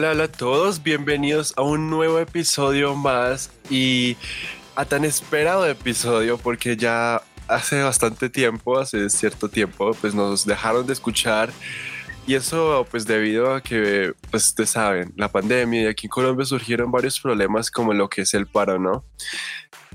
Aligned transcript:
Hola, 0.00 0.12
hola 0.12 0.24
a 0.24 0.32
todos, 0.32 0.82
bienvenidos 0.82 1.52
a 1.58 1.62
un 1.62 1.90
nuevo 1.90 2.18
episodio 2.20 2.96
más 2.96 3.50
y 3.68 4.16
a 4.74 4.86
tan 4.86 5.04
esperado 5.04 5.66
episodio 5.66 6.38
porque 6.38 6.74
ya 6.74 7.20
hace 7.48 7.82
bastante 7.82 8.30
tiempo, 8.30 8.78
hace 8.78 9.10
cierto 9.10 9.50
tiempo, 9.50 9.92
pues 10.00 10.14
nos 10.14 10.46
dejaron 10.46 10.86
de 10.86 10.94
escuchar 10.94 11.52
y 12.26 12.34
eso 12.34 12.86
pues 12.90 13.04
debido 13.04 13.54
a 13.54 13.62
que, 13.62 14.14
pues 14.30 14.46
ustedes 14.46 14.70
saben, 14.70 15.12
la 15.16 15.30
pandemia 15.30 15.82
y 15.82 15.86
aquí 15.86 16.06
en 16.06 16.12
Colombia 16.12 16.46
surgieron 16.46 16.90
varios 16.90 17.20
problemas 17.20 17.70
como 17.70 17.92
lo 17.92 18.08
que 18.08 18.22
es 18.22 18.32
el 18.32 18.46
paro, 18.46 18.78
¿no? 18.78 19.04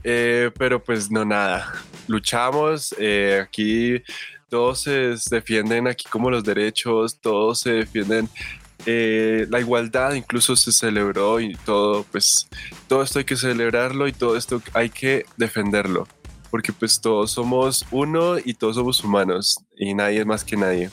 Eh, 0.03 0.51
pero 0.55 0.83
pues 0.83 1.09
no 1.09 1.25
nada, 1.25 1.73
luchamos, 2.05 2.93
eh, 2.99 3.39
aquí 3.43 4.03
todos 4.49 4.81
se 4.81 5.15
defienden 5.31 5.87
aquí 5.87 6.05
como 6.07 6.29
los 6.29 6.43
derechos, 6.43 7.19
todos 7.19 7.61
se 7.61 7.71
defienden 7.71 8.29
eh, 8.85 9.47
la 9.49 9.59
igualdad 9.59 10.13
incluso 10.13 10.55
se 10.55 10.71
celebró 10.71 11.39
y 11.39 11.55
todo, 11.65 12.03
pues 12.11 12.47
todo 12.87 13.03
esto 13.03 13.19
hay 13.19 13.25
que 13.25 13.35
celebrarlo 13.35 14.07
y 14.07 14.13
todo 14.13 14.37
esto 14.37 14.61
hay 14.73 14.89
que 14.89 15.25
defenderlo 15.37 16.07
porque 16.55 16.71
pues 16.71 17.01
todos 17.01 17.31
somos 17.31 17.85
uno 17.91 18.37
y 18.39 18.53
todos 18.53 18.77
somos 18.77 19.03
humanos 19.03 19.57
y 19.75 19.93
nadie 19.93 20.21
es 20.21 20.25
más 20.25 20.45
que 20.45 20.55
nadie. 20.55 20.89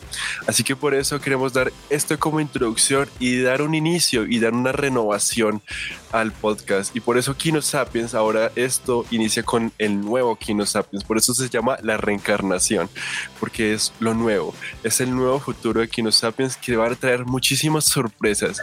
Así 0.48 0.64
que 0.64 0.74
por 0.74 0.92
eso 0.92 1.20
queremos 1.20 1.52
dar 1.52 1.72
esto 1.88 2.18
como 2.18 2.40
introducción 2.40 3.08
y 3.20 3.40
dar 3.42 3.62
un 3.62 3.76
inicio 3.76 4.26
y 4.26 4.40
dar 4.40 4.54
una 4.54 4.72
renovación 4.72 5.62
al 6.10 6.32
podcast. 6.32 6.96
Y 6.96 7.00
por 7.00 7.16
eso 7.16 7.36
Kino 7.36 7.62
Sapiens, 7.62 8.12
ahora 8.16 8.50
esto 8.56 9.06
inicia 9.12 9.44
con 9.44 9.70
el 9.78 10.00
nuevo 10.00 10.34
Kino 10.34 10.66
Sapiens. 10.66 11.04
Por 11.04 11.16
eso 11.16 11.32
se 11.32 11.48
llama 11.48 11.78
la 11.80 11.96
reencarnación, 11.96 12.90
porque 13.38 13.72
es 13.72 13.92
lo 14.00 14.14
nuevo, 14.14 14.56
es 14.82 15.00
el 15.00 15.14
nuevo 15.14 15.38
futuro 15.38 15.80
de 15.80 15.86
Kino 15.86 16.10
Sapiens 16.10 16.56
que 16.56 16.74
va 16.74 16.88
a 16.88 16.94
traer 16.96 17.24
muchísimas 17.24 17.84
sorpresas 17.84 18.60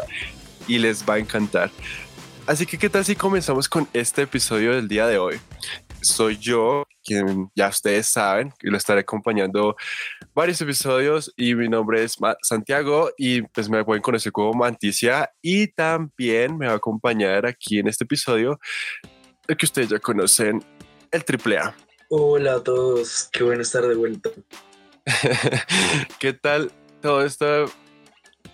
y 0.67 0.79
les 0.79 1.07
va 1.07 1.13
a 1.13 1.19
encantar. 1.19 1.71
Así 2.45 2.65
que, 2.65 2.77
¿qué 2.77 2.89
tal 2.89 3.05
si 3.05 3.15
comenzamos 3.15 3.69
con 3.69 3.87
este 3.93 4.23
episodio 4.23 4.75
del 4.75 4.89
día 4.89 5.07
de 5.07 5.17
hoy? 5.17 5.39
Soy 6.01 6.37
yo, 6.37 6.85
quien 7.03 7.49
ya 7.55 7.69
ustedes 7.69 8.07
saben, 8.07 8.53
y 8.61 8.69
lo 8.69 8.77
estaré 8.77 9.01
acompañando 9.01 9.75
varios 10.33 10.61
episodios 10.61 11.33
y 11.35 11.55
mi 11.55 11.67
nombre 11.67 12.03
es 12.03 12.17
Santiago 12.41 13.11
y 13.17 13.41
pues 13.41 13.69
me 13.69 13.83
pueden 13.83 14.01
conocer 14.01 14.31
como 14.31 14.53
Manticia 14.53 15.29
y 15.41 15.67
también 15.67 16.57
me 16.57 16.67
va 16.67 16.73
a 16.73 16.77
acompañar 16.77 17.45
aquí 17.45 17.79
en 17.79 17.87
este 17.87 18.03
episodio 18.03 18.59
el 19.47 19.57
que 19.57 19.65
ustedes 19.65 19.89
ya 19.89 19.99
conocen, 19.99 20.63
el 21.11 21.23
AAA. 21.27 21.75
Hola 22.09 22.55
a 22.55 22.63
todos, 22.63 23.29
qué 23.31 23.43
bueno 23.43 23.61
estar 23.61 23.85
de 23.87 23.95
vuelta. 23.95 24.29
¿Qué 26.19 26.33
tal 26.33 26.71
todo 27.01 27.23
esto 27.23 27.65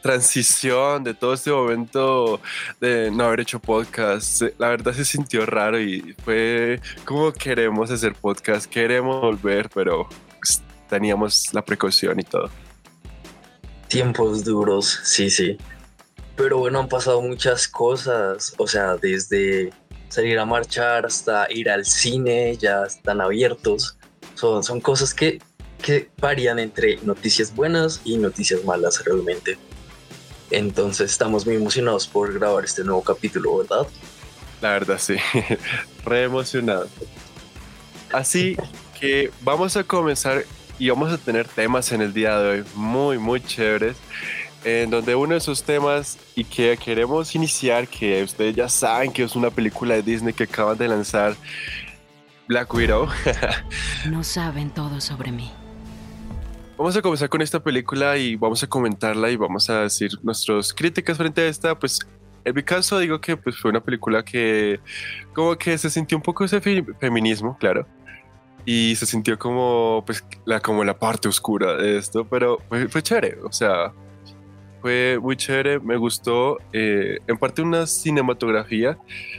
transición 0.06 1.04
de 1.04 1.16
todo 1.16 1.34
este 1.34 1.52
momento 1.52 2.40
de 2.80 3.10
no 3.10 3.24
haber 3.24 3.40
hecho 3.40 3.60
podcast, 3.60 4.44
la 4.60 4.70
verdad 4.70 4.94
se 4.94 5.04
sintió 5.04 5.48
raro 5.48 5.80
y 5.82 6.16
fue 6.24 6.80
como 7.06 7.34
queremos 7.34 7.90
hacer 7.90 8.14
podcast, 8.14 8.68
queremos 8.68 9.20
volver, 9.20 9.68
pero 9.74 10.08
pues, 10.38 10.62
teníamos 10.88 11.52
la 11.56 11.66
precaución 11.66 12.20
y 12.20 12.24
todo. 12.24 12.52
Tiempos 13.88 14.44
duros, 14.44 15.00
sí, 15.04 15.32
sí. 15.32 15.58
Pero 16.36 16.60
bueno, 16.60 16.80
han 16.80 16.88
pasado 16.88 17.22
muchas 17.24 17.68
cosas, 17.68 18.54
o 18.58 18.68
sea, 18.68 18.98
desde 18.98 19.72
salir 20.10 20.38
a 20.38 20.46
marchar 20.46 21.08
hasta 21.08 21.52
ir 21.52 21.68
al 21.68 21.84
cine, 21.84 22.56
ya 22.58 22.84
están 22.84 23.22
abiertos. 23.22 23.98
Son, 24.36 24.64
son 24.64 24.82
cosas 24.82 25.16
que, 25.16 25.42
que 25.82 26.10
varían 26.22 26.60
entre 26.60 26.98
noticias 27.04 27.56
buenas 27.56 28.02
y 28.06 28.18
noticias 28.18 28.64
malas 28.66 29.04
realmente. 29.04 29.58
Entonces 30.52 31.12
estamos 31.12 31.46
muy 31.46 31.56
emocionados 31.56 32.08
por 32.08 32.34
grabar 32.34 32.66
este 32.66 32.84
nuevo 32.84 33.02
capítulo, 33.02 33.58
¿verdad? 33.58 33.88
La 34.62 34.70
verdad, 34.72 34.98
sí. 35.00 35.16
Re 36.06 36.24
emocionado. 36.24 36.88
Así 38.12 38.56
que 39.00 39.32
vamos 39.42 39.76
a 39.76 39.84
comenzar 39.84 40.46
y 40.78 40.90
vamos 40.90 41.12
a 41.12 41.18
tener 41.18 41.48
temas 41.48 41.92
en 41.92 42.02
el 42.02 42.14
día 42.14 42.38
de 42.40 42.50
hoy 42.50 42.66
muy, 42.76 43.18
muy 43.18 43.42
chéveres. 43.42 43.98
En 44.64 44.90
donde 44.90 45.14
uno 45.14 45.34
de 45.34 45.38
esos 45.38 45.62
temas 45.62 46.18
y 46.34 46.44
que 46.44 46.76
queremos 46.78 47.36
iniciar, 47.36 47.88
que 47.88 48.24
ustedes 48.24 48.56
ya 48.56 48.68
saben 48.68 49.12
que 49.12 49.24
es 49.24 49.36
una 49.36 49.52
película 49.52 49.94
de 49.94 50.02
Disney 50.02 50.34
que 50.34 50.46
acaban 50.46 50.76
de 50.76 50.88
lanzar, 50.88 51.36
Black 52.48 52.74
Widow. 52.74 53.08
no 54.10 54.24
saben 54.24 54.72
todo 54.72 55.00
sobre 55.02 55.32
mí. 55.32 55.52
Vamos 56.78 56.98
a 56.98 57.02
comenzar 57.02 57.30
con 57.30 57.42
esta 57.42 57.64
película 57.64 58.18
y 58.18 58.36
vamos 58.36 58.62
a 58.62 58.68
comentarla 58.68 59.30
y 59.32 59.38
vamos 59.38 59.70
a 59.70 59.84
decir 59.84 60.12
nuestras 60.24 60.74
críticas 60.74 61.18
frente 61.18 61.42
a 61.42 61.48
esta. 61.48 61.80
Pues 61.80 62.00
en 62.44 62.54
mi 62.54 62.64
caso 62.64 63.00
digo 63.00 63.22
que 63.22 63.38
pues, 63.38 63.58
fue 63.58 63.72
una 63.72 63.82
película 63.82 64.24
que 64.24 64.82
como 65.34 65.58
que 65.58 65.78
se 65.78 65.90
sintió 65.90 66.18
un 66.18 66.22
poco 66.22 66.44
ese 66.44 66.60
feminismo, 66.60 67.58
claro. 67.58 67.88
Y 68.66 68.94
se 68.98 69.06
sintió 69.06 69.40
como 69.40 70.04
pues 70.06 70.26
la, 70.44 70.60
como 70.60 70.84
la 70.84 71.00
parte 71.00 71.30
oscura 71.30 71.78
de 71.78 71.98
esto, 71.98 72.28
pero 72.28 72.60
fue, 72.68 72.90
fue 72.90 73.02
chévere, 73.02 73.38
o 73.44 73.54
sea, 73.54 73.94
fue 74.82 75.18
muy 75.22 75.38
chévere, 75.38 75.80
me 75.80 75.96
gustó. 75.96 76.58
Eh, 76.74 77.20
en 77.26 77.38
parte 77.38 77.62
una 77.62 77.88
cinematografía, 77.88 78.98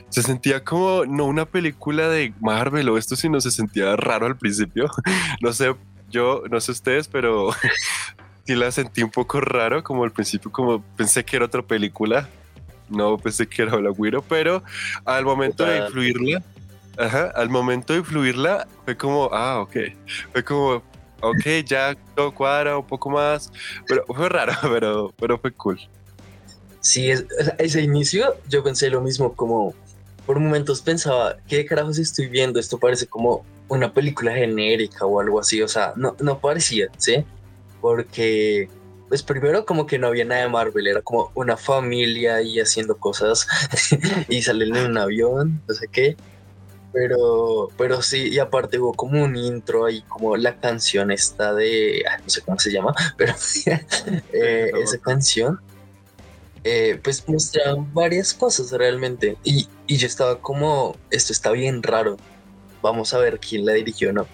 se 0.09 0.23
sentía 0.23 0.65
como 0.65 1.05
no 1.05 1.27
una 1.27 1.45
película 1.45 2.09
de 2.09 2.33
Marvel 2.41 2.89
o 2.89 2.97
esto, 2.97 3.15
sino 3.15 3.43
se 3.43 3.51
sentía 3.51 3.95
raro 3.95 4.25
al 4.25 4.39
principio. 4.39 4.89
no 5.43 5.53
sé 5.53 5.75
yo 6.09 6.43
no 6.51 6.61
sé 6.61 6.73
ustedes, 6.73 7.09
pero 7.09 7.51
sí 8.47 8.55
la 8.55 8.71
sentí 8.71 9.03
un 9.03 9.11
poco 9.11 9.41
raro, 9.41 9.83
como 9.83 10.05
al 10.05 10.13
principio, 10.13 10.51
como 10.51 10.83
pensé 10.97 11.25
que 11.25 11.37
era 11.37 11.47
otra 11.47 11.63
película. 11.63 12.29
No 12.89 13.19
pensé 13.19 13.49
que 13.49 13.63
era 13.63 13.77
Black 13.77 13.99
Widow, 13.99 14.23
pero 14.29 14.63
al 15.05 15.25
momento 15.25 15.65
de 15.65 15.79
influirla, 15.79 16.43
ajá, 16.97 17.33
al 17.35 17.49
momento 17.51 17.93
de 17.93 17.99
influirla, 17.99 18.69
fue 18.85 18.97
como, 18.97 19.29
ah, 19.33 19.61
ok. 19.61 19.77
Fue 20.33 20.45
como, 20.45 20.83
ok, 21.21 21.65
ya 21.65 21.97
todo 22.15 22.33
cuadra 22.33 22.79
un 22.79 22.87
poco 22.87 23.11
más, 23.11 23.53
pero 23.89 24.05
fue 24.07 24.29
raro, 24.29 24.53
pero, 24.63 25.13
pero 25.19 25.39
fue 25.39 25.53
cool. 25.53 25.81
Sí, 26.81 27.11
ese 27.59 27.83
inicio 27.83 28.37
yo 28.49 28.63
pensé 28.63 28.89
lo 28.89 29.01
mismo, 29.01 29.35
como 29.35 29.75
por 30.25 30.39
momentos 30.39 30.81
pensaba, 30.83 31.37
¿qué 31.49 31.65
carajos 31.65 31.99
estoy 31.99 32.29
viendo? 32.29 32.61
Esto 32.61 32.79
parece 32.79 33.07
como 33.07 33.45
una 33.69 33.93
película 33.93 34.33
genérica 34.33 35.07
o 35.07 35.21
algo 35.21 35.41
así, 35.41 35.63
o 35.63 35.69
sea, 35.69 35.93
no, 35.97 36.17
no 36.21 36.39
parecía, 36.39 36.89
¿sí? 36.99 37.25
Porque, 37.81 38.69
pues 39.09 39.23
primero 39.23 39.65
como 39.65 39.87
que 39.87 39.99
no 39.99 40.09
había 40.09 40.25
nada 40.25 40.43
de 40.43 40.49
Marvel, 40.49 40.87
era 40.87 41.03
como 41.03 41.31
una 41.35 41.57
familia 41.57 42.43
y 42.43 42.61
haciendo 42.61 42.97
cosas 42.97 43.47
y 44.29 44.43
salen 44.43 44.77
en 44.77 44.91
un 44.91 44.99
avión, 44.99 45.63
no 45.67 45.75
sé 45.75 45.89
qué. 45.89 46.17
Pero, 46.93 47.69
pero 47.77 48.01
sí, 48.01 48.29
y 48.29 48.39
aparte 48.39 48.79
hubo 48.79 48.95
como 48.95 49.23
un 49.23 49.37
intro 49.37 49.85
ahí, 49.85 50.01
como 50.09 50.37
la 50.37 50.59
canción 50.59 51.11
esta 51.11 51.53
de, 51.53 52.03
no 52.23 52.31
sé 52.31 52.41
cómo 52.41 52.59
se 52.59 52.73
llama, 52.73 52.95
pero 53.19 53.35
eh, 54.33 54.71
esa 54.83 54.97
canción, 54.99 55.61
eh, 56.65 56.99
pues 57.03 57.29
mostraban 57.29 57.93
varias 57.93 58.33
cosas 58.33 58.71
realmente. 58.73 59.37
Y, 59.45 59.69
y 59.87 59.99
yo 59.99 60.07
estaba 60.07 60.41
como, 60.41 60.97
esto 61.11 61.35
está 61.35 61.51
bien 61.51 61.83
raro 61.83 62.17
vamos 62.83 63.13
a 63.15 63.19
ver 63.19 63.39
quién 63.39 63.65
la 63.65 63.73
dirigió, 63.73 64.13
¿no? 64.13 64.27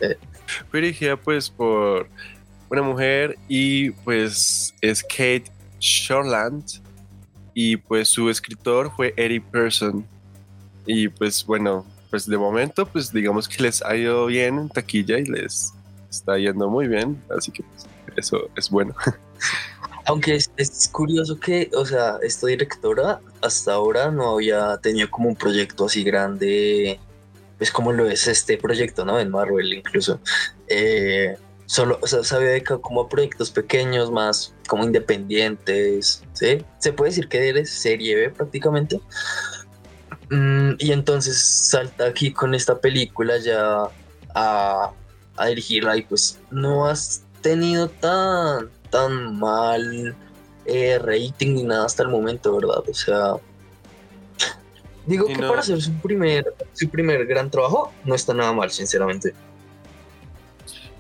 Fue 0.71 0.81
dirigida 0.81 1.17
pues 1.17 1.49
por 1.51 2.09
una 2.69 2.83
mujer 2.83 3.39
y 3.49 3.91
pues 3.91 4.75
es 4.81 5.03
Kate 5.03 5.45
Shortland 5.79 6.65
y 7.55 7.77
pues 7.77 8.09
su 8.09 8.31
escritor 8.31 8.91
fue 8.97 9.13
Eric 9.17 9.45
Person 9.51 10.07
y 10.87 11.09
pues 11.09 11.45
bueno, 11.45 11.87
pues 12.11 12.27
de 12.27 12.39
momento 12.39 12.87
pues 12.87 13.13
digamos 13.13 13.49
que 13.49 13.63
les 13.63 13.83
ha 13.83 13.95
ido 13.97 14.27
bien 14.27 14.59
en 14.59 14.69
taquilla 14.69 15.19
y 15.19 15.27
les 15.27 15.73
está 16.11 16.39
yendo 16.39 16.69
muy 16.69 16.89
bien, 16.89 17.23
así 17.37 17.51
que 17.51 17.63
pues, 17.63 17.87
eso 18.17 18.49
es 18.57 18.71
bueno. 18.71 18.95
Aunque 20.07 20.35
es, 20.35 20.51
es, 20.57 20.89
curioso 20.89 21.39
que, 21.39 21.71
o 21.75 21.87
sea, 21.87 22.19
esta 22.23 22.49
directora 22.49 23.21
hasta 23.41 23.75
ahora 23.75 24.11
no 24.11 24.31
había 24.31 24.77
tenido 24.79 25.09
como 25.09 25.29
un 25.29 25.37
proyecto 25.37 25.85
así 25.87 26.03
grande 26.03 26.99
es 27.63 27.71
como 27.71 27.93
lo 27.93 28.09
es 28.09 28.27
este 28.29 28.59
proyecto, 28.59 29.05
¿no? 29.05 29.19
En 29.21 29.31
Marvel 29.31 29.73
incluso. 29.73 30.21
Eh, 30.69 31.37
solo, 31.67 31.99
o 32.03 32.07
sea, 32.07 32.23
se 32.23 32.39
dedicado 32.39 32.81
como 32.81 33.03
a 33.03 33.09
proyectos 33.09 33.51
pequeños, 33.51 34.11
más 34.11 34.55
como 34.69 34.85
independientes, 34.85 36.23
¿sí? 36.33 36.65
Se 36.79 36.93
puede 36.93 37.11
decir 37.11 37.29
que 37.29 37.49
eres 37.49 37.71
serie 37.71 38.17
B 38.17 38.31
prácticamente. 38.31 39.01
Mm, 40.31 40.73
y 40.79 40.93
entonces 40.93 41.39
salta 41.39 42.07
aquí 42.07 42.33
con 42.33 42.55
esta 42.55 42.79
película 42.81 43.39
ya 43.39 43.85
a, 44.35 44.93
a 45.37 45.47
dirigirla 45.47 45.97
y 45.97 46.03
pues 46.03 46.39
no 46.51 46.87
has 46.87 47.23
tenido 47.43 47.89
tan, 47.89 48.71
tan 48.91 49.39
mal 49.39 50.15
eh, 50.65 50.99
rating 50.99 51.55
ni 51.55 51.65
nada 51.65 51.87
hasta 51.87 52.03
el 52.03 52.09
momento, 52.09 52.55
¿verdad? 52.57 52.83
O 52.89 52.95
sea, 52.95 53.35
Digo 55.07 55.27
que 55.27 55.37
para 55.37 55.61
hacer 55.61 55.81
su 55.81 55.93
primer, 55.95 56.55
su 56.73 56.89
primer 56.89 57.27
gran 57.27 57.51
trabajo 57.51 57.93
no 58.05 58.15
está 58.15 58.35
nada 58.35 58.53
mal, 58.53 58.71
sinceramente. 58.71 59.35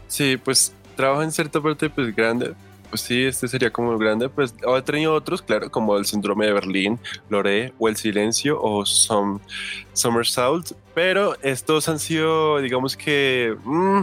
Sí, 0.08 0.37
pues 0.37 0.75
trabaja 0.96 1.25
en 1.25 1.32
cierta 1.32 1.60
parte 1.60 1.88
pues 1.88 2.14
grande, 2.14 2.54
Pues 2.90 3.00
sí, 3.00 3.25
este 3.25 3.49
sería 3.49 3.70
como 3.70 3.96
grande. 3.96 4.28
Pues 4.28 4.54
ha 4.66 4.82
tenido 4.82 5.14
otros, 5.14 5.40
claro, 5.40 5.70
como 5.70 5.96
el 5.96 6.04
síndrome 6.04 6.46
de 6.46 6.52
Berlín, 6.52 7.00
Lore 7.31 7.72
o 7.78 7.88
el 7.88 7.96
silencio 7.96 8.60
o 8.60 8.84
Some, 8.84 9.40
Somersault. 9.93 10.72
Pero 10.94 11.37
estos 11.40 11.88
han 11.88 11.99
sido, 11.99 12.58
digamos 12.58 12.96
que, 12.96 13.56
mm, 13.64 14.02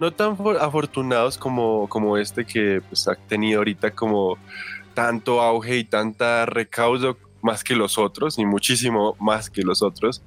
no 0.00 0.12
tan 0.12 0.36
afortunados 0.60 1.38
como, 1.38 1.88
como 1.88 2.18
este 2.18 2.44
que 2.44 2.82
pues, 2.88 3.08
ha 3.08 3.14
tenido 3.14 3.60
ahorita 3.60 3.92
como 3.92 4.36
tanto 4.92 5.40
auge 5.40 5.76
y 5.76 5.84
tanta 5.84 6.46
recaudo 6.46 7.16
más 7.46 7.64
que 7.64 7.74
los 7.74 7.96
otros, 7.96 8.38
y 8.38 8.44
muchísimo 8.44 9.16
más 9.18 9.48
que 9.48 9.62
los 9.62 9.82
otros. 9.82 10.22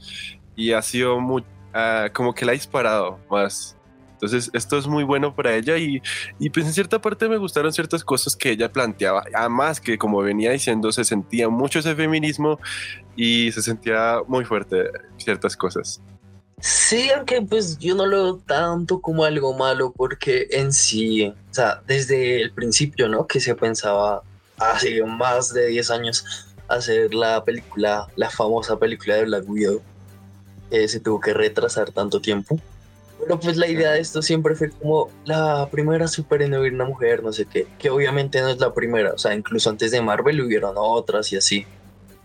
Y 0.56 0.72
ha 0.72 0.82
sido 0.82 1.20
muy, 1.20 1.44
ah, 1.74 2.08
como 2.14 2.34
que 2.34 2.46
la 2.46 2.54
ha 2.54 2.56
disparado 2.56 3.20
más 3.30 3.76
entonces, 4.20 4.52
esto 4.54 4.78
es 4.78 4.86
muy 4.86 5.06
bueno 5.06 5.34
para 5.34 5.56
ella 5.56 5.78
y, 5.78 6.02
y, 6.40 6.50
pues 6.50 6.66
en 6.66 6.74
cierta 6.74 7.00
parte 7.00 7.30
me 7.30 7.38
gustaron 7.38 7.72
ciertas 7.72 8.04
cosas 8.04 8.36
que 8.36 8.52
ella 8.52 8.70
planteaba. 8.70 9.24
Además 9.34 9.80
que 9.80 9.98
como 9.98 10.22
venía 10.22 10.52
diciendo, 10.52 10.92
se 10.92 11.06
sentía 11.06 11.48
mucho 11.48 11.80
ese 11.80 11.96
feminismo 11.96 12.60
y 13.16 13.50
se 13.54 13.62
sentía 13.62 14.18
muy 14.28 14.44
fuerte 14.44 14.90
ciertas 15.16 15.56
cosas. 15.56 16.02
Sí, 16.60 17.10
aunque 17.16 17.42
pues 17.42 17.80
yo 17.80 17.96
no 17.96 18.06
lo 18.06 18.24
veo 18.24 18.38
tanto 18.46 19.00
como 19.00 19.24
algo 19.24 19.54
malo 19.54 19.94
porque 19.96 20.48
en 20.52 20.74
sí, 20.74 21.28
o 21.28 21.54
sea, 21.54 21.82
desde 21.88 22.42
el 22.42 22.52
principio, 22.52 23.08
¿no? 23.08 23.26
Que 23.26 23.40
se 23.40 23.56
pensaba 23.56 24.22
hace 24.58 25.02
más 25.06 25.54
de 25.54 25.68
10 25.68 25.92
años 25.92 26.49
hacer 26.70 27.14
la 27.14 27.44
película, 27.44 28.08
la 28.16 28.30
famosa 28.30 28.78
película 28.78 29.16
de 29.16 29.26
Black 29.26 29.50
Widow, 29.50 29.82
que 30.70 30.88
se 30.88 31.00
tuvo 31.00 31.20
que 31.20 31.34
retrasar 31.34 31.92
tanto 31.92 32.22
tiempo 32.22 32.60
pero 33.20 33.40
pues 33.40 33.58
la 33.58 33.68
idea 33.68 33.92
de 33.92 34.00
esto 34.00 34.22
siempre 34.22 34.56
fue 34.56 34.70
como 34.70 35.10
la 35.26 35.68
primera 35.70 36.08
superheroína 36.08 36.86
mujer, 36.86 37.22
no 37.22 37.34
sé 37.34 37.46
qué, 37.46 37.68
que 37.78 37.90
obviamente 37.90 38.42
no 38.42 38.50
es 38.50 38.60
la 38.60 38.74
primera, 38.74 39.14
o 39.14 39.18
sea, 39.18 39.36
incluso 39.36 39.70
antes 39.70 39.92
de 39.92 40.02
Marvel 40.02 40.42
hubieron 40.42 40.76
otras 40.78 41.32
y 41.34 41.38
así. 41.38 41.66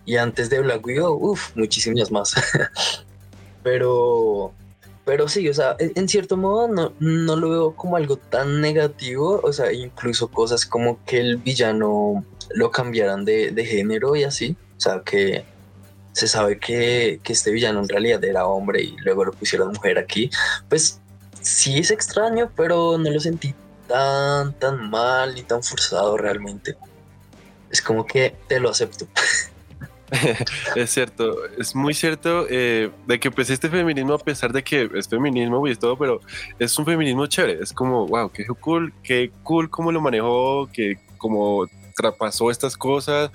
Y 0.06 0.16
antes 0.16 0.50
de 0.50 0.60
Black 0.60 0.86
Widow, 0.86 1.14
uff, 1.14 1.56
muchísimas 1.56 2.12
más. 2.12 2.34
pero, 3.62 4.52
pero 5.04 5.28
sí, 5.28 5.48
o 5.48 5.54
sea, 5.54 5.76
en 5.78 6.08
cierto 6.08 6.36
modo 6.36 6.68
no, 6.68 6.92
no 7.00 7.36
lo 7.36 7.50
veo 7.50 7.74
como 7.74 7.96
algo 7.96 8.16
tan 8.16 8.60
negativo, 8.60 9.40
o 9.42 9.52
sea, 9.52 9.72
incluso 9.72 10.28
cosas 10.28 10.64
como 10.64 11.02
que 11.04 11.18
el 11.18 11.38
villano 11.38 12.24
lo 12.54 12.70
cambiaran 12.70 13.24
de, 13.24 13.50
de 13.50 13.64
género 13.64 14.16
y 14.16 14.24
así, 14.24 14.56
o 14.76 14.80
sea, 14.80 15.02
que 15.04 15.44
se 16.14 16.28
sabe 16.28 16.58
que, 16.58 17.20
este 17.24 17.50
villano 17.50 17.80
en 17.80 17.88
realidad 17.88 18.24
era 18.24 18.46
hombre 18.46 18.82
y 18.82 18.96
luego 18.98 19.24
lo 19.24 19.32
pusieron 19.32 19.68
mujer 19.68 19.98
aquí, 19.98 20.30
pues 20.68 21.00
sí 21.40 21.78
es 21.78 21.90
extraño, 21.90 22.50
pero 22.56 22.96
no 22.96 23.10
lo 23.10 23.18
sentí 23.18 23.52
tan, 23.88 24.54
tan 24.54 24.88
mal 24.88 25.34
ni 25.34 25.42
tan 25.42 25.62
forzado 25.62 26.16
realmente. 26.16 26.76
Es 27.68 27.82
como 27.82 28.06
que 28.06 28.36
te 28.46 28.60
lo 28.60 28.70
acepto. 28.70 29.08
es 30.76 30.90
cierto, 30.90 31.34
es 31.58 31.74
muy 31.74 31.92
cierto 31.94 32.46
eh, 32.48 32.92
de 33.08 33.18
que 33.18 33.32
pues 33.32 33.50
este 33.50 33.68
feminismo, 33.68 34.14
a 34.14 34.18
pesar 34.18 34.52
de 34.52 34.62
que 34.62 34.88
es 34.94 35.08
feminismo 35.08 35.66
y 35.66 35.74
todo, 35.74 35.98
pero 35.98 36.20
es 36.60 36.78
un 36.78 36.84
feminismo 36.84 37.26
chévere, 37.26 37.58
es 37.60 37.72
como, 37.72 38.06
wow, 38.06 38.30
qué 38.30 38.46
cool, 38.46 38.92
qué 39.02 39.32
cool 39.42 39.68
cómo 39.68 39.90
lo 39.90 40.00
manejó, 40.00 40.70
que 40.72 40.98
como 41.18 41.66
traspasó 41.94 42.50
estas 42.50 42.76
cosas 42.76 43.30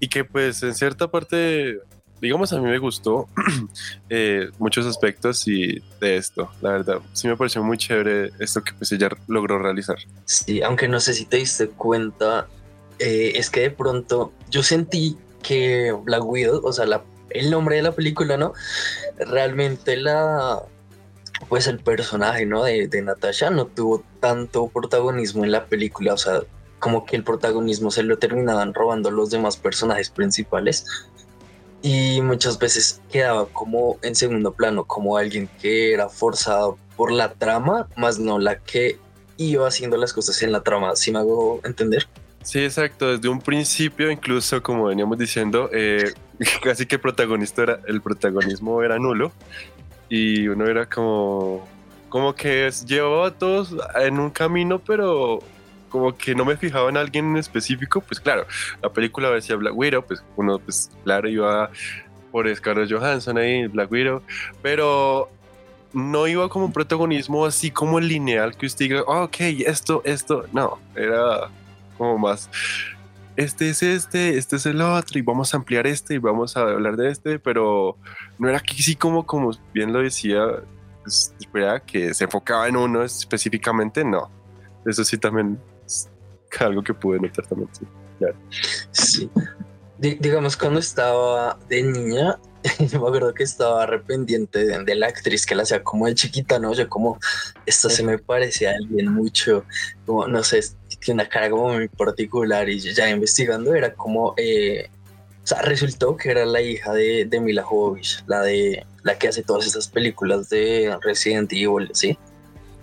y 0.00 0.08
que 0.08 0.24
pues 0.24 0.62
en 0.62 0.74
cierta 0.74 1.10
parte 1.10 1.78
digamos, 2.22 2.52
a 2.52 2.60
mí 2.60 2.70
me 2.70 2.78
gustó 2.78 3.26
eh, 4.08 4.48
muchos 4.58 4.86
aspectos 4.86 5.46
y 5.48 5.82
de 6.00 6.16
esto, 6.16 6.48
la 6.62 6.70
verdad. 6.70 6.98
Sí 7.12 7.26
me 7.26 7.36
pareció 7.36 7.64
muy 7.64 7.76
chévere 7.76 8.30
esto 8.38 8.62
que 8.62 8.72
pues 8.74 8.92
ella 8.92 9.08
logró 9.26 9.58
realizar. 9.58 9.96
Sí, 10.24 10.62
aunque 10.62 10.86
no 10.86 11.00
sé 11.00 11.14
si 11.14 11.24
te 11.24 11.38
diste 11.38 11.68
cuenta, 11.68 12.46
eh, 13.00 13.32
es 13.34 13.50
que 13.50 13.62
de 13.62 13.70
pronto 13.70 14.32
yo 14.48 14.62
sentí 14.62 15.18
que 15.42 15.92
Black 16.04 16.24
Widow, 16.24 16.64
o 16.64 16.72
sea, 16.72 16.86
la, 16.86 17.02
el 17.30 17.50
nombre 17.50 17.76
de 17.76 17.82
la 17.82 17.92
película, 17.92 18.36
¿no? 18.36 18.52
Realmente 19.18 19.96
la, 19.96 20.62
pues 21.48 21.66
el 21.66 21.80
personaje, 21.80 22.46
¿no? 22.46 22.62
De, 22.62 22.86
de 22.86 23.02
Natasha 23.02 23.50
no 23.50 23.66
tuvo 23.66 24.04
tanto 24.20 24.68
protagonismo 24.68 25.44
en 25.44 25.50
la 25.50 25.66
película, 25.66 26.14
o 26.14 26.18
sea, 26.18 26.42
como 26.82 27.06
que 27.06 27.14
el 27.14 27.22
protagonismo 27.22 27.92
se 27.92 28.02
lo 28.02 28.18
terminaban 28.18 28.74
robando 28.74 29.12
los 29.12 29.30
demás 29.30 29.56
personajes 29.56 30.10
principales 30.10 30.84
y 31.80 32.20
muchas 32.22 32.58
veces 32.58 33.00
quedaba 33.12 33.46
como 33.46 33.98
en 34.02 34.16
segundo 34.16 34.52
plano, 34.52 34.82
como 34.82 35.16
alguien 35.16 35.48
que 35.60 35.92
era 35.92 36.08
forzado 36.08 36.76
por 36.96 37.12
la 37.12 37.34
trama, 37.34 37.86
más 37.96 38.18
no 38.18 38.40
la 38.40 38.58
que 38.58 38.98
iba 39.36 39.68
haciendo 39.68 39.96
las 39.96 40.12
cosas 40.12 40.42
en 40.42 40.50
la 40.50 40.64
trama, 40.64 40.96
si 40.96 41.12
me 41.12 41.20
hago 41.20 41.60
entender? 41.62 42.08
Sí, 42.42 42.58
exacto. 42.58 43.12
Desde 43.12 43.28
un 43.28 43.40
principio, 43.40 44.10
incluso 44.10 44.60
como 44.60 44.86
veníamos 44.86 45.16
diciendo, 45.16 45.70
eh, 45.72 46.12
casi 46.64 46.86
que 46.86 46.96
el 46.96 47.00
protagonista 47.00 47.62
era, 47.62 47.78
el 47.86 48.02
protagonismo 48.02 48.82
era 48.82 48.98
nulo 48.98 49.30
y 50.08 50.48
uno 50.48 50.66
era 50.66 50.86
como, 50.86 51.64
como 52.08 52.34
que 52.34 52.68
llevaba 52.84 53.28
a 53.28 53.30
todos 53.30 53.72
en 53.94 54.18
un 54.18 54.30
camino, 54.30 54.80
pero 54.80 55.44
como 55.92 56.16
que 56.16 56.34
no 56.34 56.46
me 56.46 56.56
fijaba 56.56 56.88
en 56.88 56.96
alguien 56.96 57.26
en 57.26 57.36
específico, 57.36 58.00
pues 58.00 58.18
claro, 58.18 58.46
la 58.82 58.90
película 58.90 59.30
decía 59.30 59.56
Black 59.56 59.76
Widow, 59.76 60.02
pues 60.02 60.24
uno, 60.36 60.58
pues 60.58 60.90
claro, 61.04 61.28
iba 61.28 61.70
por 62.32 62.52
Scarlett 62.56 62.90
Johansson 62.90 63.36
ahí, 63.36 63.66
Black 63.66 63.92
Widow, 63.92 64.22
pero 64.62 65.28
no 65.92 66.26
iba 66.26 66.48
como 66.48 66.64
un 66.64 66.72
protagonismo 66.72 67.44
así 67.44 67.70
como 67.70 68.00
lineal 68.00 68.56
que 68.56 68.64
usted 68.64 68.86
diga, 68.86 69.02
oh, 69.06 69.24
ok, 69.24 69.36
esto, 69.66 70.00
esto, 70.06 70.46
no, 70.50 70.78
era 70.96 71.50
como 71.98 72.16
más, 72.16 72.48
este 73.36 73.68
es 73.68 73.82
este, 73.82 74.38
este 74.38 74.56
es 74.56 74.64
el 74.64 74.80
otro, 74.80 75.18
y 75.18 75.22
vamos 75.22 75.52
a 75.52 75.58
ampliar 75.58 75.86
este, 75.86 76.14
y 76.14 76.18
vamos 76.18 76.56
a 76.56 76.62
hablar 76.62 76.96
de 76.96 77.10
este, 77.10 77.38
pero 77.38 77.98
no 78.38 78.48
era 78.48 78.60
que 78.60 78.74
sí 78.74 78.96
como, 78.96 79.26
como 79.26 79.52
bien 79.74 79.92
lo 79.92 80.00
decía, 80.00 80.42
pues, 81.02 81.34
que 81.86 82.14
se 82.14 82.24
enfocaba 82.24 82.66
en 82.66 82.76
uno 82.76 83.02
específicamente, 83.02 84.04
no. 84.04 84.30
Eso 84.86 85.04
sí 85.04 85.16
también 85.18 85.58
algo 86.60 86.82
que 86.82 86.94
pude 86.94 87.18
notar 87.20 87.46
también, 87.46 87.68
sí. 87.72 87.86
Claro. 88.18 88.36
Sí. 88.92 89.30
digamos, 89.98 90.56
cuando 90.56 90.78
estaba 90.78 91.58
de 91.68 91.82
niña, 91.82 92.38
yo 92.78 93.00
me 93.00 93.08
acuerdo 93.08 93.34
que 93.34 93.42
estaba 93.42 93.82
arrepentiente 93.82 94.64
de, 94.64 94.94
la 94.94 95.08
actriz 95.08 95.44
que 95.44 95.54
la 95.54 95.64
hacía 95.64 95.82
como 95.82 96.06
de 96.06 96.14
chiquita, 96.14 96.58
¿no? 96.58 96.72
Yo 96.72 96.88
como, 96.88 97.18
esto 97.66 97.90
se 97.90 98.02
me 98.02 98.18
parece 98.18 98.68
a 98.68 98.72
alguien 98.72 99.12
mucho, 99.12 99.64
como, 100.06 100.28
no 100.28 100.42
sé, 100.44 100.60
tiene 101.00 101.22
una 101.22 101.28
cara 101.28 101.50
como 101.50 101.72
muy 101.74 101.88
particular 101.88 102.68
y 102.68 102.78
ya 102.78 103.10
investigando 103.10 103.74
era 103.74 103.92
como, 103.94 104.34
eh, 104.36 104.88
o 105.42 105.46
sea, 105.46 105.62
resultó 105.62 106.16
que 106.16 106.30
era 106.30 106.44
la 106.46 106.60
hija 106.60 106.92
de, 106.92 107.24
de 107.24 107.40
Mila 107.40 107.64
Jovovich, 107.64 108.22
la 108.28 108.42
de, 108.42 108.86
la 109.02 109.18
que 109.18 109.28
hace 109.28 109.42
todas 109.42 109.66
esas 109.66 109.88
películas 109.88 110.48
de 110.48 110.96
Resident 111.02 111.52
Evil, 111.52 111.90
¿sí? 111.92 112.16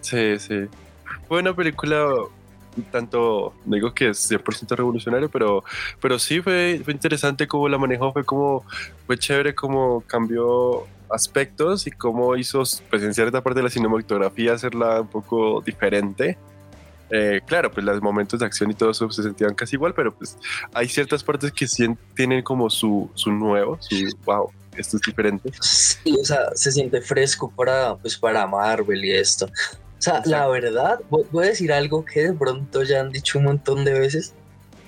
Sí, 0.02 0.38
sí. 0.40 0.68
Fue 1.28 1.40
una 1.40 1.56
película 1.56 2.06
tanto, 2.92 3.54
digo 3.66 3.94
que 3.94 4.10
es 4.10 4.32
100% 4.32 4.76
revolucionario, 4.76 5.30
pero, 5.30 5.64
pero 6.02 6.20
sí 6.20 6.42
fue, 6.42 6.82
fue 6.84 6.94
interesante 6.94 7.48
cómo 7.48 7.68
la 7.68 7.78
manejó, 7.78 8.14
fue 8.14 8.24
como, 8.24 8.64
fue 9.06 9.18
chévere 9.18 9.56
cómo 9.56 10.04
cambió 10.08 10.86
aspectos 11.10 11.88
y 11.88 11.92
cómo 11.92 12.36
hizo, 12.36 12.64
pues 12.90 13.04
en 13.04 13.14
cierta 13.14 13.42
parte 13.42 13.60
de 13.60 13.64
la 13.64 13.70
cinematografía 13.70 14.54
hacerla 14.54 15.02
un 15.02 15.08
poco 15.08 15.62
diferente. 15.66 16.38
Eh, 17.12 17.42
claro, 17.46 17.72
pues 17.72 17.84
los 17.84 18.02
momentos 18.02 18.40
de 18.40 18.46
acción 18.46 18.70
y 18.70 18.76
todo 18.76 18.92
eso 18.92 19.10
se 19.10 19.24
sentían 19.24 19.56
casi 19.56 19.76
igual, 19.76 19.96
pero 19.96 20.14
pues 20.14 20.38
hay 20.74 20.88
ciertas 20.88 21.24
partes 21.24 21.52
que 21.52 21.68
sí 21.68 21.88
tienen 22.16 22.44
como 22.44 22.70
su, 22.70 23.10
su 23.16 23.32
nuevo, 23.32 23.80
su 23.82 23.96
wow, 24.26 24.52
esto 24.78 24.98
es 24.98 25.04
diferente. 25.04 25.52
Sí, 25.62 26.16
o 26.22 26.24
sea, 26.24 26.56
se 26.56 26.72
siente 26.72 27.02
fresco 27.02 27.52
para, 27.56 27.96
pues, 27.96 28.18
para 28.18 28.46
Marvel 28.46 29.04
y 29.04 29.12
esto. 29.12 29.48
O 30.00 30.02
sea, 30.02 30.22
la 30.24 30.48
verdad, 30.48 31.02
voy 31.10 31.46
a 31.46 31.50
decir 31.50 31.74
algo 31.74 32.06
que 32.06 32.24
de 32.28 32.34
pronto 32.34 32.84
ya 32.84 33.02
han 33.02 33.12
dicho 33.12 33.38
un 33.38 33.44
montón 33.44 33.84
de 33.84 34.00
veces, 34.00 34.34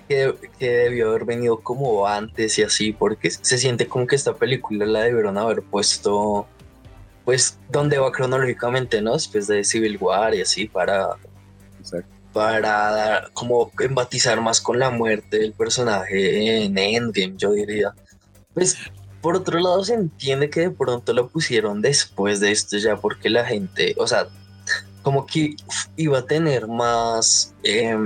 que, 0.07 0.33
que, 0.57 0.69
debió 0.69 1.09
haber 1.09 1.25
venido 1.25 1.59
como 1.59 2.07
antes 2.07 2.57
y 2.57 2.63
así, 2.63 2.93
porque 2.93 3.29
se 3.29 3.57
siente 3.57 3.87
como 3.87 4.07
que 4.07 4.15
esta 4.15 4.35
película 4.35 4.85
la 4.85 5.01
debieron 5.01 5.37
haber 5.37 5.63
puesto, 5.63 6.47
pues, 7.25 7.59
donde 7.69 7.97
va 7.97 8.13
cronológicamente, 8.13 9.01
¿no? 9.01 9.11
Después 9.11 9.47
de 9.47 9.65
Civil 9.65 9.97
War 9.99 10.33
y 10.33 10.43
así, 10.43 10.69
para, 10.69 11.17
para 12.31 13.27
como 13.33 13.69
empatizar 13.79 14.39
más 14.39 14.61
con 14.61 14.79
la 14.79 14.91
muerte 14.91 15.39
del 15.39 15.51
personaje 15.51 16.63
en 16.63 16.77
Endgame, 16.77 17.33
yo 17.35 17.51
diría. 17.51 17.93
Pues, 18.53 18.77
por 19.19 19.35
otro 19.35 19.59
lado, 19.59 19.83
se 19.83 19.93
entiende 19.95 20.49
que 20.49 20.61
de 20.61 20.71
pronto 20.71 21.11
lo 21.11 21.27
pusieron 21.27 21.81
después 21.81 22.39
de 22.39 22.51
esto 22.51 22.77
ya, 22.77 22.95
porque 22.95 23.29
la 23.29 23.43
gente, 23.43 23.93
o 23.97 24.07
sea, 24.07 24.27
como 25.01 25.25
que 25.25 25.55
iba 25.95 26.19
a 26.19 26.25
tener 26.25 26.67
más 26.67 27.53
eh, 27.63 27.97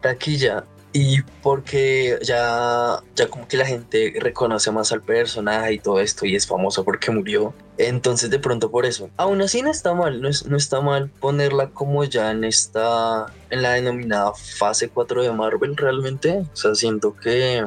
taquilla 0.00 0.64
y 0.96 1.22
porque 1.42 2.20
ya, 2.22 3.02
ya 3.16 3.26
como 3.26 3.48
que 3.48 3.56
la 3.56 3.66
gente 3.66 4.14
reconoce 4.20 4.70
más 4.70 4.92
al 4.92 5.02
personaje 5.02 5.74
y 5.74 5.78
todo 5.80 5.98
esto 5.98 6.24
y 6.24 6.36
es 6.36 6.46
famoso 6.46 6.84
porque 6.84 7.10
murió. 7.10 7.52
Entonces 7.78 8.30
de 8.30 8.38
pronto 8.38 8.70
por 8.70 8.86
eso. 8.86 9.10
Aún 9.16 9.42
así 9.42 9.60
no 9.60 9.72
está 9.72 9.92
mal, 9.92 10.22
no, 10.22 10.28
no 10.46 10.56
está 10.56 10.80
mal 10.80 11.10
ponerla 11.18 11.70
como 11.70 12.04
ya 12.04 12.30
en 12.30 12.44
esta, 12.44 13.26
en 13.50 13.62
la 13.62 13.72
denominada 13.72 14.34
fase 14.34 14.88
4 14.88 15.24
de 15.24 15.32
Marvel 15.32 15.76
realmente. 15.76 16.44
O 16.52 16.56
sea, 16.56 16.76
siento 16.76 17.16
que 17.16 17.66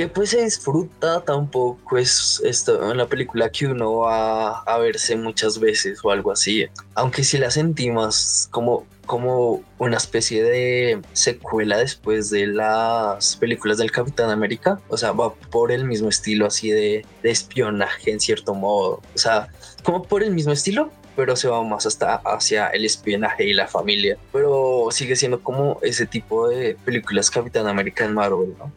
que 0.00 0.08
pues 0.08 0.30
se 0.30 0.42
disfruta 0.42 1.20
tampoco 1.20 1.98
es 1.98 2.40
esto 2.42 2.90
en 2.90 2.96
la 2.96 3.06
película 3.06 3.50
que 3.50 3.66
uno 3.66 3.96
va 3.98 4.60
a 4.60 4.78
verse 4.78 5.14
muchas 5.14 5.60
veces 5.60 6.00
o 6.02 6.10
algo 6.10 6.32
así 6.32 6.66
aunque 6.94 7.22
si 7.22 7.36
la 7.36 7.50
sentí 7.50 7.90
más 7.90 8.48
como 8.50 8.86
como 9.04 9.62
una 9.76 9.98
especie 9.98 10.42
de 10.42 11.02
secuela 11.12 11.76
después 11.76 12.30
de 12.30 12.46
las 12.46 13.36
películas 13.36 13.76
del 13.76 13.90
Capitán 13.90 14.30
América 14.30 14.80
o 14.88 14.96
sea 14.96 15.12
va 15.12 15.34
por 15.34 15.70
el 15.70 15.84
mismo 15.84 16.08
estilo 16.08 16.46
así 16.46 16.70
de, 16.70 17.04
de 17.22 17.30
espionaje 17.30 18.10
en 18.10 18.20
cierto 18.20 18.54
modo 18.54 19.02
o 19.14 19.18
sea 19.18 19.48
como 19.84 20.02
por 20.02 20.22
el 20.22 20.30
mismo 20.30 20.52
estilo 20.52 20.90
pero 21.14 21.36
se 21.36 21.48
va 21.48 21.62
más 21.62 21.84
hasta 21.84 22.22
hacia 22.24 22.68
el 22.68 22.86
espionaje 22.86 23.44
y 23.44 23.52
la 23.52 23.66
familia. 23.66 24.16
Pero 24.32 24.88
sigue 24.90 25.16
siendo 25.16 25.42
como 25.42 25.78
ese 25.82 26.06
tipo 26.06 26.48
de 26.48 26.76
películas 26.82 27.30
Capitán 27.30 27.66
América 27.66 28.06
en 28.06 28.14
Marvel, 28.14 28.54
¿no? 28.58 28.72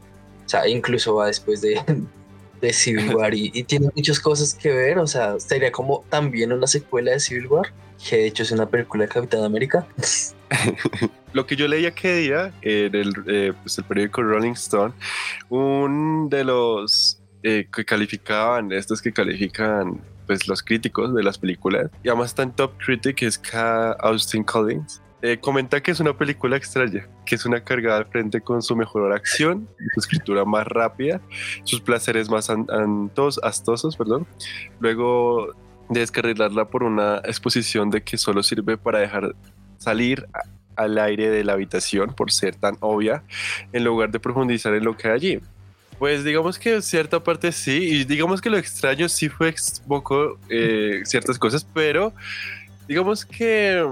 O 0.46 0.50
sea, 0.50 0.68
incluso 0.68 1.16
va 1.16 1.28
después 1.28 1.62
de, 1.62 1.82
Civil 2.72 3.16
War 3.16 3.34
y, 3.34 3.64
tiene 3.64 3.90
muchas 3.96 4.20
cosas 4.20 4.54
que 4.54 4.70
ver. 4.70 4.98
O 5.00 5.08
sea, 5.08 5.40
sería 5.40 5.72
como 5.72 6.04
también 6.10 6.54
una 6.54 6.68
secuela 6.68 7.12
de 7.12 7.20
Civil 7.20 7.48
War, 7.48 7.74
que 8.08 8.18
de 8.18 8.28
hecho 8.28 8.44
es 8.44 8.52
una 8.52 8.68
película 8.68 9.04
de 9.04 9.10
Capitán 9.10 9.44
América. 9.44 9.88
Lo 11.34 11.46
que 11.46 11.56
yo 11.56 11.68
leía 11.68 11.92
que 11.92 12.16
día 12.16 12.54
en 12.62 12.96
el, 12.96 13.14
eh, 13.28 13.54
pues 13.62 13.78
el 13.78 13.84
periódico 13.86 14.22
Rolling 14.22 14.52
Stone, 14.52 14.94
un 15.50 16.30
de 16.30 16.44
los 16.44 17.20
eh, 17.42 17.68
que 17.74 17.84
calificaban, 17.84 18.72
estos 18.72 19.02
que 19.02 19.12
califican 19.12 20.00
pues 20.28 20.48
los 20.48 20.64
críticos 20.64 21.14
de 21.14 21.24
las 21.24 21.38
películas, 21.38 21.90
y 22.04 22.08
además 22.08 22.30
está 22.30 22.44
en 22.44 22.54
Top 22.54 22.74
Critic, 22.78 23.24
es 23.24 23.38
K. 23.38 23.92
Austin 24.00 24.44
Collins, 24.44 25.02
eh, 25.26 25.40
comenta 25.40 25.82
que 25.82 25.92
es 25.92 26.02
una 26.02 26.18
película 26.18 26.58
extraña, 26.58 27.08
que 27.26 27.36
es 27.36 27.46
una 27.46 27.64
cargada 27.64 28.00
al 28.00 28.06
frente 28.08 28.42
con 28.42 28.62
su 28.62 28.76
mejor 28.76 29.14
acción, 29.14 29.70
su 29.94 30.02
escritura 30.02 30.44
más 30.44 30.68
rápida, 30.68 31.22
sus 31.64 31.80
placeres 31.80 32.30
más 32.30 32.50
antos, 32.50 33.40
astosos, 33.42 33.96
perdón. 33.96 34.28
Luego 34.82 35.54
de 35.88 36.02
descarrilarla 36.02 36.66
por 36.66 36.84
una 36.84 37.22
exposición 37.24 37.90
de 37.90 38.04
que 38.04 38.18
solo 38.18 38.44
sirve 38.44 38.76
para 38.76 39.00
dejar 39.00 39.34
salir 39.78 40.28
al 40.76 40.98
aire 40.98 41.30
de 41.30 41.46
la 41.46 41.54
habitación 41.54 42.14
por 42.14 42.30
ser 42.30 42.58
tan 42.58 42.76
obvia, 42.82 43.24
en 43.72 43.86
lugar 43.86 44.12
de 44.12 44.20
profundizar 44.20 44.74
en 44.74 44.84
lo 44.84 44.98
que 44.98 45.08
hay 45.08 45.14
allí. 45.14 45.40
Pues 46.00 46.26
digamos 46.26 46.60
que 46.60 46.82
cierta 46.82 47.24
parte 47.24 47.54
sí, 47.54 47.78
y 47.78 48.04
digamos 48.04 48.42
que 48.42 48.50
lo 48.50 48.58
extraño 48.58 49.08
sí 49.08 49.30
fue 49.30 49.56
un 49.84 49.88
poco 49.88 50.38
eh, 50.50 51.02
ciertas 51.06 51.40
cosas, 51.40 51.66
pero 51.74 52.12
digamos 52.90 53.26
que 53.26 53.88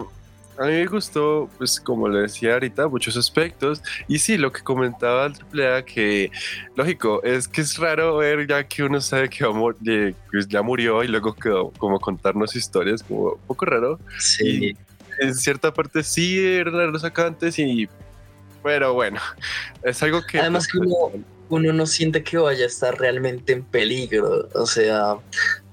a 0.57 0.65
mí 0.65 0.71
me 0.73 0.85
gustó, 0.85 1.49
pues 1.57 1.79
como 1.79 2.07
le 2.07 2.21
decía 2.21 2.53
ahorita, 2.53 2.87
muchos 2.87 3.17
aspectos. 3.17 3.81
Y 4.07 4.19
sí, 4.19 4.37
lo 4.37 4.51
que 4.51 4.61
comentaba 4.61 5.25
el 5.25 5.33
AAA, 5.33 5.85
que 5.85 6.31
lógico, 6.75 7.21
es 7.23 7.47
que 7.47 7.61
es 7.61 7.77
raro 7.77 8.17
ver 8.17 8.47
ya 8.47 8.67
que 8.67 8.83
uno 8.83 9.01
sabe 9.01 9.29
que 9.29 9.45
pues, 10.31 10.47
ya 10.47 10.61
murió 10.61 11.03
y 11.03 11.07
luego 11.07 11.33
quedó 11.33 11.71
como 11.71 11.99
contarnos 11.99 12.55
historias, 12.55 13.03
como 13.03 13.33
un 13.33 13.41
poco 13.47 13.65
raro. 13.65 13.99
Sí. 14.19 14.75
en 15.19 15.35
cierta 15.35 15.73
parte 15.73 16.03
sí 16.03 16.39
eran 16.39 16.91
los 16.91 17.01
sacantes 17.01 17.57
y... 17.59 17.87
Pero 18.63 18.93
bueno, 18.93 19.19
es 19.83 20.03
algo 20.03 20.21
que... 20.23 20.39
Además 20.39 20.67
uno, 20.75 21.23
uno 21.49 21.73
no 21.73 21.85
siente 21.85 22.23
que 22.23 22.37
vaya 22.37 22.63
a 22.63 22.67
estar 22.67 22.97
realmente 22.99 23.53
en 23.53 23.63
peligro. 23.63 24.47
O 24.53 24.65
sea, 24.67 25.15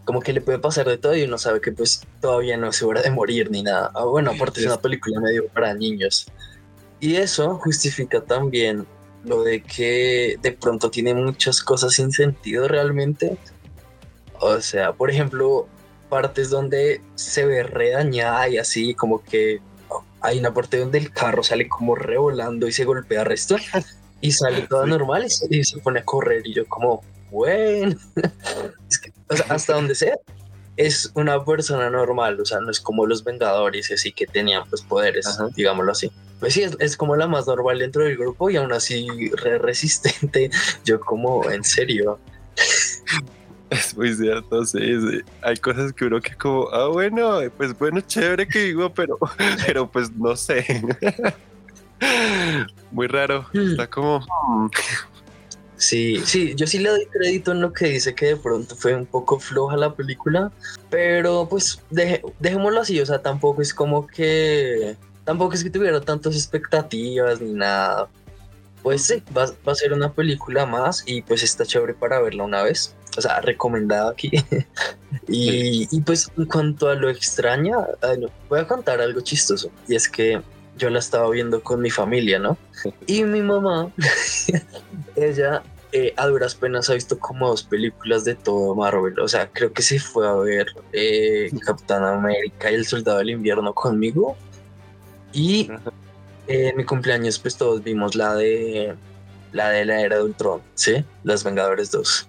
como 0.09 0.23
que 0.23 0.33
le 0.33 0.41
puede 0.41 0.59
pasar 0.59 0.89
de 0.89 0.97
todo 0.97 1.15
y 1.15 1.25
uno 1.25 1.37
sabe 1.37 1.61
que 1.61 1.71
pues 1.71 2.01
todavía 2.23 2.57
no 2.57 2.69
es 2.69 2.83
hora 2.83 3.03
de 3.03 3.11
morir 3.11 3.51
ni 3.51 3.63
nada. 3.63 3.91
Ah, 3.95 4.05
bueno, 4.05 4.31
aparte 4.31 4.61
es 4.61 4.65
una 4.65 4.81
película 4.81 5.21
medio 5.21 5.49
para 5.49 5.75
niños. 5.75 6.29
Y 6.99 7.17
eso 7.17 7.57
justifica 7.57 8.23
también 8.23 8.87
lo 9.27 9.43
de 9.43 9.63
que 9.63 10.39
de 10.41 10.53
pronto 10.53 10.91
tiene 10.91 11.13
muchas 11.13 11.61
cosas 11.61 11.93
sin 11.93 12.11
sentido 12.11 12.69
realmente. 12.69 13.37
O 14.41 14.59
sea, 14.63 14.95
por 14.95 15.11
ejemplo, 15.11 15.69
partes 16.09 16.49
donde 16.49 17.03
se 17.15 17.45
ve 17.45 17.63
redañada 17.63 18.49
y 18.49 18.57
así 18.57 18.95
como 18.95 19.23
que 19.23 19.61
hay 20.23 20.39
una 20.39 20.55
parte 20.55 20.79
donde 20.79 20.97
el 20.97 21.13
carro 21.13 21.43
sale 21.43 21.69
como 21.69 21.95
revolando 21.95 22.67
y 22.67 22.73
se 22.73 22.87
golpea 22.87 23.25
resto 23.25 23.57
y 24.23 24.33
sale 24.33 24.63
todo 24.71 24.87
normal 24.87 25.27
y 25.51 25.65
se 25.65 25.79
pone 25.81 26.01
a 26.01 26.05
correr 26.07 26.47
y 26.47 26.55
yo 26.55 26.67
como, 26.67 27.03
bueno, 27.31 27.95
hasta 29.49 29.75
donde 29.75 29.95
sea, 29.95 30.17
es 30.77 31.11
una 31.15 31.45
persona 31.45 31.91
normal, 31.91 32.41
o 32.41 32.45
sea, 32.45 32.61
no 32.61 32.71
es 32.71 32.81
como 32.81 33.05
los 33.05 33.25
Vengadores, 33.25 33.91
así 33.91 34.13
que 34.13 34.27
tenían 34.27 34.63
pues 34.71 34.83
poderes, 34.83 35.27
digámoslo 35.57 35.93
así. 35.93 36.11
Pues 36.39 36.55
sí, 36.55 36.65
es, 36.79 36.97
como 36.97 37.17
la 37.17 37.27
más 37.27 37.49
normal 37.49 37.81
dentro 37.81 38.05
del 38.05 38.17
grupo 38.17 38.49
y 38.49 38.57
aún 38.57 38.73
así 38.73 39.09
re 39.31 39.59
resistente. 39.59 40.51
Yo 40.85 41.01
como, 41.01 41.51
en 41.51 41.65
serio. 41.65 42.21
Es 43.71 43.97
muy 43.97 44.15
cierto, 44.15 44.65
sí, 44.65 44.81
Hay 45.43 45.57
cosas 45.57 45.93
que 45.93 46.05
uno 46.05 46.21
que 46.21 46.35
como, 46.37 46.69
ah, 46.71 46.89
bueno, 46.89 47.41
pues 47.57 47.77
bueno, 47.77 48.01
chévere 48.01 48.47
que 48.47 48.61
digo, 48.61 48.95
pero, 48.95 49.19
pero 49.67 49.91
pues 49.91 50.13
no 50.13 50.37
sé. 50.37 50.65
Muy 52.93 53.09
raro. 53.09 53.45
Hmm. 53.53 53.71
Está 53.73 53.91
como, 53.91 54.21
hmm, 54.21 54.69
Sí, 55.79 56.21
sí, 56.25 56.55
yo 56.57 56.67
sí 56.67 56.79
le 56.81 56.91
doy 56.91 57.07
crédito 57.07 57.53
en 57.53 57.61
lo 57.61 57.73
que 57.73 57.87
dice 57.87 58.13
que 58.13 58.27
de 58.27 58.37
pronto 58.37 58.75
fue 58.75 58.97
un 58.97 59.07
poco 59.07 59.39
floja 59.39 59.77
la 59.77 59.95
película, 59.95 60.51
pero 60.91 61.49
pues 61.49 61.81
dejémoslo 62.41 62.81
así, 62.81 63.01
o 63.01 63.07
sea, 63.07 63.23
tampoco 63.23 63.63
es 63.63 63.73
como 63.73 64.05
que, 64.09 64.97
tampoco 65.25 65.55
es 65.55 65.63
que 65.63 65.71
tuviera 65.71 66.01
tantas 66.01 66.35
expectativas 66.35 67.41
ni 67.41 67.53
nada. 67.53 68.09
Pues 68.83 69.03
sí, 69.05 69.23
va, 69.37 69.45
a 69.67 69.75
ser 69.75 69.93
una 69.93 70.13
película 70.13 70.67
más 70.67 71.05
y 71.07 71.23
pues 71.23 71.45
está 71.45 71.65
chévere 71.65 71.95
para 71.95 72.21
verla 72.21 72.43
una 72.43 72.65
vez, 72.65 72.97
o 73.17 73.21
sea, 73.21 73.41
recomendada 73.41 74.11
aquí. 74.11 74.31
y, 75.29 75.89
y, 75.97 76.01
pues 76.01 76.29
en 76.37 76.47
cuanto 76.47 76.89
a 76.89 76.97
lo 76.97 77.09
extraña, 77.09 77.77
voy 78.49 78.59
a 78.59 78.67
contar 78.67 79.01
algo 79.01 79.21
chistoso, 79.21 79.71
y 79.87 79.95
es 79.95 80.09
que 80.09 80.43
yo 80.79 80.91
la 80.91 80.99
estaba 80.99 81.29
viendo 81.31 81.63
con 81.63 81.81
mi 81.81 81.91
familia, 81.91 82.39
¿no? 82.39 82.57
Y 83.07 83.25
mi 83.25 83.43
mamá, 83.43 83.93
ella 85.17 85.63
eh, 85.93 86.13
a 86.17 86.27
duras 86.27 86.55
penas 86.55 86.91
ha 86.91 86.95
visto 86.95 87.19
como 87.19 87.49
dos 87.49 87.63
películas 87.63 88.25
de 88.25 88.35
todo 88.35 88.75
Marvel. 88.75 89.19
O 89.21 89.29
sea, 89.29 89.49
creo 89.49 89.73
que 89.73 89.83
se 89.83 89.99
fue 89.99 90.29
a 90.29 90.35
ver 90.35 90.69
eh, 90.93 91.51
Capitán 91.65 92.05
América 92.05 92.71
y 92.71 92.75
El 92.75 92.87
Soldado 92.87 93.19
del 93.19 93.31
Invierno 93.31 93.75
conmigo. 93.75 94.37
Y 95.33 95.71
en 96.47 96.77
mi 96.77 96.85
cumpleaños, 96.85 97.39
pues 97.39 97.57
todos 97.57 97.83
vimos 97.83 98.15
la 98.15 98.35
de 98.35 98.95
la 99.53 99.71
de 99.71 99.85
la 99.85 100.01
Era 100.01 100.17
de 100.17 100.25
Ultron, 100.25 100.63
¿sí? 100.75 101.05
Las 101.25 101.45
Vengadores 101.45 101.91
2. 101.91 102.29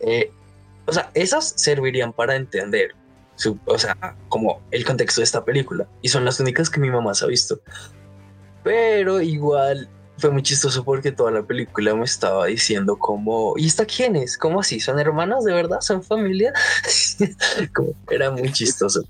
Eh, 0.00 0.30
o 0.86 0.92
sea, 0.92 1.10
esas 1.14 1.52
servirían 1.56 2.12
para 2.12 2.36
entender 2.36 2.94
o 3.66 3.78
sea, 3.78 4.16
como 4.28 4.60
el 4.70 4.84
contexto 4.84 5.20
de 5.20 5.24
esta 5.24 5.44
película. 5.44 5.86
Y 6.02 6.08
son 6.08 6.24
las 6.24 6.40
únicas 6.40 6.70
que 6.70 6.80
mi 6.80 6.90
mamá 6.90 7.14
se 7.14 7.24
ha 7.24 7.28
visto. 7.28 7.60
Pero 8.62 9.20
igual 9.20 9.88
fue 10.18 10.30
muy 10.30 10.42
chistoso 10.42 10.84
porque 10.84 11.12
toda 11.12 11.30
la 11.30 11.42
película 11.42 11.94
me 11.94 12.04
estaba 12.04 12.46
diciendo 12.46 12.96
como, 12.98 13.54
¿y 13.56 13.66
esta 13.66 13.86
quién 13.86 14.16
es? 14.16 14.36
¿Cómo 14.36 14.60
así? 14.60 14.78
¿Son 14.78 14.98
hermanas 14.98 15.44
de 15.44 15.52
verdad? 15.52 15.80
¿Son 15.80 16.02
familia? 16.02 16.52
como, 17.74 17.94
era 18.10 18.30
muy 18.30 18.52
chistoso. 18.52 19.02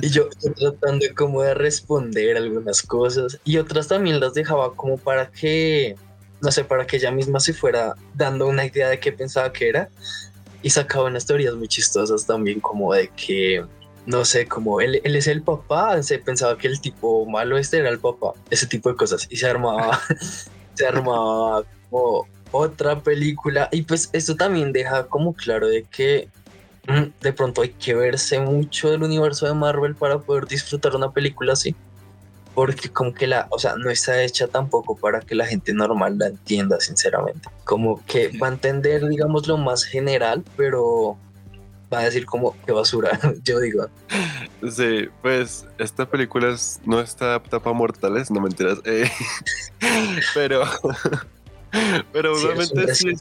Y 0.00 0.08
yo, 0.10 0.28
tratando 0.56 1.06
como 1.16 1.42
de 1.42 1.54
responder 1.54 2.36
algunas 2.36 2.82
cosas 2.82 3.38
y 3.44 3.58
otras 3.58 3.88
también 3.88 4.20
las 4.20 4.32
dejaba 4.32 4.74
como 4.74 4.96
para 4.96 5.30
que, 5.30 5.96
no 6.40 6.52
sé, 6.52 6.64
para 6.64 6.86
que 6.86 6.96
ella 6.96 7.10
misma 7.10 7.40
se 7.40 7.52
fuera 7.52 7.94
dando 8.14 8.46
una 8.46 8.64
idea 8.64 8.88
de 8.88 9.00
qué 9.00 9.12
pensaba 9.12 9.52
que 9.52 9.68
era 9.68 9.88
y 10.62 10.70
sacaba 10.70 11.06
unas 11.06 11.26
teorías 11.26 11.54
muy 11.54 11.68
chistosas 11.68 12.26
también 12.26 12.60
como 12.60 12.92
de 12.94 13.08
que 13.08 13.64
no 14.06 14.24
sé, 14.24 14.46
como 14.46 14.80
él, 14.80 15.00
él 15.04 15.14
es 15.14 15.26
el 15.26 15.42
papá, 15.42 16.02
se 16.02 16.18
pensaba 16.18 16.56
que 16.56 16.66
el 16.66 16.80
tipo 16.80 17.26
malo 17.26 17.58
este 17.58 17.78
era 17.78 17.90
el 17.90 17.98
papá, 17.98 18.32
ese 18.50 18.66
tipo 18.66 18.88
de 18.88 18.96
cosas, 18.96 19.26
y 19.30 19.36
se 19.36 19.46
armaba, 19.46 20.00
se 20.74 20.86
armaba 20.86 21.64
como 21.90 22.26
otra 22.50 22.98
película, 23.00 23.68
y 23.70 23.82
pues 23.82 24.08
esto 24.12 24.36
también 24.36 24.72
deja 24.72 25.06
como 25.06 25.34
claro 25.34 25.68
de 25.68 25.84
que 25.84 26.28
mm, 26.88 27.20
de 27.20 27.32
pronto 27.32 27.62
hay 27.62 27.70
que 27.70 27.94
verse 27.94 28.40
mucho 28.40 28.90
del 28.90 29.02
universo 29.02 29.46
de 29.46 29.54
Marvel 29.54 29.94
para 29.94 30.18
poder 30.18 30.46
disfrutar 30.46 30.96
una 30.96 31.12
película 31.12 31.52
así 31.52 31.76
porque 32.54 32.88
como 32.88 33.14
que 33.14 33.26
la, 33.26 33.46
o 33.50 33.58
sea, 33.58 33.76
no 33.76 33.90
está 33.90 34.22
hecha 34.22 34.48
tampoco 34.48 34.96
para 34.96 35.20
que 35.20 35.34
la 35.34 35.46
gente 35.46 35.72
normal 35.72 36.18
la 36.18 36.28
entienda, 36.28 36.80
sinceramente. 36.80 37.48
Como 37.64 38.04
que 38.06 38.36
va 38.38 38.48
a 38.48 38.50
entender, 38.50 39.06
digamos, 39.08 39.46
lo 39.46 39.56
más 39.56 39.84
general, 39.84 40.44
pero 40.56 41.16
va 41.92 42.00
a 42.00 42.04
decir 42.04 42.24
como 42.26 42.56
qué 42.64 42.72
basura, 42.72 43.18
yo 43.44 43.60
digo. 43.60 43.86
Sí, 44.70 45.08
pues 45.22 45.66
esta 45.78 46.08
película 46.08 46.56
no 46.84 47.00
está 47.00 47.34
apta 47.34 47.60
para 47.60 47.74
mortales, 47.74 48.30
no 48.30 48.40
me 48.40 48.48
enteras. 48.48 48.78
Eh, 48.84 49.10
pero, 50.34 50.64
pero 52.12 52.38
igualmente 52.38 52.94
sí. 52.94 53.12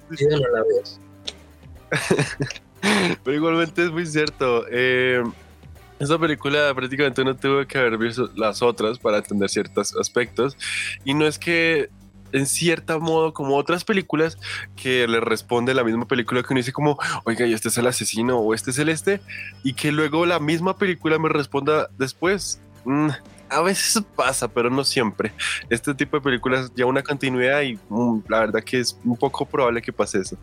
pero 3.24 3.36
igualmente 3.36 3.83
es 3.83 3.91
muy 3.91 4.05
cierto. 4.05 4.65
Eh, 4.69 5.24
esta 6.00 6.18
película 6.18 6.74
prácticamente 6.74 7.24
no 7.24 7.36
tuvo 7.36 7.65
que 7.68 7.77
haber 7.77 7.98
visto 7.98 8.29
las 8.36 8.62
otras 8.62 9.00
para 9.00 9.18
entender 9.18 9.50
ciertos 9.50 9.96
aspectos. 9.96 10.58
Y 11.03 11.13
no 11.13 11.25
es 11.25 11.38
que 11.38 11.89
en 12.32 12.46
cierta 12.46 13.00
modo 13.00 13.34
como 13.34 13.56
otras 13.56 13.84
películas 13.84 14.38
que 14.75 15.08
le 15.08 15.20
responde 15.20 15.74
la 15.74 15.84
misma 15.84 16.08
película 16.08 16.41
que 16.41 16.53
uno 16.53 16.60
dice 16.60 16.72
como, 16.72 17.00
oiga, 17.25 17.46
y 17.46 17.53
este 17.53 17.70
es 17.70 17.77
el 17.77 17.88
asesino 17.88 18.38
o 18.39 18.53
este 18.53 18.72
es 18.72 18.79
el 18.79 18.89
este, 18.89 19.22
y 19.63 19.74
que 19.74 19.91
luego 19.91 20.25
la 20.25 20.39
misma 20.39 20.77
película 20.77 21.18
me 21.20 21.29
responda 21.29 21.89
después. 21.98 22.62
Mm, 22.86 23.10
a 23.50 23.62
veces 23.62 24.03
pasa, 24.15 24.48
pero 24.48 24.70
no 24.70 24.84
siempre. 24.84 25.34
Este 25.70 25.94
tipo 25.94 26.18
de 26.18 26.22
películas 26.22 26.72
ya 26.75 26.86
una 26.86 27.01
continuidad 27.03 27.62
y 27.62 27.79
mm, 27.89 28.24
la 28.29 28.41
verdad 28.41 28.63
que 28.63 28.79
es 28.79 28.98
un 29.03 29.18
poco 29.18 29.46
probable 29.46 29.82
que 29.82 29.91
pase 29.91 30.20
eso. 30.20 30.38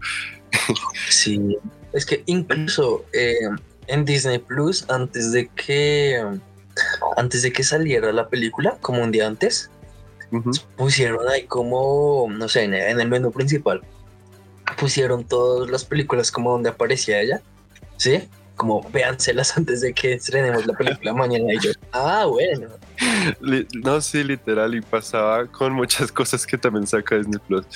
Sí, 1.09 1.57
es 1.93 2.05
que 2.05 2.23
incluso 2.27 3.05
eh, 3.13 3.49
en 3.89 4.05
Disney 4.05 4.39
Plus, 4.39 4.85
antes 4.89 5.33
de 5.33 5.49
que 5.49 6.23
antes 7.17 7.43
de 7.43 7.53
que 7.53 7.65
saliera 7.65 8.13
la 8.13 8.29
película, 8.29 8.77
como 8.81 9.03
un 9.03 9.11
día 9.11 9.27
antes, 9.27 9.71
pusieron 10.77 11.29
ahí 11.29 11.47
como, 11.47 12.27
no 12.31 12.49
sé, 12.49 12.65
en, 12.65 12.75
el 12.75 13.09
menú 13.09 13.33
principal, 13.33 13.83
pusieron 14.79 15.25
todas 15.25 15.71
las 15.71 15.85
películas 15.85 16.31
como 16.31 16.53
donde 16.53 16.71
aparecía 16.71 17.21
ella, 17.21 17.41
¿sí? 17.97 18.29
Como 18.57 18.89
véanselas 18.91 19.55
antes 19.57 19.83
de 19.83 19.93
que 19.93 20.15
estrenemos 20.15 20.67
la 20.67 20.75
película 20.75 21.13
mañana 21.13 21.53
y 21.53 21.59
yo, 21.61 21.71
ah, 21.93 22.27
bueno. 22.27 22.69
No, 23.85 24.01
sí, 24.01 24.25
literal, 24.25 24.75
y 24.75 24.81
pasaba 24.81 25.47
con 25.47 25.75
muchas 25.75 26.11
cosas 26.11 26.47
que 26.47 26.57
también 26.57 26.87
saca 26.87 27.17
Disney 27.17 27.39
Plus. 27.47 27.67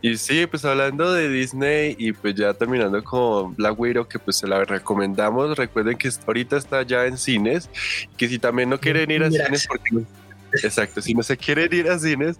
Y 0.00 0.16
sí, 0.16 0.46
pues 0.46 0.64
hablando 0.64 1.12
de 1.12 1.28
Disney 1.28 1.96
y 1.98 2.12
pues 2.12 2.34
ya 2.36 2.54
terminando 2.54 3.02
con 3.02 3.54
Black 3.56 3.78
Widow, 3.78 4.06
que 4.06 4.18
pues 4.18 4.36
se 4.36 4.46
la 4.46 4.64
recomendamos, 4.64 5.56
recuerden 5.56 5.98
que 5.98 6.10
ahorita 6.26 6.56
está 6.56 6.82
ya 6.82 7.06
en 7.06 7.18
cines, 7.18 7.68
que 8.16 8.28
si 8.28 8.38
también 8.38 8.70
no 8.70 8.78
quieren 8.78 9.10
ir 9.10 9.24
a 9.24 9.30
cines 9.30 9.66
porque 9.66 10.04
Exacto, 10.52 11.02
si 11.02 11.14
no 11.14 11.22
se 11.22 11.36
quieren 11.36 11.72
ir 11.72 11.90
a 11.90 11.98
cines, 11.98 12.38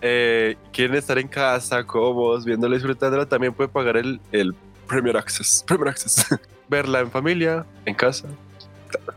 eh, 0.00 0.56
quieren 0.72 0.96
estar 0.96 1.18
en 1.18 1.28
casa, 1.28 1.84
cómodos, 1.84 2.44
viéndola, 2.44 2.76
disfrutándola, 2.76 3.26
también 3.26 3.52
puede 3.52 3.68
pagar 3.68 3.96
el, 3.96 4.20
el 4.32 4.54
Premier 4.86 5.16
Access. 5.16 5.64
Premier 5.66 5.88
Access. 5.88 6.26
Verla 6.68 7.00
en 7.00 7.10
familia, 7.10 7.66
en 7.84 7.94
casa, 7.94 8.28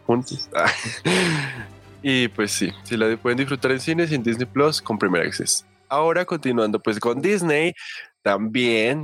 juntos. 0.05 0.49
y 2.03 2.27
pues 2.29 2.51
sí, 2.51 2.71
si 2.83 2.97
la 2.97 3.15
pueden 3.17 3.37
disfrutar 3.37 3.71
en 3.71 3.79
cines 3.79 4.11
y 4.11 4.15
en 4.15 4.23
Disney 4.23 4.45
Plus 4.45 4.81
con 4.81 4.97
Premier 4.97 5.27
Access. 5.27 5.65
Ahora 5.89 6.23
continuando 6.25 6.79
pues 6.79 6.99
con 6.99 7.21
Disney, 7.21 7.73
también 8.21 9.03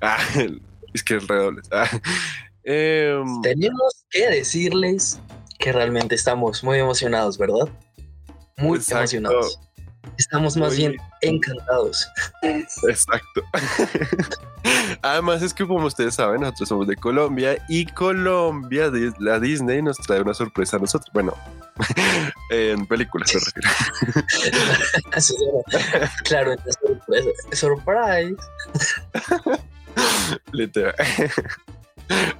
ah, 0.00 0.18
es 0.94 1.02
que 1.02 1.16
es 1.16 1.26
redobles. 1.26 1.68
Ah, 1.72 1.88
em, 2.62 3.42
Tenemos 3.42 4.04
que 4.10 4.28
decirles 4.28 5.18
que 5.58 5.72
realmente 5.72 6.14
estamos 6.14 6.62
muy 6.62 6.78
emocionados, 6.78 7.36
¿verdad? 7.36 7.68
Muy 8.56 8.78
emocionados. 8.90 9.58
Estamos 10.18 10.56
más 10.56 10.76
bien 10.76 10.96
encantados. 11.22 12.08
Exacto. 12.42 13.42
Además 15.02 15.42
es 15.42 15.54
que 15.54 15.66
como 15.66 15.86
ustedes 15.86 16.14
saben, 16.14 16.42
nosotros 16.42 16.68
somos 16.68 16.86
de 16.86 16.96
Colombia 16.96 17.64
y 17.68 17.86
Colombia, 17.86 18.90
la 19.18 19.40
Disney 19.40 19.82
nos 19.82 19.96
trae 19.98 20.20
una 20.20 20.34
sorpresa 20.34 20.76
a 20.76 20.80
nosotros. 20.80 21.10
Bueno, 21.12 21.34
en 22.50 22.86
películas 22.86 23.30
se 23.30 23.38
refiere. 23.38 23.68
claro, 26.24 26.52
una 26.52 26.72
sorpresa. 26.72 27.30
Surprise. 27.52 28.36
Literal. 30.52 30.94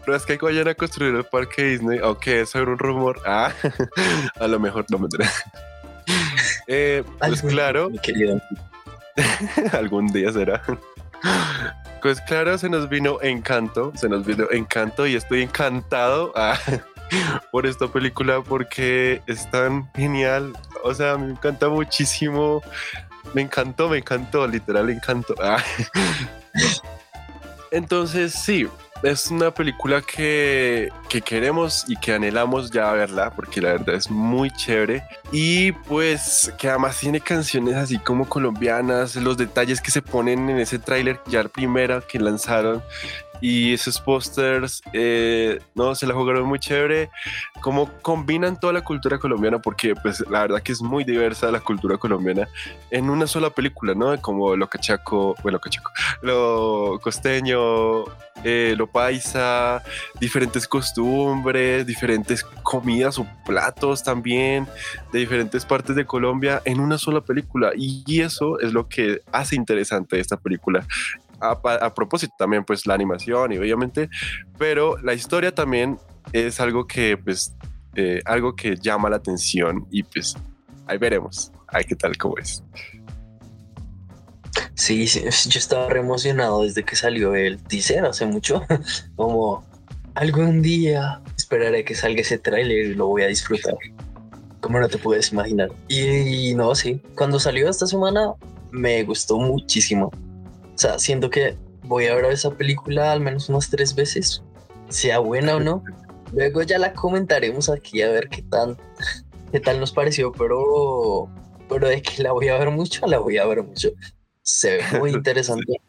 No 0.06 0.14
es 0.14 0.26
que 0.26 0.36
vayan 0.36 0.68
a 0.68 0.74
construir 0.74 1.14
el 1.14 1.24
parque 1.24 1.64
Disney, 1.64 1.98
aunque 2.02 2.40
eso 2.40 2.58
era 2.58 2.72
un 2.72 2.78
rumor. 2.78 3.20
Ah, 3.24 3.52
a 4.40 4.46
lo 4.46 4.58
mejor 4.58 4.84
no 4.90 4.98
me 4.98 5.08
eh, 6.70 7.04
Pues 7.18 7.42
claro. 7.42 7.90
algún 9.72 10.06
día 10.08 10.32
será. 10.32 10.62
Pues 12.00 12.20
claro, 12.22 12.56
se 12.56 12.70
nos 12.70 12.88
vino 12.88 13.18
encanto, 13.20 13.92
se 13.94 14.08
nos 14.08 14.24
vino 14.24 14.46
encanto 14.50 15.06
y 15.06 15.16
estoy 15.16 15.42
encantado 15.42 16.32
ah, 16.34 16.58
por 17.52 17.66
esta 17.66 17.88
película 17.88 18.40
porque 18.40 19.20
es 19.26 19.50
tan 19.50 19.90
genial. 19.94 20.52
O 20.82 20.94
sea, 20.94 21.18
me 21.18 21.32
encanta 21.32 21.68
muchísimo. 21.68 22.62
Me 23.34 23.42
encantó, 23.42 23.88
me 23.88 23.98
encantó, 23.98 24.46
literal 24.46 24.88
encanto. 24.90 25.34
Ah. 25.42 25.62
Entonces, 27.70 28.32
sí, 28.32 28.66
es 29.02 29.30
una 29.30 29.52
película 29.52 30.02
que, 30.02 30.90
que, 31.08 31.22
queremos 31.22 31.84
y 31.88 31.96
que 31.96 32.14
anhelamos 32.14 32.70
ya 32.70 32.92
verla, 32.92 33.30
porque 33.30 33.60
la 33.60 33.72
verdad 33.72 33.94
es 33.94 34.10
muy 34.10 34.50
chévere. 34.50 35.04
Y 35.32 35.72
pues 35.72 36.52
que 36.58 36.68
además 36.68 36.98
tiene 36.98 37.20
canciones 37.20 37.76
así 37.76 37.98
como 37.98 38.28
colombianas, 38.28 39.16
los 39.16 39.36
detalles 39.36 39.80
que 39.80 39.90
se 39.90 40.02
ponen 40.02 40.48
en 40.50 40.58
ese 40.58 40.78
tráiler, 40.78 41.20
ya 41.26 41.44
primera 41.44 42.00
que 42.00 42.18
lanzaron, 42.18 42.82
y 43.40 43.74
esos 43.74 44.00
pósters, 44.00 44.82
eh, 44.92 45.58
no, 45.74 45.94
se 45.94 46.06
la 46.06 46.14
jugaron 46.14 46.46
muy 46.46 46.58
chévere. 46.58 47.10
Como 47.60 47.90
combinan 48.02 48.58
toda 48.58 48.72
la 48.72 48.82
cultura 48.82 49.18
colombiana, 49.18 49.58
porque 49.58 49.94
pues 49.94 50.20
la 50.28 50.40
verdad 50.42 50.62
que 50.62 50.72
es 50.72 50.82
muy 50.82 51.04
diversa 51.04 51.50
la 51.50 51.60
cultura 51.60 51.96
colombiana 51.98 52.48
en 52.90 53.10
una 53.10 53.26
sola 53.26 53.50
película, 53.50 53.94
¿no? 53.94 54.20
Como 54.20 54.56
lo 54.56 54.68
cachaco, 54.68 55.34
bueno, 55.42 55.58
cachaco, 55.58 55.90
lo 56.22 56.98
costeño, 57.02 58.04
eh, 58.44 58.74
lo 58.76 58.86
paisa, 58.86 59.82
diferentes 60.18 60.66
costumbres, 60.66 61.86
diferentes 61.86 62.42
comidas 62.62 63.18
o 63.18 63.26
platos 63.44 64.02
también 64.02 64.66
de 65.12 65.18
diferentes 65.18 65.64
partes 65.66 65.96
de 65.96 66.06
Colombia 66.06 66.62
en 66.64 66.80
una 66.80 66.98
sola 66.98 67.20
película. 67.20 67.72
Y 67.76 68.20
eso 68.20 68.58
es 68.60 68.72
lo 68.72 68.88
que 68.88 69.22
hace 69.32 69.56
interesante 69.56 70.18
esta 70.18 70.36
película 70.36 70.86
a, 71.40 71.94
propósito 71.94 72.34
también 72.38 72.64
pues 72.64 72.86
la 72.86 72.94
animación 72.94 73.52
y 73.52 73.58
obviamente, 73.58 74.08
pero 74.58 74.96
la 74.98 75.14
historia 75.14 75.54
también 75.54 75.98
es 76.32 76.60
algo 76.60 76.86
que 76.86 77.16
pues 77.16 77.54
eh, 77.96 78.20
algo 78.24 78.54
que 78.54 78.76
llama 78.76 79.10
la 79.10 79.16
atención 79.16 79.86
y 79.90 80.02
pues 80.02 80.36
ahí 80.86 80.98
veremos, 80.98 81.52
ahí 81.68 81.84
qué 81.84 81.96
tal 81.96 82.16
como 82.16 82.38
es. 82.38 82.62
Sí, 84.74 85.06
sí, 85.06 85.22
yo 85.48 85.58
estaba 85.58 85.88
re 85.88 86.00
emocionado 86.00 86.62
desde 86.62 86.84
que 86.84 86.96
salió 86.96 87.34
el 87.34 87.62
teaser 87.62 88.04
hace 88.04 88.26
mucho, 88.26 88.64
como 89.16 89.64
algún 90.14 90.62
día 90.62 91.20
esperaré 91.36 91.84
que 91.84 91.94
salga 91.94 92.20
ese 92.20 92.38
tráiler 92.38 92.86
y 92.86 92.94
lo 92.94 93.06
voy 93.06 93.22
a 93.22 93.26
disfrutar. 93.26 93.74
Como 94.60 94.78
no 94.78 94.88
te 94.88 94.98
puedes 94.98 95.32
imaginar. 95.32 95.70
Y, 95.88 96.50
y 96.50 96.54
no, 96.54 96.74
sí, 96.74 97.00
cuando 97.16 97.40
salió 97.40 97.68
esta 97.68 97.86
semana 97.86 98.34
me 98.70 99.02
gustó 99.04 99.38
muchísimo. 99.38 100.10
O 100.80 100.82
sea, 100.82 100.98
siento 100.98 101.28
que 101.28 101.58
voy 101.82 102.06
a 102.06 102.14
ver 102.14 102.24
esa 102.24 102.52
película 102.52 103.12
al 103.12 103.20
menos 103.20 103.50
unas 103.50 103.68
tres 103.68 103.94
veces, 103.94 104.42
sea 104.88 105.18
buena 105.18 105.56
o 105.56 105.60
no. 105.60 105.84
Luego 106.32 106.62
ya 106.62 106.78
la 106.78 106.94
comentaremos 106.94 107.68
aquí 107.68 108.00
a 108.00 108.08
ver 108.08 108.30
qué 108.30 108.40
tal, 108.40 108.78
qué 109.52 109.60
tal 109.60 109.78
nos 109.78 109.92
pareció, 109.92 110.32
pero, 110.32 111.28
pero 111.68 111.86
de 111.86 112.00
que 112.00 112.22
la 112.22 112.32
voy 112.32 112.48
a 112.48 112.56
ver 112.56 112.70
mucho, 112.70 113.06
la 113.06 113.18
voy 113.18 113.36
a 113.36 113.44
ver 113.44 113.62
mucho. 113.62 113.90
Se 114.40 114.78
ve 114.78 114.98
muy 114.98 115.10
interesante 115.12 115.82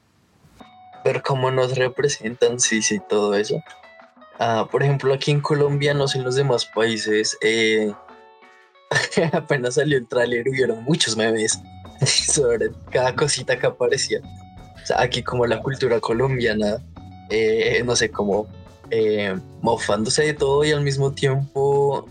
ver 1.06 1.22
cómo 1.22 1.52
nos 1.52 1.78
representan, 1.78 2.60
sí, 2.60 2.82
sí, 2.82 3.00
todo 3.08 3.34
eso. 3.36 3.64
Ah, 4.40 4.68
por 4.70 4.84
ejemplo, 4.84 5.14
aquí 5.14 5.32
en 5.32 5.40
Colombia, 5.40 5.94
no 5.94 6.10
sé 6.10 6.18
en 6.18 6.26
los 6.26 6.36
demás 6.36 6.66
países, 6.66 7.38
eh, 7.42 7.94
apenas 9.32 9.76
salió 9.76 9.98
el 9.98 10.06
tráiler 10.10 10.50
hubieron 10.50 10.84
muchos 10.84 11.16
memes 11.16 11.62
sobre 12.06 12.72
cada 12.92 13.16
cosita 13.16 13.58
que 13.58 13.68
aparecía 13.68 14.20
aquí 14.98 15.24
como 15.24 15.46
la 15.46 15.62
cultura 15.62 16.00
colombiana, 16.00 16.78
eh, 17.30 17.82
no 17.86 17.96
sé, 17.96 18.10
como 18.10 18.48
eh, 18.90 19.36
mofándose 19.62 20.24
de 20.24 20.34
todo 20.34 20.64
y 20.64 20.72
al 20.72 20.82
mismo 20.82 21.12
tiempo 21.12 22.08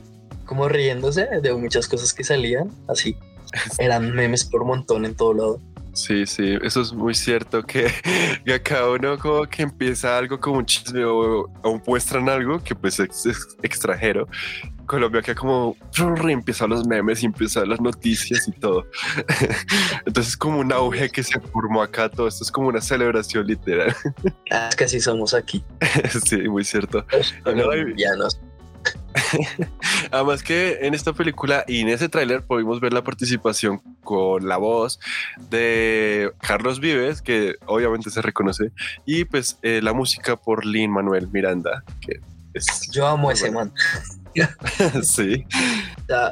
como 0.46 0.68
riéndose 0.68 1.28
de 1.42 1.54
muchas 1.54 1.86
cosas 1.86 2.12
que 2.12 2.24
salían, 2.24 2.70
así. 2.88 3.16
Eran 3.78 4.14
memes 4.14 4.44
por 4.44 4.64
montón 4.64 5.04
en 5.04 5.14
todo 5.14 5.34
lado. 5.34 5.60
Sí, 5.92 6.24
sí, 6.24 6.56
eso 6.62 6.80
es 6.80 6.92
muy 6.92 7.14
cierto 7.14 7.62
que, 7.62 7.86
que 8.44 8.62
cada 8.62 8.90
uno 8.90 9.18
como 9.18 9.44
que 9.44 9.62
empieza 9.62 10.16
algo 10.16 10.38
como 10.38 10.58
un 10.58 10.66
chisme 10.66 11.04
o, 11.04 11.48
muestran 11.86 12.28
algo 12.28 12.62
que 12.62 12.74
pues 12.74 13.00
es, 13.00 13.26
extranjero 13.62 14.28
Colombia 14.90 15.22
que 15.22 15.36
como 15.36 15.76
empiezan 16.28 16.70
los 16.70 16.84
memes 16.84 17.22
y 17.22 17.26
empiezan 17.26 17.68
las 17.68 17.80
noticias 17.80 18.48
y 18.48 18.50
todo. 18.50 18.86
Entonces 20.04 20.32
es 20.32 20.36
como 20.36 20.58
un 20.58 20.72
auge 20.72 21.08
que 21.10 21.22
se 21.22 21.38
formó 21.38 21.80
acá, 21.80 22.08
todo 22.08 22.26
esto 22.26 22.42
es 22.42 22.50
como 22.50 22.66
una 22.66 22.80
celebración 22.80 23.46
literal. 23.46 23.94
Ah, 24.50 24.66
es 24.68 24.74
que 24.74 24.84
así 24.84 25.00
somos 25.00 25.32
aquí. 25.32 25.62
sí, 26.24 26.48
muy 26.48 26.64
cierto. 26.64 27.06
Colombianos. 27.44 28.40
Además 30.10 30.42
que 30.42 30.78
en 30.82 30.94
esta 30.94 31.12
película 31.12 31.64
y 31.68 31.82
en 31.82 31.88
ese 31.88 32.08
tráiler 32.08 32.42
pudimos 32.42 32.80
ver 32.80 32.92
la 32.92 33.04
participación 33.04 33.80
con 34.02 34.48
la 34.48 34.56
voz 34.56 34.98
de 35.50 36.32
Carlos 36.40 36.80
Vives, 36.80 37.22
que 37.22 37.54
obviamente 37.66 38.10
se 38.10 38.22
reconoce, 38.22 38.72
y 39.06 39.24
pues 39.24 39.56
eh, 39.62 39.80
la 39.82 39.92
música 39.92 40.34
por 40.34 40.66
Lin 40.66 40.90
Manuel 40.90 41.28
Miranda, 41.28 41.84
que 42.00 42.20
es... 42.54 42.90
Yo 42.90 43.06
amo 43.06 43.30
ese 43.30 43.52
man. 43.52 43.72
sí. 45.02 45.44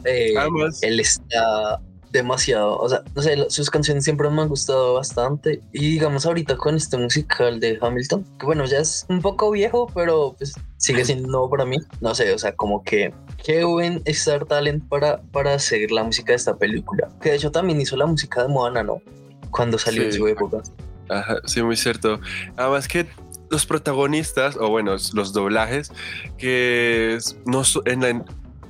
Eh, 0.05 0.35
él 0.83 1.01
está 1.01 1.81
demasiado, 2.11 2.79
o 2.79 2.89
sea, 2.89 3.03
no 3.15 3.23
sé, 3.23 3.37
sus 3.51 3.71
canciones 3.71 4.05
siempre 4.05 4.29
me 4.31 4.41
han 4.43 4.49
gustado 4.49 4.95
bastante 4.95 5.61
y 5.73 5.91
digamos 5.91 6.25
ahorita 6.25 6.57
con 6.57 6.75
este 6.75 6.97
musical 6.97 7.61
de 7.61 7.79
Hamilton, 7.81 8.25
que 8.39 8.47
bueno, 8.47 8.65
ya 8.65 8.79
es 8.79 9.05
un 9.09 9.21
poco 9.21 9.51
viejo, 9.51 9.91
pero 9.95 10.35
pues 10.39 10.55
sigue 10.79 11.05
siendo 11.05 11.29
nuevo 11.29 11.51
para 11.51 11.65
mí, 11.65 11.77
no 12.01 12.15
sé, 12.15 12.33
o 12.33 12.39
sea, 12.39 12.55
como 12.55 12.83
que 12.83 13.13
qué 13.45 13.65
buen 13.65 14.03
Star 14.07 14.47
Talent 14.47 14.89
para, 14.89 15.21
para 15.33 15.55
hacer 15.55 15.91
la 15.91 16.03
música 16.03 16.33
de 16.33 16.37
esta 16.37 16.57
película, 16.57 17.11
que 17.21 17.31
de 17.31 17.37
hecho 17.37 17.51
también 17.51 17.81
hizo 17.81 17.97
la 17.97 18.07
música 18.07 18.43
de 18.43 18.49
Moana, 18.49 18.83
¿no? 18.83 19.03
Cuando 19.51 19.79
salió 19.79 20.03
en 20.03 20.13
su 20.13 20.27
época. 20.27 20.63
Ajá, 21.09 21.39
sí, 21.47 21.63
muy 21.63 21.77
cierto. 21.77 22.21
Además 22.57 22.87
que 22.87 23.07
los 23.51 23.67
protagonistas, 23.67 24.57
o 24.57 24.69
bueno, 24.69 24.93
los 25.15 25.33
doblajes, 25.33 25.93
que 26.37 27.19
no 27.47 27.63
en 27.85 28.01
la, 28.01 28.09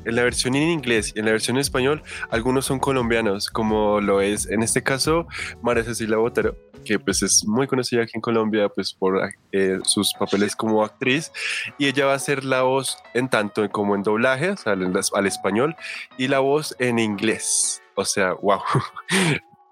en 0.09 0.15
la 0.17 0.23
versión 0.23 0.55
en 0.55 0.71
inglés 0.71 1.13
y 1.15 1.19
en 1.19 1.27
la 1.27 1.33
versión 1.33 1.57
en 1.57 1.61
español, 1.61 2.03
algunos 2.31 2.67
son 2.67 2.79
colombianos, 2.79 3.51
como 3.51 4.01
lo 4.01 4.21
es 4.21 4.49
en 4.49 4.63
este 4.63 4.83
caso 4.83 5.27
María 5.63 5.85
Cecilia 5.85 6.17
Botero, 6.17 6.57
que 6.85 6.99
pues 6.99 7.23
es 7.23 7.45
muy 7.47 7.67
conocida 7.67 8.03
aquí 8.03 8.13
en 8.15 8.23
Colombia 8.23 8.69
pues 8.71 8.95
por 8.95 9.21
eh, 9.53 9.79
sus 9.85 10.15
papeles 10.15 10.57
como 10.57 10.83
actriz 10.83 11.31
y 11.77 11.87
ella 11.87 12.07
va 12.07 12.15
a 12.15 12.19
ser 12.19 12.45
la 12.45 12.63
voz 12.63 12.97
en 13.15 13.29
tanto 13.29 13.69
como 13.71 13.95
en 13.95 14.03
doblaje, 14.03 14.51
o 14.51 14.57
sea, 14.57 14.73
al, 14.73 15.27
español 15.27 15.77
y 16.17 16.29
la 16.29 16.39
voz 16.39 16.75
en 16.79 16.99
inglés. 16.99 17.83
O 17.95 18.05
sea, 18.05 18.33
wow. 18.33 18.61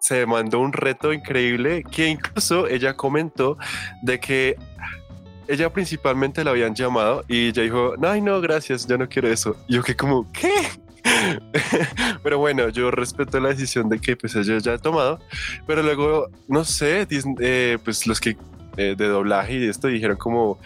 Se 0.07 0.25
mandó 0.25 0.61
un 0.61 0.73
reto 0.73 1.13
increíble 1.13 1.83
que 1.83 2.07
incluso 2.07 2.69
ella 2.69 2.95
comentó 2.95 3.59
de 4.03 4.21
que 4.21 4.57
ella 5.49 5.73
principalmente 5.73 6.45
la 6.45 6.53
habían 6.53 6.77
llamado 6.77 7.25
y 7.27 7.49
ella 7.49 7.65
dijo, 7.65 7.95
ay 8.01 8.21
no, 8.21 8.41
gracias, 8.41 8.87
yo 8.87 8.97
no 8.99 9.09
quiero 9.09 9.27
eso. 9.27 9.57
Yo 9.69 9.83
que 9.83 9.97
como, 9.97 10.31
¿qué? 10.31 10.53
pero 12.23 12.39
bueno, 12.39 12.69
yo 12.69 12.93
respeto 12.93 13.41
la 13.41 13.49
decisión 13.49 13.89
de 13.89 13.99
que 13.99 14.15
pues 14.15 14.37
ella 14.37 14.59
ya 14.59 14.75
ha 14.75 14.79
tomado, 14.79 15.19
pero 15.67 15.83
luego, 15.83 16.29
no 16.47 16.65
sé, 16.65 17.09
eh, 17.41 17.79
pues 17.85 18.07
los 18.07 18.21
que 18.21 18.37
eh, 18.77 18.95
de 18.97 19.09
doblaje 19.09 19.55
y 19.55 19.69
esto 19.69 19.89
dijeron 19.89 20.17
como, 20.17 20.61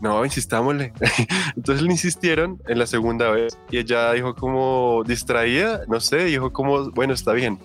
no, 0.00 0.24
insistámosle. 0.24 0.94
Entonces 1.56 1.84
le 1.84 1.92
insistieron 1.92 2.58
en 2.68 2.78
la 2.78 2.86
segunda 2.86 3.30
vez 3.32 3.58
y 3.70 3.76
ella 3.76 4.12
dijo 4.12 4.34
como 4.34 5.04
distraída, 5.06 5.82
no 5.88 6.00
sé, 6.00 6.24
dijo 6.24 6.54
como, 6.54 6.90
bueno, 6.92 7.12
está 7.12 7.34
bien. 7.34 7.58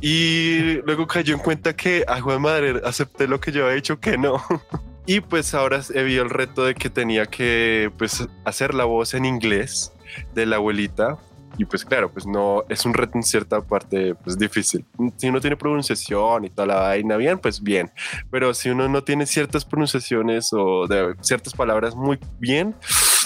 Y 0.00 0.80
luego 0.82 1.06
cayó 1.06 1.34
en 1.34 1.40
cuenta 1.40 1.74
que, 1.74 2.04
a 2.06 2.20
Juan 2.20 2.42
Madre, 2.42 2.80
acepté 2.84 3.26
lo 3.26 3.40
que 3.40 3.52
yo 3.52 3.64
había 3.64 3.76
dicho 3.76 3.98
que 3.98 4.18
no. 4.18 4.42
Y 5.08 5.20
pues 5.20 5.54
ahora 5.54 5.80
he 5.94 6.02
vio 6.02 6.22
el 6.22 6.30
reto 6.30 6.64
de 6.64 6.74
que 6.74 6.90
tenía 6.90 7.26
que 7.26 7.92
pues 7.96 8.26
hacer 8.44 8.74
la 8.74 8.84
voz 8.84 9.14
en 9.14 9.24
inglés 9.24 9.92
de 10.34 10.46
la 10.46 10.56
abuelita. 10.56 11.16
Y 11.58 11.64
pues 11.64 11.84
claro, 11.84 12.10
pues 12.10 12.26
no, 12.26 12.64
es 12.68 12.84
un 12.84 12.92
reto 12.92 13.12
en 13.14 13.22
cierta 13.22 13.60
parte 13.62 14.16
pues 14.16 14.36
difícil. 14.36 14.84
Si 15.16 15.28
uno 15.28 15.40
tiene 15.40 15.56
pronunciación 15.56 16.44
y 16.44 16.50
toda 16.50 16.66
la 16.66 16.74
vaina 16.80 17.16
bien, 17.16 17.38
pues 17.38 17.62
bien. 17.62 17.92
Pero 18.32 18.52
si 18.52 18.68
uno 18.68 18.88
no 18.88 19.04
tiene 19.04 19.26
ciertas 19.26 19.64
pronunciaciones 19.64 20.52
o 20.52 20.88
de 20.88 21.14
ciertas 21.20 21.54
palabras 21.54 21.94
muy 21.94 22.18
bien, 22.40 22.74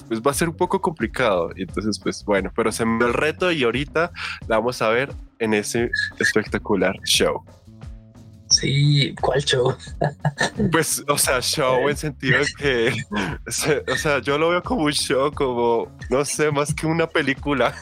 pues 0.03 0.21
va 0.21 0.31
a 0.31 0.35
ser 0.35 0.49
un 0.49 0.57
poco 0.57 0.81
complicado. 0.81 1.51
Entonces, 1.57 1.99
pues 1.99 2.25
bueno, 2.25 2.53
pero 2.55 2.73
se 2.73 2.85
me 2.85 3.05
el 3.05 3.15
reto 3.15 3.51
y 3.51 3.65
ahorita 3.65 4.11
la 4.49 4.59
vamos 4.59 4.83
a 4.83 4.89
ver 4.89 5.13
en 5.39 5.55
ese 5.55 5.91
espectacular 6.19 6.97
show. 7.05 7.45
Sí, 8.51 9.15
¿cuál 9.21 9.43
show? 9.45 9.75
Pues, 10.73 11.03
o 11.09 11.17
sea, 11.17 11.41
show 11.41 11.89
en 11.89 11.97
sentido 11.97 12.41
de 12.41 12.47
que, 12.59 12.93
o 13.93 13.97
sea, 13.97 14.21
yo 14.21 14.39
lo 14.39 14.51
veo 14.51 14.63
como 14.63 14.85
un 14.85 14.93
show, 14.93 15.33
como, 15.33 15.89
no 16.11 16.25
sé, 16.25 16.51
más 16.51 16.75
que 16.75 16.87
una 16.87 17.07
película. 17.07 17.75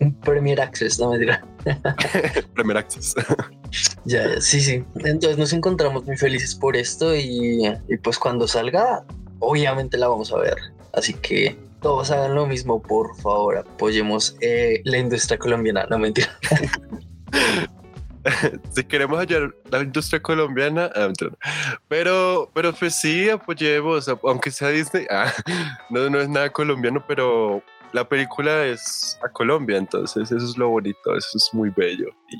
Un 0.00 0.14
Premier 0.20 0.60
Access, 0.60 0.98
no 0.98 1.10
me 1.10 1.18
dirá. 1.18 1.44
Premier 2.54 2.78
Access. 2.78 3.14
Ya, 4.04 4.40
sí, 4.40 4.60
sí. 4.60 4.82
Entonces 5.04 5.36
nos 5.36 5.52
encontramos 5.52 6.04
muy 6.06 6.16
felices 6.16 6.54
por 6.54 6.76
esto 6.76 7.14
y, 7.14 7.70
pues 8.02 8.18
cuando 8.18 8.48
salga, 8.48 9.04
obviamente 9.38 9.98
la 9.98 10.08
vamos 10.08 10.32
a 10.32 10.38
ver. 10.38 10.56
Así 10.92 11.14
que 11.14 11.56
todos 11.80 12.10
hagan 12.10 12.34
lo 12.34 12.46
mismo, 12.46 12.82
por 12.82 13.16
favor, 13.20 13.58
apoyemos 13.58 14.36
eh, 14.40 14.80
la 14.84 14.98
industria 14.98 15.38
colombiana, 15.38 15.86
no 15.88 15.98
mentira. 15.98 16.38
si 18.74 18.84
queremos 18.84 19.18
ayudar 19.18 19.54
la 19.70 19.80
industria 19.80 20.20
colombiana, 20.20 20.90
ah, 20.94 21.10
pero, 21.88 22.50
pero 22.54 22.74
pues 22.74 22.94
sí, 22.94 23.30
apoyemos, 23.30 24.08
aunque 24.08 24.50
sea 24.50 24.68
Disney, 24.68 25.06
ah, 25.10 25.32
no, 25.90 26.10
no 26.10 26.20
es 26.20 26.28
nada 26.28 26.50
colombiano, 26.50 27.02
pero 27.06 27.62
la 27.92 28.08
película 28.08 28.66
es 28.66 29.18
a 29.24 29.28
Colombia, 29.28 29.78
entonces 29.78 30.30
eso 30.30 30.44
es 30.44 30.56
lo 30.56 30.68
bonito, 30.68 31.16
eso 31.16 31.30
es 31.34 31.48
muy 31.52 31.70
bello. 31.70 32.08
Y 32.28 32.36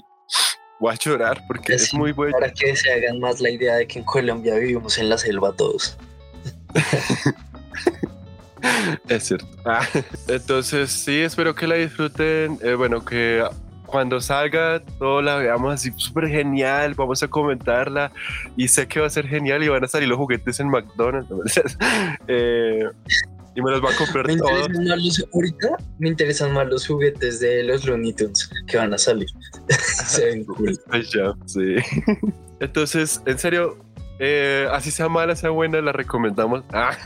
voy 0.79 0.93
a 0.93 0.97
llorar 0.97 1.43
porque 1.47 1.75
es, 1.75 1.95
muy 1.95 2.13
bueno. 2.13 2.33
Para 2.33 2.53
que 2.53 2.77
se 2.77 2.93
hagan 2.93 3.21
más 3.21 3.41
la 3.41 3.51
idea 3.51 3.77
de 3.77 3.87
que 3.87 4.01
en 4.01 4.05
Colombia 4.05 4.55
vivimos 4.57 4.99
en 4.99 5.09
la 5.09 5.19
selva 5.19 5.53
todos. 5.53 5.97
es 9.09 9.25
cierto. 9.25 9.47
Ah, 9.65 9.87
entonces 10.29 10.91
sí, 10.91 11.21
espero 11.21 11.55
que 11.55 11.67
la 11.67 11.77
disfruten. 11.77 12.59
Eh, 12.63 12.75
bueno, 12.75 13.05
que 13.05 13.45
cuando 13.87 14.21
salga, 14.21 14.83
todo 14.99 15.21
la 15.21 15.37
veamos 15.37 15.75
así 15.75 15.91
súper 15.97 16.29
genial, 16.29 16.95
vamos 16.95 17.23
a 17.23 17.29
comentarla 17.29 18.13
y 18.57 18.69
sé 18.69 18.87
que 18.89 19.01
va 19.01 19.07
a 19.07 19.11
ser 19.11 19.27
genial 19.27 19.63
y 19.63 19.69
van 19.69 19.85
a 19.85 19.89
salir 19.89 20.09
los 20.09 20.17
juguetes 20.17 20.61
en 20.61 20.69
McDonald's. 20.69 21.29
eh, 22.29 22.85
y 23.55 23.63
me 23.63 23.71
los 23.71 23.85
va 23.85 23.91
a 23.91 23.97
comprar 23.97 24.27
me 24.27 24.37
todos. 24.37 24.69
ahorita 25.35 25.77
me 25.99 26.09
interesan 26.09 26.53
más 26.53 26.69
los 26.69 26.87
juguetes 26.87 27.41
de 27.41 27.65
los 27.65 27.85
Looney 27.85 28.13
Tunes 28.13 28.49
que 28.69 28.77
van 28.77 28.95
a 28.95 28.99
salir. 28.99 29.29
Se 29.69 30.27
ven 30.27 30.45
cool. 30.45 30.79
sí. 31.47 31.77
Entonces, 32.61 33.21
en 33.27 33.39
serio, 33.39 33.79
eh, 34.21 34.69
así 34.71 34.91
sea 34.91 35.09
mala, 35.09 35.35
sea 35.35 35.51
buena, 35.51 35.81
la 35.81 35.93
recomendamos. 35.93 36.63
Ah. 36.73 36.97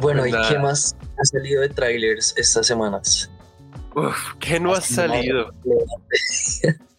Bueno, 0.00 0.26
¿y 0.26 0.32
qué 0.48 0.58
más 0.58 0.96
ha 1.18 1.24
salido 1.24 1.62
de 1.62 1.68
trailers 1.68 2.34
estas 2.36 2.66
semanas? 2.66 3.30
Uf, 3.94 4.34
¿qué 4.38 4.60
no 4.60 4.74
ha 4.74 4.80
salido? 4.80 5.52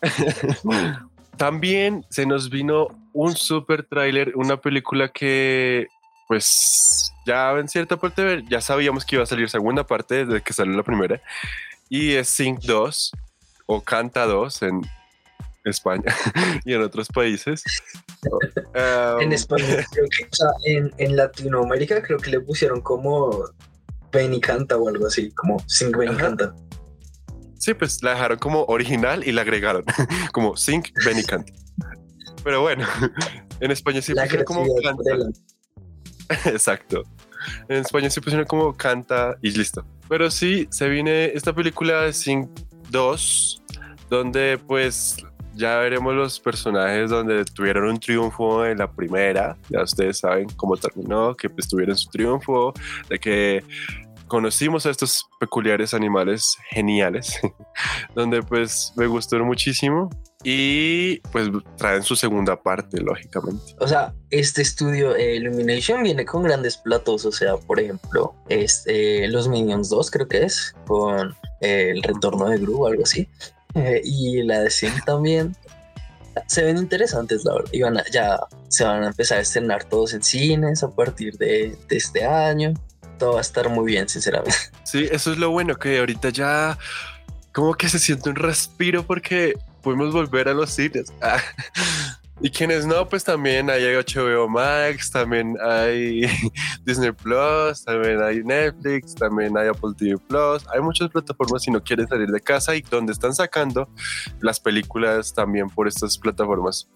También 1.37 2.05
se 2.09 2.25
nos 2.25 2.49
vino 2.49 2.87
un 3.13 3.35
super 3.35 3.83
tráiler, 3.83 4.33
una 4.35 4.57
película 4.57 5.09
que 5.09 5.87
pues 6.27 7.11
ya 7.25 7.51
en 7.53 7.67
cierta 7.67 7.97
parte 7.97 8.43
ya 8.47 8.61
sabíamos 8.61 9.03
que 9.03 9.15
iba 9.15 9.23
a 9.23 9.27
salir 9.27 9.49
segunda 9.49 9.83
parte 9.83 10.25
desde 10.25 10.41
que 10.41 10.53
salió 10.53 10.75
la 10.75 10.83
primera 10.83 11.19
y 11.89 12.13
es 12.13 12.29
Sync 12.29 12.59
2 12.61 13.11
o 13.65 13.81
Canta 13.81 14.25
2 14.25 14.61
en 14.61 14.81
España 15.65 16.03
y 16.65 16.73
en 16.73 16.81
otros 16.81 17.07
países. 17.07 17.63
en 19.19 19.31
España, 19.33 19.65
creo 19.91 20.05
que, 20.17 20.23
o 20.23 20.35
sea, 20.35 20.49
en, 20.65 20.93
en, 20.97 21.15
Latinoamérica 21.15 22.01
creo 22.01 22.17
que 22.17 22.31
le 22.31 22.39
pusieron 22.41 22.81
como 22.81 23.45
Ven 24.11 24.33
y 24.33 24.41
canta 24.41 24.77
o 24.77 24.87
algo 24.87 25.07
así, 25.07 25.31
como 25.31 25.59
Sync 25.67 25.97
Ven 25.97 26.13
y 26.13 26.17
canta. 26.17 26.53
Sí, 27.59 27.73
pues 27.73 28.01
la 28.01 28.11
dejaron 28.11 28.39
como 28.39 28.63
original 28.65 29.27
y 29.27 29.33
la 29.33 29.41
agregaron 29.41 29.83
como 30.31 30.55
Sync 30.55 30.91
Benny 31.05 31.23
Canta. 31.23 31.51
Pero 32.41 32.61
bueno, 32.61 32.87
en 33.59 33.71
España 33.71 34.01
sí 34.01 34.13
pusieron 34.13 34.45
como 34.45 34.65
canta. 34.81 35.03
Exacto. 36.45 37.03
En 37.67 37.77
España 37.77 38.09
sí 38.09 38.21
pusieron 38.21 38.45
como 38.45 38.75
canta 38.75 39.37
y 39.41 39.51
listo. 39.51 39.85
Pero 40.07 40.31
sí, 40.31 40.67
se 40.71 40.87
viene 40.87 41.25
esta 41.25 41.53
película 41.53 42.03
de 42.03 42.13
Sync 42.13 42.49
2, 42.91 43.63
donde 44.09 44.57
pues 44.65 45.17
ya 45.59 45.77
veremos 45.77 46.15
los 46.15 46.39
personajes 46.39 47.09
donde 47.09 47.43
tuvieron 47.43 47.89
un 47.89 47.99
triunfo 47.99 48.65
en 48.65 48.77
la 48.77 48.89
primera. 48.89 49.57
Ya 49.69 49.83
ustedes 49.83 50.19
saben 50.19 50.47
cómo 50.55 50.77
terminó, 50.77 51.35
que 51.35 51.49
pues 51.49 51.67
tuvieron 51.67 51.97
su 51.97 52.09
triunfo, 52.09 52.73
de 53.09 53.19
que 53.19 53.63
conocimos 54.27 54.85
a 54.85 54.91
estos 54.91 55.27
peculiares 55.37 55.93
animales 55.93 56.55
geniales, 56.69 57.37
donde 58.15 58.41
pues 58.41 58.93
me 58.95 59.07
gustó 59.07 59.37
muchísimo 59.43 60.09
y 60.43 61.17
pues 61.31 61.49
traen 61.75 62.03
su 62.03 62.15
segunda 62.15 62.55
parte, 62.55 63.01
lógicamente. 63.01 63.75
O 63.79 63.87
sea, 63.87 64.13
este 64.29 64.61
estudio 64.61 65.13
eh, 65.13 65.35
Illumination 65.35 66.03
viene 66.03 66.23
con 66.23 66.43
grandes 66.43 66.77
platos, 66.77 67.25
o 67.25 67.33
sea, 67.33 67.57
por 67.57 67.81
ejemplo, 67.81 68.33
este, 68.47 69.27
los 69.27 69.49
Minions 69.49 69.89
2 69.89 70.09
creo 70.09 70.27
que 70.29 70.43
es, 70.43 70.73
con 70.87 71.35
eh, 71.59 71.91
El 71.91 72.01
retorno 72.01 72.45
de 72.45 72.59
Gru 72.59 72.83
o 72.83 72.87
algo 72.87 73.03
así. 73.03 73.27
Y 74.03 74.43
la 74.43 74.61
de 74.61 74.69
Sing 74.69 74.93
también. 75.05 75.55
Se 76.47 76.63
ven 76.63 76.77
interesantes, 76.77 77.43
la 77.43 77.53
verdad. 77.55 77.69
Y 77.73 77.81
van 77.81 77.97
a- 77.97 78.03
ya 78.11 78.39
se 78.69 78.83
van 78.83 79.03
a 79.03 79.07
empezar 79.07 79.39
a 79.39 79.41
estrenar 79.41 79.83
todos 79.83 80.13
en 80.13 80.23
cines 80.23 80.83
a 80.83 80.89
partir 80.89 81.37
de, 81.37 81.75
de 81.87 81.97
este 81.97 82.25
año. 82.25 82.73
Todo 83.17 83.33
va 83.33 83.37
a 83.39 83.41
estar 83.41 83.67
muy 83.69 83.85
bien, 83.91 84.07
sinceramente. 84.07 84.55
Sí, 84.83 85.07
eso 85.11 85.31
es 85.31 85.37
lo 85.37 85.51
bueno, 85.51 85.75
que 85.75 85.99
ahorita 85.99 86.29
ya 86.29 86.77
como 87.53 87.75
que 87.75 87.89
se 87.89 87.99
siente 87.99 88.29
un 88.29 88.35
respiro 88.37 89.03
porque 89.05 89.53
podemos 89.83 90.11
volver 90.13 90.47
a 90.49 90.53
los 90.53 90.71
cines. 90.71 91.11
Ah. 91.21 91.37
Y 92.41 92.49
quienes 92.49 92.85
no, 92.85 93.07
pues 93.07 93.25
también 93.25 93.69
hay 93.69 93.83
HBO 93.83 94.47
Max, 94.47 95.11
también 95.11 95.57
hay 95.61 96.21
Disney 96.85 97.11
Plus, 97.11 97.83
también 97.83 98.21
hay 98.21 98.41
Netflix, 98.43 99.13
también 99.13 99.57
hay 99.57 99.67
Apple 99.67 99.91
TV 99.97 100.17
Plus. 100.17 100.65
Hay 100.73 100.79
muchas 100.79 101.09
plataformas 101.09 101.63
si 101.63 101.71
no 101.71 101.83
quieres 101.83 102.07
salir 102.07 102.29
de 102.29 102.39
casa 102.39 102.75
y 102.75 102.81
donde 102.81 103.11
están 103.11 103.35
sacando 103.35 103.89
las 104.39 104.59
películas 104.59 105.33
también 105.33 105.69
por 105.69 105.87
estas 105.87 106.17
plataformas. 106.17 106.87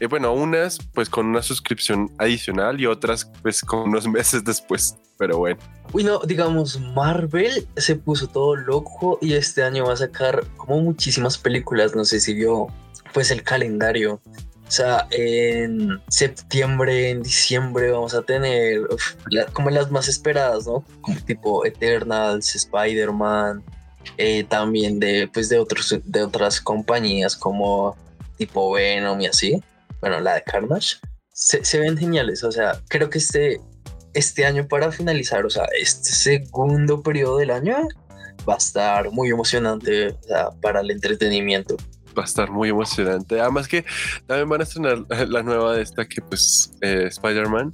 Y 0.00 0.06
bueno, 0.06 0.32
unas 0.32 0.78
pues 0.94 1.08
con 1.08 1.26
una 1.26 1.42
suscripción 1.42 2.10
adicional 2.18 2.80
y 2.80 2.86
otras 2.86 3.30
pues 3.42 3.62
con 3.62 3.88
unos 3.88 4.06
meses 4.08 4.44
después. 4.44 4.96
Pero 5.18 5.38
bueno. 5.38 5.58
Uy, 5.92 6.04
no, 6.04 6.20
digamos, 6.20 6.78
Marvel 6.94 7.66
se 7.76 7.96
puso 7.96 8.28
todo 8.28 8.54
loco 8.54 9.18
y 9.22 9.32
este 9.32 9.62
año 9.62 9.86
va 9.86 9.94
a 9.94 9.96
sacar 9.96 10.44
como 10.56 10.80
muchísimas 10.80 11.38
películas. 11.38 11.94
No 11.94 12.04
sé 12.04 12.20
si 12.20 12.34
vio 12.34 12.66
pues 13.14 13.30
el 13.30 13.42
calendario. 13.42 14.20
O 14.66 14.70
sea, 14.70 15.06
en 15.10 16.00
septiembre, 16.08 17.10
en 17.10 17.22
diciembre 17.22 17.92
vamos 17.92 18.14
a 18.14 18.22
tener 18.22 18.80
uf, 18.80 19.14
la- 19.30 19.46
como 19.46 19.70
las 19.70 19.90
más 19.92 20.08
esperadas, 20.08 20.66
¿no? 20.66 20.84
Como 21.02 21.16
tipo 21.20 21.64
Eternals, 21.64 22.54
Spider-Man, 22.56 23.62
eh, 24.18 24.44
también 24.44 24.98
de, 24.98 25.28
pues 25.32 25.48
de, 25.48 25.58
otros, 25.60 25.94
de 26.04 26.22
otras 26.22 26.60
compañías 26.60 27.36
como 27.36 27.96
tipo 28.36 28.72
Venom 28.72 29.20
y 29.20 29.26
así. 29.26 29.62
Bueno, 30.00 30.20
la 30.20 30.34
de 30.34 30.42
Carnage. 30.42 30.96
Se, 31.32 31.64
se 31.64 31.78
ven 31.78 31.96
geniales, 31.96 32.42
o 32.42 32.50
sea, 32.50 32.80
creo 32.88 33.08
que 33.10 33.18
este, 33.18 33.60
este 34.14 34.46
año 34.46 34.66
para 34.66 34.90
finalizar, 34.90 35.44
o 35.46 35.50
sea, 35.50 35.64
este 35.78 36.10
segundo 36.10 37.02
periodo 37.02 37.38
del 37.38 37.50
año 37.50 37.76
va 38.48 38.54
a 38.54 38.58
estar 38.58 39.10
muy 39.10 39.28
emocionante 39.28 40.16
para 40.62 40.80
el 40.80 40.90
entretenimiento. 40.90 41.76
Va 42.16 42.22
a 42.22 42.26
estar 42.26 42.50
muy 42.50 42.68
emocionante. 42.68 43.40
Además 43.40 43.68
que 43.68 43.84
también 44.26 44.48
van 44.48 44.60
a 44.60 44.64
estrenar 44.64 45.04
la 45.28 45.42
nueva 45.42 45.74
de 45.74 45.82
esta 45.82 46.06
que 46.06 46.20
pues 46.22 46.72
eh, 46.80 47.06
Spider-Man. 47.08 47.72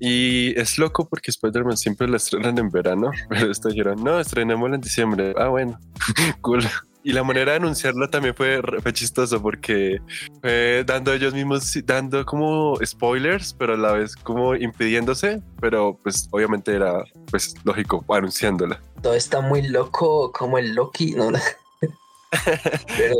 Y 0.00 0.58
es 0.58 0.78
loco 0.78 1.08
porque 1.08 1.30
Spider-Man 1.30 1.76
siempre 1.76 2.08
la 2.08 2.18
estrenan 2.18 2.56
en 2.58 2.70
verano, 2.70 3.10
pero 3.28 3.50
esta 3.50 3.68
dijeron, 3.68 4.02
no, 4.02 4.20
estrenémosla 4.20 4.76
en 4.76 4.80
diciembre. 4.80 5.34
Ah, 5.36 5.48
bueno, 5.48 5.78
cool. 6.40 6.64
Y 7.04 7.12
la 7.12 7.22
manera 7.22 7.52
de 7.52 7.58
anunciarlo 7.58 8.10
también 8.10 8.34
fue, 8.34 8.60
fue 8.82 8.92
chistoso 8.92 9.40
porque 9.40 9.98
fue 10.42 10.84
dando 10.84 11.12
ellos 11.12 11.32
mismos, 11.32 11.78
dando 11.86 12.26
como 12.26 12.76
spoilers, 12.84 13.54
pero 13.54 13.74
a 13.74 13.76
la 13.76 13.92
vez 13.92 14.14
como 14.14 14.54
impidiéndose, 14.54 15.40
pero 15.60 15.98
pues 16.02 16.28
obviamente 16.32 16.74
era 16.74 17.04
pues 17.30 17.54
lógico 17.64 18.04
anunciándola. 18.08 18.80
Todo 19.00 19.14
está 19.14 19.40
muy 19.40 19.66
loco 19.68 20.32
como 20.32 20.58
el 20.58 20.74
Loki, 20.74 21.14
¿no? 21.14 21.30
Pero. 22.96 23.14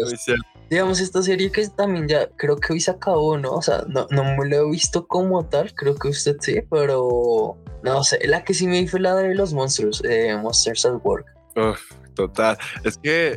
Digamos, 0.71 1.01
esta 1.01 1.23
serie 1.23 1.51
que 1.51 1.67
también 1.69 2.09
ya 2.09 2.29
creo 2.37 2.57
que 2.57 2.73
hoy 2.73 2.81
se 2.81 2.91
acabó, 2.91 3.39
¿no? 3.39 3.53
O 3.53 3.63
sea, 3.63 3.85
no, 3.89 4.07
no 4.11 4.25
me 4.25 4.49
lo 4.49 4.57
he 4.57 4.71
visto 4.71 5.07
como 5.07 5.45
tal, 5.47 5.75
creo 5.75 5.95
que 5.95 6.09
usted 6.09 6.37
sí, 6.41 6.61
pero 6.71 7.57
no 7.83 8.05
sé, 8.05 8.19
la 8.27 8.45
que 8.45 8.55
sí 8.55 8.67
me 8.67 8.87
fue 8.87 9.01
la 9.01 9.15
de 9.15 9.35
los 9.35 9.53
monstruos, 9.53 10.03
eh, 10.05 10.37
Monsters 10.37 10.85
at 10.85 11.01
Work. 11.03 11.27
Uf, 11.57 11.81
total. 12.15 12.59
Es 12.85 12.99
que, 12.99 13.37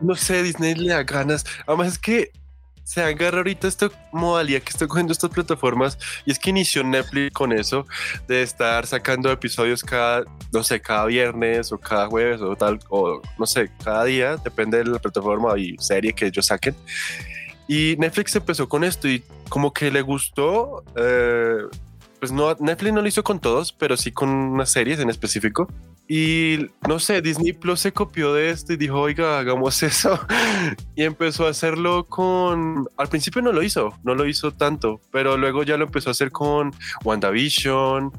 no 0.00 0.14
sé, 0.14 0.42
Disney 0.42 0.74
le 0.74 0.92
da 0.92 1.02
ganas. 1.02 1.44
Además 1.66 1.88
es 1.88 1.98
que 1.98 2.30
se 2.84 3.02
agarra 3.02 3.38
ahorita 3.38 3.66
esta 3.66 3.90
modalidad 4.12 4.62
que 4.62 4.70
está 4.70 4.86
cogiendo 4.86 5.12
estas 5.12 5.30
plataformas 5.30 5.98
y 6.26 6.30
es 6.30 6.38
que 6.38 6.50
inició 6.50 6.84
Netflix 6.84 7.32
con 7.32 7.52
eso 7.52 7.86
de 8.28 8.42
estar 8.42 8.86
sacando 8.86 9.30
episodios 9.32 9.82
cada, 9.82 10.24
no 10.52 10.62
sé, 10.62 10.80
cada 10.80 11.06
viernes 11.06 11.72
o 11.72 11.78
cada 11.78 12.06
jueves 12.06 12.40
o 12.42 12.54
tal, 12.54 12.78
o 12.90 13.20
no 13.38 13.46
sé, 13.46 13.70
cada 13.82 14.04
día, 14.04 14.36
depende 14.36 14.78
de 14.78 14.84
la 14.84 14.98
plataforma 14.98 15.58
y 15.58 15.76
serie 15.78 16.12
que 16.12 16.26
ellos 16.26 16.46
saquen. 16.46 16.76
Y 17.66 17.96
Netflix 17.98 18.36
empezó 18.36 18.68
con 18.68 18.84
esto 18.84 19.08
y 19.08 19.24
como 19.48 19.72
que 19.72 19.90
le 19.90 20.02
gustó, 20.02 20.84
eh, 20.96 21.62
pues 22.20 22.30
no, 22.30 22.54
Netflix 22.60 22.92
no 22.92 23.00
lo 23.00 23.08
hizo 23.08 23.24
con 23.24 23.40
todos, 23.40 23.72
pero 23.72 23.96
sí 23.96 24.12
con 24.12 24.28
unas 24.28 24.70
series 24.70 24.98
en 25.00 25.08
específico. 25.08 25.68
Y 26.06 26.66
no 26.86 26.98
sé, 26.98 27.22
Disney 27.22 27.54
Plus 27.54 27.80
se 27.80 27.92
copió 27.92 28.34
de 28.34 28.50
esto 28.50 28.74
y 28.74 28.76
dijo, 28.76 29.00
oiga, 29.00 29.38
hagamos 29.38 29.82
eso. 29.82 30.18
Y 30.94 31.04
empezó 31.04 31.46
a 31.46 31.50
hacerlo 31.50 32.04
con... 32.06 32.86
Al 32.96 33.08
principio 33.08 33.40
no 33.40 33.52
lo 33.52 33.62
hizo, 33.62 33.94
no 34.02 34.14
lo 34.14 34.26
hizo 34.26 34.52
tanto, 34.52 35.00
pero 35.10 35.36
luego 35.36 35.62
ya 35.62 35.76
lo 35.76 35.84
empezó 35.84 36.10
a 36.10 36.12
hacer 36.12 36.30
con 36.30 36.72
WandaVision, 37.04 38.12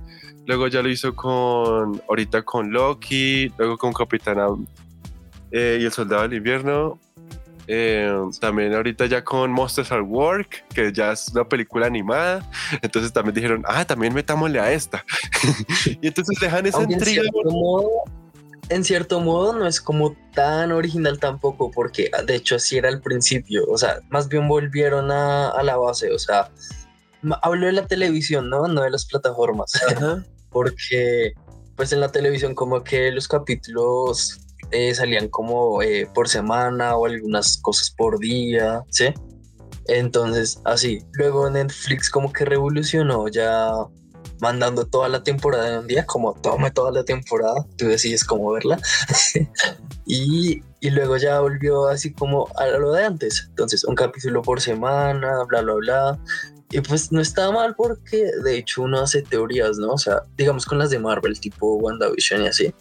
luego 0.47 0.67
ya 0.67 0.81
lo 0.81 0.89
hizo 0.89 1.15
con... 1.15 2.01
Ahorita 2.09 2.43
con 2.43 2.71
Loki, 2.71 3.51
luego 3.57 3.77
con 3.77 3.93
Capitana 3.93 4.47
eh, 5.51 5.77
y 5.79 5.85
el 5.85 5.91
Soldado 5.91 6.23
del 6.23 6.33
Invierno. 6.33 6.99
Eh, 7.67 8.11
también 8.39 8.73
ahorita 8.73 9.05
ya 9.07 9.23
con 9.23 9.51
Monsters 9.51 9.91
at 9.91 10.01
Work, 10.01 10.65
que 10.73 10.91
ya 10.93 11.11
es 11.11 11.29
una 11.29 11.47
película 11.47 11.87
animada. 11.87 12.47
Entonces 12.81 13.11
también 13.11 13.35
dijeron, 13.35 13.63
ah, 13.67 13.85
también 13.85 14.13
metámosle 14.13 14.59
a 14.59 14.71
esta. 14.71 15.03
y 16.01 16.07
entonces 16.07 16.37
dejan 16.39 16.65
esa 16.65 16.83
en 16.83 16.91
intriga. 16.91 17.21
cierto, 17.23 17.51
modo, 17.51 17.89
en 18.69 18.83
cierto 18.83 19.19
modo 19.19 19.53
no 19.53 19.67
es 19.67 19.81
como 19.81 20.15
tan 20.33 20.71
original 20.71 21.19
tampoco, 21.19 21.71
porque 21.71 22.09
de 22.25 22.35
hecho 22.35 22.55
así 22.55 22.77
era 22.77 22.89
al 22.89 23.01
principio, 23.01 23.63
o 23.69 23.77
sea, 23.77 23.99
más 24.09 24.27
bien 24.27 24.47
volvieron 24.47 25.11
a, 25.11 25.49
a 25.49 25.63
la 25.63 25.77
base, 25.77 26.11
o 26.11 26.19
sea, 26.19 26.49
hablo 27.41 27.65
de 27.65 27.71
la 27.71 27.87
televisión, 27.87 28.49
¿no? 28.49 28.67
No 28.67 28.81
de 28.81 28.91
las 28.91 29.05
plataformas, 29.05 29.73
Ajá. 29.89 30.23
porque 30.49 31.33
pues 31.75 31.91
en 31.91 31.99
la 31.99 32.11
televisión 32.11 32.55
como 32.55 32.83
que 32.83 33.11
los 33.11 33.27
capítulos 33.27 34.39
eh, 34.71 34.93
salían 34.93 35.29
como 35.29 35.81
eh, 35.81 36.07
por 36.13 36.29
semana 36.29 36.95
o 36.95 37.05
algunas 37.05 37.57
cosas 37.57 37.91
por 37.91 38.19
día, 38.19 38.83
¿sí? 38.89 39.13
Entonces, 39.87 40.59
así. 40.65 41.03
Luego 41.13 41.49
Netflix 41.49 42.09
como 42.09 42.31
que 42.31 42.45
revolucionó 42.45 43.27
ya 43.27 43.71
mandando 44.41 44.85
toda 44.85 45.07
la 45.09 45.23
temporada 45.23 45.69
en 45.69 45.79
un 45.79 45.87
día, 45.87 46.05
como 46.05 46.33
tome 46.33 46.71
toda 46.71 46.91
la 46.91 47.03
temporada, 47.03 47.65
tú 47.77 47.87
decides 47.87 48.23
cómo 48.23 48.51
verla. 48.51 48.79
y, 50.05 50.61
y 50.79 50.89
luego 50.89 51.17
ya 51.17 51.39
volvió 51.39 51.87
así 51.87 52.13
como 52.13 52.47
a 52.57 52.67
lo 52.67 52.91
de 52.91 53.05
antes. 53.05 53.45
Entonces, 53.49 53.83
un 53.83 53.95
capítulo 53.95 54.41
por 54.41 54.61
semana, 54.61 55.43
bla, 55.47 55.61
bla, 55.61 55.73
bla. 55.75 56.19
Y 56.71 56.81
pues 56.81 57.11
no 57.11 57.21
está 57.21 57.51
mal 57.51 57.75
porque 57.75 58.31
de 58.43 58.57
hecho 58.57 58.81
uno 58.81 58.99
hace 58.99 59.21
teorías, 59.21 59.77
¿no? 59.77 59.93
O 59.93 59.97
sea, 59.97 60.23
digamos 60.35 60.65
con 60.65 60.79
las 60.79 60.89
de 60.89 60.99
Marvel, 60.99 61.39
tipo 61.39 61.75
WandaVision 61.75 62.41
y 62.43 62.47
así. 62.47 62.73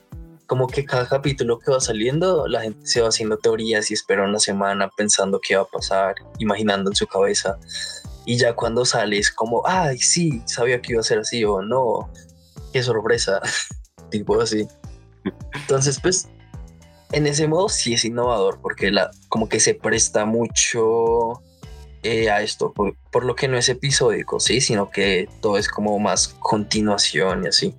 Como 0.46 0.66
que 0.66 0.84
cada 0.84 1.08
capítulo 1.08 1.58
que 1.58 1.70
va 1.70 1.80
saliendo, 1.80 2.46
la 2.46 2.62
gente 2.62 2.86
se 2.86 3.00
va 3.00 3.08
haciendo 3.08 3.38
teorías 3.38 3.90
y 3.90 3.94
espera 3.94 4.24
una 4.24 4.38
semana 4.38 4.90
pensando 4.96 5.40
qué 5.40 5.56
va 5.56 5.62
a 5.62 5.66
pasar, 5.66 6.16
imaginando 6.38 6.90
en 6.90 6.96
su 6.96 7.06
cabeza. 7.06 7.58
Y 8.26 8.36
ya 8.36 8.54
cuando 8.54 8.84
sale 8.84 9.18
es 9.18 9.30
como, 9.30 9.62
ay, 9.66 9.98
sí, 9.98 10.42
sabía 10.46 10.80
que 10.80 10.92
iba 10.92 11.00
a 11.00 11.04
ser 11.04 11.18
así 11.18 11.44
o 11.44 11.62
no, 11.62 12.10
qué 12.72 12.82
sorpresa, 12.82 13.40
tipo 14.10 14.40
así. 14.40 14.66
Entonces, 15.54 15.98
pues, 16.00 16.28
en 17.12 17.26
ese 17.26 17.46
modo 17.46 17.68
sí 17.68 17.94
es 17.94 18.04
innovador 18.04 18.60
porque 18.60 18.90
la, 18.90 19.10
como 19.28 19.48
que 19.48 19.60
se 19.60 19.74
presta 19.74 20.24
mucho 20.24 21.42
eh, 22.02 22.28
a 22.28 22.42
esto, 22.42 22.72
por, 22.72 22.96
por 23.10 23.24
lo 23.24 23.34
que 23.34 23.48
no 23.48 23.56
es 23.56 23.68
episódico, 23.68 24.40
sí, 24.40 24.60
sino 24.60 24.90
que 24.90 25.28
todo 25.40 25.56
es 25.56 25.68
como 25.68 25.98
más 25.98 26.36
continuación 26.40 27.44
y 27.44 27.48
así. 27.48 27.74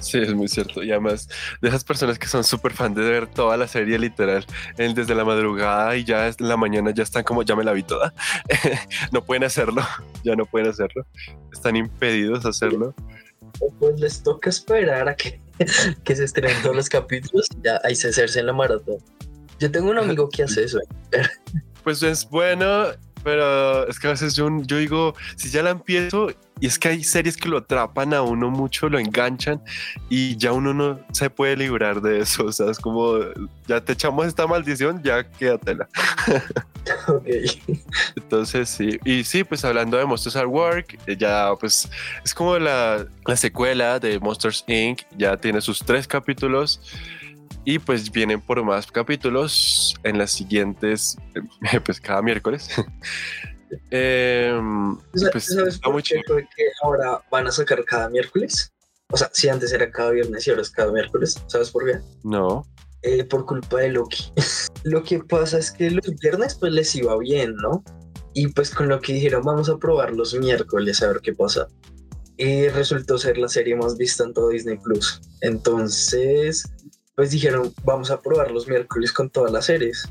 Sí, 0.00 0.18
es 0.18 0.34
muy 0.34 0.48
cierto. 0.48 0.82
Y 0.82 0.90
además, 0.90 1.28
de 1.60 1.68
esas 1.68 1.84
personas 1.84 2.18
que 2.18 2.26
son 2.26 2.44
súper 2.44 2.72
fan 2.72 2.94
de 2.94 3.02
ver 3.02 3.26
toda 3.26 3.56
la 3.56 3.66
serie 3.66 3.98
literal, 3.98 4.46
desde 4.76 5.14
la 5.14 5.24
madrugada 5.24 5.96
y 5.96 6.04
ya 6.04 6.28
en 6.28 6.34
la 6.38 6.56
mañana 6.56 6.92
ya 6.92 7.02
están 7.02 7.24
como, 7.24 7.42
ya 7.42 7.56
me 7.56 7.64
la 7.64 7.72
vi 7.72 7.82
toda. 7.82 8.14
no 9.12 9.24
pueden 9.24 9.44
hacerlo, 9.44 9.82
ya 10.24 10.36
no 10.36 10.46
pueden 10.46 10.68
hacerlo. 10.68 11.06
Están 11.52 11.76
impedidos 11.76 12.44
a 12.44 12.50
hacerlo. 12.50 12.94
Pues 13.80 13.98
les 13.98 14.22
toca 14.22 14.50
esperar 14.50 15.08
a 15.08 15.16
que, 15.16 15.40
que 16.04 16.16
se 16.16 16.24
estrenen 16.24 16.62
todos 16.62 16.76
los 16.76 16.88
capítulos 16.88 17.46
y 17.56 17.64
ya 17.64 17.80
ahí 17.84 17.96
se 17.96 18.08
hacerse 18.08 18.40
en 18.40 18.46
la 18.46 18.52
maratón. 18.52 18.98
Yo 19.58 19.70
tengo 19.70 19.90
un 19.90 19.98
amigo 19.98 20.28
que 20.28 20.44
hace 20.44 20.64
eso. 20.64 20.78
Pues 21.82 22.02
es 22.02 22.28
bueno, 22.28 22.86
pero 23.22 23.88
es 23.88 23.98
que 23.98 24.06
a 24.06 24.10
veces 24.10 24.34
yo, 24.34 24.48
yo 24.62 24.78
digo, 24.78 25.14
si 25.36 25.50
ya 25.50 25.62
la 25.62 25.70
empiezo, 25.70 26.30
y 26.60 26.66
es 26.66 26.78
que 26.78 26.88
hay 26.88 27.04
series 27.04 27.36
que 27.36 27.48
lo 27.48 27.58
atrapan 27.58 28.14
a 28.14 28.22
uno 28.22 28.50
mucho, 28.50 28.88
lo 28.88 28.98
enganchan 28.98 29.62
y 30.08 30.36
ya 30.36 30.52
uno 30.52 30.74
no 30.74 31.00
se 31.12 31.30
puede 31.30 31.56
librar 31.56 32.00
de 32.00 32.20
eso. 32.20 32.46
O 32.46 32.52
sea, 32.52 32.70
es 32.70 32.78
como, 32.78 33.18
ya 33.66 33.80
te 33.80 33.92
echamos 33.92 34.26
esta 34.26 34.46
maldición, 34.46 35.02
ya 35.02 35.24
quédatela. 35.24 35.88
Ok. 37.06 37.26
Entonces, 38.16 38.66
sí. 38.70 38.98
Y 39.04 39.22
sí, 39.22 39.44
pues 39.44 39.62
hablando 39.62 39.98
de 39.98 40.06
Monsters 40.06 40.36
at 40.36 40.46
Work, 40.46 40.98
eh, 41.06 41.18
ya 41.18 41.50
pues 41.60 41.86
es 42.24 42.32
como 42.32 42.58
la, 42.58 43.04
la 43.26 43.36
secuela 43.36 43.98
de 43.98 44.18
Monsters 44.18 44.64
Inc. 44.66 45.02
Ya 45.18 45.36
tiene 45.36 45.60
sus 45.60 45.80
tres 45.80 46.08
capítulos. 46.08 46.80
Y 47.70 47.78
pues 47.78 48.10
vienen 48.10 48.40
por 48.40 48.64
más 48.64 48.90
capítulos 48.90 49.94
en 50.02 50.16
las 50.16 50.30
siguientes, 50.30 51.18
pues 51.84 52.00
cada 52.00 52.22
miércoles. 52.22 52.70
Em, 53.90 54.96
pues, 55.30 55.44
¿Sabes 55.44 55.78
por 55.78 56.02
qué? 56.02 56.22
Porque 56.26 56.64
ahora 56.82 57.20
van 57.30 57.46
a 57.46 57.52
sacar 57.52 57.84
cada 57.84 58.08
miércoles. 58.08 58.72
O 59.12 59.18
sea, 59.18 59.28
si 59.34 59.50
antes 59.50 59.70
era 59.74 59.90
cada 59.90 60.12
viernes 60.12 60.46
y 60.46 60.50
ahora 60.50 60.62
es 60.62 60.70
cada 60.70 60.90
miércoles. 60.90 61.38
¿Sabes 61.48 61.70
por 61.70 61.84
qué? 61.84 61.98
No. 62.24 62.66
Eh, 63.02 63.24
por 63.24 63.44
culpa 63.44 63.80
de 63.80 63.90
Loki. 63.90 64.32
lo 64.84 65.02
que 65.02 65.18
pasa 65.18 65.58
es 65.58 65.70
que 65.70 65.90
los 65.90 66.06
viernes 66.22 66.54
pues 66.54 66.72
les 66.72 66.94
iba 66.94 67.18
bien, 67.18 67.54
¿no? 67.56 67.84
Y 68.32 68.46
pues 68.46 68.70
con 68.70 68.88
lo 68.88 68.98
que 68.98 69.12
dijeron, 69.12 69.42
vamos 69.42 69.68
a 69.68 69.76
probar 69.76 70.14
los 70.14 70.32
miércoles 70.32 71.02
a 71.02 71.08
ver 71.08 71.20
qué 71.20 71.34
pasa. 71.34 71.68
Y 72.38 72.68
resultó 72.68 73.18
ser 73.18 73.36
la 73.36 73.48
serie 73.48 73.76
más 73.76 73.98
vista 73.98 74.24
en 74.24 74.32
todo 74.32 74.48
Disney 74.48 74.78
Plus. 74.78 75.20
Entonces, 75.42 76.64
pues 77.18 77.32
dijeron, 77.32 77.74
vamos 77.82 78.12
a 78.12 78.20
probar 78.20 78.52
los 78.52 78.68
miércoles 78.68 79.12
con 79.12 79.28
todas 79.28 79.50
las 79.50 79.64
series. 79.64 80.08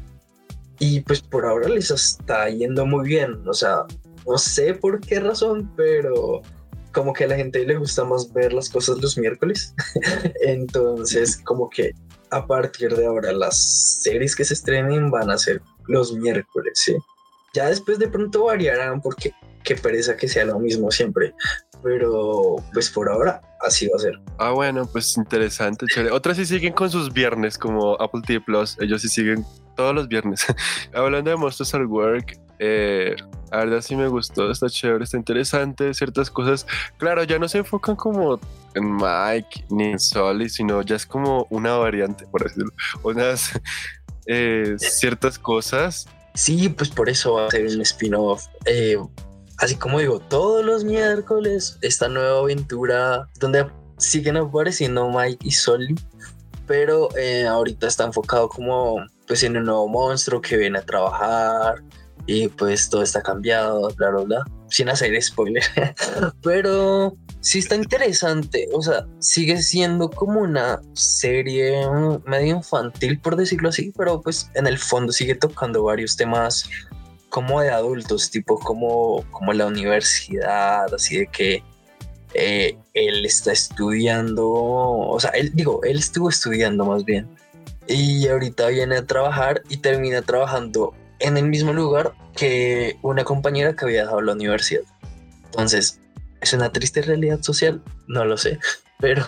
Y 0.77 0.99
pues 0.99 1.21
por 1.21 1.45
ahora 1.45 1.69
les 1.69 1.89
está 1.89 2.49
yendo 2.49 2.85
muy 2.85 3.07
bien. 3.07 3.47
O 3.47 3.53
sea, 3.53 3.85
no 4.27 4.37
sé 4.37 4.73
por 4.73 4.99
qué 4.99 5.21
razón, 5.21 5.71
pero 5.77 6.41
como 6.91 7.13
que 7.13 7.23
a 7.23 7.27
la 7.27 7.37
gente 7.37 7.65
le 7.65 7.77
gusta 7.77 8.03
más 8.03 8.33
ver 8.33 8.51
las 8.51 8.69
cosas 8.69 8.97
los 8.97 9.17
miércoles. 9.17 9.73
Entonces, 10.41 11.37
como 11.37 11.69
que 11.69 11.93
a 12.29 12.45
partir 12.45 12.93
de 12.93 13.05
ahora 13.05 13.31
las 13.31 13.55
series 14.03 14.35
que 14.35 14.43
se 14.43 14.55
estrenen 14.55 15.09
van 15.09 15.31
a 15.31 15.37
ser 15.37 15.61
los 15.87 16.11
miércoles, 16.11 16.73
¿sí? 16.73 16.97
Ya 17.53 17.69
después 17.69 17.99
de 17.99 18.09
pronto 18.09 18.43
variarán 18.43 18.99
porque 18.99 19.31
qué 19.63 19.75
pereza 19.75 20.17
que 20.17 20.27
sea 20.27 20.43
lo 20.43 20.59
mismo 20.59 20.91
siempre. 20.91 21.33
Pero 21.83 22.55
pues 22.73 22.89
por 22.89 23.09
ahora 23.09 23.41
así 23.61 23.87
va 23.87 23.97
a 23.97 23.99
ser. 23.99 24.19
Ah, 24.37 24.51
bueno, 24.51 24.85
pues 24.85 25.17
interesante, 25.17 25.85
chévere. 25.87 26.11
Otras 26.13 26.37
sí 26.37 26.45
siguen 26.45 26.73
con 26.73 26.89
sus 26.89 27.11
viernes, 27.11 27.57
como 27.57 27.93
Apple 28.01 28.21
TV 28.25 28.41
Plus. 28.41 28.77
Ellos 28.79 29.01
sí 29.01 29.09
siguen 29.09 29.45
todos 29.75 29.95
los 29.95 30.07
viernes. 30.07 30.45
Hablando 30.93 31.29
de 31.29 31.37
Monsters 31.37 31.73
at 31.75 31.85
Work, 31.85 32.39
eh, 32.59 33.15
la 33.51 33.57
verdad 33.59 33.81
sí 33.81 33.95
me 33.95 34.07
gustó, 34.07 34.51
está 34.51 34.67
chévere, 34.69 35.03
está 35.03 35.17
interesante, 35.17 35.93
ciertas 35.93 36.29
cosas. 36.29 36.65
Claro, 36.97 37.23
ya 37.23 37.39
no 37.39 37.47
se 37.47 37.59
enfocan 37.59 37.95
como 37.95 38.39
en 38.73 38.95
Mike 38.95 39.65
ni 39.69 39.91
en 39.91 39.99
Sully, 39.99 40.49
sino 40.49 40.81
ya 40.81 40.95
es 40.95 41.05
como 41.05 41.47
una 41.49 41.75
variante, 41.75 42.25
por 42.27 42.43
decirlo. 42.43 42.71
Unas 43.03 43.51
eh, 44.25 44.75
ciertas 44.77 45.39
cosas. 45.39 46.07
Sí, 46.33 46.69
pues 46.69 46.89
por 46.89 47.09
eso 47.09 47.33
va 47.33 47.47
a 47.47 47.51
ser 47.51 47.65
un 47.65 47.81
spin-off. 47.81 48.45
Eh, 48.65 48.97
así 49.57 49.75
como 49.75 49.99
digo, 49.99 50.19
todos 50.19 50.65
los 50.65 50.83
miércoles 50.83 51.77
esta 51.81 52.07
nueva 52.07 52.39
aventura 52.39 53.27
donde 53.39 53.67
siguen 53.97 54.37
apareciendo 54.37 55.09
Mike 55.09 55.39
y 55.43 55.51
Sully, 55.51 55.95
pero 56.65 57.09
ahorita 57.49 57.87
está 57.87 58.05
enfocado 58.05 58.49
como 58.49 58.97
pues 59.27 59.43
en 59.43 59.57
un 59.57 59.65
nuevo 59.65 59.87
monstruo 59.87 60.41
que 60.41 60.57
viene 60.57 60.79
a 60.79 60.85
trabajar 60.85 61.83
y 62.27 62.49
pues 62.49 62.89
todo 62.89 63.01
está 63.01 63.21
cambiado, 63.21 63.89
bla, 63.95 64.09
bla, 64.11 64.45
sin 64.69 64.89
hacer 64.89 65.19
spoiler. 65.21 65.63
Pero 66.43 67.15
sí 67.39 67.59
está 67.59 67.75
interesante, 67.75 68.67
o 68.73 68.81
sea, 68.81 69.07
sigue 69.19 69.61
siendo 69.61 70.09
como 70.09 70.41
una 70.41 70.81
serie 70.93 71.87
medio 72.25 72.57
infantil, 72.57 73.19
por 73.19 73.37
decirlo 73.37 73.69
así, 73.69 73.93
pero 73.95 74.19
pues 74.21 74.51
en 74.55 74.67
el 74.67 74.77
fondo 74.77 75.13
sigue 75.13 75.35
tocando 75.35 75.83
varios 75.83 76.17
temas 76.17 76.69
como 77.29 77.61
de 77.61 77.69
adultos, 77.69 78.31
tipo 78.31 78.59
como, 78.59 79.23
como 79.31 79.53
la 79.53 79.65
universidad, 79.67 80.93
así 80.93 81.19
de 81.19 81.27
que 81.27 81.63
eh, 82.33 82.77
él 82.93 83.25
está 83.25 83.51
estudiando, 83.51 84.49
o 84.49 85.19
sea, 85.19 85.31
él 85.31 85.51
digo, 85.53 85.81
él 85.83 85.97
estuvo 85.97 86.29
estudiando 86.29 86.85
más 86.85 87.05
bien 87.05 87.27
y 87.87 88.27
ahorita 88.27 88.67
viene 88.67 88.97
a 88.97 89.05
trabajar 89.05 89.63
y 89.69 89.77
termina 89.77 90.21
trabajando 90.21 90.93
en 91.19 91.37
el 91.37 91.45
mismo 91.45 91.73
lugar 91.73 92.13
que 92.35 92.97
una 93.01 93.23
compañera 93.23 93.75
que 93.75 93.85
había 93.85 94.01
dejado 94.01 94.21
la 94.21 94.33
universidad. 94.33 94.83
Entonces, 95.45 95.99
¿es 96.41 96.53
una 96.53 96.71
triste 96.71 97.01
realidad 97.01 97.41
social? 97.41 97.81
No 98.07 98.25
lo 98.25 98.37
sé, 98.37 98.59
pero 98.99 99.25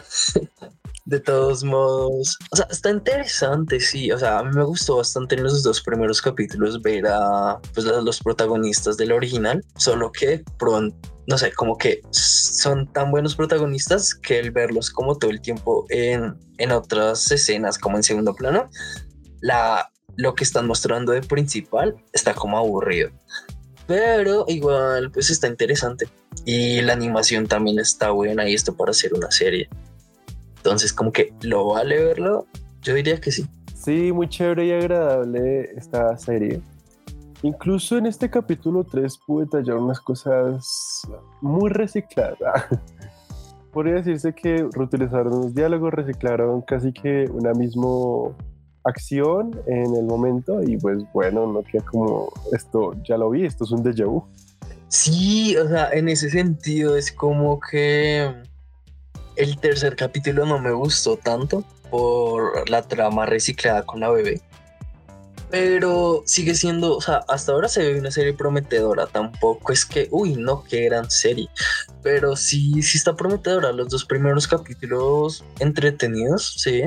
de 1.10 1.20
todos 1.20 1.64
modos, 1.64 2.38
o 2.52 2.56
sea, 2.56 2.68
está 2.70 2.92
interesante, 2.92 3.80
sí, 3.80 4.12
o 4.12 4.20
sea, 4.20 4.40
a 4.40 4.44
mí 4.44 4.52
me 4.56 4.64
gustó 4.64 4.98
bastante 4.98 5.36
en 5.36 5.44
los 5.44 5.64
dos 5.64 5.82
primeros 5.82 6.22
capítulos 6.22 6.82
ver 6.84 7.08
a 7.08 7.60
pues, 7.74 7.86
los 7.86 8.20
protagonistas 8.20 8.96
del 8.96 9.12
original, 9.12 9.66
solo 9.76 10.12
que 10.12 10.44
pronto 10.58 10.96
no 11.28 11.38
sé, 11.38 11.52
como 11.54 11.78
que 11.78 12.02
son 12.10 12.92
tan 12.92 13.12
buenos 13.12 13.36
protagonistas 13.36 14.16
que 14.16 14.40
el 14.40 14.50
verlos 14.50 14.90
como 14.90 15.16
todo 15.16 15.30
el 15.30 15.42
tiempo 15.42 15.86
en, 15.90 16.36
en 16.58 16.72
otras 16.72 17.32
escenas, 17.32 17.78
como 17.78 17.98
en 17.98 18.04
segundo 18.04 18.34
plano, 18.34 18.68
la, 19.40 19.92
lo 20.16 20.34
que 20.34 20.44
están 20.44 20.66
mostrando 20.66 21.12
de 21.12 21.22
principal 21.22 21.96
está 22.14 22.34
como 22.34 22.58
aburrido. 22.58 23.12
Pero 23.86 24.46
igual, 24.48 25.12
pues 25.12 25.30
está 25.30 25.46
interesante. 25.48 26.08
Y 26.46 26.82
la 26.82 26.94
animación 26.94 27.48
también 27.48 27.78
está 27.78 28.10
buena 28.10 28.50
y 28.50 28.56
esto 28.56 28.76
para 28.76 28.90
hacer 28.90 29.14
una 29.14 29.30
serie. 29.30 29.70
Entonces, 30.60 30.94
como 30.94 31.12
que 31.12 31.34
lo 31.42 31.68
vale 31.68 32.04
verlo, 32.04 32.46
yo 32.82 32.94
diría 32.94 33.20
que 33.20 33.32
sí. 33.32 33.48
Sí, 33.74 34.12
muy 34.12 34.28
chévere 34.28 34.66
y 34.66 34.72
agradable 34.72 35.72
esta 35.78 36.18
serie. 36.18 36.62
Incluso 37.42 37.98
en 37.98 38.06
este 38.06 38.30
capítulo 38.30 38.84
3 38.84 39.20
pude 39.26 39.46
tallar 39.46 39.78
unas 39.78 40.02
cosas 40.02 41.02
muy 41.40 41.70
recicladas. 41.70 42.66
Podría 43.72 43.96
decirse 43.96 44.34
que 44.34 44.68
reutilizaron 44.74 45.44
los 45.44 45.56
diálogos, 45.56 45.94
reciclaron 45.94 46.62
casi 46.62 46.92
que 46.92 47.30
una 47.32 47.54
misma 47.54 48.36
acción 48.84 49.62
en 49.68 49.96
el 49.96 50.06
momento 50.06 50.62
y 50.62 50.78
pues 50.78 51.04
bueno, 51.14 51.48
no 51.48 51.64
queda 51.64 51.86
como 51.86 52.30
esto, 52.52 52.94
ya 53.08 53.18
lo 53.18 53.30
vi, 53.30 53.46
esto 53.46 53.64
es 53.64 53.72
un 53.72 53.84
déjà 53.84 54.06
vu. 54.06 54.26
Sí, 54.90 55.56
o 55.56 55.68
sea, 55.68 55.92
en 55.92 56.10
ese 56.10 56.30
sentido 56.30 56.98
es 56.98 57.12
como 57.12 57.60
que 57.60 58.34
el 59.40 59.58
tercer 59.60 59.96
capítulo 59.96 60.46
no 60.46 60.60
me 60.60 60.72
gustó 60.72 61.18
tanto 61.18 61.64
por 61.90 62.70
la 62.70 62.84
trama 62.84 63.26
reciclada 63.26 63.84
con 63.84 64.00
la 64.00 64.10
bebé 64.10 64.42
pero 65.50 66.22
sigue 66.26 66.54
siendo, 66.54 66.96
o 66.96 67.02
sea, 67.02 67.24
hasta 67.28 67.52
ahora 67.52 67.68
se 67.68 67.82
ve 67.82 68.00
una 68.00 68.12
serie 68.12 68.34
prometedora. 68.34 69.08
Tampoco 69.08 69.72
es 69.74 69.84
que, 69.86 70.08
uy, 70.12 70.36
no, 70.36 70.64
qué 70.64 70.86
gran 70.86 71.10
serie. 71.10 71.50
Pero 72.04 72.36
sí, 72.36 72.82
sí 72.84 72.98
está 72.98 73.16
prometedora. 73.16 73.72
Los 73.72 73.90
dos 73.90 74.06
primeros 74.06 74.48
capítulos 74.48 75.44
entretenidos, 75.60 76.56
sí. 76.58 76.84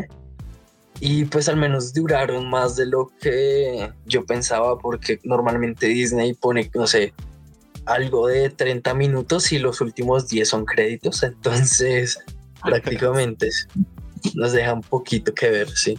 Y 1.00 1.24
pues 1.24 1.48
al 1.48 1.56
menos 1.56 1.92
duraron 1.92 2.48
más 2.48 2.76
de 2.76 2.86
lo 2.86 3.10
que 3.20 3.90
yo 4.06 4.24
pensaba, 4.24 4.78
porque 4.78 5.18
normalmente 5.24 5.88
Disney 5.88 6.34
pone, 6.34 6.70
no 6.74 6.86
sé, 6.86 7.12
algo 7.84 8.28
de 8.28 8.50
30 8.50 8.94
minutos 8.94 9.50
y 9.50 9.58
los 9.58 9.80
últimos 9.80 10.28
10 10.28 10.48
son 10.48 10.64
créditos. 10.64 11.22
Entonces, 11.24 12.20
prácticamente 12.64 13.50
nos 14.34 14.52
deja 14.52 14.72
un 14.72 14.82
poquito 14.82 15.34
que 15.34 15.50
ver, 15.50 15.68
sí. 15.70 15.98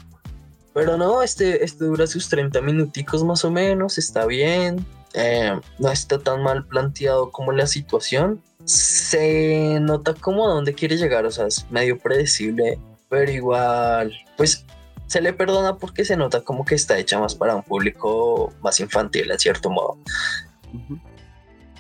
Pero 0.74 0.98
no, 0.98 1.22
este, 1.22 1.64
este 1.64 1.86
dura 1.86 2.08
sus 2.08 2.30
30 2.30 2.62
minuticos 2.62 3.24
más 3.24 3.46
o 3.46 3.52
menos, 3.52 3.98
está 3.98 4.26
bien. 4.26 4.86
Eh, 5.14 5.60
no 5.78 5.92
está 5.92 6.18
tan 6.18 6.42
mal 6.42 6.66
planteado 6.66 7.32
como 7.32 7.52
la 7.52 7.68
situación. 7.68 8.42
Se 8.66 9.78
nota 9.82 10.16
como 10.16 10.48
a 10.48 10.54
dónde 10.54 10.74
quiere 10.74 10.98
llegar, 10.98 11.26
o 11.26 11.32
sea, 11.32 11.48
es 11.48 11.70
medio 11.70 12.00
predecible, 12.00 12.80
pero 13.10 13.32
igual, 13.32 14.14
pues 14.38 14.66
se 15.08 15.22
le 15.22 15.34
perdona 15.34 15.78
porque 15.78 16.06
se 16.06 16.18
nota 16.18 16.42
como 16.42 16.66
que 16.66 16.74
está 16.74 16.98
hecha 16.98 17.20
más 17.20 17.36
para 17.36 17.56
un 17.56 17.62
público 17.62 18.52
más 18.64 18.80
infantil, 18.80 19.30
en 19.30 19.38
cierto 19.38 19.70
modo. 19.70 19.98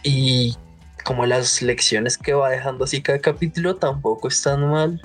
Y 0.03 0.55
como 1.03 1.25
las 1.25 1.61
lecciones 1.61 2.17
que 2.17 2.33
va 2.33 2.49
dejando 2.49 2.85
así 2.85 3.01
cada 3.01 3.19
capítulo 3.19 3.75
tampoco 3.75 4.27
están 4.27 4.69
mal. 4.69 5.01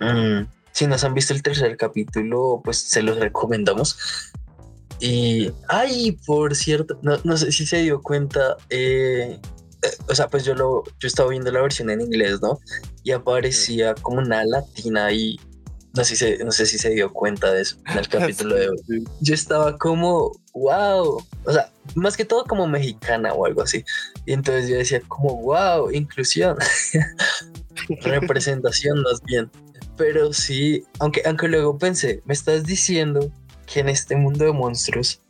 Mm, 0.00 0.46
si 0.72 0.86
nos 0.86 1.02
han 1.04 1.14
visto 1.14 1.34
el 1.34 1.42
tercer 1.42 1.76
capítulo, 1.76 2.60
pues 2.64 2.78
se 2.78 3.02
los 3.02 3.18
recomendamos. 3.18 3.98
Y, 5.00 5.50
ay, 5.68 6.18
por 6.26 6.54
cierto, 6.54 6.98
no, 7.02 7.36
sé 7.36 7.52
si 7.52 7.66
se 7.66 7.78
dio 7.78 8.02
cuenta, 8.02 8.56
eh, 8.68 9.40
eh, 9.82 9.90
o 10.08 10.14
sea, 10.14 10.28
pues 10.28 10.44
yo 10.44 10.54
lo, 10.54 10.84
yo 10.98 11.06
estaba 11.06 11.30
viendo 11.30 11.52
la 11.52 11.62
versión 11.62 11.90
en 11.90 12.00
inglés, 12.00 12.40
¿no? 12.42 12.58
Y 13.04 13.12
aparecía 13.12 13.94
como 13.94 14.18
una 14.18 14.44
latina 14.44 15.12
y 15.12 15.38
no 15.94 16.04
sé, 16.04 16.16
si, 16.16 16.44
no 16.44 16.52
sé 16.52 16.66
si 16.66 16.78
se 16.78 16.90
dio 16.90 17.12
cuenta 17.12 17.52
de 17.52 17.62
eso 17.62 17.76
en 17.86 17.98
el 17.98 18.08
capítulo 18.08 18.54
de 18.56 18.68
hoy. 18.68 19.04
Yo 19.20 19.34
estaba 19.34 19.76
como, 19.78 20.32
wow, 20.54 21.22
o 21.44 21.52
sea, 21.52 21.72
más 21.94 22.16
que 22.16 22.24
todo 22.24 22.44
como 22.44 22.66
mexicana 22.66 23.32
o 23.32 23.46
algo 23.46 23.62
así. 23.62 23.84
Y 24.28 24.34
entonces 24.34 24.68
yo 24.68 24.76
decía 24.76 25.00
como, 25.08 25.40
wow, 25.40 25.90
inclusión, 25.90 26.58
representación 28.02 29.00
más 29.00 29.22
bien. 29.22 29.50
Pero 29.96 30.34
sí, 30.34 30.84
aunque, 30.98 31.22
aunque 31.24 31.48
luego 31.48 31.78
pensé, 31.78 32.20
me 32.26 32.34
estás 32.34 32.64
diciendo 32.64 33.32
que 33.64 33.80
en 33.80 33.88
este 33.88 34.16
mundo 34.16 34.44
de 34.44 34.52
monstruos 34.52 35.22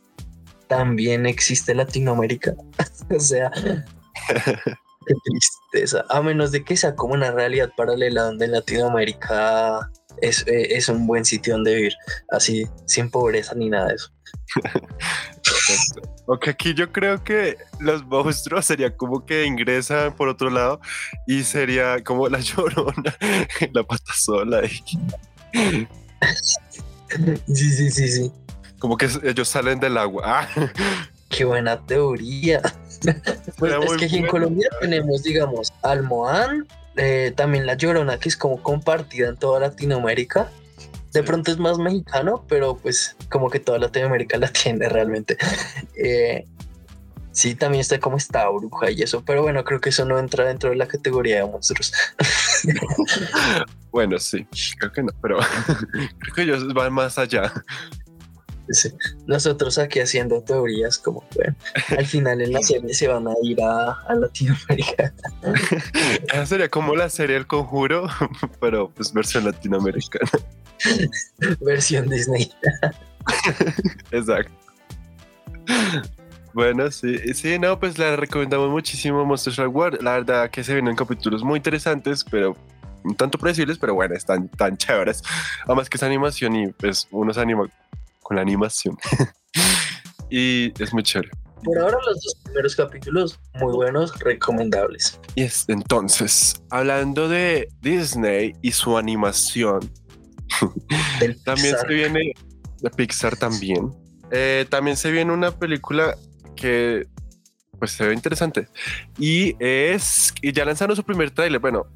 también 0.67 1.25
existe 1.25 1.73
Latinoamérica. 1.73 2.53
o 3.15 3.19
sea, 3.21 3.49
qué 4.35 5.13
tristeza. 5.23 6.03
A 6.09 6.21
menos 6.21 6.51
de 6.51 6.65
que 6.65 6.75
sea 6.75 6.93
como 6.93 7.13
una 7.13 7.31
realidad 7.31 7.71
paralela 7.77 8.23
donde 8.23 8.49
Latinoamérica 8.49 9.89
es, 10.21 10.45
eh, 10.45 10.75
es 10.75 10.89
un 10.89 11.07
buen 11.07 11.23
sitio 11.23 11.53
donde 11.53 11.73
vivir, 11.73 11.93
así, 12.31 12.67
sin 12.85 13.09
pobreza 13.09 13.55
ni 13.55 13.69
nada 13.69 13.87
de 13.87 13.95
eso. 13.95 14.11
Aunque 16.27 16.49
aquí 16.51 16.73
yo 16.73 16.91
creo 16.91 17.23
que 17.23 17.57
los 17.79 18.05
monstruos 18.05 18.65
sería 18.65 18.95
como 18.95 19.25
que 19.25 19.45
ingresan 19.45 20.15
por 20.15 20.27
otro 20.27 20.49
lado 20.49 20.79
y 21.27 21.43
sería 21.43 22.03
como 22.03 22.27
la 22.27 22.39
llorona, 22.41 23.15
la 23.73 23.83
pata 23.83 24.13
sola. 24.15 24.61
Y 24.65 25.87
Sí, 27.47 27.71
sí, 27.71 27.89
sí, 27.89 28.07
sí. 28.07 28.31
como 28.77 28.95
que 28.97 29.09
ellos 29.23 29.47
salen 29.47 29.79
del 29.79 29.97
agua. 29.97 30.23
Ah, 30.25 30.47
Qué 31.29 31.45
buena 31.45 31.85
teoría. 31.85 32.61
Pues 33.57 33.73
es 33.73 33.97
que 33.97 34.05
aquí 34.05 34.17
en. 34.17 34.27
Colombia 34.27 34.67
tenemos, 34.81 35.23
digamos, 35.23 35.73
al 35.83 36.03
Moán, 36.03 36.67
eh, 36.97 37.33
también 37.35 37.65
la 37.65 37.75
Llorona, 37.75 38.19
que 38.19 38.29
es 38.29 38.35
como 38.35 38.61
compartida 38.61 39.29
en 39.29 39.37
toda 39.37 39.59
Latinoamérica. 39.59 40.49
De 41.13 41.21
Sí. 41.21 41.25
pronto 41.25 41.51
es 41.51 41.57
más 41.57 41.77
mexicano, 41.79 42.45
pero 42.47 42.77
pues 42.77 43.15
como 43.29 43.49
que 43.49 43.59
toda 43.59 43.79
Latinoamérica 43.79 44.37
la 44.37 44.47
tiene 44.51 44.87
realmente. 44.89 45.37
Eh, 45.95 46.45
sí, 47.31 47.55
también 47.55 47.81
está 47.81 47.99
como 47.99 48.17
esta 48.17 48.47
bruja 48.49 48.91
y 48.91 49.01
eso, 49.01 49.23
pero 49.25 49.41
bueno, 49.41 49.63
creo 49.63 49.81
que 49.81 49.89
eso 49.89 50.05
no 50.05 50.19
entra 50.19 50.45
dentro 50.45 50.69
de 50.69 50.75
la 50.75 50.87
categoría 50.87 51.37
de 51.37 51.45
monstruos. 51.49 51.91
bueno, 53.91 54.19
sí, 54.19 54.45
creo 54.77 54.91
que 54.91 55.03
no, 55.03 55.11
pero 55.21 55.39
creo 56.19 56.35
que 56.35 56.41
ellos 56.43 56.73
van 56.73 56.93
más 56.93 57.17
allá. 57.17 57.51
Sí. 58.71 58.89
Nosotros 59.25 59.79
aquí 59.79 59.99
haciendo 59.99 60.43
teorías 60.43 60.99
como, 60.99 61.23
bueno, 61.35 61.55
al 61.97 62.05
final 62.05 62.39
en 62.39 62.53
la 62.53 62.61
serie 62.61 62.93
se 62.93 63.07
van 63.07 63.27
a 63.27 63.33
ir 63.41 63.59
a, 63.63 63.93
a 64.07 64.13
Latinoamérica. 64.13 65.11
Esa 66.31 66.45
sería 66.45 66.69
como 66.69 66.95
la 66.95 67.09
serie 67.09 67.35
El 67.35 67.47
Conjuro, 67.47 68.07
pero 68.61 68.91
pues 68.91 69.11
versión 69.11 69.45
latinoamericana. 69.45 70.29
Versión 71.61 72.09
Disney. 72.09 72.51
Exacto. 74.11 74.51
Bueno, 76.53 76.89
sí, 76.89 77.17
sí, 77.33 77.59
no, 77.59 77.79
pues 77.79 77.97
la 77.97 78.15
recomendamos 78.15 78.69
muchísimo 78.69 79.23
Monster 79.23 79.53
Truck 79.53 79.75
World. 79.75 80.01
La 80.01 80.13
verdad 80.13 80.49
que 80.49 80.63
se 80.63 80.73
vienen 80.73 80.95
capítulos 80.95 81.43
muy 81.43 81.57
interesantes, 81.57 82.23
pero 82.23 82.55
un 83.03 83.15
tanto 83.15 83.37
predecibles, 83.37 83.77
pero 83.77 83.93
bueno, 83.93 84.15
están 84.15 84.49
tan 84.49 84.75
chéveres. 84.75 85.21
Además 85.65 85.89
que 85.89 85.97
es 85.97 86.03
animación 86.03 86.55
y 86.55 86.67
pues 86.73 87.07
uno 87.11 87.33
se 87.33 87.41
anima 87.41 87.67
con 88.21 88.35
la 88.35 88.41
animación. 88.41 88.97
y 90.29 90.73
es 90.81 90.91
muy 90.93 91.03
chévere. 91.03 91.29
Por 91.63 91.77
ahora 91.77 91.97
los 92.05 92.15
dos 92.23 92.35
primeros 92.43 92.75
capítulos 92.75 93.39
muy 93.55 93.73
buenos, 93.73 94.17
recomendables. 94.19 95.19
Y 95.35 95.43
es, 95.43 95.65
entonces, 95.67 96.55
hablando 96.69 97.27
de 97.27 97.69
Disney 97.81 98.53
y 98.61 98.71
su 98.71 98.97
animación, 98.97 99.79
También 101.45 101.73
Pixar. 101.75 101.87
se 101.87 101.93
viene 101.93 102.33
de 102.81 102.89
Pixar 102.91 103.35
también. 103.37 103.91
Eh, 104.31 104.65
también 104.69 104.95
se 104.97 105.11
viene 105.11 105.33
una 105.33 105.51
película 105.51 106.15
que 106.55 107.07
pues 107.79 107.91
se 107.91 108.05
ve 108.05 108.13
interesante 108.13 108.67
y 109.17 109.55
es 109.59 110.33
y 110.41 110.51
ya 110.51 110.65
lanzaron 110.65 110.95
su 110.95 111.03
primer 111.03 111.31
tráiler. 111.31 111.59
Bueno, 111.59 111.87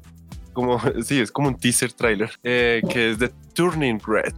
como 0.52 0.80
sí, 1.04 1.20
es 1.20 1.30
como 1.30 1.48
un 1.48 1.56
teaser 1.58 1.92
tráiler 1.92 2.30
eh, 2.42 2.80
que 2.90 3.10
es 3.12 3.18
de 3.18 3.28
Turning 3.54 4.00
Red. 4.06 4.34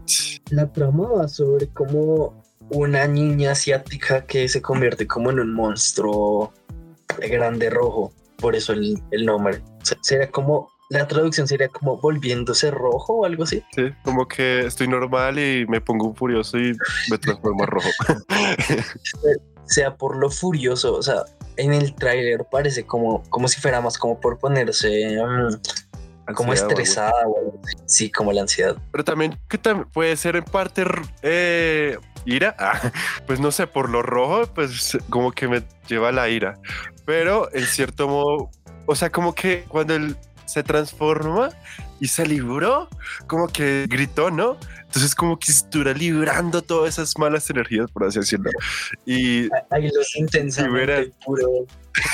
La 0.50 0.70
trama 0.72 1.08
va 1.08 1.28
sobre 1.28 1.68
como 1.68 2.42
una 2.70 3.06
niña 3.06 3.52
asiática 3.52 4.26
que 4.26 4.48
se 4.48 4.60
convierte 4.60 5.06
como 5.06 5.30
en 5.30 5.38
un 5.40 5.54
monstruo 5.54 6.52
grande 7.30 7.70
rojo. 7.70 8.12
Por 8.38 8.54
eso 8.56 8.72
el, 8.72 9.00
el 9.12 9.24
nombre. 9.24 9.62
Se- 9.82 9.96
Sería 10.02 10.30
como, 10.30 10.68
la 10.88 11.06
traducción 11.08 11.48
sería 11.48 11.68
como 11.68 11.96
volviéndose 11.98 12.70
rojo 12.70 13.14
o 13.14 13.24
algo 13.24 13.44
así. 13.44 13.62
Sí, 13.74 13.82
como 14.04 14.26
que 14.28 14.60
estoy 14.66 14.88
normal 14.88 15.38
y 15.38 15.66
me 15.66 15.80
pongo 15.80 16.14
furioso 16.14 16.58
y 16.58 16.76
me 17.10 17.18
transformo 17.18 17.66
rojo. 17.66 17.88
sea 19.66 19.96
por 19.96 20.16
lo 20.16 20.30
furioso, 20.30 20.94
o 20.94 21.02
sea, 21.02 21.24
en 21.56 21.72
el 21.72 21.94
tráiler 21.94 22.44
parece 22.50 22.86
como, 22.86 23.22
como 23.30 23.48
si 23.48 23.60
fuera 23.60 23.80
más 23.80 23.98
como 23.98 24.20
por 24.20 24.38
ponerse 24.38 25.16
mm, 25.20 26.34
como 26.34 26.52
estresada 26.52 27.26
o 27.26 27.38
algo 27.38 27.60
así. 27.64 27.76
sí, 27.86 28.10
como 28.10 28.32
la 28.32 28.42
ansiedad. 28.42 28.76
Pero 28.92 29.04
también 29.04 29.38
que 29.48 29.60
tam- 29.60 29.86
puede 29.90 30.16
ser 30.16 30.36
en 30.36 30.44
parte 30.44 30.84
eh, 31.22 31.98
ira. 32.24 32.54
Ah, 32.60 32.92
pues 33.26 33.40
no 33.40 33.50
sé, 33.50 33.66
por 33.66 33.88
lo 33.90 34.02
rojo, 34.02 34.46
pues 34.54 34.96
como 35.10 35.32
que 35.32 35.48
me 35.48 35.62
lleva 35.88 36.10
a 36.10 36.12
la 36.12 36.28
ira. 36.28 36.58
Pero 37.04 37.52
en 37.52 37.64
cierto 37.64 38.08
modo, 38.08 38.50
o 38.86 38.94
sea, 38.94 39.10
como 39.10 39.34
que 39.34 39.64
cuando 39.68 39.94
él 39.94 40.16
se 40.46 40.62
transforma 40.62 41.50
y 42.00 42.08
se 42.08 42.26
libró, 42.26 42.88
como 43.26 43.48
que 43.48 43.86
gritó, 43.88 44.30
¿no? 44.30 44.58
Entonces 44.82 45.14
como 45.14 45.38
que 45.38 45.50
estuviera 45.50 45.92
librando 45.92 46.62
todas 46.62 46.94
esas 46.94 47.18
malas 47.18 47.48
energías, 47.50 47.90
por 47.90 48.04
así 48.04 48.18
decirlo. 48.18 48.50
Y 49.04 49.48
Hay 49.70 49.90
los 49.90 50.16
intensamente 50.16 51.12
puro 51.24 51.66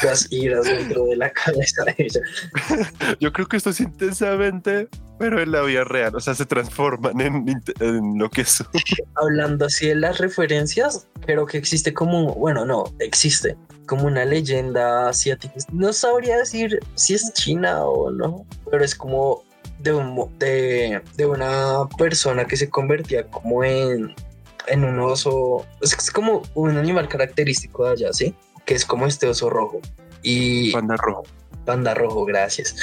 las 0.02 0.30
iras 0.30 0.64
dentro 0.64 1.04
de 1.06 1.16
la 1.16 1.30
cabeza 1.30 1.84
de 1.84 1.94
ella. 1.98 2.20
yo 3.20 3.32
creo 3.32 3.46
que 3.46 3.56
esto 3.56 3.70
es 3.70 3.80
intensamente, 3.80 4.88
pero 5.18 5.40
en 5.40 5.52
la 5.52 5.62
vida 5.62 5.84
real, 5.84 6.14
o 6.14 6.20
sea, 6.20 6.34
se 6.34 6.46
transforman 6.46 7.20
en, 7.20 7.62
en 7.80 8.18
lo 8.18 8.30
que 8.30 8.44
son. 8.44 8.68
Hablando 9.16 9.66
así 9.66 9.88
de 9.88 9.96
las 9.96 10.18
referencias, 10.18 11.06
creo 11.20 11.46
que 11.46 11.58
existe 11.58 11.92
como, 11.92 12.34
bueno, 12.34 12.64
no, 12.64 12.84
existe 13.00 13.56
como 13.92 14.06
una 14.06 14.24
leyenda 14.24 15.10
asiática. 15.10 15.52
No 15.70 15.92
sabría 15.92 16.38
decir 16.38 16.80
si 16.94 17.12
es 17.12 17.30
china 17.34 17.84
o 17.84 18.10
no, 18.10 18.46
pero 18.70 18.82
es 18.82 18.94
como 18.94 19.44
de, 19.80 19.92
un, 19.92 20.38
de, 20.38 21.02
de 21.14 21.26
una 21.26 21.86
persona 21.98 22.46
que 22.46 22.56
se 22.56 22.70
convertía 22.70 23.26
como 23.26 23.62
en, 23.62 24.14
en 24.68 24.84
un 24.84 24.98
oso. 24.98 25.66
Es, 25.82 25.92
es 25.92 26.10
como 26.10 26.40
un 26.54 26.78
animal 26.78 27.06
característico 27.06 27.84
de 27.84 27.90
allá, 27.90 28.14
¿sí? 28.14 28.34
Que 28.64 28.76
es 28.76 28.86
como 28.86 29.06
este 29.06 29.26
oso 29.26 29.50
rojo. 29.50 29.82
Y 30.22 30.72
Panda 30.72 30.96
rojo. 30.96 31.24
Panda 31.66 31.92
rojo, 31.92 32.24
gracias. 32.24 32.74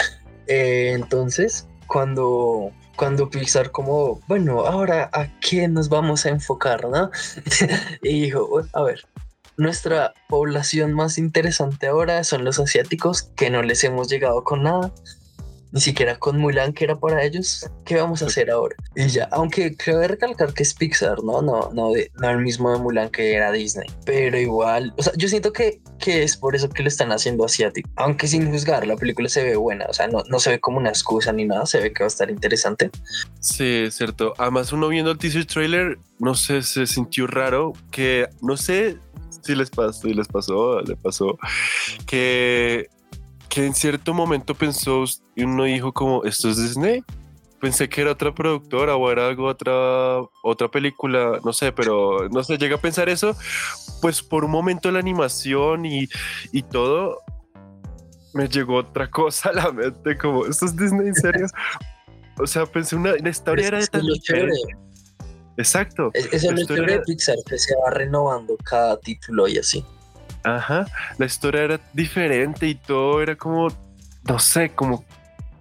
Eh, 0.46 0.92
entonces, 0.94 1.68
cuando, 1.88 2.70
cuando 2.96 3.32
Pixar 3.32 3.72
como, 3.72 4.22
bueno, 4.28 4.60
ahora 4.60 5.10
a 5.12 5.28
qué 5.40 5.68
nos 5.68 5.90
vamos 5.90 6.28
a 6.28 6.30
enfocar, 6.30 6.88
¿no? 6.88 7.10
y 8.04 8.22
dijo, 8.22 8.48
"Bueno, 8.48 8.70
a 8.74 8.84
ver, 8.84 9.04
nuestra 9.60 10.14
población 10.28 10.94
más 10.94 11.18
interesante 11.18 11.88
ahora 11.88 12.24
son 12.24 12.44
los 12.46 12.60
asiáticos, 12.60 13.24
que 13.36 13.50
no 13.50 13.62
les 13.62 13.84
hemos 13.84 14.10
llegado 14.10 14.44
con 14.44 14.64
nada. 14.64 14.92
Ni 15.72 15.82
siquiera 15.82 16.18
con 16.18 16.40
Mulan, 16.40 16.74
que 16.74 16.84
era 16.86 17.00
para 17.00 17.24
ellos. 17.24 17.70
¿Qué 17.86 17.96
vamos 17.98 18.24
a 18.24 18.26
hacer 18.26 18.50
ahora? 18.50 18.76
Y 18.96 19.06
ya, 19.10 19.26
aunque 19.32 19.76
cabe 19.76 20.08
recalcar 20.08 20.52
que 20.52 20.64
es 20.64 20.74
Pixar, 20.74 21.22
¿no? 21.24 21.44
No, 21.44 21.70
no, 21.72 21.92
de- 21.92 22.12
no 22.20 22.28
el 22.32 22.40
mismo 22.40 22.74
de 22.74 22.80
Mulan 22.80 23.10
que 23.12 23.36
era 23.36 23.52
Disney. 23.52 23.88
Pero 24.04 24.40
igual, 24.40 24.96
o 24.98 25.04
sea, 25.04 25.14
yo 25.16 25.28
siento 25.28 25.54
que, 25.54 25.80
que 26.00 26.24
es 26.24 26.38
por 26.38 26.56
eso 26.56 26.70
que 26.70 26.82
lo 26.82 26.88
están 26.88 27.12
haciendo 27.12 27.46
asiático. 27.46 27.88
Aunque 27.98 28.26
sin 28.28 28.50
juzgar, 28.50 28.88
la 28.88 28.96
película 28.96 29.30
se 29.30 29.44
ve 29.44 29.58
buena. 29.58 29.86
O 29.88 29.94
sea, 29.94 30.08
no, 30.08 30.24
no 30.28 30.40
se 30.40 30.50
ve 30.50 30.60
como 30.60 30.80
una 30.80 30.90
excusa 30.90 31.32
ni 31.34 31.46
nada. 31.46 31.68
Se 31.68 31.80
ve 31.80 31.94
que 31.94 32.02
va 32.02 32.06
a 32.06 32.08
estar 32.08 32.32
interesante. 32.32 32.90
Sí, 33.40 33.84
es 33.86 33.94
cierto. 33.96 34.34
Además, 34.40 34.74
uno 34.74 34.88
viendo 34.88 35.12
el 35.12 35.20
teaser 35.20 35.46
trailer, 35.46 36.00
no 36.18 36.34
sé, 36.34 36.64
se 36.64 36.88
sintió 36.88 37.28
raro 37.28 37.74
que, 37.92 38.28
no 38.42 38.58
sé 38.58 38.98
si 39.50 39.56
les 39.56 39.72
pasó, 39.72 39.94
si 39.94 40.14
les 40.14 40.28
pasó, 40.28 40.82
le 40.82 40.96
pasó, 40.96 41.40
que, 42.06 42.88
que 43.50 43.66
en 43.66 43.74
cierto 43.74 44.14
momento 44.14 44.54
pensó 44.54 45.06
y 45.36 45.44
uno 45.44 45.64
dijo 45.64 45.92
como, 45.92 46.24
¿esto 46.24 46.50
es 46.50 46.58
Disney? 46.58 47.04
Pensé 47.60 47.90
que 47.90 48.02
era 48.02 48.12
otra 48.12 48.34
productora 48.34 48.96
o 48.96 49.12
era 49.12 49.28
algo 49.28 49.46
otra, 49.48 50.20
otra 50.44 50.70
película, 50.70 51.40
no 51.44 51.52
sé, 51.52 51.72
pero 51.72 52.30
no 52.30 52.44
sé, 52.44 52.60
llega 52.60 52.76
a 52.76 52.82
pensar 52.82 53.10
eso, 53.10 53.36
pues 54.04 54.22
por 54.22 54.46
un 54.46 54.52
momento 54.52 54.92
la 54.92 55.00
animación 55.00 55.86
y, 55.86 56.08
y 56.52 56.62
todo, 56.62 57.18
me 58.36 58.48
llegó 58.48 58.76
otra 58.76 59.10
cosa 59.10 59.50
a 59.50 59.54
la 59.54 59.72
mente, 59.72 60.16
como, 60.16 60.46
¿esto 60.46 60.68
es 60.68 60.78
Disney 60.78 61.08
en 61.08 61.16
serio? 61.16 61.48
O 62.42 62.48
sea, 62.48 62.66
pensé 62.66 62.96
una, 62.96 63.12
la 63.22 63.30
historia 63.30 63.68
era 63.68 63.80
de 63.80 63.88
tan 63.88 64.02
chévere. 64.22 64.54
Exacto. 65.60 66.10
Es, 66.14 66.32
es 66.32 66.44
La 66.44 66.62
historia 66.62 66.96
de 66.96 67.02
Pixar, 67.02 67.36
que 67.46 67.60
se 67.60 67.76
va 67.76 67.92
renovando 67.92 68.56
cada 68.64 68.98
título 68.98 69.46
y 69.46 69.58
así. 69.58 69.84
Ajá. 70.44 70.88
La 71.18 71.26
historia 71.26 71.64
era 71.64 71.82
diferente 71.94 72.66
y 72.66 72.76
todo 72.76 73.22
era 73.22 73.36
como, 73.36 73.68
no 74.24 74.40
sé, 74.40 74.70
como 74.70 75.04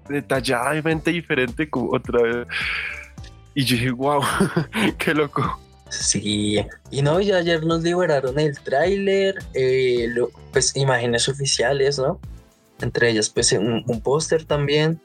detalladamente 0.09 1.11
diferente 1.11 1.68
como 1.68 1.90
otra 1.90 2.22
vez. 2.22 2.46
Y 3.55 3.64
yo 3.64 3.74
dije, 3.74 3.90
wow, 3.90 4.22
qué 4.99 5.14
loco. 5.14 5.61
Sí, 5.90 6.61
y 6.92 7.03
no, 7.03 7.18
ya 7.20 7.38
ayer 7.38 7.64
nos 7.64 7.82
liberaron 7.82 8.38
el 8.38 8.57
tráiler, 8.61 9.34
eh, 9.55 10.14
pues 10.53 10.76
imágenes 10.76 11.28
oficiales, 11.28 11.99
¿no? 11.99 12.20
Entre 12.80 13.11
ellas, 13.11 13.30
pues 13.30 13.51
un, 13.51 13.82
un 13.84 14.01
póster 14.01 14.44
también. 14.44 15.01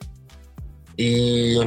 Y 0.97 1.57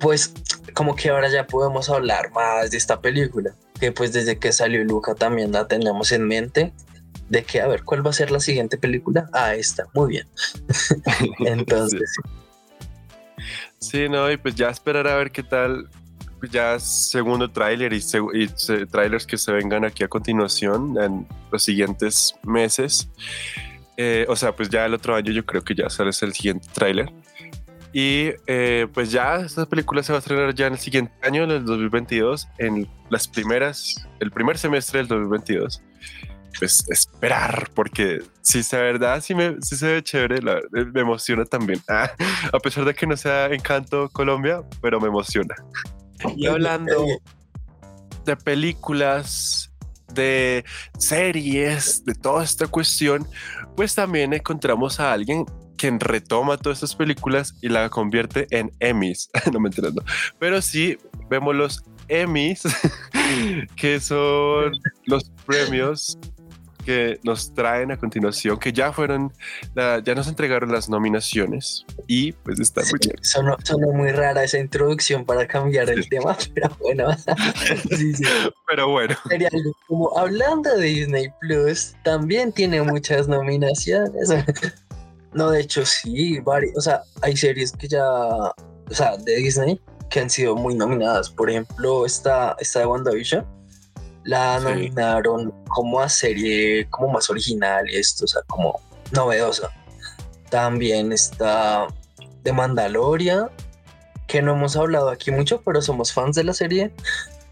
pues 0.00 0.32
como 0.74 0.94
que 0.96 1.08
ahora 1.10 1.28
ya 1.28 1.46
podemos 1.46 1.88
hablar 1.90 2.30
más 2.32 2.70
de 2.70 2.76
esta 2.76 3.00
película, 3.00 3.54
que 3.80 3.92
pues 3.92 4.12
desde 4.12 4.38
que 4.38 4.52
salió 4.52 4.82
Luca 4.84 5.14
también 5.14 5.52
la 5.52 5.66
tenemos 5.68 6.12
en 6.12 6.26
mente, 6.26 6.72
de 7.28 7.44
que 7.44 7.60
a 7.60 7.66
ver, 7.66 7.84
¿cuál 7.84 8.04
va 8.06 8.10
a 8.10 8.14
ser 8.14 8.30
la 8.30 8.40
siguiente 8.40 8.78
película? 8.78 9.28
Ah, 9.32 9.54
esta, 9.54 9.86
muy 9.94 10.10
bien. 10.10 10.28
Entonces, 11.40 12.10
Sí, 13.78 14.08
no, 14.08 14.30
y 14.30 14.36
pues 14.36 14.54
ya 14.56 14.68
esperar 14.70 15.06
a 15.06 15.16
ver 15.16 15.30
qué 15.30 15.42
tal. 15.42 15.88
pues 16.40 16.50
Ya 16.50 16.78
segundo 16.80 17.50
tráiler 17.50 17.92
y, 17.92 17.98
seg- 17.98 18.30
y 18.34 18.86
trailers 18.86 19.26
que 19.26 19.38
se 19.38 19.52
vengan 19.52 19.84
aquí 19.84 20.02
a 20.04 20.08
continuación 20.08 20.96
en 21.00 21.26
los 21.52 21.62
siguientes 21.62 22.34
meses. 22.42 23.08
Eh, 23.96 24.26
o 24.28 24.36
sea, 24.36 24.54
pues 24.54 24.68
ya 24.68 24.84
el 24.86 24.94
otro 24.94 25.14
año 25.14 25.32
yo 25.32 25.44
creo 25.46 25.62
que 25.62 25.74
ya 25.74 25.88
sale 25.90 26.10
el 26.10 26.14
siguiente 26.34 26.66
tráiler. 26.72 27.12
Y 27.92 28.32
eh, 28.46 28.86
pues 28.92 29.10
ya 29.10 29.36
esta 29.36 29.66
película 29.66 30.02
se 30.02 30.12
va 30.12 30.18
a 30.18 30.20
estrenar 30.20 30.54
ya 30.54 30.66
en 30.66 30.74
el 30.74 30.78
siguiente 30.78 31.12
año, 31.22 31.44
en 31.44 31.50
el 31.50 31.64
2022, 31.64 32.48
en 32.58 32.88
las 33.10 33.26
primeras, 33.26 34.06
el 34.20 34.30
primer 34.30 34.58
semestre 34.58 34.98
del 34.98 35.08
2022. 35.08 35.82
Pues 36.58 36.84
esperar, 36.88 37.70
porque 37.74 38.20
si 38.42 38.58
es 38.60 38.70
verdad, 38.72 39.22
sí, 39.22 39.34
me, 39.34 39.56
sí 39.62 39.76
se 39.76 39.86
ve 39.94 40.02
chévere, 40.02 40.42
la- 40.42 40.60
me 40.92 41.00
emociona 41.00 41.44
también. 41.44 41.80
Ah, 41.88 42.10
a 42.52 42.58
pesar 42.58 42.84
de 42.84 42.94
que 42.94 43.06
no 43.06 43.16
sea 43.16 43.46
Encanto 43.46 44.08
Colombia, 44.10 44.62
pero 44.82 45.00
me 45.00 45.08
emociona. 45.08 45.54
Y 46.36 46.46
hablando 46.46 47.06
de 48.24 48.36
películas, 48.36 49.72
de 50.12 50.64
series, 50.98 52.04
de 52.04 52.14
toda 52.14 52.42
esta 52.44 52.66
cuestión, 52.66 53.26
pues 53.76 53.94
también 53.94 54.32
encontramos 54.32 54.98
a 55.00 55.12
alguien 55.12 55.44
quien 55.78 55.98
retoma 56.00 56.58
todas 56.58 56.78
estas 56.78 56.94
películas 56.96 57.54
y 57.62 57.68
la 57.70 57.88
convierte 57.88 58.46
en 58.50 58.70
Emmys. 58.80 59.30
no 59.52 59.60
me 59.60 59.68
entiendo. 59.68 60.02
Pero 60.38 60.60
sí 60.60 60.98
vemos 61.30 61.54
los 61.54 61.82
Emmys, 62.08 62.62
que 63.76 64.00
son 64.00 64.72
los 65.06 65.30
premios 65.46 66.18
que 66.84 67.20
nos 67.22 67.52
traen 67.52 67.92
a 67.92 67.98
continuación, 67.98 68.58
que 68.58 68.72
ya 68.72 68.92
fueron, 68.94 69.30
la- 69.74 69.98
ya 70.02 70.14
nos 70.14 70.26
entregaron 70.26 70.72
las 70.72 70.88
nominaciones 70.88 71.84
y 72.06 72.32
pues 72.32 72.58
está 72.60 72.80
muy 72.90 72.98
chévere. 72.98 73.22
Sonó, 73.22 73.56
sonó 73.62 73.88
muy 73.92 74.10
rara 74.10 74.42
esa 74.42 74.58
introducción 74.58 75.26
para 75.26 75.46
cambiar 75.46 75.90
el 75.90 76.02
Sí. 76.04 76.08
tema, 76.08 76.34
pero 76.54 76.70
bueno. 76.80 77.08
sí, 77.94 78.14
sí. 78.14 78.24
Pero 78.66 78.88
bueno, 78.88 79.14
Sería 79.28 79.50
algo 79.52 79.72
como 79.86 80.18
hablando 80.18 80.74
de 80.78 80.86
Disney 80.86 81.26
Plus, 81.42 81.94
también 82.04 82.52
tiene 82.52 82.80
muchas 82.80 83.28
nominaciones. 83.28 84.30
No, 85.32 85.50
de 85.50 85.60
hecho, 85.60 85.84
sí, 85.84 86.38
varios. 86.40 86.76
O 86.76 86.80
sea, 86.80 87.02
hay 87.22 87.36
series 87.36 87.72
que 87.72 87.88
ya, 87.88 88.04
o 88.08 88.54
sea, 88.90 89.16
de 89.16 89.36
Disney 89.36 89.80
que 90.10 90.20
han 90.20 90.30
sido 90.30 90.56
muy 90.56 90.74
nominadas. 90.74 91.28
Por 91.30 91.50
ejemplo, 91.50 92.06
esta, 92.06 92.56
esta 92.60 92.80
de 92.80 92.86
WandaVision 92.86 93.46
la 94.24 94.58
Sí. 94.58 94.64
nominaron 94.64 95.52
como 95.68 96.00
a 96.00 96.08
serie 96.08 96.86
como 96.90 97.08
más 97.08 97.28
original 97.30 97.88
y 97.90 97.96
esto, 97.96 98.24
o 98.24 98.28
sea, 98.28 98.42
como 98.46 98.80
novedosa. 99.12 99.70
También 100.50 101.12
está 101.12 101.86
de 102.42 102.52
Mandalorian, 102.52 103.48
que 104.26 104.40
no 104.42 104.52
hemos 104.52 104.76
hablado 104.76 105.10
aquí 105.10 105.30
mucho, 105.30 105.60
pero 105.62 105.80
somos 105.82 106.12
fans 106.12 106.36
de 106.36 106.44
la 106.44 106.54
serie. 106.54 106.92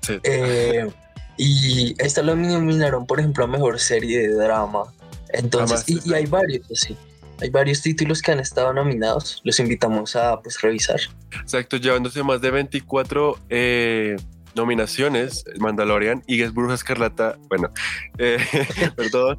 sí. 0.03 0.19
Eh, 0.23 0.91
y 1.39 1.95
esta 2.03 2.23
lo 2.23 2.35
nominaron, 2.35 3.07
por 3.07 3.21
ejemplo, 3.21 3.45
a 3.45 3.47
mejor 3.47 3.79
serie 3.79 4.27
de 4.29 4.35
drama. 4.35 4.85
Entonces, 5.29 5.83
Además, 5.87 6.07
y, 6.07 6.11
y 6.11 6.15
hay 6.15 6.25
varios, 6.27 6.67
sí. 6.73 6.97
Hay 7.41 7.51
varios 7.51 7.83
títulos 7.83 8.23
que 8.23 8.33
han 8.33 8.41
estado 8.41 8.73
nominados. 8.73 9.41
Los 9.45 9.61
invitamos 9.61 10.17
a 10.17 10.41
pues 10.41 10.61
revisar. 10.61 11.01
Exacto, 11.41 11.77
llevándose 11.77 12.23
más 12.23 12.41
de 12.41 12.51
24 12.51 13.39
eh, 13.49 14.17
nominaciones, 14.55 15.45
Mandalorian 15.59 16.23
y 16.27 16.43
es 16.43 16.53
Bruja 16.53 16.75
Escarlata, 16.75 17.37
bueno, 17.49 17.71
eh, 18.19 18.39
perdón, 18.97 19.39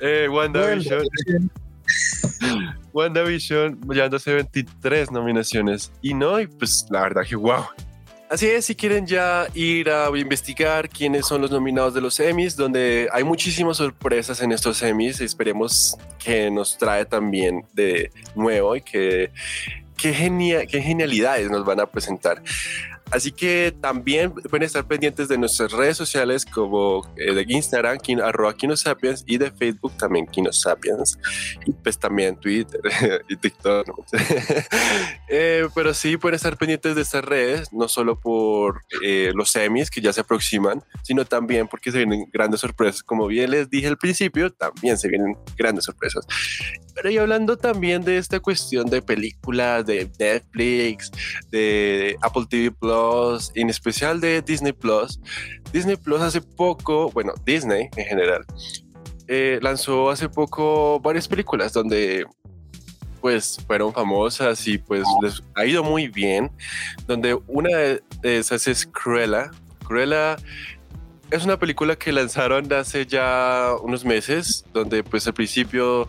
eh, 0.00 0.28
WandaVision, 0.28 1.06
WandaVision 2.92 3.80
llevándose 3.88 4.34
23 4.34 5.12
nominaciones 5.12 5.92
y 6.02 6.12
no, 6.12 6.40
y 6.40 6.48
pues 6.48 6.86
la 6.90 7.02
verdad 7.02 7.22
que 7.26 7.36
wow. 7.36 7.64
Así 8.30 8.46
es, 8.46 8.66
si 8.66 8.74
quieren 8.74 9.06
ya 9.06 9.46
ir 9.54 9.88
a 9.88 10.10
investigar 10.14 10.88
quiénes 10.90 11.26
son 11.26 11.40
los 11.40 11.50
nominados 11.50 11.94
de 11.94 12.02
los 12.02 12.20
Emmys, 12.20 12.56
donde 12.56 13.08
hay 13.10 13.24
muchísimas 13.24 13.78
sorpresas 13.78 14.42
en 14.42 14.52
estos 14.52 14.82
Emmys, 14.82 15.22
esperemos 15.22 15.96
que 16.22 16.50
nos 16.50 16.76
trae 16.76 17.06
también 17.06 17.64
de 17.72 18.10
nuevo 18.34 18.76
y 18.76 18.82
que 18.82 19.30
qué, 19.96 20.12
genia- 20.12 20.66
qué 20.66 20.82
genialidades 20.82 21.50
nos 21.50 21.64
van 21.64 21.80
a 21.80 21.86
presentar. 21.86 22.42
Así 23.10 23.32
que 23.32 23.74
también 23.80 24.32
pueden 24.32 24.64
estar 24.64 24.86
pendientes 24.86 25.28
de 25.28 25.38
nuestras 25.38 25.72
redes 25.72 25.96
sociales 25.96 26.44
como 26.44 27.06
eh, 27.16 27.32
de 27.32 27.44
Instagram, 27.48 27.98
kin- 27.98 28.22
arroba 28.22 28.54
Kinosapiens 28.54 29.24
y 29.26 29.38
de 29.38 29.50
Facebook 29.50 29.96
también 29.96 30.26
Kinosapiens 30.26 31.18
y 31.66 31.72
pues 31.72 31.98
también 31.98 32.36
Twitter 32.36 32.80
y 33.28 33.36
TikTok. 33.36 33.86
¿no? 33.88 33.94
Eh, 35.30 35.68
pero 35.74 35.92
sí 35.92 36.16
pueden 36.16 36.36
estar 36.36 36.56
pendientes 36.56 36.94
de 36.96 37.02
estas 37.02 37.22
redes, 37.22 37.70
no 37.72 37.86
solo 37.86 38.18
por 38.18 38.82
eh, 39.02 39.30
los 39.34 39.50
semis 39.50 39.90
que 39.90 40.00
ya 40.00 40.10
se 40.12 40.22
aproximan, 40.22 40.82
sino 41.02 41.26
también 41.26 41.68
porque 41.68 41.92
se 41.92 41.98
vienen 41.98 42.24
grandes 42.32 42.60
sorpresas. 42.60 43.02
Como 43.02 43.26
bien 43.26 43.50
les 43.50 43.68
dije 43.68 43.88
al 43.88 43.98
principio, 43.98 44.50
también 44.50 44.96
se 44.96 45.08
vienen 45.08 45.36
grandes 45.56 45.84
sorpresas. 45.84 46.26
Pero 46.94 47.10
y 47.10 47.18
hablando 47.18 47.56
también 47.58 48.02
de 48.02 48.16
esta 48.16 48.40
cuestión 48.40 48.86
de 48.88 49.02
películas, 49.02 49.84
de 49.86 50.10
Netflix, 50.18 51.10
de 51.50 52.16
Apple 52.22 52.46
TV 52.48 52.70
Plus, 52.98 53.52
en 53.54 53.70
especial 53.70 54.20
de 54.20 54.42
Disney 54.42 54.72
Plus. 54.72 55.20
Disney 55.72 55.96
Plus 55.96 56.20
hace 56.20 56.40
poco, 56.40 57.10
bueno, 57.10 57.32
Disney 57.44 57.88
en 57.96 58.04
general, 58.04 58.44
eh, 59.26 59.58
lanzó 59.62 60.10
hace 60.10 60.28
poco 60.28 61.00
varias 61.00 61.28
películas 61.28 61.72
donde 61.72 62.26
pues 63.20 63.58
fueron 63.66 63.92
famosas 63.92 64.66
y 64.66 64.78
pues 64.78 65.04
les 65.22 65.42
ha 65.54 65.66
ido 65.66 65.82
muy 65.82 66.08
bien, 66.08 66.50
donde 67.06 67.34
una 67.46 67.76
de 67.76 68.02
esas 68.22 68.66
es 68.68 68.86
Cruella. 68.86 69.50
Cruella 69.84 70.36
es 71.30 71.44
una 71.44 71.58
película 71.58 71.96
que 71.96 72.12
lanzaron 72.12 72.72
hace 72.72 73.06
ya 73.06 73.72
unos 73.82 74.04
meses, 74.04 74.64
donde 74.72 75.02
pues 75.02 75.26
al 75.26 75.34
principio 75.34 76.08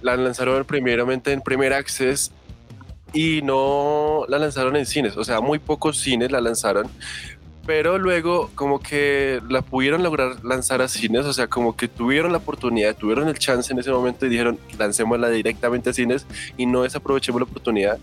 la 0.00 0.16
lanzaron 0.16 0.64
primeramente 0.64 1.32
en 1.32 1.40
Premier 1.42 1.74
Access 1.74 2.32
y 3.12 3.42
no 3.42 4.24
la 4.28 4.38
lanzaron 4.38 4.76
en 4.76 4.86
cines, 4.86 5.16
o 5.16 5.24
sea, 5.24 5.40
muy 5.40 5.58
pocos 5.58 5.98
cines 5.98 6.30
la 6.30 6.40
lanzaron, 6.40 6.88
pero 7.66 7.98
luego 7.98 8.50
como 8.54 8.80
que 8.80 9.42
la 9.48 9.60
pudieron 9.60 10.02
lograr 10.02 10.42
lanzar 10.42 10.80
a 10.80 10.88
cines, 10.88 11.26
o 11.26 11.32
sea, 11.34 11.48
como 11.48 11.76
que 11.76 11.86
tuvieron 11.86 12.32
la 12.32 12.38
oportunidad, 12.38 12.96
tuvieron 12.96 13.28
el 13.28 13.38
chance 13.38 13.72
en 13.72 13.78
ese 13.78 13.90
momento 13.90 14.24
y 14.24 14.30
dijeron, 14.30 14.58
lancémosla 14.78 15.28
directamente 15.28 15.90
a 15.90 15.92
cines 15.92 16.26
y 16.56 16.64
no 16.64 16.84
desaprovechemos 16.84 17.40
la 17.40 17.44
oportunidad. 17.44 17.98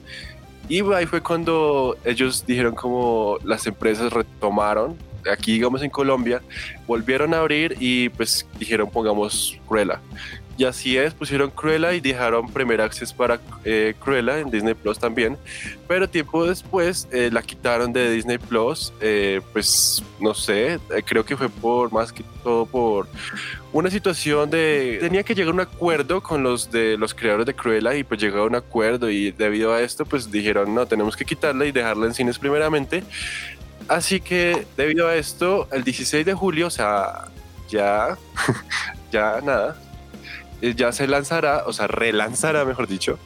Y 0.69 0.81
ahí 0.93 1.05
fue 1.05 1.21
cuando 1.21 1.97
ellos 2.05 2.45
dijeron 2.45 2.75
como 2.75 3.37
las 3.43 3.65
empresas 3.67 4.13
retomaron, 4.13 4.97
aquí 5.31 5.53
digamos 5.53 5.81
en 5.81 5.89
Colombia, 5.89 6.41
volvieron 6.87 7.33
a 7.33 7.39
abrir 7.39 7.75
y 7.79 8.09
pues 8.09 8.47
dijeron 8.59 8.89
pongamos 8.89 9.59
Cruella. 9.67 9.99
Y 10.57 10.63
así 10.63 10.97
es, 10.97 11.13
pusieron 11.13 11.49
Cruella 11.51 11.93
y 11.93 11.99
dejaron 11.99 12.49
Premier 12.49 12.79
Access 12.79 13.11
para 13.11 13.41
eh, 13.65 13.93
Cruella 13.99 14.39
en 14.39 14.49
Disney 14.49 14.73
Plus 14.73 14.97
también. 14.97 15.37
Pero 15.85 16.09
tiempo 16.09 16.45
después 16.45 17.09
eh, 17.11 17.29
la 17.31 17.41
quitaron 17.41 17.91
de 17.91 18.09
Disney 18.11 18.37
Plus. 18.37 18.93
eh, 19.01 19.41
pues 19.51 20.01
no 20.19 20.33
sé, 20.33 20.79
creo 21.05 21.25
que 21.25 21.35
fue 21.35 21.49
por 21.49 21.91
más 21.91 22.13
que 22.13 22.23
todo 22.41 22.65
por 22.65 23.07
una 23.73 23.89
situación 23.89 24.49
de. 24.49 24.97
Tenía 25.01 25.23
que 25.23 25.35
llegar 25.35 25.51
a 25.51 25.53
un 25.55 25.59
acuerdo 25.59 26.23
con 26.23 26.41
los 26.41 26.71
de 26.71 26.97
los 26.97 27.13
creadores 27.13 27.45
de 27.45 27.53
Cruella 27.53 27.93
y 27.93 28.05
pues 28.05 28.21
llegó 28.21 28.39
a 28.39 28.45
un 28.45 28.55
acuerdo. 28.55 29.09
Y 29.09 29.31
debido 29.31 29.73
a 29.73 29.81
esto, 29.81 30.05
pues 30.05 30.31
dijeron 30.31 30.73
no, 30.73 30.85
tenemos 30.85 31.17
que 31.17 31.25
quitarla 31.25 31.65
y 31.65 31.73
dejarla 31.73 32.05
en 32.05 32.13
cines 32.13 32.39
primeramente. 32.39 33.03
Así 33.89 34.21
que 34.21 34.65
debido 34.77 35.07
a 35.07 35.15
esto, 35.15 35.67
el 35.71 35.83
16 35.83 36.25
de 36.25 36.33
julio, 36.33 36.67
o 36.67 36.71
sea, 36.71 37.25
ya, 37.69 38.17
ya 39.11 39.41
nada, 39.41 39.77
ya 40.61 40.91
se 40.91 41.07
lanzará, 41.07 41.63
o 41.65 41.73
sea, 41.73 41.87
relanzará, 41.87 42.65
mejor 42.65 42.87
dicho, 42.87 43.19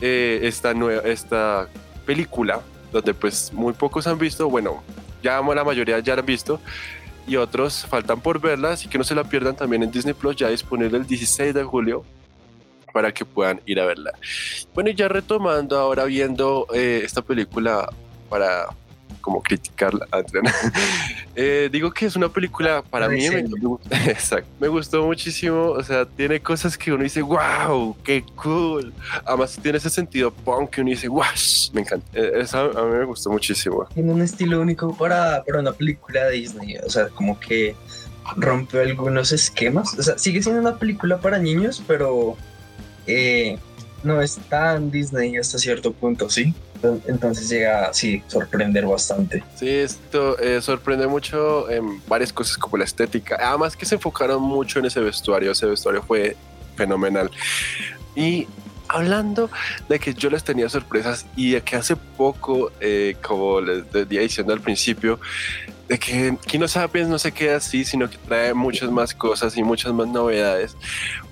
eh, 0.00 0.40
esta 0.42 0.74
nueva, 0.74 1.02
esta 1.02 1.68
película, 2.06 2.60
donde 2.92 3.14
pues 3.14 3.52
muy 3.52 3.72
pocos 3.72 4.06
han 4.06 4.18
visto, 4.18 4.48
bueno, 4.48 4.82
ya 5.22 5.40
la 5.40 5.64
mayoría 5.64 5.98
ya 6.00 6.14
la 6.14 6.20
han 6.20 6.26
visto, 6.26 6.60
y 7.26 7.36
otros 7.36 7.86
faltan 7.86 8.20
por 8.20 8.40
verla, 8.40 8.72
así 8.72 8.88
que 8.88 8.98
no 8.98 9.04
se 9.04 9.14
la 9.14 9.24
pierdan 9.24 9.56
también 9.56 9.82
en 9.82 9.90
Disney 9.90 10.14
Plus, 10.14 10.36
ya 10.36 10.48
disponible 10.48 10.98
el 10.98 11.06
16 11.06 11.54
de 11.54 11.64
julio 11.64 12.04
para 12.92 13.12
que 13.12 13.24
puedan 13.24 13.60
ir 13.66 13.80
a 13.80 13.86
verla. 13.86 14.12
Bueno, 14.72 14.90
y 14.90 14.94
ya 14.94 15.08
retomando 15.08 15.78
ahora 15.78 16.04
viendo 16.04 16.66
eh, 16.72 17.02
esta 17.04 17.22
película 17.22 17.90
para 18.28 18.68
como 19.24 19.42
criticarla, 19.42 20.06
Adriana. 20.12 20.52
Eh, 21.34 21.70
digo 21.72 21.90
que 21.90 22.04
es 22.04 22.14
una 22.14 22.28
película 22.28 22.82
para 22.82 23.08
mí, 23.08 23.26
me, 23.30 23.40
exacto, 24.10 24.50
me 24.60 24.68
gustó 24.68 25.02
muchísimo, 25.06 25.70
o 25.70 25.82
sea, 25.82 26.04
tiene 26.04 26.38
cosas 26.40 26.76
que 26.76 26.92
uno 26.92 27.02
dice, 27.02 27.22
wow, 27.22 27.96
qué 28.04 28.22
cool. 28.36 28.92
Además 29.24 29.58
tiene 29.62 29.78
ese 29.78 29.88
sentido 29.88 30.30
punk 30.30 30.70
que 30.70 30.82
uno 30.82 30.90
dice, 30.90 31.08
wash, 31.08 31.70
me 31.72 31.80
encanta. 31.80 32.06
Eh, 32.12 32.44
a 32.52 32.82
mí 32.84 32.98
me 32.98 33.04
gustó 33.06 33.30
muchísimo. 33.30 33.86
Tiene 33.94 34.12
un 34.12 34.20
estilo 34.20 34.60
único 34.60 34.94
para, 34.94 35.42
para 35.42 35.60
una 35.60 35.72
película 35.72 36.24
de 36.26 36.32
Disney. 36.32 36.76
O 36.76 36.90
sea, 36.90 37.08
como 37.08 37.40
que 37.40 37.74
rompe 38.36 38.82
algunos 38.82 39.32
esquemas. 39.32 39.98
O 39.98 40.02
sea, 40.02 40.18
sigue 40.18 40.42
siendo 40.42 40.60
una 40.60 40.78
película 40.78 41.18
para 41.18 41.38
niños, 41.38 41.82
pero 41.86 42.36
eh, 43.06 43.58
no 44.02 44.20
es 44.20 44.36
tan 44.50 44.90
Disney 44.90 45.38
hasta 45.38 45.56
cierto 45.56 45.92
punto, 45.92 46.28
¿sí? 46.28 46.54
Entonces 47.06 47.48
llega, 47.48 47.92
sí, 47.92 48.22
sorprender 48.26 48.86
bastante. 48.86 49.42
Sí, 49.56 49.68
esto 49.68 50.38
eh, 50.38 50.60
sorprende 50.60 51.06
mucho 51.06 51.70
en 51.70 52.02
varias 52.06 52.32
cosas 52.32 52.56
como 52.58 52.76
la 52.76 52.84
estética. 52.84 53.36
Además 53.40 53.76
que 53.76 53.86
se 53.86 53.96
enfocaron 53.96 54.42
mucho 54.42 54.78
en 54.78 54.86
ese 54.86 55.00
vestuario. 55.00 55.52
Ese 55.52 55.66
vestuario 55.66 56.02
fue 56.02 56.36
fenomenal. 56.76 57.30
Y 58.14 58.46
hablando 58.88 59.50
de 59.88 59.98
que 59.98 60.14
yo 60.14 60.30
les 60.30 60.44
tenía 60.44 60.68
sorpresas 60.68 61.26
y 61.36 61.52
de 61.52 61.62
que 61.62 61.76
hace 61.76 61.96
poco, 61.96 62.70
eh, 62.80 63.16
como 63.22 63.60
les 63.60 63.90
decía 63.90 64.20
diciendo 64.20 64.52
al 64.52 64.60
principio, 64.60 65.18
de 65.88 65.98
que 65.98 66.36
Kino 66.46 66.66
Sapiens 66.66 67.08
no 67.08 67.18
se 67.18 67.32
queda 67.32 67.56
así, 67.56 67.84
sino 67.84 68.08
que 68.08 68.16
trae 68.16 68.54
muchas 68.54 68.90
más 68.90 69.14
cosas 69.14 69.56
y 69.56 69.62
muchas 69.62 69.92
más 69.92 70.08
novedades. 70.08 70.76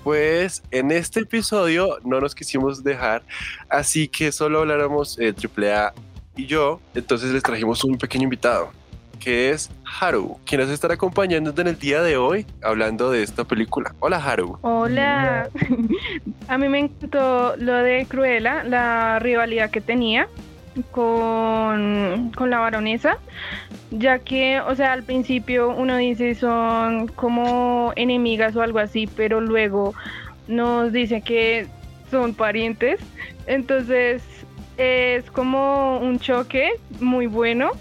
Pues 0.03 0.63
en 0.71 0.91
este 0.91 1.21
episodio 1.21 1.97
no 2.03 2.19
nos 2.19 2.35
quisimos 2.35 2.83
dejar, 2.83 3.23
así 3.69 4.07
que 4.07 4.31
solo 4.31 4.59
habláramos 4.59 5.15
de 5.15 5.33
AAA 5.33 5.93
y 6.35 6.45
yo, 6.45 6.79
entonces 6.95 7.31
les 7.31 7.43
trajimos 7.43 7.83
un 7.83 7.97
pequeño 7.97 8.23
invitado 8.23 8.71
que 9.23 9.51
es 9.51 9.69
Haru, 10.01 10.37
quien 10.45 10.59
nos 10.59 10.69
estará 10.69 10.95
acompañando 10.95 11.53
en 11.61 11.67
el 11.67 11.79
día 11.79 12.01
de 12.01 12.17
hoy 12.17 12.45
hablando 12.61 13.09
de 13.09 13.23
esta 13.23 13.45
película. 13.45 13.95
Hola 14.01 14.17
Haru. 14.17 14.57
Hola. 14.61 15.49
A 16.49 16.57
mí 16.57 16.67
me 16.67 16.79
encantó 16.79 17.55
lo 17.55 17.73
de 17.75 18.05
Cruella, 18.09 18.63
la 18.65 19.19
rivalidad 19.19 19.69
que 19.71 19.79
tenía 19.79 20.27
con, 20.91 22.31
con 22.35 22.49
la 22.49 22.59
baronesa, 22.59 23.17
ya 23.91 24.19
que, 24.19 24.59
o 24.61 24.75
sea, 24.75 24.93
al 24.93 25.03
principio 25.03 25.69
uno 25.69 25.97
dice 25.97 26.35
son 26.35 27.07
como 27.07 27.93
enemigas 27.95 28.55
o 28.55 28.61
algo 28.61 28.79
así, 28.79 29.07
pero 29.07 29.41
luego 29.41 29.93
nos 30.47 30.91
dice 30.91 31.21
que 31.21 31.67
son 32.09 32.33
parientes, 32.33 32.99
entonces 33.47 34.23
es 34.77 35.29
como 35.31 35.99
un 35.99 36.19
choque 36.19 36.71
muy 36.99 37.27
bueno 37.27 37.71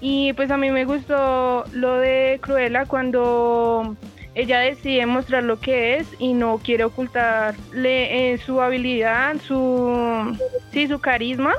y 0.00 0.32
pues 0.34 0.50
a 0.50 0.56
mí 0.56 0.70
me 0.70 0.84
gustó 0.84 1.64
lo 1.72 1.96
de 1.96 2.38
Cruella 2.40 2.84
cuando 2.84 3.96
ella 4.34 4.60
decide 4.60 5.04
mostrar 5.06 5.42
lo 5.42 5.58
que 5.58 5.96
es 5.96 6.06
y 6.20 6.32
no 6.32 6.58
quiere 6.58 6.84
ocultarle 6.84 8.32
eh, 8.32 8.38
su 8.38 8.60
habilidad, 8.60 9.36
su 9.44 10.36
sí, 10.72 10.86
su 10.86 11.00
carisma. 11.00 11.54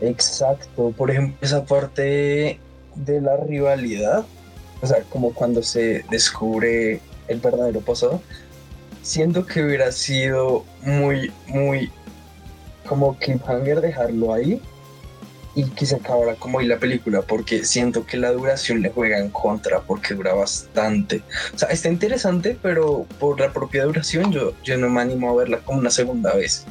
Exacto, 0.00 0.92
por 0.96 1.10
ejemplo, 1.10 1.36
esa 1.40 1.64
parte 1.64 2.60
de 2.94 3.20
la 3.20 3.36
rivalidad, 3.36 4.24
o 4.80 4.86
sea, 4.86 5.02
como 5.10 5.34
cuando 5.34 5.62
se 5.62 6.04
descubre 6.10 7.00
el 7.26 7.40
verdadero 7.40 7.80
pasado, 7.80 8.22
siento 9.02 9.44
que 9.46 9.62
hubiera 9.62 9.90
sido 9.90 10.64
muy, 10.82 11.32
muy 11.46 11.90
como 12.86 13.16
cliffhanger 13.18 13.80
dejarlo 13.80 14.32
ahí 14.32 14.62
y 15.54 15.64
que 15.64 15.86
se 15.86 15.96
acabara 15.96 16.36
como 16.36 16.60
ahí 16.60 16.66
la 16.66 16.78
película, 16.78 17.22
porque 17.22 17.64
siento 17.64 18.06
que 18.06 18.16
la 18.16 18.30
duración 18.30 18.80
le 18.80 18.90
juega 18.90 19.18
en 19.18 19.30
contra, 19.30 19.80
porque 19.80 20.14
dura 20.14 20.32
bastante. 20.32 21.22
O 21.52 21.58
sea, 21.58 21.68
está 21.70 21.88
interesante, 21.88 22.56
pero 22.62 23.06
por 23.18 23.40
la 23.40 23.52
propia 23.52 23.84
duración 23.84 24.30
yo, 24.30 24.52
yo 24.62 24.78
no 24.78 24.88
me 24.88 25.00
animo 25.00 25.30
a 25.30 25.34
verla 25.34 25.58
como 25.58 25.80
una 25.80 25.90
segunda 25.90 26.32
vez. 26.34 26.64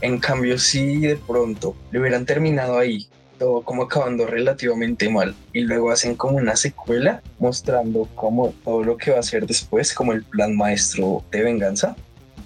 En 0.00 0.18
cambio, 0.18 0.58
si 0.58 1.00
de 1.00 1.16
pronto 1.16 1.74
le 1.90 2.00
hubieran 2.00 2.24
terminado 2.24 2.78
ahí, 2.78 3.08
todo 3.38 3.62
como 3.62 3.84
acabando 3.84 4.26
relativamente 4.26 5.08
mal, 5.08 5.34
y 5.52 5.60
luego 5.60 5.90
hacen 5.90 6.14
como 6.14 6.36
una 6.36 6.56
secuela 6.56 7.22
mostrando 7.38 8.08
como 8.14 8.52
todo 8.64 8.84
lo 8.84 8.96
que 8.96 9.12
va 9.12 9.20
a 9.20 9.22
ser 9.22 9.46
después, 9.46 9.92
como 9.92 10.12
el 10.12 10.24
plan 10.24 10.56
maestro 10.56 11.24
de 11.30 11.42
venganza, 11.42 11.96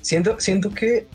siento, 0.00 0.38
siento 0.38 0.70
que 0.70 1.06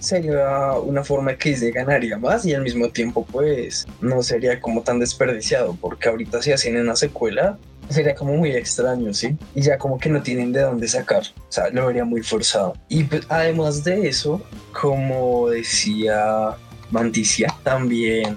sería 0.00 0.72
una 0.72 1.02
forma 1.02 1.36
que 1.36 1.56
se 1.56 1.70
ganaría 1.70 2.18
más 2.18 2.44
y 2.44 2.52
al 2.52 2.62
mismo 2.62 2.90
tiempo 2.90 3.24
pues 3.30 3.86
no 4.00 4.22
sería 4.22 4.60
como 4.60 4.82
tan 4.82 4.98
desperdiciado 4.98 5.76
porque 5.80 6.08
ahorita 6.08 6.42
si 6.42 6.52
hacen 6.52 6.76
una 6.76 6.96
secuela 6.96 7.58
sería 7.88 8.14
como 8.14 8.34
muy 8.34 8.50
extraño, 8.52 9.12
¿sí? 9.14 9.36
Y 9.54 9.62
ya 9.62 9.78
como 9.78 9.98
que 9.98 10.08
no 10.08 10.22
tienen 10.22 10.52
de 10.52 10.60
dónde 10.60 10.88
sacar, 10.88 11.22
o 11.36 11.52
sea, 11.52 11.70
lo 11.70 11.86
vería 11.86 12.04
muy 12.04 12.22
forzado. 12.22 12.74
Y 12.88 13.04
pues, 13.04 13.22
además 13.28 13.84
de 13.84 14.08
eso, 14.08 14.42
como 14.72 15.48
decía 15.50 16.56
Manticia, 16.90 17.54
también 17.62 18.36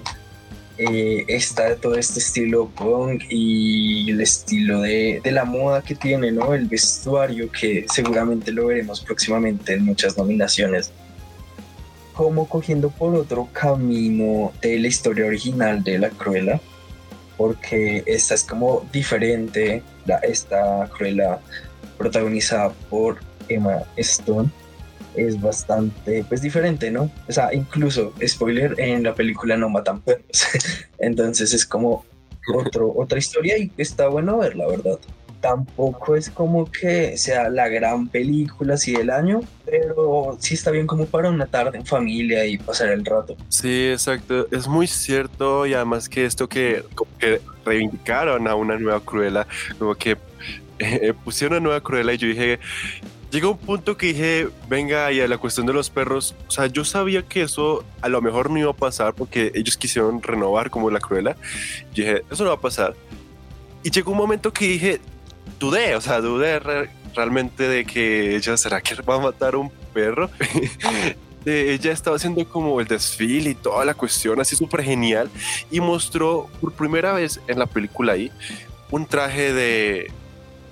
eh, 0.78 1.24
está 1.28 1.74
todo 1.76 1.96
este 1.96 2.20
estilo 2.20 2.68
punk 2.68 3.24
y 3.30 4.10
el 4.10 4.20
estilo 4.20 4.80
de, 4.82 5.20
de, 5.22 5.30
la 5.32 5.44
moda 5.44 5.82
que 5.82 5.94
tiene, 5.94 6.30
¿no? 6.30 6.54
El 6.54 6.66
vestuario 6.66 7.50
que 7.50 7.86
seguramente 7.92 8.52
lo 8.52 8.66
veremos 8.66 9.00
próximamente 9.00 9.74
en 9.74 9.84
muchas 9.84 10.16
nominaciones 10.16 10.92
como 12.18 12.48
cogiendo 12.48 12.90
por 12.90 13.14
otro 13.14 13.48
camino 13.52 14.52
de 14.60 14.76
la 14.80 14.88
historia 14.88 15.24
original 15.26 15.84
de 15.84 16.00
la 16.00 16.10
Cruella, 16.10 16.60
porque 17.38 18.02
esta 18.04 18.34
es 18.34 18.44
como 18.44 18.86
diferente, 18.92 19.82
la, 20.04 20.16
esta 20.18 20.86
Cruella 20.94 21.38
protagonizada 21.96 22.70
por 22.90 23.20
Emma 23.48 23.84
Stone. 23.96 24.50
Es 25.14 25.40
bastante 25.40 26.24
pues 26.28 26.42
diferente, 26.42 26.90
¿no? 26.90 27.10
O 27.26 27.32
sea, 27.32 27.54
incluso, 27.54 28.12
spoiler, 28.24 28.78
en 28.78 29.02
la 29.02 29.14
película 29.14 29.56
no 29.56 29.70
matan 29.70 30.02
perros, 30.02 30.46
entonces 30.98 31.54
es 31.54 31.64
como 31.64 32.04
otro, 32.54 32.92
otra 32.94 33.18
historia 33.18 33.56
y 33.56 33.72
está 33.78 34.08
bueno 34.08 34.38
ver, 34.38 34.54
la 34.54 34.66
verdad 34.66 34.98
tampoco 35.40 36.16
es 36.16 36.30
como 36.30 36.70
que 36.70 37.16
sea 37.16 37.48
la 37.48 37.68
gran 37.68 38.08
película 38.08 38.74
así 38.74 38.92
del 38.92 39.10
año, 39.10 39.40
pero 39.64 40.36
sí 40.40 40.54
está 40.54 40.70
bien 40.70 40.86
como 40.86 41.06
para 41.06 41.30
una 41.30 41.46
tarde 41.46 41.78
en 41.78 41.86
familia 41.86 42.44
y 42.44 42.58
pasar 42.58 42.88
el 42.88 43.04
rato. 43.04 43.36
Sí, 43.48 43.88
exacto, 43.90 44.46
es 44.50 44.66
muy 44.66 44.86
cierto 44.86 45.66
y 45.66 45.74
además 45.74 46.08
que 46.08 46.24
esto 46.24 46.48
que, 46.48 46.84
que 47.18 47.40
reivindicaron 47.64 48.48
a 48.48 48.54
una 48.54 48.78
nueva 48.78 49.00
Cruella, 49.00 49.46
como 49.78 49.94
que 49.94 50.16
eh, 50.78 51.12
pusieron 51.24 51.58
una 51.58 51.64
nueva 51.64 51.80
Cruella 51.80 52.12
y 52.12 52.18
yo 52.18 52.28
dije, 52.28 52.58
llegó 53.30 53.52
un 53.52 53.58
punto 53.58 53.96
que 53.96 54.06
dije, 54.08 54.48
venga, 54.68 55.12
y 55.12 55.20
a 55.20 55.28
la 55.28 55.38
cuestión 55.38 55.66
de 55.66 55.72
los 55.72 55.90
perros, 55.90 56.34
o 56.48 56.50
sea, 56.50 56.66
yo 56.66 56.84
sabía 56.84 57.22
que 57.22 57.42
eso 57.42 57.84
a 58.00 58.08
lo 58.08 58.20
mejor 58.22 58.50
no 58.50 58.58
iba 58.58 58.70
a 58.70 58.76
pasar 58.76 59.14
porque 59.14 59.52
ellos 59.54 59.76
quisieron 59.76 60.22
renovar 60.22 60.70
como 60.70 60.90
la 60.90 61.00
Cruella. 61.00 61.36
Yo 61.94 62.04
dije, 62.04 62.22
eso 62.30 62.44
no 62.44 62.50
va 62.50 62.56
a 62.56 62.60
pasar. 62.60 62.94
Y 63.82 63.90
llegó 63.90 64.12
un 64.12 64.18
momento 64.18 64.52
que 64.52 64.66
dije, 64.66 65.00
dudé, 65.58 65.94
o 65.96 66.00
sea, 66.00 66.20
dudé 66.20 66.60
realmente 67.14 67.68
de 67.68 67.84
que 67.84 68.36
ella 68.36 68.56
será 68.56 68.80
que 68.80 68.94
va 69.02 69.16
a 69.16 69.20
matar 69.20 69.56
un 69.56 69.70
perro. 69.92 70.30
ella 71.44 71.92
estaba 71.92 72.16
haciendo 72.16 72.46
como 72.48 72.80
el 72.80 72.86
desfile 72.86 73.50
y 73.50 73.54
toda 73.54 73.84
la 73.84 73.94
cuestión 73.94 74.40
así 74.40 74.56
súper 74.56 74.82
genial 74.82 75.30
y 75.70 75.80
mostró 75.80 76.48
por 76.60 76.72
primera 76.72 77.12
vez 77.12 77.40
en 77.46 77.58
la 77.58 77.66
película 77.66 78.12
ahí 78.12 78.30
un 78.90 79.06
traje 79.06 79.52
de 79.52 80.12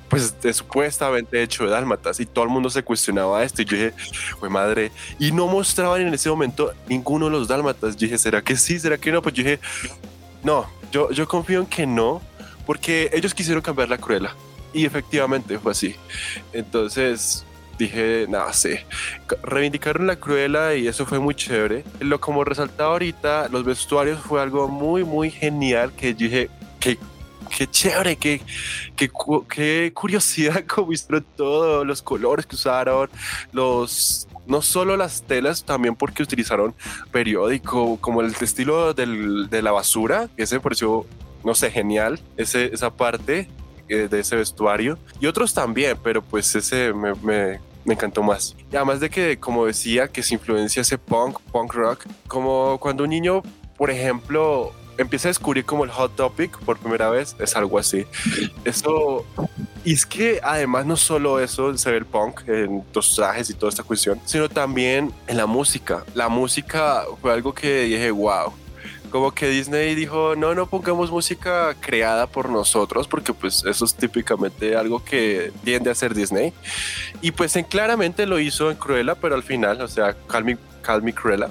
pues 0.09 0.41
de 0.41 0.53
supuestamente 0.53 1.43
hecho 1.43 1.65
de 1.65 1.71
dálmatas 1.71 2.21
y 2.21 2.27
todo 2.27 2.45
el 2.45 2.51
mundo 2.51 2.71
se 2.71 2.83
cuestionaba 2.83 3.43
esto 3.43 3.63
y 3.63 3.65
yo 3.65 3.77
dije, 3.77 3.95
güey 4.39 4.51
madre, 4.51 4.93
y 5.19 5.33
no 5.33 5.49
mostraban 5.49 6.01
en 6.03 6.15
ese 6.15 6.31
momento 6.31 6.73
ninguno 6.89 7.27
de 7.27 7.33
los 7.33 7.49
dálmatas. 7.49 7.97
Yo 7.97 8.07
dije, 8.07 8.19
¿será 8.19 8.41
que 8.41 8.57
sí? 8.57 8.79
¿Será 8.79 8.99
que 8.99 9.11
no? 9.11 9.21
Pues 9.21 9.35
yo 9.35 9.43
dije, 9.43 9.61
no, 10.45 10.67
yo, 10.93 11.11
yo 11.11 11.27
confío 11.27 11.59
en 11.61 11.67
que 11.67 11.87
no, 11.87 12.23
porque 12.67 13.11
ellos 13.13 13.35
quisieron 13.35 13.63
cambiar 13.63 13.89
la 13.89 13.99
cruela. 13.99 14.37
Y 14.73 14.85
efectivamente 14.85 15.59
fue 15.59 15.73
así. 15.73 15.95
Entonces 16.53 17.45
dije, 17.79 18.27
nada, 18.29 18.53
sí. 18.53 18.75
Reivindicaron 19.43 20.07
la 20.07 20.17
cruela 20.17 20.75
y 20.75 20.87
eso 20.87 21.07
fue 21.07 21.19
muy 21.19 21.35
chévere. 21.35 21.85
Lo 22.01 22.21
como 22.21 22.45
resaltaba 22.45 22.93
ahorita, 22.93 23.49
los 23.49 23.65
vestuarios 23.65 24.21
fue 24.21 24.41
algo 24.41 24.69
muy, 24.69 25.05
muy 25.05 25.31
genial 25.31 25.93
que 25.93 26.15
dije, 26.15 26.51
que 26.81 26.99
qué 27.57 27.67
chévere, 27.67 28.17
qué, 28.17 28.41
qué, 28.97 29.11
qué 29.49 29.93
curiosidad 29.95 30.65
como 30.67 30.89
viste 30.89 31.21
todo, 31.37 31.85
los 31.85 32.03
colores 32.03 32.47
que 32.47 32.57
usaron, 32.57 33.09
los 33.53 34.29
no 34.47 34.63
solo 34.63 34.97
las 34.97 35.23
telas, 35.23 35.65
también 35.65 35.97
porque 35.97 36.23
utilizaron 36.23 36.75
periódico, 37.11 37.99
como 38.01 38.21
el 38.21 38.33
estilo 38.41 38.95
del, 38.95 39.49
de 39.51 39.61
la 39.61 39.73
basura, 39.73 40.29
ese 40.37 40.57
me 40.57 40.61
pareció, 40.61 41.05
no 41.45 41.55
sé, 41.55 41.71
genial, 41.71 42.21
ese, 42.37 42.67
esa 42.73 42.91
parte. 42.91 43.49
Eh, 43.89 44.09
de 44.09 44.19
ese 44.19 44.35
vestuario 44.35 44.99
y 45.21 45.27
otros 45.27 45.55
también, 45.55 45.97
pero 46.03 46.21
pues 46.21 46.53
ese 46.57 46.93
me, 46.93 47.15
me, 47.15 47.61
me, 47.85 47.95
encantó 47.95 48.21
más. 48.21 48.57
Y 48.73 48.75
además 48.75 48.99
de 48.99 49.09
que, 49.09 49.39
como 49.39 49.65
decía, 49.65 50.09
que 50.09 50.25
se 50.25 50.35
influencia 50.35 50.83
ese 50.83 50.99
punk, 50.99 51.39
punk 51.53 51.73
rock, 51.73 52.05
como 52.27 52.79
cuando 52.81 53.05
un 53.05 53.11
niño, 53.11 53.43
por 53.77 53.93
ejemplo, 53.93 54.73
empieza 54.99 55.29
a 55.29 55.31
descubrir 55.31 55.65
como 55.65 55.85
el 55.85 55.91
hot 55.91 56.17
topic 56.17 56.59
por 56.65 56.79
primera 56.79 57.11
vez, 57.11 57.37
es 57.39 57.55
algo 57.55 57.79
así. 57.79 58.07
Eso, 58.65 59.25
y 59.85 59.93
es 59.93 60.05
que 60.05 60.41
además 60.43 60.85
no 60.85 60.97
solo 60.97 61.39
eso 61.39 61.79
se 61.79 61.89
ve 61.93 61.99
el 61.99 62.07
punk 62.07 62.41
en 62.49 62.83
los 62.93 63.15
trajes 63.15 63.51
y 63.51 63.55
toda 63.55 63.71
esta 63.71 63.85
cuestión, 63.85 64.21
sino 64.25 64.49
también 64.49 65.13
en 65.29 65.37
la 65.37 65.47
música. 65.47 66.05
La 66.13 66.29
música 66.29 67.05
fue 67.23 67.33
algo 67.33 67.55
que 67.55 67.83
dije, 67.83 68.11
wow 68.11 68.53
como 69.11 69.33
que 69.33 69.49
Disney 69.49 69.95
dijo, 69.95 70.35
no, 70.37 70.55
no 70.55 70.67
pongamos 70.67 71.11
música 71.11 71.75
creada 71.81 72.27
por 72.27 72.49
nosotros, 72.49 73.09
porque 73.09 73.33
pues 73.33 73.65
eso 73.65 73.85
es 73.85 73.95
típicamente 73.95 74.77
algo 74.77 75.05
que 75.05 75.53
tiende 75.65 75.91
a 75.91 75.93
hacer 75.93 76.15
Disney. 76.15 76.53
Y 77.21 77.31
pues 77.33 77.57
en, 77.57 77.65
claramente 77.65 78.27
lo 78.27 78.39
hizo 78.39 78.71
en 78.71 78.77
Cruella, 78.77 79.15
pero 79.15 79.35
al 79.35 79.43
final, 79.43 79.81
o 79.81 79.89
sea, 79.89 80.17
Calm 80.27 80.57
Me, 81.03 81.13
Cruella. 81.15 81.51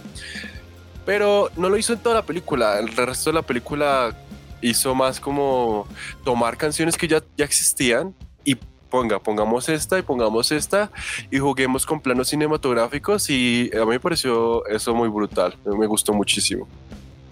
pero 1.06 1.50
no 1.58 1.70
lo 1.70 1.78
hizo 1.78 1.94
en 1.94 2.00
toda 2.00 2.16
la 2.16 2.26
película. 2.26 2.80
El 2.80 2.90
resto 2.90 3.30
de 3.30 3.36
la 3.36 3.42
película 3.42 4.16
hizo 4.62 4.96
más 4.96 5.20
como 5.20 5.88
tomar 6.24 6.58
canciones 6.58 6.98
que 6.98 7.08
ya, 7.08 7.22
ya 7.38 7.46
existían 7.46 8.14
y 8.44 8.58
ponga, 8.90 9.20
pongamos 9.20 9.70
esta 9.70 10.00
y 10.00 10.02
pongamos 10.02 10.52
esta 10.52 10.92
y 11.30 11.38
juguemos 11.40 11.86
con 11.86 12.00
planos 12.00 12.30
cinematográficos 12.30 13.30
y 13.30 13.70
a 13.76 13.84
mí 13.86 13.92
me 13.92 14.00
pareció 14.00 14.66
eso 14.68 14.94
muy 14.96 15.10
brutal, 15.10 15.56
me 15.66 15.86
gustó 15.86 16.14
muchísimo. 16.14 16.68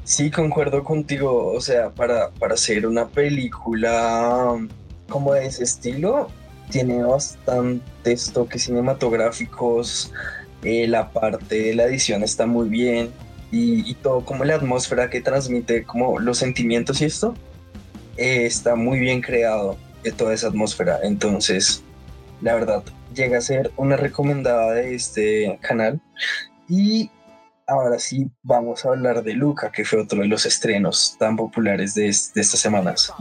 Sí, 0.04 0.30
concuerdo 0.32 0.84
contigo, 0.84 1.54
o 1.54 1.62
sea, 1.62 1.90
para, 1.92 2.30
para 2.32 2.56
hacer 2.56 2.86
una 2.86 3.08
película 3.08 4.58
como 5.08 5.34
de 5.34 5.46
ese 5.46 5.64
estilo, 5.64 6.30
tiene 6.70 7.04
bastantes 7.04 8.32
toques 8.34 8.64
cinematográficos, 8.64 10.12
eh, 10.64 10.88
la 10.88 11.10
parte 11.12 11.56
de 11.56 11.76
la 11.76 11.86
edición 11.86 12.24
está 12.24 12.46
muy 12.46 12.68
bien, 12.68 13.12
y, 13.56 13.94
todo 13.96 14.26
como 14.26 14.44
la 14.46 14.56
atmósfera 14.56 15.12
que 15.12 15.22
transmite, 15.22 15.84
como 15.84 16.20
los 16.20 16.40
sentimientos 16.40 17.02
y 17.02 17.06
esto, 17.06 17.36
eh, 18.18 18.46
está 18.46 18.76
muy 18.76 19.00
bien 19.00 19.22
creado 19.22 19.78
toda 20.18 20.34
esa 20.34 20.48
atmósfera. 20.48 21.00
Entonces, 21.04 21.84
la 22.42 22.56
verdad, 22.56 22.84
llega 23.14 23.38
a 23.38 23.42
ser 23.42 23.72
una 23.78 23.96
recomendada 23.96 24.74
de 24.74 24.96
este 24.96 25.60
canal. 25.62 26.02
Y 26.68 27.12
ahora 27.74 28.00
sí, 28.00 28.30
vamos 28.42 28.86
a 28.86 28.90
hablar 28.90 29.24
de 29.24 29.34
Luca, 29.34 29.72
que 29.72 29.86
fue 29.86 30.02
otro 30.02 30.22
de 30.22 30.28
los 30.28 30.46
estrenos 30.46 31.16
tan 31.20 31.36
populares 31.36 31.94
de, 31.96 32.04
de 32.04 32.10
estas 32.10 32.60
semanas. 32.60 33.12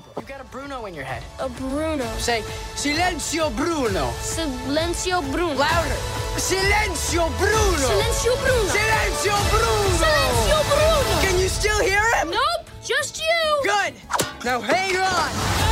A 1.39 1.47
Bruno. 1.47 2.05
Say, 2.19 2.43
Silencio 2.75 3.51
Bruno. 3.51 4.13
Silencio 4.23 5.23
Bruno. 5.23 5.55
Louder. 5.55 5.97
Silencio 6.37 7.29
Bruno. 7.39 7.79
Silencio 7.79 8.33
Bruno. 8.37 8.73
Silencio 8.73 9.33
Bruno. 9.51 9.99
Silencio 9.99 10.57
Bruno. 10.69 11.23
Can 11.23 11.39
you 11.41 11.49
still 11.49 11.81
hear 11.81 12.03
him? 12.21 12.31
Nope, 12.31 12.71
just 12.83 13.19
you. 13.19 13.63
Good. 13.65 13.95
Now 14.45 14.61
hang 14.61 14.97
on. 14.97 15.72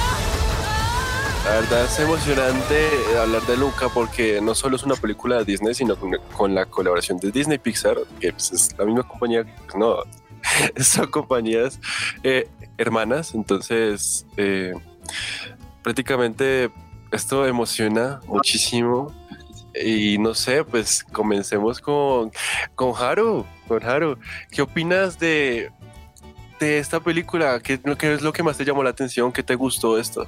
La 1.45 1.53
verdad 1.53 1.84
es 1.84 1.99
emocionante 1.99 2.88
hablar 3.18 3.43
de 3.43 3.57
Luca 3.57 3.88
porque 3.88 4.41
no 4.43 4.55
solo 4.55 4.76
es 4.76 4.82
una 4.82 4.95
película 4.95 5.38
de 5.38 5.45
Disney, 5.45 5.74
sino 5.74 5.97
con, 5.97 6.55
la 6.55 6.66
colaboración 6.66 7.18
de 7.18 7.30
Disney 7.30 7.59
Pixar, 7.59 7.97
que 8.20 8.32
pues, 8.32 8.53
es 8.53 8.78
la 8.78 8.84
misma 8.84 9.03
compañía, 9.05 9.45
pues, 9.64 9.74
no, 9.74 9.97
son 10.82 11.07
compañías 11.11 11.80
eh, 12.22 12.47
hermanas, 12.76 13.34
entonces 13.34 14.26
eh, 14.36 14.74
prácticamente 15.82 16.70
esto 17.11 17.47
emociona 17.47 18.20
muchísimo 18.26 19.12
y 19.74 20.18
no 20.18 20.34
sé, 20.34 20.62
pues 20.64 21.05
comencemos 21.05 21.80
con, 21.80 22.30
con 22.74 22.93
Haru, 22.97 23.47
con 23.66 23.82
Haru. 23.82 24.18
¿Qué 24.51 24.62
opinas 24.62 25.18
de, 25.18 25.70
de 26.59 26.78
esta 26.78 27.01
película? 27.01 27.61
¿Qué, 27.61 27.80
¿Qué 27.99 28.14
es 28.14 28.22
lo 28.22 28.32
que 28.32 28.43
más 28.43 28.57
te 28.59 28.64
llamó 28.64 28.82
la 28.82 28.91
atención? 28.91 29.32
¿Qué 29.32 29.43
te 29.43 29.55
gustó 29.55 29.99
esto? 29.99 30.26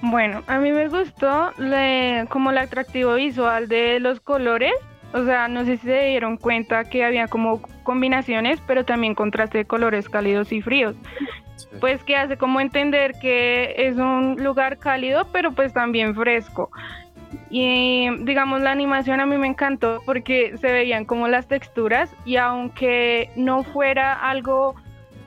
Bueno, 0.00 0.42
a 0.46 0.58
mí 0.58 0.70
me 0.72 0.88
gustó 0.88 1.50
como 2.28 2.50
el 2.50 2.58
atractivo 2.58 3.14
visual 3.14 3.68
de 3.68 4.00
los 4.00 4.20
colores. 4.20 4.74
O 5.12 5.24
sea, 5.24 5.48
no 5.48 5.64
sé 5.64 5.78
si 5.78 5.86
se 5.86 6.08
dieron 6.08 6.36
cuenta 6.36 6.84
que 6.84 7.02
había 7.02 7.28
como 7.28 7.62
combinaciones, 7.82 8.60
pero 8.66 8.84
también 8.84 9.14
contraste 9.14 9.58
de 9.58 9.64
colores 9.64 10.08
cálidos 10.08 10.52
y 10.52 10.60
fríos 10.60 10.96
pues 11.80 12.02
que 12.04 12.16
hace 12.16 12.36
como 12.36 12.60
entender 12.60 13.14
que 13.20 13.74
es 13.76 13.96
un 13.96 14.36
lugar 14.42 14.78
cálido, 14.78 15.26
pero 15.32 15.52
pues 15.52 15.72
también 15.72 16.14
fresco. 16.14 16.70
Y 17.50 18.08
digamos, 18.24 18.62
la 18.62 18.72
animación 18.72 19.20
a 19.20 19.26
mí 19.26 19.36
me 19.36 19.46
encantó 19.46 20.00
porque 20.06 20.56
se 20.58 20.72
veían 20.72 21.04
como 21.04 21.28
las 21.28 21.46
texturas 21.46 22.14
y 22.24 22.36
aunque 22.36 23.30
no 23.36 23.64
fuera 23.64 24.14
algo 24.14 24.74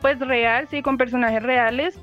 pues 0.02 0.20
real, 0.20 0.68
sí, 0.68 0.82
con 0.82 0.98
personajes 0.98 1.44
reales, 1.44 2.00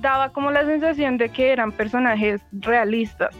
daba 0.00 0.30
como 0.30 0.50
la 0.50 0.64
sensación 0.64 1.18
de 1.18 1.28
que 1.30 1.52
eran 1.52 1.72
personajes 1.72 2.40
realistas. 2.52 3.34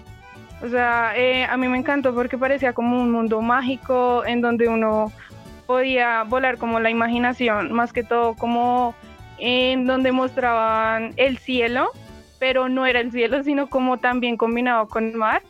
O 0.62 0.68
sea, 0.68 1.12
eh, 1.16 1.44
a 1.44 1.56
mí 1.56 1.68
me 1.68 1.78
encantó 1.78 2.14
porque 2.14 2.36
parecía 2.36 2.72
como 2.72 3.00
un 3.00 3.10
mundo 3.10 3.40
mágico 3.40 4.24
en 4.26 4.40
donde 4.40 4.68
uno 4.68 5.10
podía 5.66 6.24
volar 6.24 6.58
como 6.58 6.80
la 6.80 6.90
imaginación, 6.90 7.72
más 7.72 7.92
que 7.92 8.02
todo 8.02 8.34
como 8.34 8.94
en 9.38 9.86
donde 9.86 10.12
mostraban 10.12 11.14
el 11.16 11.38
cielo, 11.38 11.90
pero 12.38 12.68
no 12.68 12.84
era 12.86 13.00
el 13.00 13.10
cielo, 13.10 13.42
sino 13.42 13.68
como 13.68 13.98
también 13.98 14.36
combinado 14.36 14.88
con 14.88 15.06
el 15.06 15.14
mar. 15.16 15.42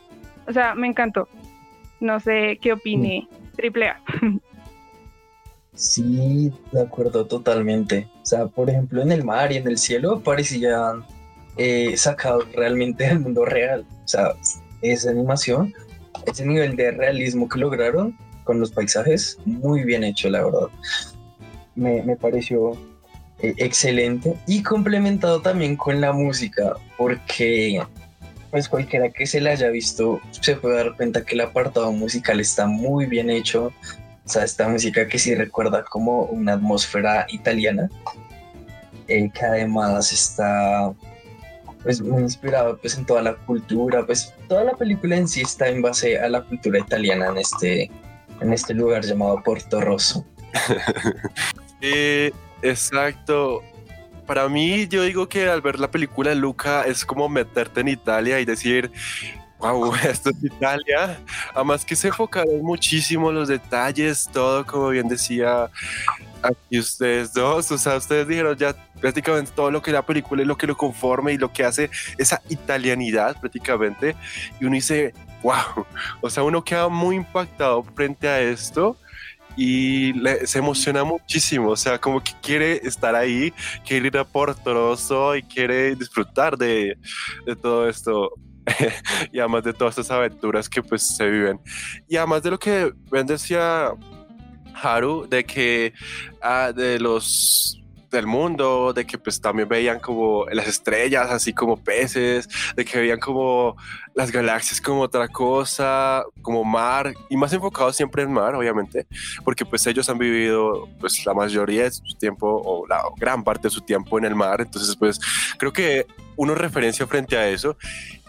O 0.47 0.53
sea, 0.53 0.75
me 0.75 0.87
encantó. 0.87 1.27
No 1.99 2.19
sé 2.19 2.57
qué 2.61 2.73
opine 2.73 3.27
Triple 3.55 3.89
A. 3.89 4.01
Sí, 5.73 6.51
de 6.73 6.81
acuerdo 6.81 7.25
totalmente. 7.25 8.07
O 8.21 8.25
sea, 8.25 8.45
por 8.47 8.69
ejemplo, 8.69 9.01
en 9.01 9.11
el 9.11 9.23
mar 9.23 9.51
y 9.51 9.57
en 9.57 9.67
el 9.67 9.77
cielo 9.77 10.21
parecían 10.21 11.05
eh, 11.57 11.95
sacados 11.97 12.45
realmente 12.53 13.05
del 13.05 13.19
mundo 13.19 13.45
real. 13.45 13.85
O 14.03 14.07
sea, 14.07 14.33
esa 14.81 15.09
animación, 15.09 15.73
ese 16.25 16.45
nivel 16.45 16.75
de 16.75 16.91
realismo 16.91 17.49
que 17.49 17.59
lograron 17.59 18.17
con 18.43 18.59
los 18.59 18.71
paisajes, 18.71 19.37
muy 19.45 19.83
bien 19.83 20.03
hecho, 20.03 20.29
la 20.29 20.43
verdad. 20.43 20.67
Me, 21.75 22.03
me 22.03 22.15
pareció 22.15 22.77
eh, 23.39 23.55
excelente 23.57 24.35
y 24.45 24.61
complementado 24.61 25.41
también 25.41 25.75
con 25.75 25.99
la 25.99 26.13
música, 26.13 26.73
porque 26.97 27.81
pues 28.51 28.67
cualquiera 28.67 29.09
que 29.09 29.25
se 29.25 29.41
la 29.41 29.51
haya 29.51 29.69
visto 29.69 30.19
se 30.31 30.57
puede 30.57 30.75
dar 30.75 30.95
cuenta 30.95 31.23
que 31.23 31.35
el 31.35 31.41
apartado 31.41 31.91
musical 31.91 32.39
está 32.39 32.67
muy 32.67 33.05
bien 33.05 33.29
hecho. 33.29 33.71
O 34.31 34.33
sea, 34.33 34.45
esta 34.45 34.65
música 34.65 35.05
que 35.09 35.19
sí 35.19 35.35
recuerda 35.35 35.83
como 35.83 36.21
una 36.27 36.53
atmósfera 36.53 37.25
italiana, 37.27 37.89
eh, 39.09 39.29
que 39.29 39.45
además 39.45 40.13
está 40.13 40.93
pues 41.83 41.99
muy 41.99 42.21
inspirado 42.21 42.77
pues 42.77 42.97
en 42.97 43.05
toda 43.05 43.23
la 43.23 43.35
cultura, 43.35 44.05
pues 44.05 44.33
toda 44.47 44.63
la 44.63 44.71
película 44.77 45.17
en 45.17 45.27
sí 45.27 45.41
está 45.41 45.67
en 45.67 45.81
base 45.81 46.17
a 46.17 46.29
la 46.29 46.43
cultura 46.43 46.79
italiana 46.79 47.27
en 47.27 47.39
este, 47.39 47.91
en 48.39 48.53
este 48.53 48.73
lugar 48.73 49.03
llamado 49.03 49.43
Porto 49.43 49.81
Rosso. 49.81 50.25
eh, 51.81 52.31
Exacto. 52.61 53.61
Para 54.25 54.47
mí, 54.47 54.87
yo 54.87 55.03
digo 55.03 55.27
que 55.27 55.49
al 55.49 55.59
ver 55.59 55.77
la 55.77 55.91
película 55.91 56.33
Luca 56.35 56.83
es 56.83 57.03
como 57.03 57.27
meterte 57.27 57.81
en 57.81 57.89
Italia 57.89 58.39
y 58.39 58.45
decir, 58.45 58.93
wow, 59.61 59.93
esto 60.03 60.31
es 60.31 60.43
Italia. 60.43 61.19
Además 61.53 61.85
que 61.85 61.95
se 61.95 62.07
enfocaron 62.07 62.61
muchísimo 62.61 63.31
los 63.31 63.47
detalles, 63.47 64.29
todo 64.31 64.65
como 64.65 64.89
bien 64.89 65.07
decía 65.07 65.69
aquí 66.43 66.79
ustedes 66.79 67.33
dos, 67.33 67.71
o 67.71 67.77
sea, 67.77 67.97
ustedes 67.97 68.27
dijeron 68.27 68.57
ya 68.57 68.75
prácticamente 68.99 69.51
todo 69.55 69.69
lo 69.69 69.81
que 69.81 69.91
la 69.91 70.03
película 70.03 70.41
es 70.41 70.47
lo 70.47 70.57
que 70.57 70.65
lo 70.65 70.75
conforme 70.75 71.33
y 71.33 71.37
lo 71.37 71.53
que 71.53 71.63
hace 71.63 71.91
esa 72.17 72.41
italianidad 72.49 73.39
prácticamente. 73.39 74.15
Y 74.59 74.65
uno 74.65 74.75
dice, 74.75 75.13
wow, 75.43 75.85
o 76.19 76.29
sea, 76.29 76.43
uno 76.43 76.63
queda 76.63 76.87
muy 76.87 77.15
impactado 77.15 77.83
frente 77.83 78.27
a 78.27 78.41
esto 78.41 78.97
y 79.55 80.13
se 80.45 80.59
emociona 80.59 81.03
muchísimo, 81.03 81.71
o 81.71 81.75
sea, 81.75 81.99
como 81.99 82.23
que 82.23 82.31
quiere 82.41 82.87
estar 82.87 83.15
ahí, 83.15 83.53
quiere 83.85 84.07
ir 84.07 84.17
a 84.17 84.23
Portoroso 84.23 85.35
y 85.35 85.43
quiere 85.43 85.93
disfrutar 85.95 86.57
de, 86.57 86.97
de 87.45 87.55
todo 87.55 87.89
esto 87.89 88.31
y 89.31 89.39
además 89.39 89.63
de 89.63 89.73
todas 89.73 89.97
estas 89.97 90.11
aventuras 90.11 90.69
que 90.69 90.81
pues 90.81 91.07
se 91.07 91.29
viven. 91.29 91.59
Y 92.07 92.17
además 92.17 92.43
de 92.43 92.51
lo 92.51 92.59
que 92.59 92.93
Ben 93.09 93.25
decía 93.25 93.91
Haru, 94.81 95.27
de 95.29 95.43
que 95.43 95.93
ah, 96.41 96.71
de 96.73 96.99
los 96.99 97.81
del 98.11 98.27
mundo, 98.27 98.91
de 98.93 99.05
que 99.05 99.17
pues 99.17 99.39
también 99.39 99.69
veían 99.69 99.99
como 99.99 100.45
las 100.51 100.67
estrellas 100.67 101.31
así 101.31 101.53
como 101.53 101.77
peces, 101.77 102.47
de 102.75 102.85
que 102.85 102.99
veían 102.99 103.19
como 103.19 103.77
las 104.13 104.31
galaxias 104.31 104.81
como 104.81 105.01
otra 105.01 105.29
cosa, 105.29 106.23
como 106.41 106.63
mar, 106.63 107.13
y 107.29 107.37
más 107.37 107.53
enfocado 107.53 107.91
siempre 107.93 108.23
en 108.23 108.33
mar, 108.33 108.53
obviamente, 108.53 109.07
porque 109.43 109.65
pues 109.65 109.87
ellos 109.87 110.09
han 110.09 110.17
vivido 110.17 110.89
pues 110.99 111.25
la 111.25 111.33
mayoría 111.33 111.83
de 111.83 111.91
su 111.91 112.15
tiempo 112.17 112.61
o 112.63 112.85
la 112.85 113.01
gran 113.17 113.43
parte 113.43 113.63
de 113.63 113.69
su 113.69 113.81
tiempo 113.81 114.19
en 114.19 114.25
el 114.25 114.35
mar, 114.35 114.59
entonces 114.59 114.95
pues 114.97 115.19
creo 115.57 115.71
que 115.71 116.05
uno 116.35 116.53
referencia 116.53 117.07
frente 117.07 117.37
a 117.37 117.47
eso, 117.47 117.77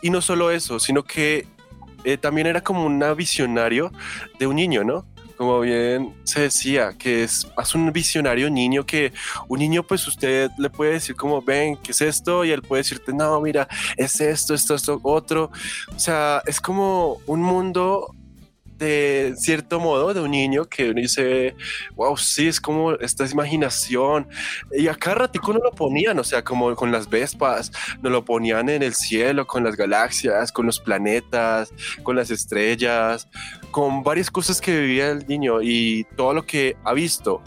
y 0.03 0.11
no 0.11 0.21
solo 0.21 0.51
eso, 0.51 0.79
sino 0.79 1.03
que 1.03 1.47
eh, 2.05 2.19
también 2.19 2.47
era 2.47 2.61
como 2.61 2.85
un 2.85 3.03
visionario 3.17 3.91
de 4.39 4.47
un 4.47 4.57
niño, 4.57 4.85
¿no? 4.85 5.07
como 5.43 5.59
bien 5.61 6.15
se 6.23 6.43
decía, 6.43 6.93
que 6.97 7.25
es, 7.25 7.49
es 7.61 7.75
un 7.75 7.93
visionario 7.93 8.49
niño 8.49 8.87
que 8.87 9.13
un 9.49 9.59
niño 9.59 9.83
pues 9.83 10.07
usted 10.07 10.51
le 10.57 10.71
puede 10.71 10.93
decir 10.93 11.17
como 11.17 11.43
ven, 11.43 11.77
¿qué 11.83 11.91
es 11.91 12.01
esto? 12.01 12.45
Y 12.45 12.53
él 12.53 12.63
puede 12.63 12.83
decirte, 12.83 13.13
no, 13.13 13.41
mira, 13.41 13.67
es 13.97 14.21
esto, 14.21 14.55
esto, 14.55 14.77
esto, 14.77 15.01
otro. 15.03 15.51
O 15.97 15.99
sea, 15.99 16.43
es 16.47 16.61
como 16.61 17.19
un 17.27 17.43
mundo 17.43 18.15
de 18.83 19.35
cierto 19.37 19.79
modo 19.79 20.13
de 20.13 20.21
un 20.21 20.33
niño 20.33 20.65
que 20.65 20.93
dice, 20.93 21.55
wow, 21.95 22.17
sí, 22.17 22.49
es 22.49 22.61
como 22.61 22.93
esta 22.95 23.25
imaginación. 23.27 24.27
Y 24.73 24.89
acá 24.89 25.15
ratico 25.15 25.53
no 25.53 25.61
lo 25.61 25.71
ponían, 25.71 26.19
o 26.19 26.25
sea, 26.25 26.43
como 26.43 26.75
con 26.75 26.91
las 26.91 27.09
Vespas, 27.09 27.71
no 28.03 28.11
lo 28.11 28.25
ponían 28.25 28.69
en 28.69 28.83
el 28.83 28.95
cielo, 28.95 29.47
con 29.47 29.63
las 29.63 29.77
galaxias, 29.77 30.51
con 30.51 30.67
los 30.67 30.81
planetas, 30.81 31.73
con 32.03 32.17
las 32.17 32.31
estrellas, 32.31 33.29
con 33.71 34.03
varias 34.03 34.31
cosas 34.31 34.61
que 34.61 34.81
vivía 34.81 35.11
el 35.11 35.27
niño 35.27 35.63
y 35.63 36.05
todo 36.17 36.35
lo 36.35 36.45
que 36.45 36.77
ha 36.85 36.93
visto 36.93 37.43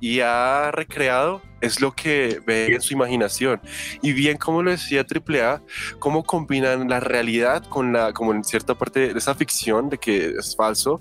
y 0.00 0.20
ha 0.20 0.70
recreado 0.72 1.42
es 1.60 1.80
lo 1.80 1.92
que 1.92 2.40
ve 2.46 2.74
en 2.74 2.80
su 2.80 2.94
imaginación. 2.94 3.60
Y 4.02 4.12
bien, 4.12 4.36
como 4.36 4.62
lo 4.62 4.70
decía 4.70 5.04
AAA, 5.04 5.60
cómo 5.98 6.24
combinan 6.24 6.88
la 6.88 7.00
realidad 7.00 7.64
con 7.68 7.92
la, 7.92 8.12
como 8.12 8.32
en 8.32 8.44
cierta 8.44 8.74
parte 8.74 9.12
de 9.12 9.18
esa 9.18 9.34
ficción 9.34 9.88
de 9.88 9.98
que 9.98 10.34
es 10.38 10.56
falso, 10.56 11.00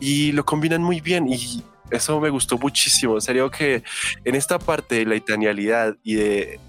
y 0.00 0.32
lo 0.32 0.44
combinan 0.44 0.82
muy 0.82 1.00
bien. 1.00 1.28
Y 1.28 1.62
eso 1.90 2.20
me 2.20 2.30
gustó 2.30 2.58
muchísimo. 2.58 3.14
En 3.14 3.20
serio 3.20 3.50
que 3.50 3.82
en 4.24 4.34
esta 4.34 4.58
parte 4.58 4.96
de 4.96 5.06
la 5.06 5.14
italianidad 5.14 5.96
y 6.02 6.14
de 6.14 6.60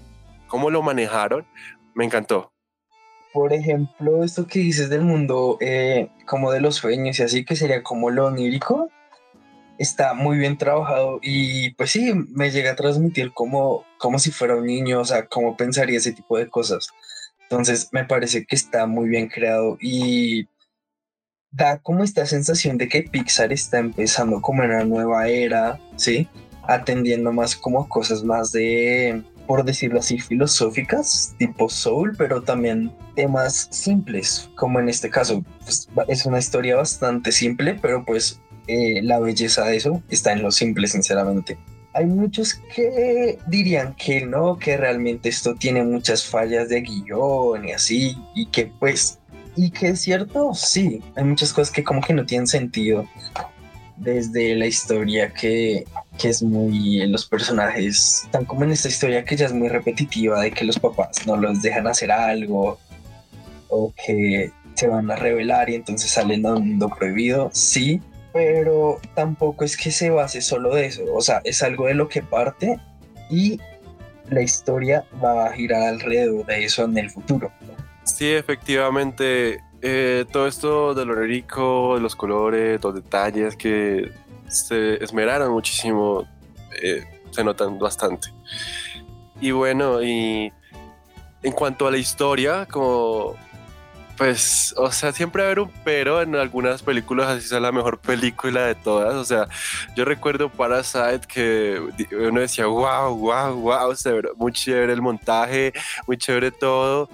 cómo 0.46 0.70
lo 0.70 0.82
manejaron, 0.82 1.44
me 1.94 2.04
encantó. 2.04 2.52
Por 3.32 3.52
ejemplo, 3.52 4.22
esto 4.22 4.46
que 4.46 4.60
dices 4.60 4.88
del 4.88 5.02
mundo 5.02 5.58
eh, 5.60 6.08
como 6.24 6.52
de 6.52 6.60
los 6.60 6.76
sueños 6.76 7.18
y 7.18 7.22
así, 7.24 7.44
que 7.44 7.56
sería 7.56 7.82
como 7.82 8.10
lo 8.10 8.26
onírico, 8.26 8.90
está 9.78 10.14
muy 10.14 10.38
bien 10.38 10.56
trabajado 10.56 11.18
y 11.22 11.70
pues 11.74 11.90
sí, 11.90 12.12
me 12.30 12.50
llega 12.50 12.72
a 12.72 12.76
transmitir 12.76 13.32
como, 13.32 13.84
si 14.18 14.30
fuera 14.30 14.56
un 14.56 14.66
niño, 14.66 15.00
o 15.00 15.04
sea, 15.04 15.26
cómo 15.26 15.56
pensaría 15.56 15.98
ese 15.98 16.12
tipo 16.12 16.38
de 16.38 16.48
cosas. 16.48 16.88
Entonces 17.42 17.88
me 17.92 18.04
parece 18.04 18.46
que 18.46 18.56
está 18.56 18.86
muy 18.86 19.08
bien 19.08 19.28
creado 19.28 19.76
y 19.80 20.48
da 21.50 21.78
como 21.78 22.02
esta 22.02 22.26
sensación 22.26 22.78
de 22.78 22.88
que 22.88 23.02
Pixar 23.02 23.52
está 23.52 23.78
empezando 23.78 24.40
como 24.40 24.62
en 24.64 24.70
una 24.70 24.84
nueva 24.84 25.28
era, 25.28 25.78
¿sí? 25.96 26.28
Atendiendo 26.64 27.32
más 27.32 27.54
como 27.54 27.88
cosas 27.88 28.24
más 28.24 28.50
de, 28.50 29.22
por 29.46 29.64
decirlo 29.64 30.00
así, 30.00 30.18
filosóficas, 30.18 31.34
tipo 31.38 31.68
soul, 31.68 32.14
pero 32.16 32.42
también 32.42 32.92
temas 33.14 33.68
simples, 33.70 34.50
como 34.56 34.80
en 34.80 34.88
este 34.88 35.10
caso. 35.10 35.44
Pues, 35.64 35.88
es 36.08 36.26
una 36.26 36.38
historia 36.38 36.76
bastante 36.76 37.30
simple, 37.30 37.78
pero 37.80 38.04
pues 38.04 38.40
eh, 38.66 39.02
la 39.02 39.18
belleza 39.18 39.64
de 39.64 39.76
eso 39.76 40.02
está 40.08 40.32
en 40.32 40.42
lo 40.42 40.50
simple, 40.50 40.86
sinceramente. 40.86 41.58
Hay 41.92 42.06
muchos 42.06 42.54
que 42.74 43.38
dirían 43.46 43.94
que 43.94 44.26
no, 44.26 44.58
que 44.58 44.76
realmente 44.76 45.28
esto 45.28 45.54
tiene 45.54 45.84
muchas 45.84 46.24
fallas 46.24 46.68
de 46.68 46.80
guion 46.80 47.68
y 47.68 47.72
así, 47.72 48.16
y 48.34 48.46
que 48.46 48.66
pues, 48.66 49.20
y 49.54 49.70
que 49.70 49.88
es 49.88 50.00
cierto, 50.00 50.54
sí, 50.54 51.00
hay 51.14 51.24
muchas 51.24 51.52
cosas 51.52 51.72
que 51.72 51.84
como 51.84 52.00
que 52.00 52.14
no 52.14 52.26
tienen 52.26 52.46
sentido. 52.46 53.06
Desde 53.96 54.56
la 54.56 54.66
historia 54.66 55.32
que, 55.32 55.84
que 56.18 56.28
es 56.28 56.42
muy, 56.42 57.06
los 57.06 57.26
personajes, 57.26 58.22
están 58.24 58.44
como 58.44 58.64
en 58.64 58.72
esta 58.72 58.88
historia 58.88 59.24
que 59.24 59.36
ya 59.36 59.46
es 59.46 59.52
muy 59.52 59.68
repetitiva, 59.68 60.40
de 60.40 60.50
que 60.50 60.64
los 60.64 60.80
papás 60.80 61.24
no 61.28 61.36
los 61.36 61.62
dejan 61.62 61.86
hacer 61.86 62.10
algo, 62.10 62.78
o 63.68 63.94
que 64.04 64.50
se 64.74 64.88
van 64.88 65.10
a 65.10 65.16
revelar 65.16 65.70
y 65.70 65.76
entonces 65.76 66.10
salen 66.10 66.44
a 66.44 66.54
un 66.54 66.70
mundo 66.70 66.88
prohibido, 66.88 67.50
sí, 67.52 68.00
pero 68.34 69.00
tampoco 69.14 69.64
es 69.64 69.76
que 69.76 69.92
se 69.92 70.10
base 70.10 70.42
solo 70.42 70.74
de 70.74 70.86
eso, 70.86 71.04
o 71.14 71.20
sea, 71.20 71.40
es 71.44 71.62
algo 71.62 71.86
de 71.86 71.94
lo 71.94 72.08
que 72.08 72.20
parte 72.20 72.80
y 73.30 73.60
la 74.28 74.42
historia 74.42 75.06
va 75.24 75.46
a 75.46 75.52
girar 75.52 75.82
alrededor 75.82 76.44
de 76.44 76.64
eso 76.64 76.82
en 76.82 76.98
el 76.98 77.10
futuro. 77.10 77.52
Sí, 78.02 78.32
efectivamente, 78.32 79.62
eh, 79.82 80.24
todo 80.32 80.48
esto 80.48 80.94
de 80.94 81.04
lo 81.04 81.14
rico, 81.14 81.96
los 82.00 82.16
colores, 82.16 82.82
los 82.82 82.96
detalles 82.96 83.54
que 83.54 84.10
se 84.48 85.02
esmeraron 85.02 85.52
muchísimo, 85.52 86.26
eh, 86.82 87.04
se 87.30 87.44
notan 87.44 87.78
bastante. 87.78 88.28
Y 89.40 89.52
bueno, 89.52 90.02
y 90.02 90.52
en 91.44 91.52
cuanto 91.52 91.86
a 91.86 91.92
la 91.92 91.98
historia, 91.98 92.66
como 92.66 93.36
pues, 94.16 94.74
o 94.76 94.92
sea, 94.92 95.12
siempre 95.12 95.42
va 95.42 95.48
a 95.48 95.52
haber 95.52 95.60
un 95.60 95.72
pero 95.84 96.22
en 96.22 96.36
algunas 96.36 96.82
películas, 96.82 97.28
así 97.28 97.48
sea 97.48 97.60
la 97.60 97.72
mejor 97.72 97.98
película 97.98 98.66
de 98.66 98.74
todas. 98.74 99.14
O 99.14 99.24
sea, 99.24 99.48
yo 99.96 100.04
recuerdo 100.04 100.50
Parasite 100.50 101.26
que 101.26 101.80
uno 102.12 102.40
decía, 102.40 102.66
wow, 102.66 103.16
wow, 103.16 103.54
wow, 103.54 103.94
muy 104.36 104.52
chévere 104.52 104.92
el 104.92 105.02
montaje, 105.02 105.72
muy 106.06 106.16
chévere 106.16 106.50
todo. 106.50 107.08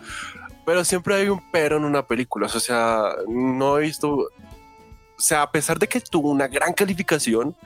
Pero 0.67 0.85
siempre 0.85 1.15
hay 1.15 1.29
un 1.29 1.41
pero 1.51 1.79
en 1.79 1.85
una 1.85 2.07
película. 2.07 2.47
O 2.47 2.61
sea, 2.61 3.15
no 3.29 3.79
he 3.79 3.83
visto. 3.83 4.09
O 4.11 4.29
sea, 5.23 5.43
a 5.43 5.51
pesar 5.51 5.79
de 5.79 5.89
que 5.89 6.01
tuvo 6.01 6.31
una 6.31 6.49
gran 6.49 6.73
calificación, 6.73 7.57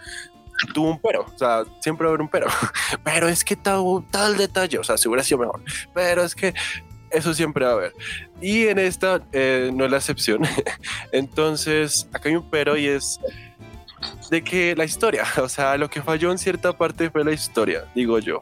tuvo 0.73 0.91
un 0.91 1.01
pero, 1.01 1.23
o 1.23 1.39
sea, 1.39 1.65
siempre 1.81 2.05
va 2.05 2.11
a 2.11 2.13
haber 2.13 2.23
un 2.23 2.29
pero, 2.29 2.47
pero 3.05 3.29
es 3.29 3.45
que 3.45 3.57
tal, 3.57 3.83
tal 4.11 4.37
detalle, 4.37 4.79
o 4.79 4.85
sea, 4.85 4.97
si 4.97 5.09
hubiera 5.09 5.23
sido 5.23 5.39
mejor, 5.39 5.61
pero 5.93 6.25
es 6.25 6.35
que 6.35 6.55
eso 7.15 7.35
siempre 7.35 7.65
va 7.65 7.71
a 7.71 7.75
haber. 7.75 7.93
Y 8.41 8.67
en 8.67 8.79
esta 8.79 9.23
eh, 9.33 9.71
no 9.73 9.85
es 9.85 9.91
la 9.91 9.99
excepción. 9.99 10.43
Entonces, 11.13 12.09
acá 12.13 12.29
hay 12.29 12.37
un 12.37 12.51
pero 12.51 12.77
y 12.77 12.87
es 12.87 13.21
de 14.31 14.43
que 14.43 14.75
la 14.77 14.85
historia, 14.85 15.25
o 15.43 15.49
sea, 15.49 15.77
lo 15.77 15.89
que 15.89 16.03
falló 16.03 16.31
en 16.31 16.39
cierta 16.39 16.77
parte 16.77 17.11
fue 17.11 17.25
la 17.25 17.33
historia, 17.33 17.85
digo 17.95 18.19
yo. 18.19 18.41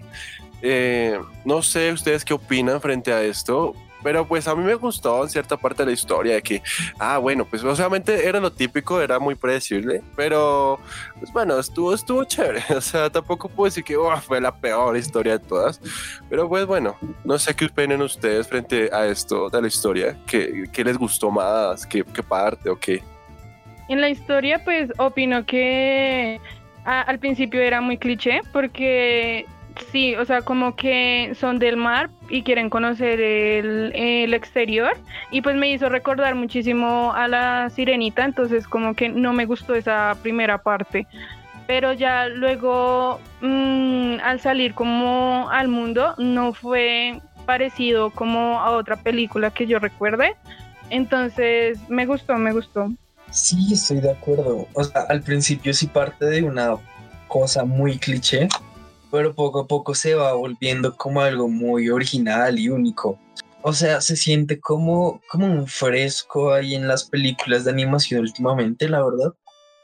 Eh, 0.63 1.19
no 1.45 1.61
sé 1.63 1.93
ustedes 1.93 2.25
qué 2.25 2.35
opinan 2.35 2.81
frente 2.81 3.13
a 3.13 3.23
esto. 3.23 3.75
Pero 4.03 4.27
pues 4.27 4.49
a 4.49 4.55
mí 4.55 4.63
me 4.65 4.75
gustó 4.75 5.23
en 5.23 5.31
cierta 5.31 5.57
parte 5.57 5.83
de 5.83 5.87
la 5.87 5.93
historia 5.93 6.35
de 6.35 6.43
que, 6.43 6.63
ah, 6.99 7.19
bueno, 7.19 7.45
pues 7.45 7.63
obviamente 7.63 8.27
era 8.27 8.41
lo 8.41 8.53
típico, 8.53 9.01
era 9.01 9.19
muy 9.19 9.35
predecible, 9.35 10.03
pero 10.17 10.79
pues 11.19 11.33
bueno, 11.33 11.59
estuvo, 11.59 11.95
estuvo 11.95 12.25
chévere. 12.25 12.63
O 12.73 12.81
sea, 12.81 13.11
tampoco 13.11 13.49
puedo 13.49 13.67
decir 13.67 13.85
que 13.85 13.97
fue 14.23 14.41
la 14.41 14.55
peor 14.55 14.97
historia 14.97 15.39
de 15.39 15.45
todas, 15.45 15.81
pero 16.29 16.49
pues 16.49 16.67
bueno, 16.67 16.97
no 17.25 17.39
sé 17.39 17.55
qué 17.55 17.67
opinan 17.67 18.03
ustedes 18.03 18.49
frente 18.49 18.91
a 18.93 19.07
esto 19.07 19.49
de 19.49 19.61
la 19.61 19.69
historia, 19.69 20.17
qué, 20.27 20.65
qué 20.73 20.83
les 20.85 20.99
gustó 20.99 21.31
más, 21.31 21.87
qué, 21.87 22.05
qué 22.05 22.23
parte 22.23 22.69
o 22.71 22.79
qué. 22.79 23.03
En 23.89 24.01
la 24.01 24.09
historia, 24.09 24.65
pues 24.65 24.91
opino 24.99 25.45
que 25.45 26.41
al 26.85 27.19
principio 27.19 27.61
era 27.61 27.81
muy 27.81 27.99
cliché 27.99 28.41
porque 28.53 29.47
Sí, 29.91 30.15
o 30.17 30.25
sea, 30.25 30.43
como 30.43 30.77
que 30.77 31.33
son 31.39 31.59
del 31.59 31.77
mar 31.77 32.11
y 32.29 32.43
quieren 32.43 32.71
conocer 32.71 33.21
el, 33.21 34.35
exterior. 34.35 34.93
Y 35.31 35.43
pues 35.43 35.57
me 35.57 35.71
hizo 35.71 35.89
recordar 35.89 36.35
muchísimo 36.35 37.13
a 37.15 37.29
la 37.29 37.71
sirenita, 37.71 38.25
entonces 38.25 38.67
como 38.67 38.95
que 38.95 39.09
no 39.09 39.33
me 39.33 39.47
gustó 39.47 39.75
esa 39.75 40.17
primera 40.23 40.59
parte, 40.59 41.07
pero 41.67 41.93
ya 41.93 42.29
luego 42.29 43.21
mm, 43.41 44.17
al 44.23 44.41
salir 44.41 44.75
como 44.75 45.49
al 45.51 45.69
mundo 45.69 46.15
no 46.19 46.53
fue 46.53 47.21
parecido 47.47 48.11
como 48.11 48.61
a 48.61 48.71
otra 48.71 48.97
película 48.97 49.51
que 49.51 49.67
yo 49.67 49.79
recuerde, 49.79 50.35
entonces 50.91 51.79
me 51.89 52.07
gustó, 52.07 52.37
me 52.37 52.53
gustó. 52.53 52.91
Sí, 53.31 53.73
estoy 53.73 54.01
de 54.01 54.11
acuerdo, 54.11 54.69
o 54.75 54.85
sea, 54.85 55.03
al 55.09 55.23
principio 55.23 55.73
sí 55.73 55.87
parte 55.87 56.27
de 56.27 56.43
una 56.43 56.77
cosa 57.29 57.65
muy 57.65 57.99
cliché 57.99 58.49
pero 59.13 59.35
poco 59.35 59.61
a 59.61 59.67
poco 59.67 59.95
se 59.95 60.15
va 60.15 60.33
volviendo 60.33 60.97
como 60.97 61.21
algo 61.21 61.47
muy 61.47 61.91
original 61.91 62.59
y 62.59 62.71
único. 62.71 63.21
O 63.61 63.75
sea, 63.75 64.01
se 64.01 64.17
siente 64.17 64.59
como, 64.59 65.21
como 65.29 65.47
un 65.47 65.67
fresco 65.67 66.53
ahí 66.53 66.75
en 66.75 66.89
las 66.89 67.05
películas 67.05 67.65
de 67.65 67.73
animación 67.73 68.23
últimamente, 68.23 68.89
la 68.89 69.05
verdad. 69.05 69.35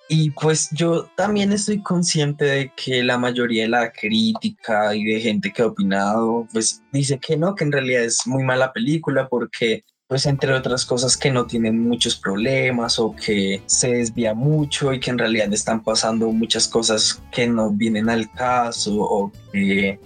Y 0.08 0.30
pues 0.30 0.70
yo 0.72 1.04
también 1.14 1.52
estoy 1.52 1.82
consciente 1.82 2.46
de 2.46 2.72
que 2.74 3.02
la 3.02 3.18
mayoría 3.18 3.64
de 3.64 3.68
la 3.68 3.92
crítica 3.92 4.94
y 4.94 5.04
de 5.04 5.20
gente 5.20 5.52
que 5.52 5.60
ha 5.60 5.66
opinado, 5.66 6.48
pues 6.50 6.82
dice 6.90 7.18
que 7.18 7.36
no, 7.36 7.54
que 7.54 7.64
en 7.64 7.72
realidad 7.72 8.04
es 8.04 8.26
muy 8.26 8.42
mala 8.42 8.72
película 8.72 9.28
porque 9.28 9.84
pues 10.08 10.24
entre 10.24 10.54
otras 10.54 10.86
cosas 10.86 11.18
que 11.18 11.30
no 11.30 11.46
tienen 11.46 11.86
muchos 11.86 12.16
problemas 12.16 12.98
o 12.98 13.14
que 13.14 13.62
se 13.66 13.92
desvía 13.92 14.32
mucho 14.32 14.94
y 14.94 15.00
que 15.00 15.10
en 15.10 15.18
realidad 15.18 15.52
están 15.52 15.84
pasando 15.84 16.32
muchas 16.32 16.66
cosas 16.66 17.22
que 17.30 17.46
no 17.46 17.70
vienen 17.70 18.08
al 18.08 18.32
caso 18.32 18.96
o 18.98 19.30
que 19.52 19.90
e, 19.90 20.00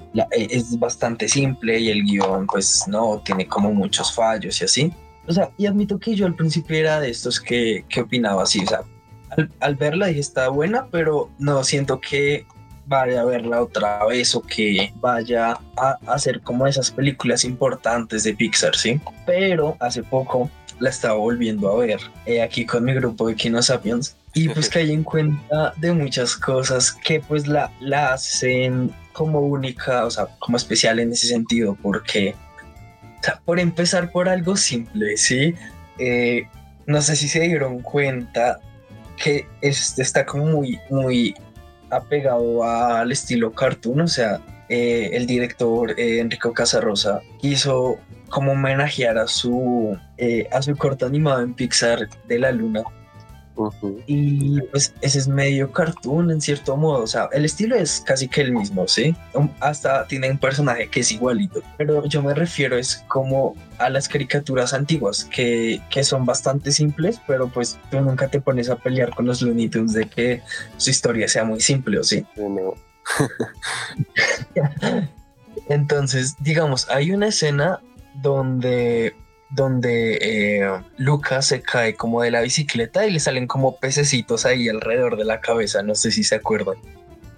es 0.51 0.77
bastante 0.77 1.29
simple 1.29 1.79
y 1.79 1.91
el 1.91 2.03
guion 2.03 2.49
pues 2.49 2.83
no 2.89 3.23
tiene 3.25 3.47
como 3.47 3.73
muchos 3.73 4.13
fallos 4.13 4.61
y 4.61 4.65
así. 4.65 4.93
O 5.29 5.33
sea, 5.33 5.51
y 5.57 5.67
admito 5.67 6.01
que 6.01 6.17
yo 6.17 6.27
al 6.27 6.35
principio 6.35 6.77
era 6.77 6.99
de 6.99 7.11
estos 7.11 7.41
que, 7.41 7.85
que 7.89 8.01
opinaba 8.01 8.43
así, 8.43 8.59
o 8.65 8.67
sea, 8.67 8.83
al, 9.31 9.53
al 9.61 9.77
verla 9.77 10.09
dije 10.09 10.19
está 10.19 10.49
buena, 10.49 10.89
pero 10.91 11.31
no 11.39 11.63
siento 11.63 12.01
que 12.01 12.45
vaya 12.93 13.23
a 13.23 13.25
verla 13.25 13.63
otra 13.63 14.05
vez 14.07 14.35
o 14.35 14.43
que 14.43 14.93
vaya 14.97 15.59
a 15.77 15.99
hacer 16.07 16.41
como 16.43 16.67
esas 16.67 16.91
películas 16.91 17.45
importantes 17.45 18.23
de 18.25 18.35
Pixar, 18.35 18.77
¿sí? 18.77 19.01
Pero 19.25 19.77
hace 19.81 20.03
poco 20.03 20.51
la 20.79 20.91
estaba 20.91 21.15
volviendo 21.15 21.71
a 21.71 21.79
ver 21.79 22.01
eh, 22.27 22.43
aquí 22.43 22.67
con 22.67 22.85
mi 22.85 22.93
grupo 22.93 23.29
de 23.29 23.35
Kino 23.35 23.63
Sapiens 23.63 24.17
y 24.35 24.49
pues 24.49 24.69
que 24.71 24.81
hay 24.81 24.93
en 24.93 25.05
cuenta 25.05 25.73
de 25.79 25.93
muchas 25.93 26.37
cosas 26.37 26.93
que 26.93 27.21
pues 27.21 27.47
la, 27.47 27.71
la 27.81 28.13
hacen 28.13 28.95
como 29.13 29.41
única, 29.41 30.05
o 30.05 30.11
sea, 30.11 30.27
como 30.39 30.57
especial 30.57 30.99
en 30.99 31.13
ese 31.13 31.29
sentido, 31.29 31.77
porque, 31.83 32.35
o 33.21 33.23
sea, 33.23 33.41
por 33.45 33.59
empezar 33.59 34.11
por 34.11 34.29
algo 34.29 34.57
simple, 34.57 35.17
¿sí? 35.17 35.55
Eh, 35.99 36.47
no 36.87 37.01
sé 37.01 37.17
si 37.17 37.29
se 37.29 37.41
dieron 37.41 37.81
cuenta 37.81 38.61
que 39.17 39.47
este 39.61 40.03
está 40.03 40.27
como 40.27 40.47
muy, 40.47 40.79
muy 40.91 41.35
apegado 41.93 42.65
al 42.65 43.13
estilo 43.13 43.53
cartoon, 43.53 44.01
o 44.03 44.09
sea, 44.09 44.41
eh, 44.69 45.11
el 45.13 45.27
director 45.27 45.99
eh, 45.99 46.21
Enrico 46.21 46.53
Casarosa 46.53 47.21
quiso 47.41 47.99
como 48.31 48.53
homenajear 48.53 49.19
a 49.19 49.27
su, 49.27 49.99
eh, 50.17 50.49
a 50.51 50.63
su 50.63 50.75
corto 50.77 51.05
animado 51.05 51.43
en 51.43 51.53
Pixar 51.55 52.09
de 52.27 52.39
la 52.39 52.53
Luna 52.53 52.83
Y 54.07 54.61
pues 54.63 54.95
ese 55.01 55.19
es 55.19 55.29
medio 55.29 55.73
cartoon 55.73 56.31
en 56.31 56.41
cierto 56.41 56.77
modo. 56.77 57.03
O 57.03 57.07
sea, 57.07 57.29
el 57.33 57.45
estilo 57.45 57.77
es 57.77 58.01
casi 58.01 58.29
que 58.29 58.41
el 58.41 58.53
mismo, 58.53 58.89
¿sí? 58.89 59.15
Hasta 59.61 60.07
tiene 60.07 60.31
un 60.31 60.39
personaje 60.39 60.89
que 60.89 61.01
es 61.01 61.13
igualito. 61.13 61.63
Pero 61.77 62.05
yo 62.07 62.23
me 62.23 62.35
refiero 62.35 62.77
es 62.77 63.05
como 63.09 63.55
a 63.79 63.91
las 63.91 64.09
caricaturas 64.09 64.75
antiguas, 64.75 65.25
que, 65.25 65.81
que 65.91 66.05
son 66.05 66.25
bastante 66.25 66.73
simples, 66.73 67.21
pero 67.27 67.49
pues 67.49 67.79
tú 67.91 68.01
nunca 68.01 68.29
te 68.29 68.41
pones 68.41 68.71
a 68.71 68.77
pelear 68.77 69.15
con 69.15 69.27
los 69.27 69.43
Looney 69.43 69.69
Tunes 69.69 69.93
de 69.93 70.09
que 70.09 70.43
su 70.77 70.91
historia 70.91 71.29
sea 71.29 71.45
muy 71.45 71.61
simple, 71.61 71.99
¿o 71.99 72.05
sí? 72.05 72.25
No. 72.37 72.75
Entonces, 75.69 76.37
digamos, 76.41 76.89
hay 76.91 77.13
una 77.13 77.29
escena 77.29 77.81
donde 78.15 79.15
donde 79.55 80.19
eh, 80.21 80.83
Lucas 80.97 81.47
se 81.47 81.61
cae 81.61 81.95
como 81.95 82.23
de 82.23 82.31
la 82.31 82.41
bicicleta 82.41 83.07
y 83.07 83.13
le 83.13 83.21
salen 83.21 83.47
como 83.47 83.77
pececitos 83.77 84.47
ahí 84.47 84.69
alrededor 84.69 85.17
de 85.17 85.25
la 85.25 85.41
cabeza, 85.41 85.83
no 85.83 85.95
sé 85.95 86.11
si 86.11 86.25
se 86.25 86.37
acuerdan. 86.37 86.77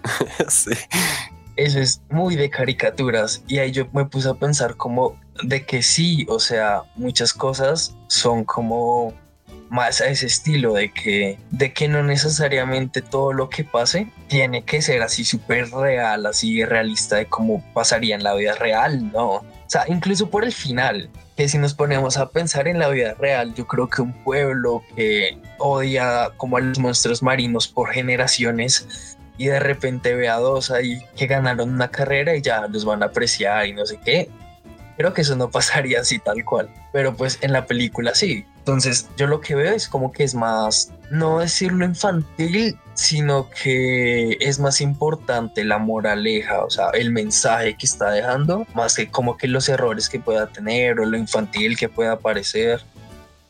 sí. 0.48 0.70
Eso 1.56 1.78
es 1.78 2.02
muy 2.10 2.36
de 2.36 2.50
caricaturas 2.50 3.42
y 3.46 3.58
ahí 3.58 3.70
yo 3.70 3.86
me 3.92 4.04
puse 4.06 4.28
a 4.28 4.34
pensar 4.34 4.76
como 4.76 5.18
de 5.42 5.64
que 5.64 5.82
sí, 5.82 6.26
o 6.28 6.40
sea, 6.40 6.82
muchas 6.96 7.32
cosas 7.32 7.94
son 8.08 8.44
como 8.44 9.14
más 9.70 10.00
a 10.00 10.06
ese 10.06 10.26
estilo 10.26 10.74
de 10.74 10.92
que, 10.92 11.38
de 11.50 11.72
que 11.72 11.88
no 11.88 12.02
necesariamente 12.02 13.02
todo 13.02 13.32
lo 13.32 13.48
que 13.48 13.64
pase 13.64 14.08
tiene 14.28 14.64
que 14.64 14.82
ser 14.82 15.02
así 15.02 15.24
súper 15.24 15.70
real, 15.70 16.26
así 16.26 16.64
realista 16.64 17.16
de 17.16 17.26
cómo 17.26 17.64
pasaría 17.72 18.14
en 18.14 18.22
la 18.22 18.34
vida 18.34 18.54
real, 18.54 19.10
¿no? 19.12 19.30
O 19.30 19.44
sea, 19.66 19.84
incluso 19.88 20.30
por 20.30 20.44
el 20.44 20.52
final, 20.52 21.10
que 21.36 21.48
si 21.48 21.58
nos 21.58 21.74
ponemos 21.74 22.16
a 22.16 22.30
pensar 22.30 22.68
en 22.68 22.78
la 22.78 22.88
vida 22.88 23.14
real, 23.14 23.54
yo 23.54 23.66
creo 23.66 23.88
que 23.88 24.02
un 24.02 24.12
pueblo 24.24 24.82
que 24.94 25.38
odia 25.58 26.30
como 26.36 26.56
a 26.56 26.60
los 26.60 26.78
monstruos 26.78 27.22
marinos 27.22 27.66
por 27.66 27.90
generaciones 27.90 29.16
y 29.36 29.46
de 29.46 29.58
repente 29.58 30.14
ve 30.14 30.28
a 30.28 30.36
dos 30.36 30.70
ahí 30.70 31.02
que 31.16 31.26
ganaron 31.26 31.70
una 31.70 31.90
carrera 31.90 32.36
y 32.36 32.42
ya 32.42 32.66
los 32.68 32.84
van 32.84 33.02
a 33.02 33.06
apreciar 33.06 33.66
y 33.66 33.72
no 33.72 33.84
sé 33.84 33.98
qué, 34.04 34.30
creo 34.96 35.12
que 35.12 35.22
eso 35.22 35.34
no 35.34 35.50
pasaría 35.52 36.00
así 36.00 36.18
tal 36.18 36.44
cual, 36.44 36.70
pero 36.92 37.14
pues 37.14 37.38
en 37.40 37.52
la 37.52 37.66
película 37.66 38.14
sí. 38.14 38.46
Entonces 38.58 39.08
yo 39.16 39.26
lo 39.26 39.40
que 39.40 39.54
veo 39.54 39.74
es 39.74 39.88
como 39.88 40.12
que 40.12 40.24
es 40.24 40.34
más, 40.34 40.92
no 41.10 41.40
decirlo 41.40 41.84
infantil, 41.84 42.78
sino 42.94 43.50
que 43.50 44.36
es 44.40 44.58
más 44.58 44.80
importante 44.80 45.64
la 45.64 45.78
moraleja, 45.78 46.64
o 46.64 46.70
sea, 46.70 46.90
el 46.94 47.10
mensaje 47.10 47.76
que 47.76 47.86
está 47.86 48.10
dejando, 48.10 48.66
más 48.74 48.94
que 48.94 49.10
como 49.10 49.36
que 49.36 49.48
los 49.48 49.68
errores 49.68 50.08
que 50.08 50.20
pueda 50.20 50.46
tener 50.46 51.00
o 51.00 51.04
lo 51.04 51.16
infantil 51.16 51.76
que 51.76 51.88
pueda 51.88 52.18
parecer. 52.18 52.82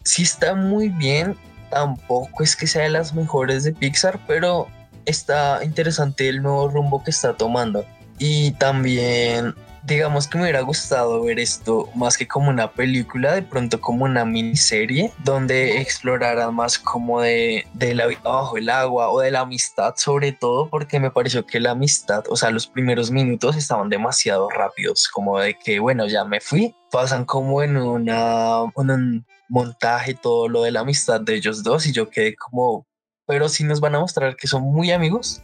Sí 0.02 0.22
está 0.22 0.54
muy 0.54 0.88
bien, 0.88 1.36
tampoco 1.70 2.42
es 2.42 2.56
que 2.56 2.66
sea 2.66 2.82
de 2.82 2.90
las 2.90 3.14
mejores 3.14 3.64
de 3.64 3.72
Pixar, 3.72 4.18
pero 4.26 4.68
está 5.04 5.62
interesante 5.62 6.28
el 6.28 6.42
nuevo 6.42 6.68
rumbo 6.68 7.04
que 7.04 7.10
está 7.10 7.36
tomando. 7.36 7.84
Y 8.18 8.52
también 8.52 9.54
digamos 9.86 10.26
que 10.26 10.38
me 10.38 10.44
hubiera 10.44 10.62
gustado 10.62 11.22
ver 11.22 11.38
esto 11.38 11.88
más 11.94 12.16
que 12.16 12.26
como 12.26 12.48
una 12.48 12.72
película, 12.72 13.34
de 13.34 13.42
pronto 13.42 13.80
como 13.80 14.04
una 14.04 14.24
miniserie 14.24 15.12
donde 15.24 15.80
explorara 15.80 16.50
más 16.50 16.78
como 16.78 17.20
de, 17.20 17.66
de 17.74 17.94
la 17.94 18.06
vida 18.06 18.20
bajo 18.24 18.56
el 18.56 18.70
agua 18.70 19.10
o 19.10 19.20
de 19.20 19.30
la 19.30 19.40
amistad 19.40 19.94
sobre 19.96 20.32
todo 20.32 20.68
porque 20.68 21.00
me 21.00 21.10
pareció 21.10 21.44
que 21.46 21.60
la 21.60 21.72
amistad, 21.72 22.24
o 22.28 22.36
sea, 22.36 22.50
los 22.50 22.66
primeros 22.66 23.10
minutos 23.10 23.56
estaban 23.56 23.88
demasiado 23.88 24.48
rápidos, 24.48 25.08
como 25.08 25.38
de 25.38 25.54
que 25.54 25.78
bueno, 25.78 26.06
ya 26.06 26.24
me 26.24 26.40
fui, 26.40 26.74
pasan 26.90 27.24
como 27.24 27.62
en 27.62 27.76
una, 27.76 28.62
un 28.62 29.26
montaje 29.48 30.14
todo 30.14 30.48
lo 30.48 30.62
de 30.62 30.72
la 30.72 30.80
amistad 30.80 31.20
de 31.20 31.34
ellos 31.34 31.62
dos 31.62 31.86
y 31.86 31.92
yo 31.92 32.08
quedé 32.08 32.34
como, 32.36 32.86
pero 33.26 33.48
si 33.48 33.64
nos 33.64 33.80
van 33.80 33.94
a 33.94 34.00
mostrar 34.00 34.36
que 34.36 34.46
son 34.46 34.62
muy 34.62 34.90
amigos, 34.92 35.42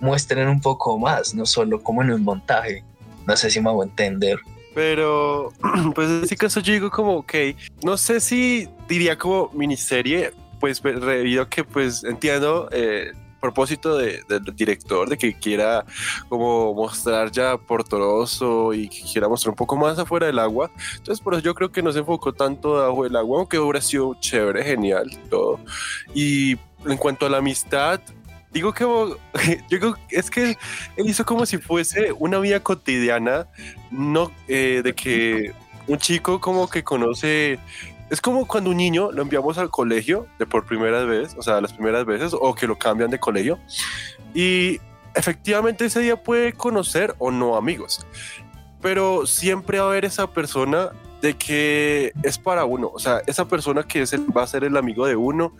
muestren 0.00 0.48
un 0.48 0.60
poco 0.60 0.98
más, 0.98 1.34
no 1.34 1.46
solo 1.46 1.82
como 1.82 2.02
en 2.02 2.12
un 2.12 2.22
montaje. 2.22 2.84
No 3.26 3.36
sé 3.36 3.50
si 3.50 3.60
me 3.60 3.70
hago 3.70 3.82
entender. 3.82 4.38
Pero, 4.74 5.52
pues 5.94 6.08
en 6.08 6.24
ese 6.24 6.36
caso 6.36 6.60
yo 6.60 6.72
digo 6.72 6.90
como, 6.90 7.16
ok, 7.18 7.34
no 7.82 7.96
sé 7.96 8.20
si 8.20 8.68
diría 8.88 9.16
como 9.16 9.50
miniserie, 9.54 10.32
pues 10.60 10.82
debido 10.82 11.48
que 11.48 11.64
pues 11.64 12.04
entiendo 12.04 12.68
eh, 12.72 13.12
propósito 13.44 13.98
del 13.98 14.24
director 14.54 15.06
de 15.06 15.18
que 15.18 15.34
quiera 15.34 15.84
como 16.30 16.72
mostrar 16.72 17.30
ya 17.30 17.58
Portoroso 17.58 18.72
y 18.72 18.88
que 18.88 19.02
quiera 19.02 19.28
mostrar 19.28 19.50
un 19.50 19.56
poco 19.56 19.76
más 19.76 19.98
afuera 19.98 20.26
del 20.26 20.38
agua. 20.38 20.70
Entonces 20.96 21.22
por 21.22 21.34
eso 21.34 21.42
yo 21.42 21.54
creo 21.54 21.70
que 21.70 21.82
no 21.82 21.92
se 21.92 21.98
enfocó 21.98 22.32
tanto 22.32 22.78
abajo 22.78 23.04
del 23.04 23.16
agua, 23.16 23.40
aunque 23.40 23.58
hubiera 23.58 23.82
sido 23.82 24.14
chévere, 24.18 24.64
genial, 24.64 25.10
todo. 25.28 25.60
Y 26.14 26.52
en 26.86 26.96
cuanto 26.96 27.26
a 27.26 27.28
la 27.28 27.36
amistad, 27.36 28.00
digo 28.54 28.72
que 28.72 28.84
yo 29.68 29.94
es 30.08 30.30
que 30.30 30.56
él 30.96 31.08
hizo 31.08 31.26
como 31.26 31.44
si 31.44 31.58
fuese 31.58 32.12
una 32.12 32.38
vida 32.38 32.60
cotidiana, 32.60 33.46
no 33.90 34.30
eh, 34.48 34.80
de 34.82 34.94
que 34.94 35.52
un 35.86 35.98
chico 35.98 36.40
como 36.40 36.70
que 36.70 36.82
conoce 36.82 37.58
es 38.10 38.20
como 38.20 38.46
cuando 38.46 38.70
un 38.70 38.76
niño 38.76 39.10
lo 39.12 39.22
enviamos 39.22 39.58
al 39.58 39.70
colegio 39.70 40.26
de 40.38 40.46
por 40.46 40.64
primera 40.64 41.04
vez, 41.04 41.34
o 41.36 41.42
sea, 41.42 41.60
las 41.60 41.72
primeras 41.72 42.06
veces, 42.06 42.32
o 42.32 42.54
que 42.54 42.66
lo 42.66 42.78
cambian 42.78 43.10
de 43.10 43.18
colegio. 43.18 43.58
Y 44.34 44.78
efectivamente 45.14 45.86
ese 45.86 46.00
día 46.00 46.22
puede 46.22 46.52
conocer 46.52 47.14
o 47.18 47.30
no 47.30 47.56
amigos, 47.56 48.06
pero 48.80 49.26
siempre 49.26 49.78
va 49.78 49.86
a 49.86 49.88
haber 49.88 50.04
esa 50.04 50.30
persona 50.30 50.90
de 51.24 51.34
que 51.34 52.12
es 52.22 52.36
para 52.36 52.66
uno, 52.66 52.90
o 52.92 52.98
sea, 52.98 53.22
esa 53.26 53.46
persona 53.46 53.82
que 53.82 54.04
va 54.36 54.42
a 54.42 54.46
ser 54.46 54.62
el 54.62 54.76
amigo 54.76 55.06
de 55.06 55.16
uno 55.16 55.56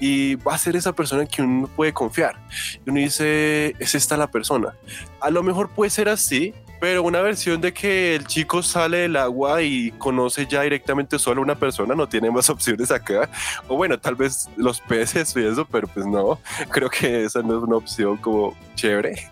y 0.00 0.34
va 0.34 0.54
a 0.54 0.58
ser 0.58 0.74
esa 0.74 0.92
persona 0.92 1.22
en 1.22 1.28
que 1.28 1.40
uno 1.40 1.68
puede 1.68 1.92
confiar. 1.92 2.36
Y 2.84 2.90
uno 2.90 2.98
dice, 2.98 3.76
es 3.78 3.94
esta 3.94 4.16
la 4.16 4.26
persona. 4.26 4.74
A 5.20 5.30
lo 5.30 5.44
mejor 5.44 5.70
puede 5.70 5.90
ser 5.90 6.08
así, 6.08 6.52
pero 6.80 7.04
una 7.04 7.20
versión 7.20 7.60
de 7.60 7.72
que 7.72 8.16
el 8.16 8.26
chico 8.26 8.60
sale 8.60 8.98
del 8.98 9.14
agua 9.14 9.62
y 9.62 9.92
conoce 9.92 10.46
ya 10.46 10.62
directamente 10.62 11.20
solo 11.20 11.42
una 11.42 11.54
persona, 11.54 11.94
no 11.94 12.08
tiene 12.08 12.28
más 12.32 12.50
opciones 12.50 12.90
acá. 12.90 13.30
O 13.68 13.76
bueno, 13.76 13.96
tal 14.00 14.16
vez 14.16 14.48
los 14.56 14.80
peces 14.80 15.32
y 15.36 15.46
eso, 15.46 15.64
pero 15.64 15.86
pues 15.86 16.06
no, 16.06 16.40
creo 16.70 16.90
que 16.90 17.22
esa 17.22 17.40
no 17.40 17.56
es 17.56 17.62
una 17.62 17.76
opción 17.76 18.16
como 18.16 18.56
chévere. 18.74 19.30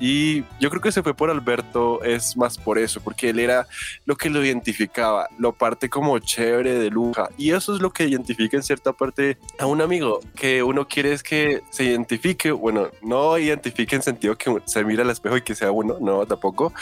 Y 0.00 0.44
yo 0.60 0.70
creo 0.70 0.80
que 0.82 0.92
se 0.92 1.02
fue 1.02 1.14
por 1.14 1.30
Alberto, 1.30 2.02
es 2.02 2.36
más 2.36 2.58
por 2.58 2.78
eso, 2.78 3.00
porque 3.00 3.30
él 3.30 3.38
era 3.38 3.66
lo 4.04 4.16
que 4.16 4.30
lo 4.30 4.44
identificaba, 4.44 5.28
lo 5.38 5.52
parte 5.52 5.88
como 5.88 6.18
chévere 6.18 6.74
de 6.78 6.90
luja. 6.90 7.28
Y 7.38 7.52
eso 7.52 7.74
es 7.74 7.80
lo 7.80 7.92
que 7.92 8.04
identifica 8.04 8.56
en 8.56 8.62
cierta 8.62 8.92
parte 8.92 9.38
a 9.58 9.66
un 9.66 9.80
amigo, 9.80 10.20
que 10.34 10.62
uno 10.62 10.86
quiere 10.86 11.12
es 11.12 11.22
que 11.22 11.62
se 11.70 11.84
identifique, 11.84 12.50
bueno, 12.50 12.88
no 13.02 13.38
identifique 13.38 13.96
en 13.96 14.02
sentido 14.02 14.36
que 14.36 14.54
se 14.66 14.84
mira 14.84 15.02
al 15.02 15.10
espejo 15.10 15.36
y 15.36 15.42
que 15.42 15.54
sea 15.54 15.70
uno, 15.70 15.96
no, 16.00 16.26
tampoco, 16.26 16.72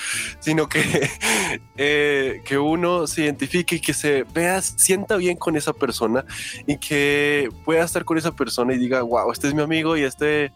sino 0.40 0.68
que, 0.68 0.82
eh, 1.76 2.42
que 2.44 2.58
uno 2.58 3.06
se 3.06 3.22
identifique 3.22 3.76
y 3.76 3.80
que 3.80 3.94
se 3.94 4.24
vea, 4.24 4.60
sienta 4.60 5.16
bien 5.16 5.36
con 5.36 5.56
esa 5.56 5.72
persona 5.72 6.24
y 6.66 6.78
que 6.78 7.48
pueda 7.64 7.84
estar 7.84 8.04
con 8.04 8.18
esa 8.18 8.32
persona 8.32 8.74
y 8.74 8.78
diga, 8.78 9.02
wow, 9.02 9.30
este 9.30 9.48
es 9.48 9.54
mi 9.54 9.62
amigo 9.62 9.96
y 9.96 10.02
este 10.02 10.52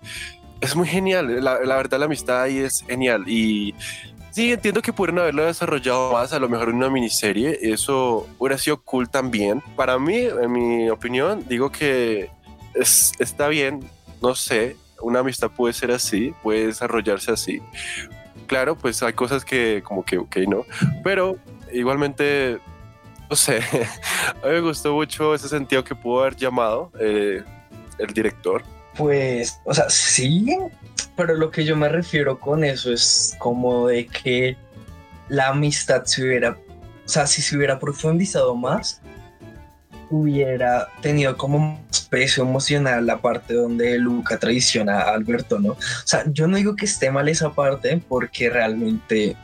es 0.60 0.76
muy 0.76 0.88
genial. 0.88 1.42
La, 1.42 1.58
verdad, 1.58 1.98
la 1.98 2.06
amistad 2.06 2.42
ahí 2.42 2.58
es 2.58 2.82
genial. 2.82 3.28
Y 3.28 3.74
sí, 4.30 4.52
entiendo 4.52 4.82
que 4.82 4.92
pudieron 4.92 5.20
haberlo 5.20 5.44
desarrollado 5.44 6.12
más, 6.12 6.32
a 6.32 6.38
lo 6.38 6.48
mejor 6.48 6.70
en 6.70 6.76
una 6.76 6.90
miniserie. 6.90 7.58
Eso 7.62 8.26
hubiera 8.38 8.58
sido 8.58 8.80
cool 8.82 9.08
también. 9.08 9.62
Para 9.76 9.98
mí, 9.98 10.16
en 10.16 10.52
mi 10.52 10.90
opinión, 10.90 11.44
digo 11.48 11.70
que 11.70 12.30
es, 12.74 13.12
está 13.18 13.48
bien. 13.48 13.88
No 14.20 14.34
sé, 14.34 14.76
una 15.00 15.20
amistad 15.20 15.50
puede 15.50 15.72
ser 15.74 15.92
así, 15.92 16.34
puede 16.42 16.66
desarrollarse 16.66 17.30
así. 17.30 17.62
Claro, 18.46 18.76
pues 18.76 19.02
hay 19.02 19.12
cosas 19.12 19.44
que 19.44 19.82
como 19.84 20.04
que, 20.04 20.18
ok, 20.18 20.36
no. 20.48 20.64
Pero 21.04 21.36
igualmente, 21.72 22.58
no 23.30 23.36
sé, 23.36 23.58
a 24.42 24.46
mí 24.46 24.52
me 24.54 24.60
gustó 24.60 24.94
mucho 24.94 25.34
ese 25.34 25.48
sentido 25.48 25.84
que 25.84 25.94
pudo 25.94 26.22
haber 26.22 26.34
llamado 26.34 26.90
eh, 26.98 27.44
el 27.98 28.12
director 28.12 28.64
pues, 28.98 29.60
o 29.64 29.72
sea, 29.72 29.88
sí, 29.88 30.58
pero 31.16 31.34
lo 31.34 31.50
que 31.52 31.64
yo 31.64 31.76
me 31.76 31.88
refiero 31.88 32.38
con 32.40 32.64
eso 32.64 32.92
es 32.92 33.36
como 33.38 33.86
de 33.86 34.06
que 34.06 34.56
la 35.28 35.48
amistad 35.48 36.04
se 36.04 36.24
hubiera, 36.24 36.50
o 36.50 37.08
sea, 37.08 37.26
si 37.28 37.40
se 37.40 37.56
hubiera 37.56 37.78
profundizado 37.78 38.56
más, 38.56 39.00
hubiera 40.10 40.88
tenido 41.00 41.36
como 41.36 41.80
peso 42.10 42.42
emocional 42.42 43.06
la 43.06 43.18
parte 43.18 43.54
donde 43.54 43.98
Luca 43.98 44.38
traiciona 44.38 45.00
a 45.02 45.14
Alberto, 45.14 45.60
¿no? 45.60 45.72
O 45.72 45.78
sea, 46.04 46.24
yo 46.32 46.48
no 46.48 46.56
digo 46.56 46.74
que 46.74 46.86
esté 46.86 47.10
mal 47.12 47.28
esa 47.28 47.52
parte 47.52 48.02
porque 48.08 48.50
realmente 48.50 49.36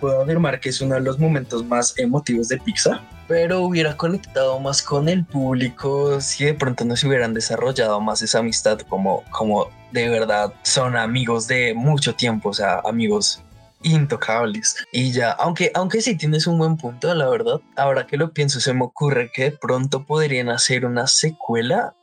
puedo 0.00 0.22
afirmar 0.22 0.60
que 0.60 0.68
es 0.68 0.80
uno 0.80 0.94
de 0.94 1.00
los 1.00 1.18
momentos 1.18 1.64
más 1.64 1.98
emotivos 1.98 2.48
de 2.48 2.58
Pixar 2.58 3.00
pero 3.28 3.62
hubiera 3.62 3.96
conectado 3.96 4.58
más 4.60 4.82
con 4.82 5.08
el 5.08 5.24
público 5.24 6.20
si 6.20 6.44
de 6.44 6.54
pronto 6.54 6.84
no 6.84 6.96
se 6.96 7.08
hubieran 7.08 7.34
desarrollado 7.34 8.00
más 8.00 8.22
esa 8.22 8.40
amistad 8.40 8.78
como, 8.80 9.22
como 9.30 9.68
de 9.92 10.08
verdad 10.08 10.52
son 10.62 10.96
amigos 10.96 11.46
de 11.46 11.74
mucho 11.74 12.14
tiempo, 12.14 12.50
o 12.50 12.54
sea, 12.54 12.80
amigos 12.84 13.42
intocables. 13.82 14.76
Y 14.92 15.12
ya, 15.12 15.32
aunque, 15.32 15.70
aunque 15.74 16.00
sí 16.00 16.16
tienes 16.16 16.46
un 16.46 16.58
buen 16.58 16.76
punto, 16.76 17.14
la 17.14 17.28
verdad, 17.28 17.60
ahora 17.76 18.06
que 18.06 18.16
lo 18.16 18.32
pienso, 18.32 18.60
se 18.60 18.74
me 18.74 18.84
ocurre 18.84 19.30
que 19.32 19.44
de 19.44 19.52
pronto 19.52 20.04
podrían 20.04 20.48
hacer 20.48 20.86
una 20.86 21.06
secuela 21.06 21.94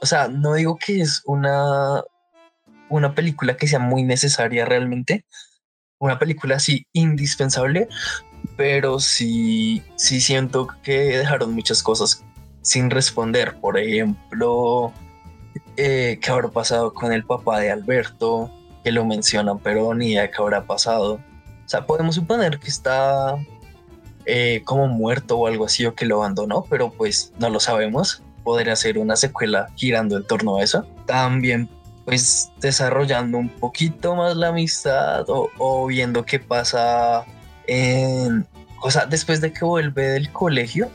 o 0.00 0.06
sea, 0.06 0.28
no 0.28 0.54
digo 0.54 0.76
que 0.76 1.00
es 1.00 1.22
una, 1.26 2.02
una 2.88 3.14
película 3.14 3.56
que 3.56 3.68
sea 3.68 3.78
muy 3.78 4.02
necesaria 4.02 4.64
realmente, 4.64 5.26
una 5.98 6.18
película 6.18 6.56
así 6.56 6.86
indispensable, 6.92 7.88
pero 8.60 9.00
sí, 9.00 9.82
sí 9.96 10.20
siento 10.20 10.68
que 10.82 11.16
dejaron 11.16 11.54
muchas 11.54 11.82
cosas 11.82 12.22
sin 12.60 12.90
responder. 12.90 13.58
Por 13.58 13.78
ejemplo, 13.78 14.92
eh, 15.78 16.18
qué 16.20 16.30
habrá 16.30 16.48
pasado 16.48 16.92
con 16.92 17.10
el 17.10 17.24
papá 17.24 17.58
de 17.58 17.70
Alberto, 17.70 18.50
que 18.84 18.92
lo 18.92 19.06
mencionan, 19.06 19.60
pero 19.60 19.94
ni 19.94 20.08
idea 20.08 20.30
qué 20.30 20.36
habrá 20.42 20.66
pasado. 20.66 21.14
O 21.14 21.68
sea, 21.68 21.86
podemos 21.86 22.16
suponer 22.16 22.58
que 22.58 22.68
está 22.68 23.34
eh, 24.26 24.60
como 24.66 24.88
muerto 24.88 25.38
o 25.38 25.46
algo 25.46 25.64
así 25.64 25.86
o 25.86 25.94
que 25.94 26.04
lo 26.04 26.16
abandonó, 26.16 26.66
pero 26.68 26.90
pues 26.90 27.32
no 27.38 27.48
lo 27.48 27.60
sabemos. 27.60 28.22
Podría 28.44 28.76
ser 28.76 28.98
una 28.98 29.16
secuela 29.16 29.68
girando 29.76 30.18
en 30.18 30.26
torno 30.26 30.58
a 30.58 30.62
eso. 30.62 30.86
También 31.06 31.66
pues 32.04 32.52
desarrollando 32.60 33.38
un 33.38 33.48
poquito 33.48 34.16
más 34.16 34.36
la 34.36 34.48
amistad 34.48 35.24
o, 35.30 35.48
o 35.56 35.86
viendo 35.86 36.26
qué 36.26 36.38
pasa 36.38 37.24
en, 37.70 38.48
o 38.82 38.90
sea, 38.90 39.06
después 39.06 39.40
de 39.40 39.52
que 39.52 39.64
vuelve 39.64 40.02
del 40.08 40.32
colegio, 40.32 40.90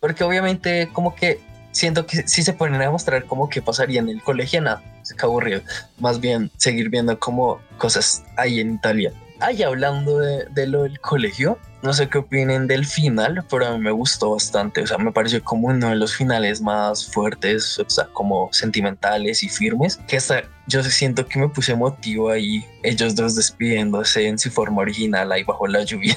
porque 0.00 0.24
obviamente 0.24 0.88
como 0.90 1.14
que 1.14 1.38
siento 1.70 2.06
que 2.06 2.26
si 2.26 2.42
se 2.42 2.54
ponen 2.54 2.80
a 2.80 2.90
mostrar 2.90 3.26
como 3.26 3.50
que 3.50 3.60
pasaría 3.60 4.00
en 4.00 4.08
el 4.08 4.22
colegio, 4.22 4.62
nada, 4.62 4.82
se 5.02 5.14
aburrido. 5.20 5.60
Más 5.98 6.20
bien 6.20 6.50
seguir 6.56 6.88
viendo 6.88 7.18
como 7.18 7.60
cosas 7.76 8.24
ahí 8.38 8.60
en 8.60 8.74
Italia. 8.74 9.12
Ahí 9.40 9.62
hablando 9.62 10.18
de, 10.18 10.46
de, 10.46 10.66
lo 10.66 10.84
del 10.84 10.98
colegio, 11.00 11.58
no 11.84 11.92
sé 11.92 12.08
qué 12.08 12.16
opinen 12.16 12.66
del 12.66 12.86
final, 12.86 13.44
pero 13.50 13.66
a 13.66 13.72
mí 13.72 13.78
me 13.78 13.90
gustó 13.90 14.30
bastante. 14.30 14.80
O 14.80 14.86
sea, 14.86 14.96
me 14.96 15.12
pareció 15.12 15.44
como 15.44 15.68
uno 15.68 15.90
de 15.90 15.96
los 15.96 16.16
finales 16.16 16.62
más 16.62 17.06
fuertes, 17.12 17.78
o 17.78 17.88
sea, 17.90 18.06
como 18.14 18.48
sentimentales 18.52 19.42
y 19.42 19.50
firmes, 19.50 19.98
que 20.08 20.16
hasta 20.16 20.44
yo 20.66 20.82
siento 20.82 21.26
que 21.26 21.38
me 21.38 21.50
puse 21.50 21.72
emotivo 21.72 22.30
ahí, 22.30 22.64
ellos 22.82 23.14
dos 23.14 23.36
despidiéndose 23.36 24.26
en 24.26 24.38
su 24.38 24.50
forma 24.50 24.80
original 24.80 25.30
ahí 25.30 25.44
bajo 25.44 25.66
la 25.66 25.84
lluvia. 25.84 26.16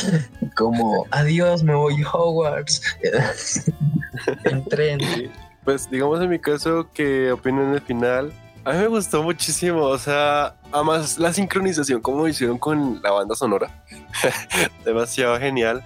como, 0.56 1.06
adiós, 1.12 1.62
me 1.62 1.74
voy 1.74 2.02
a 2.02 2.10
Hogwarts. 2.10 2.82
en 4.44 4.64
tren. 4.64 4.98
Pues 5.64 5.88
digamos 5.88 6.20
en 6.20 6.30
mi 6.30 6.40
caso, 6.40 6.90
¿qué 6.92 7.30
opinan 7.30 7.72
del 7.72 7.82
final? 7.82 8.32
A 8.66 8.72
mí 8.72 8.78
me 8.78 8.88
gustó 8.88 9.22
muchísimo, 9.22 9.80
o 9.80 9.96
sea, 9.96 10.56
además 10.72 11.18
la 11.18 11.32
sincronización 11.32 12.00
como 12.00 12.26
hicieron 12.26 12.58
con 12.58 13.00
la 13.00 13.12
banda 13.12 13.36
sonora, 13.36 13.84
demasiado 14.84 15.38
genial, 15.38 15.84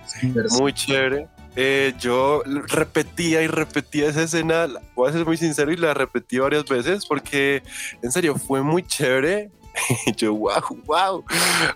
muy 0.58 0.72
chévere. 0.72 1.28
Eh, 1.56 1.92
yo 1.98 2.42
repetía 2.68 3.42
y 3.42 3.48
repetía 3.48 4.08
esa 4.08 4.22
escena, 4.22 4.66
voy 4.94 5.10
a 5.10 5.12
ser 5.12 5.26
muy 5.26 5.36
sincero 5.36 5.70
y 5.70 5.76
la 5.76 5.92
repetí 5.92 6.38
varias 6.38 6.64
veces 6.64 7.04
porque 7.04 7.62
en 8.02 8.10
serio 8.10 8.36
fue 8.36 8.62
muy 8.62 8.82
chévere 8.82 9.50
yo, 10.16 10.34
wow, 10.34 10.62
wow, 10.84 11.24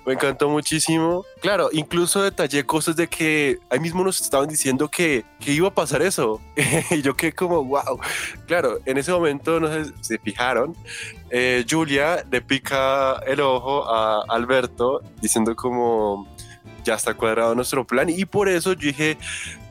me 0.06 0.14
encantó 0.14 0.48
muchísimo. 0.48 1.24
Claro, 1.40 1.68
incluso 1.72 2.22
detallé 2.22 2.64
cosas 2.64 2.96
de 2.96 3.06
que 3.08 3.58
ahí 3.70 3.80
mismo 3.80 4.04
nos 4.04 4.20
estaban 4.20 4.48
diciendo 4.48 4.88
que, 4.88 5.24
que 5.40 5.52
iba 5.52 5.68
a 5.68 5.74
pasar 5.74 6.02
eso. 6.02 6.40
y 6.90 7.02
yo 7.02 7.16
que 7.16 7.32
como, 7.32 7.64
wow. 7.64 7.98
Claro, 8.46 8.78
en 8.84 8.98
ese 8.98 9.12
momento, 9.12 9.60
no 9.60 9.68
sé 9.68 9.86
si 9.86 9.92
se 10.00 10.18
fijaron, 10.18 10.76
eh, 11.30 11.64
Julia 11.68 12.24
le 12.30 12.40
pica 12.40 13.20
el 13.26 13.40
ojo 13.40 13.88
a 13.88 14.24
Alberto 14.28 15.02
diciendo 15.20 15.54
como, 15.56 16.28
ya 16.84 16.94
está 16.94 17.14
cuadrado 17.14 17.54
nuestro 17.54 17.86
plan. 17.86 18.08
Y 18.08 18.24
por 18.24 18.48
eso 18.48 18.72
yo 18.72 18.88
dije, 18.88 19.16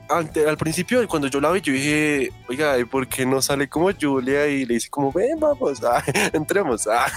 ante, 0.10 0.48
al 0.48 0.58
principio, 0.58 1.06
cuando 1.08 1.28
yo 1.28 1.40
la 1.40 1.52
vi, 1.52 1.62
yo 1.62 1.74
dije, 1.74 2.32
oiga, 2.48 2.76
¿por 2.90 3.08
qué 3.08 3.26
no 3.26 3.42
sale 3.42 3.68
como 3.70 3.90
Julia? 4.00 4.48
Y 4.48 4.66
le 4.66 4.76
dice 4.76 4.90
como, 4.90 5.12
ven, 5.12 5.40
vamos, 5.40 5.84
ah, 5.86 6.04
entremos. 6.34 6.88
Ah 6.88 7.08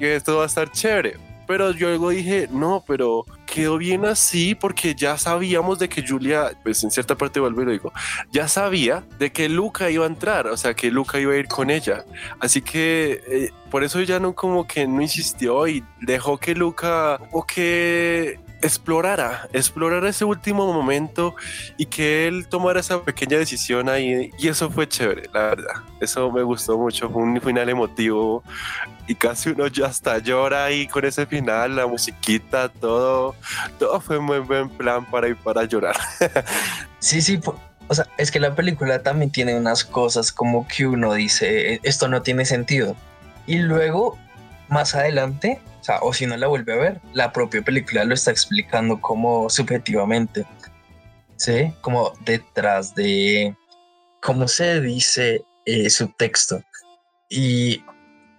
que 0.00 0.16
esto 0.16 0.38
va 0.38 0.44
a 0.44 0.46
estar 0.46 0.72
chévere. 0.72 1.16
Pero 1.46 1.72
yo 1.72 1.88
luego 1.88 2.10
dije, 2.10 2.48
no, 2.50 2.84
pero 2.86 3.24
quedó 3.44 3.76
bien 3.76 4.04
así 4.04 4.54
porque 4.54 4.94
ya 4.94 5.18
sabíamos 5.18 5.80
de 5.80 5.88
que 5.88 6.06
Julia, 6.06 6.52
pues 6.62 6.82
en 6.84 6.92
cierta 6.92 7.16
parte 7.16 7.40
vuelvo 7.40 7.62
y 7.62 7.64
lo 7.64 7.70
digo, 7.72 7.92
ya 8.30 8.46
sabía 8.46 9.04
de 9.18 9.32
que 9.32 9.48
Luca 9.48 9.90
iba 9.90 10.04
a 10.04 10.08
entrar, 10.08 10.46
o 10.46 10.56
sea, 10.56 10.74
que 10.74 10.92
Luca 10.92 11.18
iba 11.18 11.32
a 11.32 11.36
ir 11.36 11.48
con 11.48 11.68
ella. 11.70 12.04
Así 12.38 12.62
que 12.62 13.20
eh, 13.26 13.50
por 13.68 13.82
eso 13.82 14.00
ya 14.00 14.20
no 14.20 14.32
como 14.32 14.66
que 14.66 14.86
no 14.86 15.02
insistió 15.02 15.66
y 15.66 15.84
dejó 16.00 16.38
que 16.38 16.54
Luca 16.54 17.20
o 17.32 17.44
que 17.44 18.38
explorara, 18.62 19.48
explorara 19.52 20.08
ese 20.08 20.24
último 20.24 20.72
momento 20.72 21.34
y 21.76 21.86
que 21.86 22.28
él 22.28 22.46
tomara 22.48 22.80
esa 22.80 23.02
pequeña 23.02 23.38
decisión 23.38 23.88
ahí. 23.88 24.30
Y 24.38 24.48
eso 24.48 24.70
fue 24.70 24.88
chévere, 24.88 25.28
la 25.32 25.40
verdad. 25.40 25.74
Eso 26.00 26.30
me 26.30 26.42
gustó 26.42 26.78
mucho. 26.78 27.08
Fue 27.10 27.22
un 27.22 27.40
final 27.40 27.68
emotivo 27.68 28.42
y 29.06 29.14
casi 29.14 29.50
uno 29.50 29.66
ya 29.66 29.86
hasta 29.86 30.18
llora 30.18 30.64
ahí 30.64 30.86
con 30.86 31.04
ese 31.04 31.26
final, 31.26 31.76
la 31.76 31.86
musiquita, 31.86 32.68
todo. 32.68 33.34
Todo 33.78 34.00
fue 34.00 34.20
muy 34.20 34.38
buen 34.38 34.68
plan 34.68 35.04
para 35.04 35.28
ir 35.28 35.36
para 35.36 35.64
llorar. 35.64 35.96
sí, 36.98 37.20
sí. 37.20 37.40
O 37.88 37.94
sea, 37.94 38.06
es 38.18 38.30
que 38.30 38.38
la 38.38 38.54
película 38.54 39.02
también 39.02 39.32
tiene 39.32 39.56
unas 39.56 39.84
cosas 39.84 40.30
como 40.30 40.68
que 40.68 40.86
uno 40.86 41.14
dice, 41.14 41.74
e, 41.74 41.80
esto 41.82 42.06
no 42.06 42.22
tiene 42.22 42.44
sentido. 42.44 42.94
Y 43.46 43.58
luego, 43.58 44.16
más 44.68 44.94
adelante, 44.94 45.60
o 46.02 46.12
si 46.12 46.26
no 46.26 46.36
la 46.36 46.46
vuelve 46.46 46.72
a 46.72 46.76
ver, 46.76 47.00
la 47.12 47.32
propia 47.32 47.62
película 47.62 48.04
lo 48.04 48.14
está 48.14 48.30
explicando 48.30 49.00
como 49.00 49.50
subjetivamente. 49.50 50.46
¿Sí? 51.36 51.72
Como 51.80 52.12
detrás 52.24 52.94
de 52.94 53.56
cómo 54.20 54.46
se 54.46 54.80
dice 54.80 55.42
eh, 55.64 55.88
su 55.90 56.08
texto. 56.08 56.62
Y 57.28 57.82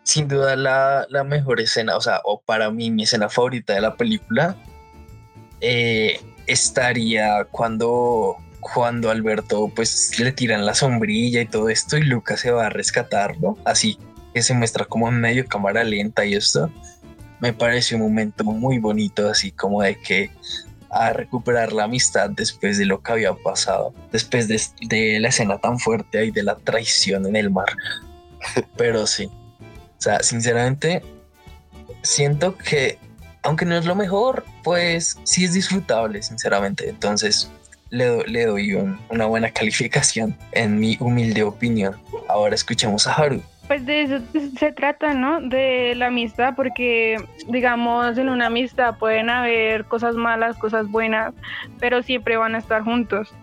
sin 0.04 0.28
duda 0.28 0.56
la, 0.56 1.06
la, 1.10 1.24
mejor 1.24 1.62
escena, 1.62 1.96
o 1.96 2.02
sea, 2.02 2.22
o 2.24 2.42
para 2.42 2.70
mí 2.72 2.92
mi 2.92 3.04
escena 3.04 3.30
favorita 3.30 3.74
de 3.74 3.82
la 3.82 3.96
película, 3.96 4.56
eh, 5.62 6.20
estaría 6.48 7.46
cuando, 7.46 8.38
cuando 8.60 9.10
Alberto 9.10 9.72
pues 9.76 10.20
le 10.20 10.32
tiran 10.32 10.66
la 10.66 10.74
sombrilla 10.74 11.42
y 11.42 11.46
todo 11.46 11.70
esto 11.70 11.98
y 11.98 12.04
Lucas 12.04 12.42
se 12.42 12.52
va 12.52 12.68
a 12.68 12.70
rescatarlo, 12.70 13.58
así 13.66 13.98
que 14.34 14.42
se 14.42 14.54
muestra 14.54 14.86
como 14.86 15.08
en 15.10 15.20
medio 15.20 15.46
cámara 15.46 15.84
lenta 15.84 16.26
y 16.26 16.36
esto 16.36 16.70
me 17.42 17.54
parece 17.54 17.96
un 17.96 18.02
momento 18.02 18.44
muy 18.44 18.78
bonito, 18.78 19.28
así 19.28 19.52
como 19.52 19.82
de 19.82 20.00
que 20.00 20.30
a 20.92 21.12
recuperar 21.12 21.74
la 21.74 21.86
amistad 21.86 22.30
después 22.30 22.78
de 22.78 22.86
lo 22.86 23.02
que 23.02 23.12
había 23.14 23.34
pasado, 23.34 23.94
después 24.12 24.48
de, 24.48 25.20
la 25.20 25.30
escena 25.30 25.58
tan 25.58 25.80
fuerte 25.80 26.20
ahí 26.20 26.32
de 26.32 26.44
la 26.44 26.56
traición 26.56 27.26
en 27.26 27.36
el 27.36 27.50
mar. 27.50 27.76
Pero 28.78 29.08
sí, 29.08 29.26
o 29.26 30.02
sea, 30.02 30.22
sinceramente, 30.22 31.02
siento 32.04 32.56
que, 32.58 33.00
aunque 33.42 33.66
no 33.66 33.76
es 33.76 33.86
lo 33.86 33.96
mejor, 33.96 34.46
pues 34.64 35.18
sí 35.24 35.46
es 35.46 35.54
disfrutable, 35.54 36.22
sinceramente. 36.22 36.90
Entonces, 36.90 37.50
le 37.90 38.46
doy 38.46 38.74
una 39.10 39.26
buena 39.26 39.50
calificación 39.52 40.38
en 40.52 40.80
mi 40.80 40.96
humilde 41.00 41.44
opinión. 41.44 42.00
Ahora 42.30 42.54
escuchemos 42.54 43.08
a 43.08 43.14
Haru 43.14 43.42
pues 43.72 43.86
de 43.86 44.02
eso 44.02 44.20
se 44.58 44.74
trata, 44.74 45.14
¿no? 45.14 45.40
De 45.40 45.96
la 45.96 46.08
amistad, 46.08 46.56
porque 46.58 47.16
digamos 47.48 48.18
en 48.18 48.28
una 48.28 48.48
amistad 48.48 48.98
pueden 48.98 49.30
haber 49.30 49.86
cosas 49.86 50.16
malas, 50.16 50.58
cosas 50.58 50.90
buenas, 50.90 51.34
pero 51.80 52.04
siempre 52.04 52.36
van 52.36 52.54
a 52.54 52.58
estar 52.58 52.84
juntos. 52.84 53.34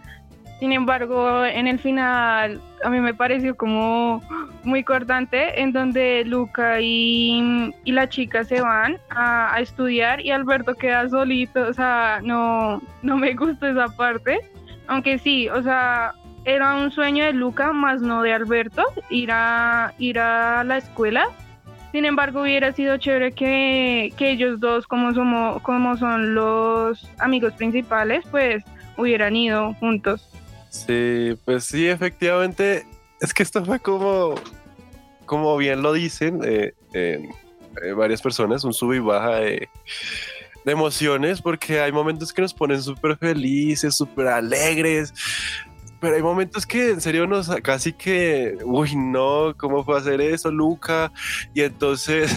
Sin 0.61 0.73
embargo, 0.73 1.47
en 1.47 1.67
el 1.67 1.79
final 1.79 2.61
a 2.85 2.91
mí 2.91 3.01
me 3.01 3.15
pareció 3.15 3.57
como 3.57 4.21
muy 4.65 4.85
cortante 4.85 5.63
en 5.63 5.73
donde 5.73 6.25
Luca 6.27 6.79
y, 6.79 7.73
y 7.85 7.93
la 7.93 8.07
chica 8.11 8.45
se 8.45 8.61
van 8.61 8.99
a, 9.09 9.55
a, 9.55 9.61
estudiar 9.61 10.21
y 10.21 10.31
Alberto 10.31 10.75
queda 10.75 11.09
solito, 11.09 11.63
o 11.63 11.73
sea, 11.73 12.21
no, 12.23 12.83
no 13.01 13.17
me 13.17 13.33
gusta 13.33 13.71
esa 13.71 13.89
parte, 13.97 14.41
aunque 14.89 15.19
sí, 15.19 15.49
o 15.49 15.63
sea, 15.63 16.13
era 16.49 16.77
un 16.77 16.91
sueño 16.91 17.27
de 17.27 17.35
Luca, 17.35 17.73
más 17.73 18.01
no 18.01 18.23
de 18.23 18.33
Alberto, 18.33 18.83
ir 19.11 19.31
a, 19.31 19.93
ir 19.99 20.19
a 20.19 20.65
la 20.65 20.79
escuela. 20.79 21.29
Sin 21.93 22.07
embargo, 22.07 22.43
hubiera 22.43 22.73
sido 22.73 22.97
chévere 22.97 23.33
que, 23.33 24.15
ellos 24.19 24.59
dos, 24.59 24.87
como, 24.87 25.13
somos, 25.13 25.61
como 25.63 25.97
son 25.99 26.35
los 26.35 27.07
amigos 27.19 27.53
principales, 27.53 28.25
pues 28.31 28.65
hubieran 28.97 29.37
ido 29.37 29.75
juntos. 29.75 30.27
Sí, 30.71 31.35
pues 31.45 31.65
sí, 31.65 31.87
efectivamente, 31.87 32.87
es 33.21 33.35
que 33.35 33.43
esto 33.43 33.63
fue 33.65 33.79
como, 33.79 34.35
como 35.27 35.55
bien 35.59 35.83
lo 35.83 35.93
dicen 35.93 36.41
eh, 36.45 36.73
eh, 36.95 37.29
varias 37.95 38.23
personas, 38.23 38.65
un 38.65 38.73
sub 38.73 38.95
y 38.95 39.01
baja 39.01 39.37
de, 39.37 39.69
de 40.65 40.73
emociones, 40.73 41.43
porque 41.43 41.81
hay 41.81 41.93
momentos 41.93 42.33
que 42.33 42.43
nos 42.43 42.55
ponen 42.55 42.83
súper 42.83 43.17
felices, 43.19 43.97
súper 43.97 44.29
alegres, 44.29 45.13
pero 46.01 46.17
hay 46.17 46.23
momentos 46.23 46.67
que 46.67 46.91
en 46.91 47.01
serio 47.01 47.27
nos 47.27 47.49
casi 47.63 47.93
que, 47.93 48.57
uy, 48.65 48.95
no, 48.97 49.55
¿cómo 49.57 49.85
fue 49.85 49.99
hacer 49.99 50.21
eso, 50.21 50.51
Luca? 50.51 51.13
Y 51.55 51.63
entonces, 51.63 52.31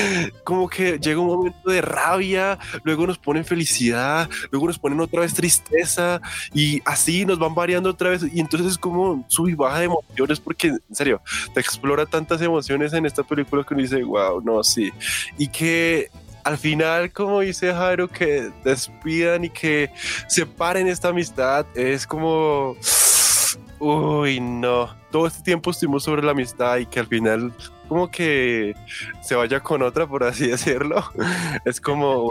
como 0.44 0.68
que 0.68 0.98
llega 0.98 1.20
un 1.20 1.26
momento 1.26 1.70
de 1.70 1.80
rabia, 1.80 2.58
luego 2.84 3.06
nos 3.06 3.18
ponen 3.18 3.44
felicidad, 3.44 4.28
luego 4.50 4.66
nos 4.66 4.78
ponen 4.78 5.00
otra 5.00 5.20
vez 5.20 5.34
tristeza 5.34 6.20
y 6.54 6.80
así 6.84 7.24
nos 7.24 7.38
van 7.38 7.54
variando 7.54 7.90
otra 7.90 8.10
vez. 8.10 8.24
Y 8.32 8.40
entonces 8.40 8.72
es 8.72 8.78
como 8.78 9.24
sub 9.28 9.48
y 9.48 9.54
baja 9.54 9.78
de 9.78 9.84
emociones, 9.86 10.40
porque 10.40 10.68
en 10.68 10.94
serio, 10.94 11.20
te 11.54 11.60
explora 11.60 12.06
tantas 12.06 12.40
emociones 12.42 12.92
en 12.92 13.06
esta 13.06 13.22
película 13.22 13.64
que 13.64 13.74
uno 13.74 13.82
dice, 13.82 14.02
wow, 14.02 14.40
no, 14.40 14.62
sí. 14.62 14.92
Y 15.36 15.48
que 15.48 16.10
al 16.44 16.56
final, 16.56 17.12
como 17.12 17.40
dice 17.40 17.74
Jairo, 17.74 18.08
que 18.08 18.50
despidan 18.64 19.44
y 19.44 19.50
que 19.50 19.90
separen 20.28 20.86
esta 20.88 21.08
amistad, 21.08 21.66
es 21.74 22.06
como 22.06 22.74
Uy, 23.80 24.40
no. 24.40 24.94
Todo 25.10 25.26
este 25.26 25.42
tiempo 25.42 25.70
estuvimos 25.70 26.02
sobre 26.02 26.22
la 26.22 26.32
amistad 26.32 26.78
y 26.78 26.86
que 26.86 27.00
al 27.00 27.06
final 27.06 27.52
como 27.88 28.10
que 28.10 28.74
se 29.22 29.34
vaya 29.34 29.60
con 29.60 29.82
otra, 29.82 30.06
por 30.06 30.24
así 30.24 30.46
decirlo. 30.50 31.04
Es 31.64 31.80
como, 31.80 32.30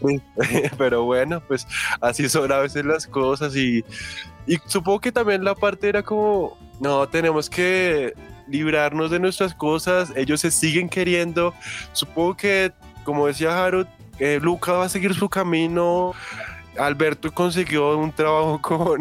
pero 0.78 1.04
bueno, 1.04 1.42
pues 1.46 1.66
así 2.00 2.28
son 2.28 2.52
a 2.52 2.58
veces 2.58 2.84
las 2.84 3.06
cosas 3.06 3.56
y, 3.56 3.84
y 4.46 4.58
supongo 4.66 5.00
que 5.00 5.12
también 5.12 5.44
la 5.44 5.54
parte 5.54 5.88
era 5.88 6.02
como, 6.02 6.56
no, 6.80 7.08
tenemos 7.08 7.50
que 7.50 8.14
librarnos 8.46 9.10
de 9.10 9.18
nuestras 9.18 9.54
cosas, 9.54 10.12
ellos 10.16 10.40
se 10.40 10.50
siguen 10.50 10.88
queriendo. 10.88 11.54
Supongo 11.92 12.36
que, 12.36 12.72
como 13.04 13.26
decía 13.26 13.64
Harold, 13.64 13.88
eh, 14.18 14.38
Luca 14.40 14.72
va 14.72 14.84
a 14.84 14.88
seguir 14.88 15.14
su 15.14 15.28
camino 15.28 16.12
Alberto 16.78 17.32
consiguió 17.32 17.96
un 17.96 18.12
trabajo 18.12 18.60
con, 18.62 19.00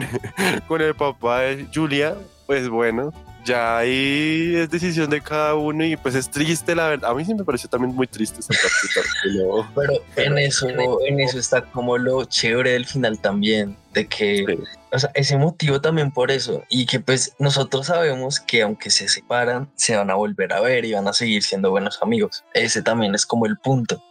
con 0.67 0.81
el 0.81 0.95
papá 0.95 1.41
de 1.41 1.67
Julia, 1.73 2.15
pues 2.45 2.69
bueno, 2.69 3.11
ya 3.45 3.77
ahí 3.77 4.55
es 4.55 4.69
decisión 4.69 5.09
de 5.09 5.21
cada 5.21 5.55
uno 5.55 5.85
y 5.85 5.97
pues 5.97 6.15
es 6.15 6.29
triste 6.29 6.75
la 6.75 6.89
verdad. 6.89 7.11
A 7.11 7.13
mí 7.13 7.25
sí 7.25 7.33
me 7.33 7.43
pareció 7.43 7.69
también 7.69 7.93
muy 7.93 8.07
triste 8.07 8.39
esa 8.39 8.53
parte. 8.53 9.67
Pero 9.75 9.93
en 10.15 10.37
eso, 10.37 10.67
en 10.69 11.19
eso 11.19 11.39
está 11.39 11.61
como 11.61 11.97
lo 11.97 12.23
chévere 12.25 12.71
del 12.71 12.85
final 12.85 13.19
también, 13.19 13.75
de 13.93 14.07
que, 14.07 14.57
o 14.91 14.99
sea, 14.99 15.11
ese 15.13 15.37
motivo 15.37 15.81
también 15.81 16.11
por 16.11 16.31
eso 16.31 16.63
y 16.69 16.85
que 16.85 16.99
pues 16.99 17.35
nosotros 17.39 17.87
sabemos 17.87 18.39
que 18.39 18.61
aunque 18.61 18.89
se 18.89 19.09
separan, 19.09 19.69
se 19.75 19.95
van 19.95 20.09
a 20.09 20.15
volver 20.15 20.53
a 20.53 20.61
ver 20.61 20.85
y 20.85 20.93
van 20.93 21.07
a 21.07 21.13
seguir 21.13 21.43
siendo 21.43 21.71
buenos 21.71 22.01
amigos. 22.01 22.43
Ese 22.53 22.81
también 22.81 23.13
es 23.15 23.25
como 23.25 23.45
el 23.45 23.57
punto 23.57 24.01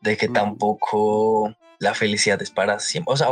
de 0.00 0.16
que 0.16 0.28
tampoco 0.28 1.54
la 1.78 1.94
felicidad 1.94 2.40
es 2.42 2.50
para 2.50 2.78
siempre. 2.78 3.12
O 3.12 3.16
sea, 3.16 3.28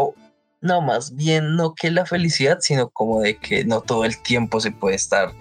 no, 0.60 0.80
más 0.80 1.16
bien 1.16 1.56
no 1.56 1.74
que 1.74 1.90
la 1.90 2.06
felicidad, 2.06 2.58
sino 2.60 2.88
como 2.88 3.20
de 3.20 3.36
que 3.36 3.64
no 3.64 3.80
todo 3.80 4.04
el 4.04 4.20
tiempo 4.22 4.60
se 4.60 4.70
puede 4.70 4.96
estar 4.96 5.32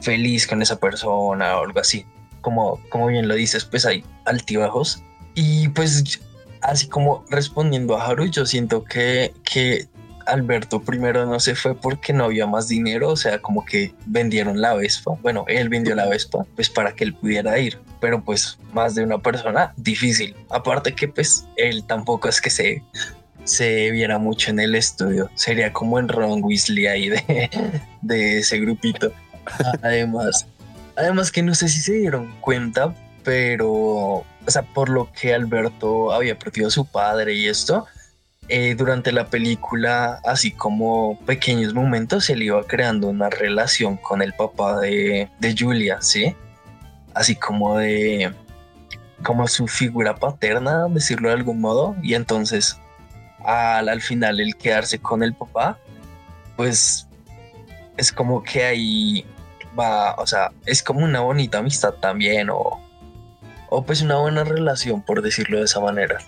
feliz 0.00 0.46
con 0.46 0.62
esa 0.62 0.76
persona 0.76 1.58
o 1.58 1.64
algo 1.64 1.80
así. 1.80 2.06
Como, 2.40 2.80
como 2.88 3.08
bien 3.08 3.28
lo 3.28 3.34
dices, 3.34 3.64
pues 3.64 3.86
hay 3.86 4.04
altibajos. 4.24 5.02
Y 5.34 5.68
pues 5.68 6.20
así 6.60 6.88
como 6.88 7.24
respondiendo 7.28 7.96
a 7.96 8.06
Haru, 8.06 8.26
yo 8.26 8.46
siento 8.46 8.84
que, 8.84 9.34
que 9.44 9.88
Alberto 10.26 10.82
primero 10.82 11.26
no 11.26 11.40
se 11.40 11.54
fue 11.54 11.74
porque 11.74 12.12
no 12.12 12.24
había 12.24 12.46
más 12.46 12.68
dinero, 12.68 13.10
o 13.10 13.16
sea, 13.16 13.40
como 13.40 13.64
que 13.64 13.94
vendieron 14.06 14.60
la 14.60 14.74
Vespa. 14.74 15.12
Bueno, 15.22 15.44
él 15.48 15.68
vendió 15.68 15.94
la 15.94 16.06
Vespa, 16.06 16.44
pues 16.54 16.70
para 16.70 16.94
que 16.94 17.04
él 17.04 17.14
pudiera 17.14 17.58
ir, 17.58 17.78
pero 18.00 18.22
pues 18.22 18.58
más 18.72 18.94
de 18.94 19.04
una 19.04 19.18
persona, 19.18 19.72
difícil. 19.76 20.34
Aparte 20.50 20.94
que 20.94 21.08
pues 21.08 21.46
él 21.56 21.84
tampoco 21.86 22.28
es 22.28 22.40
que 22.40 22.50
se, 22.50 22.82
se 23.44 23.90
viera 23.90 24.18
mucho 24.18 24.50
en 24.50 24.60
el 24.60 24.74
estudio, 24.74 25.30
sería 25.34 25.72
como 25.72 25.98
en 25.98 26.08
Ron 26.08 26.42
Weasley 26.42 26.86
ahí 26.86 27.08
de, 27.08 27.50
de 28.02 28.38
ese 28.38 28.58
grupito. 28.58 29.12
Además, 29.82 30.46
además 30.96 31.32
que 31.32 31.42
no 31.42 31.54
sé 31.54 31.68
si 31.68 31.80
se 31.80 31.94
dieron 31.94 32.32
cuenta, 32.40 32.94
pero, 33.24 33.70
o 33.70 34.24
sea, 34.46 34.62
por 34.62 34.88
lo 34.88 35.10
que 35.12 35.34
Alberto 35.34 36.12
había 36.12 36.38
perdido 36.38 36.68
a 36.68 36.70
su 36.70 36.84
padre 36.84 37.34
y 37.34 37.46
esto, 37.46 37.86
eh, 38.54 38.74
durante 38.74 39.12
la 39.12 39.28
película, 39.28 40.20
así 40.26 40.50
como 40.50 41.18
pequeños 41.24 41.72
momentos, 41.72 42.28
le 42.28 42.44
iba 42.44 42.62
creando 42.66 43.08
una 43.08 43.30
relación 43.30 43.96
con 43.96 44.20
el 44.20 44.34
papá 44.34 44.78
de, 44.78 45.30
de 45.38 45.56
Julia, 45.58 46.02
¿sí? 46.02 46.36
Así 47.14 47.34
como 47.34 47.78
de, 47.78 48.30
como 49.22 49.48
su 49.48 49.66
figura 49.68 50.16
paterna, 50.16 50.86
decirlo 50.90 51.28
de 51.30 51.34
algún 51.36 51.62
modo, 51.62 51.96
y 52.02 52.12
entonces 52.12 52.78
al, 53.42 53.88
al 53.88 54.02
final 54.02 54.38
el 54.38 54.54
quedarse 54.54 54.98
con 54.98 55.22
el 55.22 55.32
papá, 55.32 55.78
pues 56.54 57.08
es 57.96 58.12
como 58.12 58.42
que 58.42 58.64
ahí 58.64 59.26
va, 59.80 60.14
o 60.16 60.26
sea, 60.26 60.52
es 60.66 60.82
como 60.82 61.00
una 61.06 61.20
bonita 61.20 61.56
amistad 61.56 61.94
también, 61.94 62.50
o, 62.50 62.86
o 63.70 63.82
pues 63.82 64.02
una 64.02 64.16
buena 64.16 64.44
relación, 64.44 65.00
por 65.00 65.22
decirlo 65.22 65.56
de 65.56 65.64
esa 65.64 65.80
manera. 65.80 66.18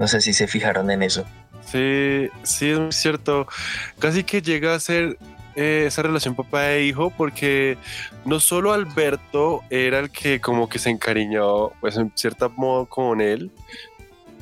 No 0.00 0.08
sé 0.08 0.20
si 0.20 0.32
se 0.32 0.48
fijaron 0.48 0.90
en 0.90 1.04
eso. 1.04 1.24
Sí, 1.64 2.28
sí, 2.42 2.70
es 2.70 2.96
cierto. 2.96 3.46
Casi 3.98 4.24
que 4.24 4.42
llega 4.42 4.74
a 4.74 4.80
ser 4.80 5.18
eh, 5.54 5.84
esa 5.86 6.02
relación 6.02 6.34
papá 6.34 6.72
e 6.72 6.84
hijo 6.84 7.10
porque 7.10 7.76
no 8.24 8.40
solo 8.40 8.72
Alberto 8.72 9.62
era 9.70 9.98
el 9.98 10.10
que 10.10 10.40
como 10.40 10.68
que 10.68 10.78
se 10.78 10.90
encariñó, 10.90 11.70
pues 11.80 11.96
en 11.96 12.12
cierto 12.14 12.48
modo 12.50 12.86
con 12.86 13.20
él, 13.20 13.50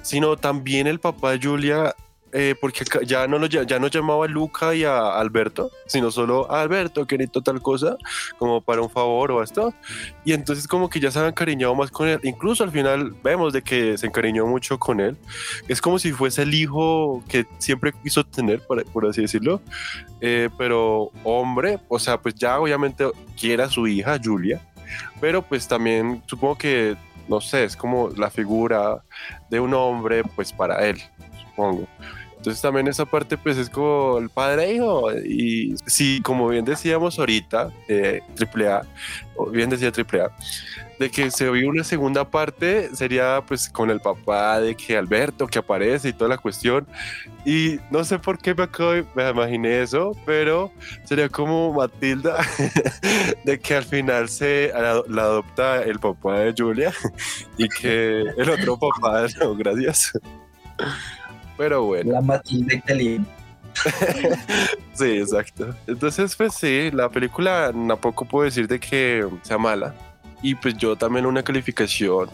sino 0.02 0.36
también 0.36 0.86
el 0.86 1.00
papá 1.00 1.32
de 1.32 1.40
Julia 1.46 1.94
eh, 2.32 2.54
porque 2.60 2.84
ya 3.06 3.26
no, 3.26 3.38
lo, 3.38 3.46
ya 3.46 3.78
no 3.78 3.88
llamaba 3.88 4.24
a 4.24 4.28
Luca 4.28 4.74
y 4.74 4.84
a 4.84 5.18
Alberto, 5.18 5.70
sino 5.86 6.10
solo 6.10 6.50
a 6.50 6.60
Alberto, 6.60 7.06
que 7.06 7.18
necesito 7.18 7.42
tal 7.42 7.60
cosa, 7.60 7.96
como 8.38 8.60
para 8.60 8.82
un 8.82 8.90
favor 8.90 9.32
o 9.32 9.42
esto. 9.42 9.74
Y 10.24 10.32
entonces 10.32 10.66
como 10.68 10.88
que 10.88 11.00
ya 11.00 11.10
se 11.10 11.18
han 11.18 11.26
encariñado 11.26 11.74
más 11.74 11.90
con 11.90 12.08
él. 12.08 12.20
Incluso 12.22 12.64
al 12.64 12.70
final 12.70 13.14
vemos 13.22 13.52
de 13.52 13.62
que 13.62 13.98
se 13.98 14.06
encariñó 14.06 14.46
mucho 14.46 14.78
con 14.78 15.00
él. 15.00 15.16
Es 15.68 15.80
como 15.80 15.98
si 15.98 16.12
fuese 16.12 16.42
el 16.42 16.54
hijo 16.54 17.22
que 17.28 17.46
siempre 17.58 17.92
quiso 18.02 18.24
tener, 18.24 18.60
por, 18.66 18.84
por 18.86 19.06
así 19.06 19.22
decirlo. 19.22 19.60
Eh, 20.20 20.48
pero 20.58 21.10
hombre, 21.24 21.78
o 21.88 21.98
sea, 21.98 22.20
pues 22.20 22.34
ya 22.34 22.60
obviamente 22.60 23.04
quiere 23.38 23.62
a 23.62 23.68
su 23.68 23.86
hija, 23.86 24.18
Julia. 24.22 24.60
Pero 25.20 25.42
pues 25.42 25.68
también 25.68 26.22
supongo 26.26 26.56
que, 26.56 26.96
no 27.28 27.40
sé, 27.40 27.64
es 27.64 27.76
como 27.76 28.10
la 28.10 28.30
figura 28.30 29.02
de 29.48 29.60
un 29.60 29.74
hombre, 29.74 30.22
pues 30.34 30.52
para 30.52 30.86
él, 30.86 31.00
supongo. 31.46 31.86
Entonces 32.40 32.62
también 32.62 32.88
esa 32.88 33.04
parte 33.04 33.36
pues 33.36 33.58
es 33.58 33.68
como 33.68 34.16
el 34.16 34.30
padre 34.30 34.64
e 34.64 34.74
hijo 34.76 35.12
y 35.12 35.74
si 35.84 36.22
como 36.22 36.48
bien 36.48 36.64
decíamos 36.64 37.18
ahorita, 37.18 37.70
eh, 37.86 38.22
AAA, 38.40 38.80
o 39.36 39.50
bien 39.50 39.68
decía 39.68 39.92
AAA, 39.94 40.30
de 40.98 41.10
que 41.10 41.30
se 41.30 41.50
oye 41.50 41.66
una 41.66 41.84
segunda 41.84 42.30
parte 42.30 42.96
sería 42.96 43.44
pues 43.46 43.68
con 43.68 43.90
el 43.90 44.00
papá 44.00 44.58
de 44.58 44.74
que 44.74 44.96
Alberto 44.96 45.46
que 45.46 45.58
aparece 45.58 46.08
y 46.08 46.12
toda 46.14 46.30
la 46.30 46.38
cuestión 46.38 46.86
y 47.44 47.78
no 47.90 48.04
sé 48.04 48.18
por 48.18 48.38
qué 48.38 48.54
me, 48.54 48.62
acabo, 48.62 48.92
me 49.14 49.28
imaginé 49.28 49.82
eso, 49.82 50.16
pero 50.24 50.72
sería 51.04 51.28
como 51.28 51.74
Matilda 51.74 52.38
de 53.44 53.60
que 53.60 53.74
al 53.74 53.84
final 53.84 54.30
se 54.30 54.72
la 54.74 55.22
adopta 55.22 55.82
el 55.82 55.98
papá 55.98 56.38
de 56.38 56.54
Julia 56.56 56.90
y 57.58 57.68
que 57.68 58.20
el 58.20 58.48
otro 58.48 58.78
papá, 58.78 59.26
no, 59.40 59.54
gracias. 59.54 60.12
Pero 61.60 61.84
bueno. 61.84 62.12
La 62.12 62.22
Matilda 62.22 62.74
italiana. 62.74 63.26
sí, 64.94 65.18
exacto. 65.18 65.74
Entonces, 65.86 66.34
pues 66.34 66.54
sí, 66.54 66.90
la 66.90 67.10
película 67.10 67.70
tampoco 67.70 68.24
puedo 68.24 68.46
decir 68.46 68.66
de 68.66 68.80
que 68.80 69.28
sea 69.42 69.58
mala. 69.58 69.94
Y 70.40 70.54
pues 70.54 70.74
yo 70.78 70.96
también 70.96 71.26
una 71.26 71.42
calificación 71.42 72.30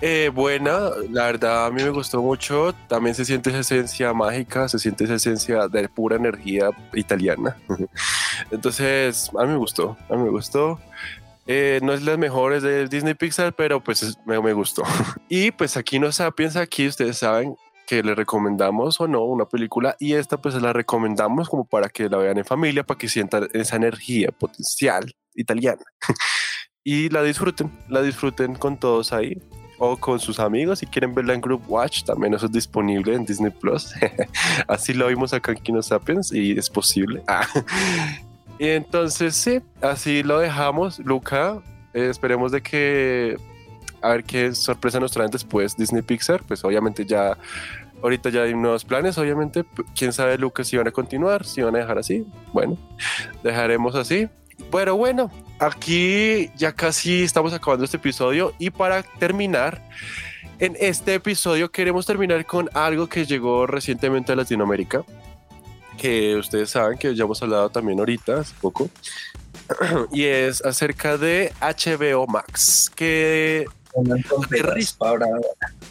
eh, 0.00 0.32
buena. 0.34 0.90
La 1.12 1.26
verdad, 1.26 1.66
a 1.66 1.70
mí 1.70 1.80
me 1.80 1.90
gustó 1.90 2.20
mucho. 2.22 2.74
También 2.88 3.14
se 3.14 3.24
siente 3.24 3.50
esa 3.50 3.60
esencia 3.60 4.12
mágica, 4.12 4.66
se 4.68 4.80
siente 4.80 5.04
esa 5.04 5.14
esencia 5.14 5.68
de 5.68 5.88
pura 5.88 6.16
energía 6.16 6.70
italiana. 6.92 7.56
Entonces, 8.50 9.30
a 9.38 9.44
mí 9.44 9.52
me 9.52 9.58
gustó, 9.58 9.96
a 10.08 10.16
mí 10.16 10.24
me 10.24 10.30
gustó. 10.30 10.80
Eh, 11.46 11.78
no 11.84 11.92
es 11.92 12.02
las 12.02 12.18
mejores 12.18 12.64
de 12.64 12.88
Disney 12.88 13.14
Pixar, 13.14 13.52
pero 13.52 13.80
pues 13.80 14.18
me, 14.26 14.40
me 14.40 14.52
gustó. 14.54 14.82
y 15.28 15.52
pues 15.52 15.76
aquí 15.76 16.00
no 16.00 16.10
Sapiens, 16.10 16.56
aquí 16.56 16.88
ustedes 16.88 17.18
saben, 17.18 17.54
que 17.90 18.04
le 18.04 18.14
recomendamos 18.14 19.00
o 19.00 19.08
no 19.08 19.24
una 19.24 19.46
película 19.46 19.96
y 19.98 20.12
esta 20.12 20.36
pues 20.36 20.54
la 20.62 20.72
recomendamos 20.72 21.48
como 21.48 21.64
para 21.64 21.88
que 21.88 22.08
la 22.08 22.18
vean 22.18 22.38
en 22.38 22.44
familia, 22.44 22.84
para 22.84 22.96
que 22.96 23.08
sientan 23.08 23.48
esa 23.52 23.74
energía 23.74 24.30
potencial 24.30 25.12
italiana 25.34 25.82
y 26.84 27.08
la 27.08 27.24
disfruten, 27.24 27.68
la 27.88 28.00
disfruten 28.00 28.54
con 28.54 28.78
todos 28.78 29.12
ahí 29.12 29.42
o 29.78 29.96
con 29.96 30.20
sus 30.20 30.38
amigos 30.38 30.78
si 30.78 30.86
quieren 30.86 31.16
verla 31.16 31.34
en 31.34 31.40
Group 31.40 31.64
Watch, 31.66 32.04
también 32.04 32.32
eso 32.32 32.46
es 32.46 32.52
disponible 32.52 33.12
en 33.12 33.24
Disney 33.24 33.50
Plus. 33.50 33.92
así 34.68 34.92
lo 34.92 35.08
vimos 35.08 35.32
acá 35.32 35.50
en 35.50 35.58
Kino 35.58 35.82
Sapiens 35.82 36.32
y 36.32 36.56
es 36.56 36.70
posible. 36.70 37.24
Ah. 37.26 37.44
y 38.60 38.68
entonces 38.68 39.34
sí, 39.34 39.62
así 39.80 40.22
lo 40.22 40.38
dejamos, 40.38 41.00
Luca. 41.00 41.60
Eh, 41.92 42.06
esperemos 42.08 42.52
de 42.52 42.62
que 42.62 43.36
a 44.02 44.10
ver 44.10 44.24
qué 44.24 44.54
sorpresa 44.54 45.00
nos 45.00 45.12
traen 45.12 45.30
después 45.30 45.76
Disney 45.76 46.02
Pixar. 46.02 46.42
Pues 46.42 46.64
obviamente 46.64 47.04
ya 47.04 47.36
Ahorita 48.02 48.30
ya 48.30 48.42
hay 48.42 48.54
nuevos 48.54 48.84
planes, 48.84 49.18
obviamente. 49.18 49.64
Quién 49.94 50.12
sabe, 50.12 50.38
Lucas, 50.38 50.68
si 50.68 50.76
van 50.76 50.88
a 50.88 50.90
continuar, 50.90 51.44
si 51.44 51.60
van 51.60 51.76
a 51.76 51.80
dejar 51.80 51.98
así. 51.98 52.26
Bueno, 52.52 52.78
dejaremos 53.42 53.94
así. 53.94 54.28
Pero 54.70 54.96
bueno, 54.96 55.30
aquí 55.58 56.50
ya 56.56 56.72
casi 56.72 57.22
estamos 57.22 57.52
acabando 57.52 57.84
este 57.84 57.96
episodio 57.96 58.54
y 58.58 58.70
para 58.70 59.02
terminar, 59.02 59.82
en 60.58 60.76
este 60.78 61.14
episodio 61.14 61.70
queremos 61.70 62.06
terminar 62.06 62.44
con 62.46 62.68
algo 62.74 63.08
que 63.08 63.24
llegó 63.24 63.66
recientemente 63.66 64.32
a 64.32 64.36
Latinoamérica, 64.36 65.02
que 65.96 66.36
ustedes 66.36 66.70
saben 66.70 66.98
que 66.98 67.14
ya 67.14 67.24
hemos 67.24 67.42
hablado 67.42 67.70
también 67.70 67.98
ahorita, 67.98 68.40
hace 68.40 68.54
poco, 68.60 68.90
y 70.12 70.24
es 70.24 70.62
acerca 70.64 71.16
de 71.16 71.52
HBO 71.60 72.26
Max, 72.26 72.90
que 72.94 73.66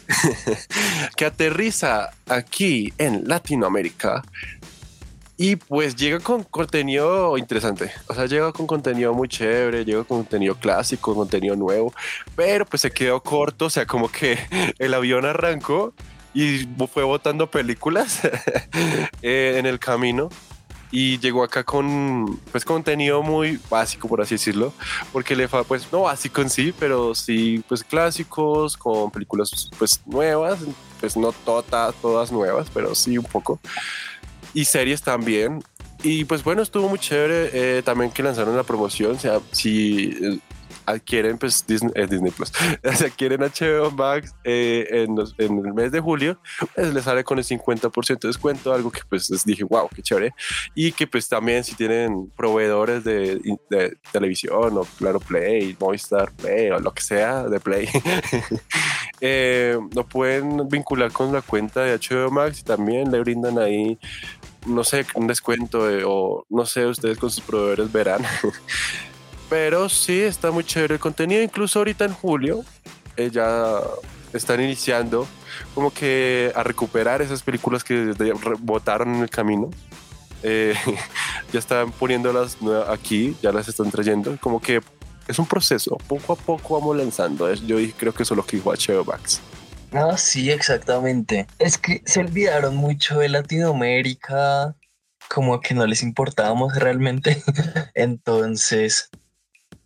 que 1.16 1.24
aterriza 1.24 2.10
aquí 2.26 2.92
en 2.98 3.28
Latinoamérica 3.28 4.22
y 5.42 5.56
pues 5.56 5.96
llega 5.96 6.20
con 6.20 6.44
contenido 6.44 7.38
interesante. 7.38 7.90
O 8.08 8.14
sea, 8.14 8.26
llega 8.26 8.52
con 8.52 8.66
contenido 8.66 9.14
muy 9.14 9.26
chévere, 9.26 9.86
llega 9.86 10.04
con 10.04 10.18
contenido 10.18 10.54
clásico, 10.54 11.14
contenido 11.14 11.56
nuevo, 11.56 11.94
pero 12.36 12.66
pues 12.66 12.82
se 12.82 12.90
quedó 12.90 13.22
corto. 13.22 13.64
O 13.64 13.70
sea, 13.70 13.86
como 13.86 14.12
que 14.12 14.38
el 14.78 14.92
avión 14.92 15.24
arrancó 15.24 15.94
y 16.34 16.68
fue 16.92 17.04
botando 17.04 17.50
películas 17.50 18.20
en 19.22 19.64
el 19.64 19.78
camino 19.78 20.28
y 20.90 21.18
llegó 21.18 21.44
acá 21.44 21.62
con 21.62 22.38
pues 22.50 22.64
contenido 22.64 23.22
muy 23.22 23.60
básico 23.70 24.08
por 24.08 24.20
así 24.20 24.34
decirlo 24.34 24.72
porque 25.12 25.36
le 25.36 25.46
fue 25.46 25.64
pues 25.64 25.86
no 25.92 26.02
básico 26.02 26.42
en 26.42 26.50
sí 26.50 26.74
pero 26.78 27.14
sí 27.14 27.62
pues 27.68 27.84
clásicos 27.84 28.76
con 28.76 29.10
películas 29.10 29.70
pues 29.78 30.00
nuevas 30.04 30.58
pues 30.98 31.16
no 31.16 31.32
todas 31.32 31.94
todas 32.02 32.32
nuevas 32.32 32.68
pero 32.72 32.94
sí 32.94 33.16
un 33.16 33.24
poco 33.24 33.60
y 34.54 34.64
series 34.64 35.02
también. 35.02 35.62
Y 36.02 36.24
pues 36.24 36.42
bueno, 36.42 36.62
estuvo 36.62 36.88
muy 36.88 36.98
chévere 36.98 37.50
eh, 37.52 37.82
también 37.82 38.10
que 38.10 38.22
lanzaron 38.22 38.56
la 38.56 38.62
promoción. 38.62 39.12
O 39.12 39.18
sea, 39.18 39.40
si 39.52 40.16
eh, 40.22 40.38
adquieren 40.90 41.38
pues 41.38 41.66
Disney, 41.66 41.92
eh, 41.94 42.06
Disney 42.06 42.30
Plus, 42.30 42.52
si 42.94 43.04
adquieren 43.04 43.40
HBO 43.40 43.90
Max 43.90 44.34
en, 44.44 45.16
en, 45.38 45.66
el 45.66 45.74
mes 45.74 45.92
de 45.92 46.00
julio, 46.00 46.38
pues 46.74 46.92
les 46.92 47.04
sale 47.04 47.24
con 47.24 47.38
el 47.38 47.44
50% 47.44 48.20
de 48.20 48.28
descuento, 48.28 48.72
algo 48.72 48.90
que 48.90 49.00
pues 49.08 49.30
les 49.30 49.44
dije, 49.44 49.64
wow, 49.64 49.88
qué 49.94 50.02
chévere. 50.02 50.32
Y 50.74 50.92
que 50.92 51.06
pues 51.06 51.28
también 51.28 51.64
si 51.64 51.74
tienen 51.74 52.30
proveedores 52.36 53.04
de, 53.04 53.40
de 53.70 53.96
televisión 54.12 54.76
o 54.76 54.86
Claro 54.98 55.20
Play, 55.20 55.76
Movistar 55.80 56.32
Play 56.32 56.70
o 56.70 56.78
lo 56.78 56.92
que 56.92 57.02
sea 57.02 57.44
de 57.44 57.60
Play, 57.60 57.88
lo 59.94 60.06
pueden 60.06 60.68
vincular 60.68 61.12
con 61.12 61.32
la 61.32 61.42
cuenta 61.42 61.82
de 61.82 61.98
HBO 61.98 62.30
Max 62.30 62.60
y 62.60 62.64
también 62.64 63.10
le 63.10 63.20
brindan 63.20 63.58
ahí 63.58 63.98
no 64.66 64.84
sé, 64.84 65.06
un 65.14 65.26
descuento 65.26 65.80
o 66.06 66.44
no 66.48 66.66
sé, 66.66 66.86
ustedes 66.86 67.18
con 67.18 67.30
sus 67.30 67.44
proveedores 67.44 67.90
verán. 67.90 68.22
Pero 69.50 69.88
sí, 69.88 70.20
está 70.20 70.52
muy 70.52 70.64
chévere 70.64 70.94
el 70.94 71.00
contenido. 71.00 71.42
Incluso 71.42 71.80
ahorita 71.80 72.04
en 72.04 72.14
julio 72.14 72.64
eh, 73.16 73.30
ya 73.30 73.80
están 74.32 74.62
iniciando 74.62 75.26
como 75.74 75.92
que 75.92 76.52
a 76.54 76.62
recuperar 76.62 77.20
esas 77.20 77.42
películas 77.42 77.82
que 77.84 78.14
botaron 78.60 79.16
en 79.16 79.22
el 79.22 79.28
camino. 79.28 79.70
Eh, 80.44 80.74
ya 81.52 81.58
están 81.58 81.90
poniéndolas 81.90 82.56
aquí, 82.88 83.36
ya 83.42 83.52
las 83.52 83.68
están 83.68 83.90
trayendo. 83.90 84.38
Como 84.40 84.60
que 84.60 84.80
es 85.26 85.38
un 85.38 85.46
proceso, 85.46 85.96
poco 86.08 86.32
a 86.32 86.36
poco 86.36 86.78
vamos 86.78 86.96
lanzando. 86.96 87.52
Yo 87.52 87.76
creo 87.96 88.14
que 88.14 88.22
eso 88.22 88.34
es 88.34 88.36
lo 88.36 88.46
que 88.46 88.56
dijo 88.56 88.72
HBO 88.72 89.04
Max. 89.04 89.40
Ah, 89.92 90.16
sí, 90.16 90.50
exactamente. 90.50 91.48
Es 91.58 91.76
que 91.76 92.02
se 92.06 92.20
olvidaron 92.20 92.76
mucho 92.76 93.18
de 93.18 93.28
Latinoamérica, 93.28 94.76
como 95.28 95.60
que 95.60 95.74
no 95.74 95.86
les 95.86 96.04
importábamos 96.04 96.76
realmente. 96.76 97.42
Entonces, 97.94 99.10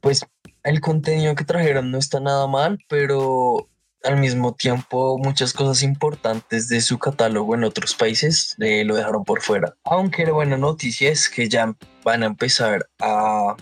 pues 0.05 0.27
el 0.65 0.83
contenido 0.83 1.35
que 1.35 1.47
trajeron 1.47 1.91
no 1.91 1.97
está 1.97 2.21
nada 2.21 2.47
mal, 2.47 2.79
pero 2.91 3.71
al 4.03 4.19
mismo 4.19 4.53
tiempo 4.53 5.17
muchas 5.17 5.55
cosas 5.55 5.83
importantes 5.83 6.69
de 6.69 6.83
su 6.83 6.99
catálogo 6.99 7.55
en 7.55 7.65
otros 7.65 7.95
países 7.95 8.55
eh, 8.61 8.85
lo 8.85 8.97
dejaron 8.97 9.25
por 9.25 9.41
fuera. 9.41 9.75
Aunque 9.83 10.27
la 10.27 10.33
buena 10.33 10.59
noticia 10.59 11.11
es 11.11 11.31
que 11.31 11.49
ya 11.49 11.75
van 12.05 12.23
a 12.23 12.27
empezar 12.27 12.87
a, 13.01 13.57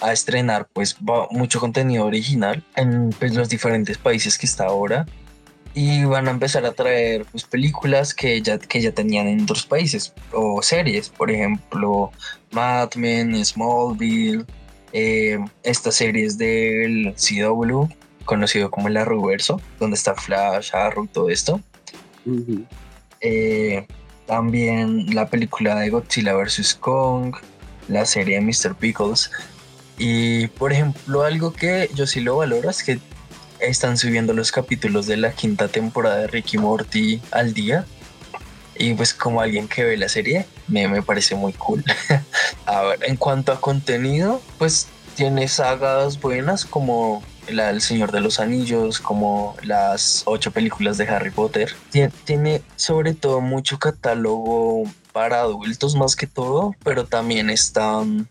a 0.00 0.12
estrenar 0.12 0.68
pues 0.72 0.96
mucho 1.30 1.60
contenido 1.60 2.06
original 2.06 2.64
en 2.76 3.10
pues, 3.10 3.34
los 3.34 3.50
diferentes 3.50 3.98
países 3.98 4.38
que 4.38 4.46
está 4.46 4.64
ahora 4.64 5.04
y 5.74 6.04
van 6.04 6.28
a 6.28 6.30
empezar 6.30 6.64
a 6.64 6.72
traer 6.72 7.26
pues, 7.26 7.44
películas 7.44 8.14
que 8.14 8.40
ya, 8.40 8.58
que 8.58 8.80
ya 8.80 8.92
tenían 8.92 9.26
en 9.26 9.42
otros 9.42 9.66
países 9.66 10.14
o 10.32 10.62
series, 10.62 11.10
por 11.10 11.30
ejemplo, 11.30 12.10
Mad 12.52 12.94
Men, 12.94 13.44
Smallville, 13.44 14.46
eh, 14.96 15.40
estas 15.64 15.96
series 15.96 16.38
del 16.38 17.16
CW, 17.16 17.88
conocido 18.24 18.70
como 18.70 18.86
el 18.86 18.96
Arrowverso, 18.96 19.60
donde 19.80 19.96
está 19.96 20.14
Flash, 20.14 20.70
Arrow, 20.72 21.08
todo 21.08 21.30
esto. 21.30 21.60
Eh, 23.20 23.86
también 24.26 25.12
la 25.12 25.28
película 25.28 25.74
de 25.74 25.90
Godzilla 25.90 26.34
vs. 26.34 26.76
Kong, 26.76 27.34
la 27.88 28.06
serie 28.06 28.36
de 28.36 28.42
Mr. 28.42 28.76
Pickles. 28.76 29.32
Y 29.98 30.46
por 30.46 30.72
ejemplo, 30.72 31.24
algo 31.24 31.52
que 31.52 31.90
yo 31.94 32.06
sí 32.06 32.20
lo 32.20 32.36
valoro 32.36 32.70
es 32.70 32.84
que 32.84 33.00
están 33.58 33.98
subiendo 33.98 34.32
los 34.32 34.52
capítulos 34.52 35.06
de 35.06 35.16
la 35.16 35.32
quinta 35.32 35.66
temporada 35.66 36.18
de 36.18 36.26
Ricky 36.28 36.56
Morty 36.56 37.20
al 37.32 37.52
día. 37.52 37.84
Y 38.76 38.94
pues 38.94 39.12
como 39.12 39.40
alguien 39.40 39.66
que 39.66 39.82
ve 39.82 39.96
la 39.96 40.08
serie, 40.08 40.46
me, 40.68 40.88
me 40.88 41.02
parece 41.02 41.34
muy 41.34 41.52
cool. 41.54 41.84
a 42.66 42.82
ver, 42.82 43.04
en 43.04 43.16
cuanto 43.16 43.52
a 43.52 43.60
contenido, 43.60 44.40
pues 44.58 44.88
tiene 45.14 45.48
sagas 45.48 46.20
buenas 46.20 46.64
como 46.64 47.22
la 47.48 47.68
del 47.68 47.80
Señor 47.80 48.10
de 48.12 48.20
los 48.20 48.40
Anillos, 48.40 49.00
como 49.00 49.56
las 49.62 50.22
ocho 50.26 50.50
películas 50.50 50.96
de 50.98 51.08
Harry 51.08 51.30
Potter. 51.30 51.74
tiene 52.24 52.62
sobre 52.76 53.14
todo 53.14 53.40
mucho 53.40 53.78
catálogo 53.78 54.84
para 55.12 55.40
adultos 55.40 55.94
más 55.94 56.16
que 56.16 56.26
todo, 56.26 56.74
pero 56.82 57.04
también 57.04 57.50
están 57.50 58.28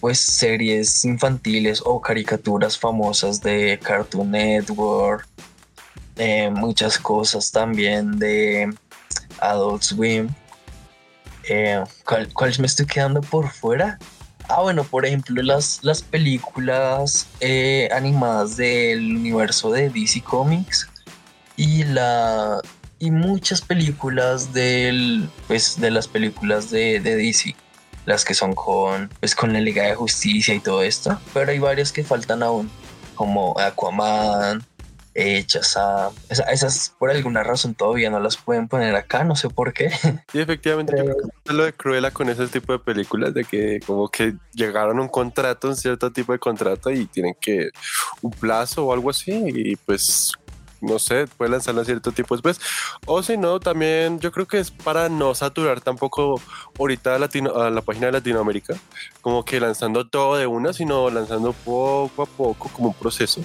pues 0.00 0.18
series 0.20 1.04
infantiles 1.04 1.82
o 1.84 2.00
caricaturas 2.00 2.78
famosas 2.78 3.40
de 3.40 3.78
Cartoon 3.82 4.30
Network, 4.30 5.26
muchas 6.50 6.98
cosas 6.98 7.50
también 7.52 8.18
de 8.18 8.72
Adult 9.40 9.82
Swim. 9.82 10.28
Eh, 11.48 11.82
¿Cuáles 12.34 12.58
me 12.58 12.66
estoy 12.66 12.86
quedando 12.86 13.20
por 13.20 13.50
fuera? 13.50 13.98
Ah, 14.48 14.62
bueno, 14.62 14.84
por 14.84 15.04
ejemplo, 15.06 15.42
las, 15.42 15.80
las 15.82 16.02
películas 16.02 17.26
eh, 17.40 17.88
animadas 17.92 18.56
del 18.56 19.16
universo 19.16 19.70
de 19.70 19.90
DC 19.90 20.22
Comics 20.22 20.88
y 21.56 21.84
la 21.84 22.60
y 22.98 23.10
muchas 23.10 23.60
películas 23.60 24.54
del 24.54 25.28
pues 25.46 25.78
de 25.78 25.90
las 25.90 26.08
películas 26.08 26.70
de, 26.70 26.98
de 27.00 27.16
DC 27.16 27.54
las 28.06 28.24
que 28.24 28.34
son 28.34 28.54
con, 28.54 29.10
pues, 29.20 29.34
con 29.34 29.52
la 29.52 29.60
Liga 29.60 29.82
de 29.82 29.94
Justicia 29.94 30.54
y 30.54 30.60
todo 30.60 30.82
esto, 30.82 31.20
pero 31.34 31.50
hay 31.50 31.58
varias 31.58 31.92
que 31.92 32.04
faltan 32.04 32.42
aún, 32.42 32.70
como 33.16 33.58
Aquaman, 33.58 34.64
eh, 35.18 35.44
Shazam. 35.48 36.12
esas 36.28 36.94
por 36.98 37.10
alguna 37.10 37.42
razón 37.42 37.74
todavía 37.74 38.10
no 38.10 38.20
las 38.20 38.36
pueden 38.36 38.68
poner 38.68 38.94
acá, 38.94 39.24
no 39.24 39.34
sé 39.34 39.48
por 39.48 39.72
qué. 39.72 39.90
Sí, 40.32 40.40
efectivamente, 40.40 40.94
lo 41.46 41.64
de 41.64 41.72
Cruella 41.72 42.10
con 42.10 42.28
ese 42.28 42.46
tipo 42.48 42.72
de 42.72 42.78
películas, 42.78 43.32
de 43.32 43.44
que 43.44 43.80
como 43.86 44.08
que 44.08 44.34
llegaron 44.52 44.98
a 44.98 45.02
un 45.02 45.08
contrato, 45.08 45.68
un 45.68 45.76
cierto 45.76 46.10
tipo 46.12 46.32
de 46.32 46.38
contrato 46.38 46.90
y 46.90 47.06
tienen 47.06 47.34
que 47.40 47.70
un 48.20 48.30
plazo 48.30 48.86
o 48.86 48.92
algo 48.92 49.10
así 49.10 49.32
y 49.46 49.76
pues 49.76 50.32
no 50.80 50.98
sé, 50.98 51.26
puede 51.26 51.50
lanzarlo 51.50 51.80
a 51.80 51.84
cierto 51.84 52.12
tiempo 52.12 52.34
después. 52.34 52.60
O 53.06 53.22
si 53.22 53.36
no, 53.36 53.60
también 53.60 54.20
yo 54.20 54.32
creo 54.32 54.46
que 54.46 54.58
es 54.58 54.70
para 54.70 55.08
no 55.08 55.34
saturar 55.34 55.80
tampoco 55.80 56.40
ahorita 56.78 57.16
a, 57.16 57.70
la 57.70 57.82
página 57.82 58.06
de 58.06 58.12
Latinoamérica, 58.12 58.74
como 59.20 59.44
que 59.44 59.60
lanzando 59.60 60.06
todo 60.06 60.36
de 60.36 60.46
una, 60.46 60.72
sino 60.72 61.10
lanzando 61.10 61.52
poco 61.52 62.22
a 62.22 62.26
poco 62.26 62.68
como 62.70 62.88
un 62.88 62.94
proceso, 62.94 63.42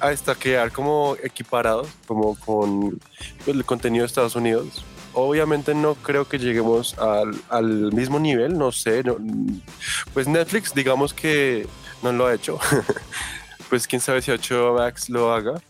hasta 0.00 0.34
quedar 0.34 0.72
como 0.72 1.16
equiparados, 1.22 1.88
como 2.06 2.34
con 2.36 3.00
el 3.46 3.64
contenido 3.64 4.02
de 4.02 4.06
Estados 4.06 4.36
Unidos. 4.36 4.84
Obviamente 5.14 5.74
no 5.74 5.94
creo 5.94 6.26
que 6.26 6.38
lleguemos 6.38 6.96
al, 6.98 7.92
mismo 7.92 8.18
nivel, 8.18 8.56
no 8.56 8.72
sé, 8.72 9.04
pues 10.14 10.26
Netflix 10.26 10.74
digamos 10.74 11.12
que 11.12 11.66
no 12.02 12.12
lo 12.12 12.26
ha 12.26 12.34
hecho. 12.34 12.58
pues 13.68 13.86
quién 13.86 14.00
sabe 14.00 14.22
si 14.22 14.30
8 14.30 14.74
Max 14.76 15.10
lo 15.10 15.32
haga 15.32 15.60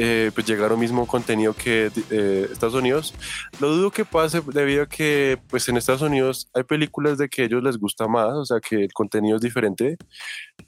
eh, 0.00 0.30
pues 0.32 0.46
llegar 0.46 0.70
al 0.70 0.78
mismo 0.78 1.06
contenido 1.08 1.54
que 1.54 1.90
eh, 2.10 2.48
Estados 2.52 2.74
Unidos. 2.74 3.14
Lo 3.60 3.74
dudo 3.74 3.90
que 3.90 4.04
pase 4.04 4.40
debido 4.52 4.84
a 4.84 4.88
que 4.88 5.38
pues 5.48 5.68
en 5.68 5.76
Estados 5.76 6.02
Unidos 6.02 6.48
hay 6.54 6.62
películas 6.62 7.18
de 7.18 7.28
que 7.28 7.42
a 7.42 7.44
ellos 7.46 7.64
les 7.64 7.78
gusta 7.78 8.06
más, 8.06 8.32
o 8.34 8.44
sea 8.44 8.60
que 8.60 8.84
el 8.84 8.92
contenido 8.92 9.36
es 9.36 9.42
diferente. 9.42 9.96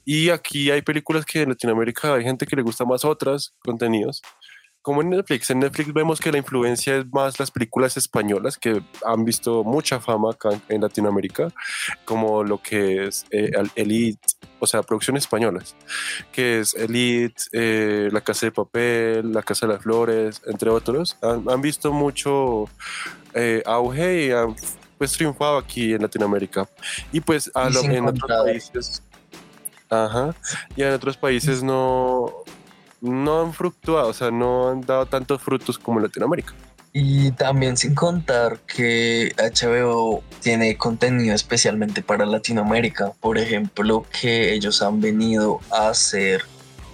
Y 0.03 0.29
aquí 0.29 0.69
hay 0.69 0.81
películas 0.81 1.25
que 1.25 1.43
en 1.43 1.49
Latinoamérica 1.49 2.13
hay 2.13 2.23
gente 2.23 2.45
que 2.45 2.57
le 2.57 2.61
gusta 2.61 2.83
más 2.83 3.05
otras 3.05 3.53
contenidos. 3.63 4.21
Como 4.81 5.01
en 5.01 5.09
Netflix. 5.09 5.49
En 5.49 5.59
Netflix 5.59 5.93
vemos 5.93 6.19
que 6.19 6.31
la 6.31 6.37
influencia 6.37 6.97
es 6.97 7.05
más 7.11 7.39
las 7.39 7.51
películas 7.51 7.97
españolas 7.97 8.57
que 8.57 8.81
han 9.05 9.25
visto 9.25 9.63
mucha 9.63 9.99
fama 9.99 10.31
acá 10.31 10.49
en 10.69 10.81
Latinoamérica, 10.81 11.49
como 12.05 12.43
lo 12.43 12.61
que 12.61 13.07
es 13.07 13.25
eh, 13.31 13.51
Elite, 13.75 14.19
o 14.59 14.67
sea, 14.67 14.83
producciones 14.83 15.23
españolas, 15.23 15.75
que 16.31 16.59
es 16.59 16.73
Elite, 16.73 17.43
eh, 17.51 18.09
La 18.11 18.21
Casa 18.21 18.47
de 18.47 18.51
Papel, 18.51 19.31
La 19.31 19.43
Casa 19.43 19.67
de 19.67 19.73
las 19.73 19.83
Flores, 19.83 20.41
entre 20.45 20.69
otros. 20.69 21.17
Han, 21.21 21.61
visto 21.61 21.91
mucho 21.91 22.65
eh, 23.33 23.61
auge 23.65 24.25
y 24.25 24.31
han 24.31 24.55
pues 24.97 25.13
triunfado 25.13 25.57
aquí 25.57 25.93
en 25.93 26.01
Latinoamérica. 26.01 26.67
Y 27.11 27.21
pues 27.21 27.51
a 27.53 27.67
en 27.67 28.05
otros 28.05 28.29
países... 28.29 29.03
Ajá. 29.89 30.33
Y 30.75 30.83
en 30.83 30.93
otros 30.93 31.17
países 31.17 31.61
no, 31.61 32.45
no 33.01 33.41
han 33.41 33.53
fructuado, 33.53 34.09
o 34.09 34.13
sea, 34.13 34.31
no 34.31 34.69
han 34.69 34.81
dado 34.81 35.05
tantos 35.07 35.41
frutos 35.41 35.77
como 35.77 35.99
Latinoamérica. 35.99 36.53
Y 36.93 37.31
también 37.31 37.77
sin 37.77 37.95
contar 37.95 38.59
que 38.59 39.33
HBO 39.37 40.23
tiene 40.41 40.75
contenido 40.77 41.33
especialmente 41.33 42.01
para 42.03 42.25
Latinoamérica. 42.25 43.13
Por 43.21 43.37
ejemplo, 43.37 44.05
que 44.19 44.53
ellos 44.53 44.81
han 44.81 44.99
venido 44.99 45.61
a 45.71 45.87
hacer 45.87 46.43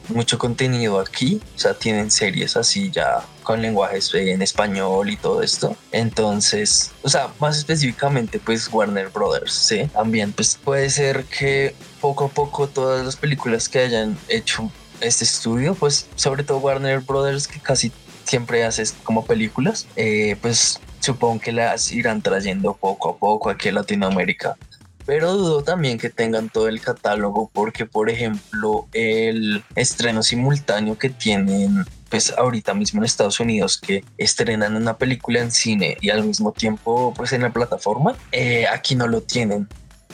mucho 0.10 0.38
contenido 0.38 1.00
aquí. 1.00 1.42
O 1.56 1.60
sea, 1.60 1.74
tienen 1.74 2.12
series 2.12 2.56
así 2.56 2.92
ya 2.92 3.26
con 3.42 3.62
lenguajes 3.62 4.14
en 4.14 4.44
español 4.44 5.10
y 5.10 5.18
todo 5.18 5.42
esto. 5.42 5.76
Entonces, 5.92 6.92
o 7.02 7.10
sea, 7.10 7.30
más 7.40 7.58
específicamente, 7.58 8.40
pues 8.40 8.72
Warner 8.72 9.10
Brothers, 9.10 9.54
¿sí? 9.54 9.90
También, 9.94 10.32
pues 10.32 10.60
puede 10.64 10.92
ser 10.92 11.24
que 11.26 11.74
poco 12.02 12.26
a 12.26 12.30
poco 12.30 12.68
todas 12.68 13.04
las 13.04 13.16
películas 13.16 13.68
que 13.68 13.80
hayan 13.80 14.16
hecho 14.28 14.70
este 15.02 15.24
estudio, 15.24 15.76
pues 15.76 16.07
sobre 16.15 16.44
todo 16.44 16.60
Warner 16.60 16.99
Brothers, 17.02 17.48
que 17.48 17.60
casi 17.60 17.91
siempre 18.24 18.64
hace 18.65 18.84
como 19.03 19.26
películas, 19.26 19.88
eh, 19.95 20.36
pues 20.41 20.80
supongo 20.99 21.40
que 21.40 21.52
las 21.52 21.91
irán 21.91 22.22
trayendo 22.22 22.76
poco 22.76 23.11
a 23.11 23.18
poco 23.18 23.49
aquí 23.49 23.69
a 23.69 23.74
Latinoamérica. 23.74 24.57
Pero 25.06 25.34
dudo 25.34 25.64
también 25.64 25.98
que 25.98 26.10
tengan 26.10 26.49
todo 26.49 26.68
el 26.68 26.82
catálogo 26.82 27.49
porque, 27.53 27.86
por 27.86 28.10
ejemplo, 28.10 28.88
el 28.91 29.64
estreno 29.76 30.22
simultáneo 30.22 30.98
que 30.98 31.10
tienen 31.10 31.86
pues 32.10 32.34
ahorita 32.38 32.74
mismo 32.74 32.99
en 32.99 33.06
Estados 33.06 33.40
Unidos 33.40 33.78
que 33.78 34.03
estrenan 34.18 34.76
una 34.76 34.98
película 34.98 35.40
en 35.40 35.52
cine 35.52 35.98
y 36.02 36.10
al 36.10 36.24
mismo 36.24 36.52
tiempo 36.52 37.14
pues 37.15 37.34
en 37.34 37.41
la 37.41 37.52
plataforma, 37.52 38.15
eh, 38.32 38.65
aquí 38.68 38.95
no 38.95 39.07
lo 39.07 39.22
tienen. 39.22 39.68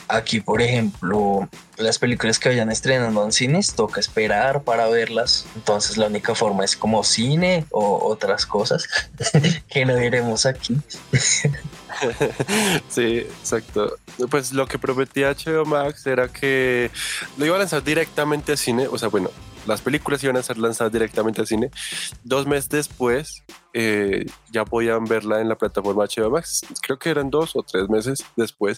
Aquí, 0.07 0.41
por 0.41 0.61
ejemplo, 0.61 1.47
las 1.77 1.97
películas 1.97 2.39
que 2.39 2.49
vayan 2.49 2.69
estrenando 2.71 3.23
en 3.23 3.31
cines, 3.31 3.73
toca 3.73 3.99
esperar 3.99 4.63
para 4.63 4.88
verlas. 4.88 5.45
Entonces, 5.55 5.97
la 5.97 6.07
única 6.07 6.35
forma 6.35 6.65
es 6.65 6.75
como 6.75 7.03
cine 7.03 7.65
o 7.71 8.05
otras 8.09 8.45
cosas 8.45 8.88
que 9.69 9.85
no 9.85 9.95
diremos 9.95 10.45
aquí. 10.45 10.77
sí, 12.89 13.17
exacto. 13.17 13.97
Pues 14.30 14.51
lo 14.51 14.67
que 14.67 14.77
prometía 14.77 15.34
HBO 15.34 15.65
Max 15.65 16.05
era 16.05 16.27
que 16.27 16.91
lo 17.38 17.45
iba 17.45 17.55
a 17.55 17.59
lanzar 17.59 17.84
directamente 17.84 18.53
a 18.53 18.57
cine. 18.57 18.88
O 18.88 18.97
sea, 18.97 19.07
bueno, 19.09 19.31
las 19.65 19.81
películas 19.81 20.23
iban 20.23 20.38
a 20.38 20.44
ser 20.44 20.57
lanzadas 20.57 20.94
directamente 20.94 21.41
al 21.41 21.48
cine. 21.48 21.72
Dos 22.23 22.45
meses 22.48 22.69
después 22.69 23.44
eh, 23.73 24.26
ya 24.52 24.65
podían 24.65 25.06
verla 25.06 25.41
en 25.41 25.49
la 25.49 25.57
plataforma 25.57 26.06
HBO 26.06 26.30
Max. 26.30 26.61
Creo 26.81 26.99
que 26.99 27.10
eran 27.10 27.30
dos 27.30 27.56
o 27.56 27.64
tres 27.64 27.90
meses 27.90 28.23
después 28.35 28.77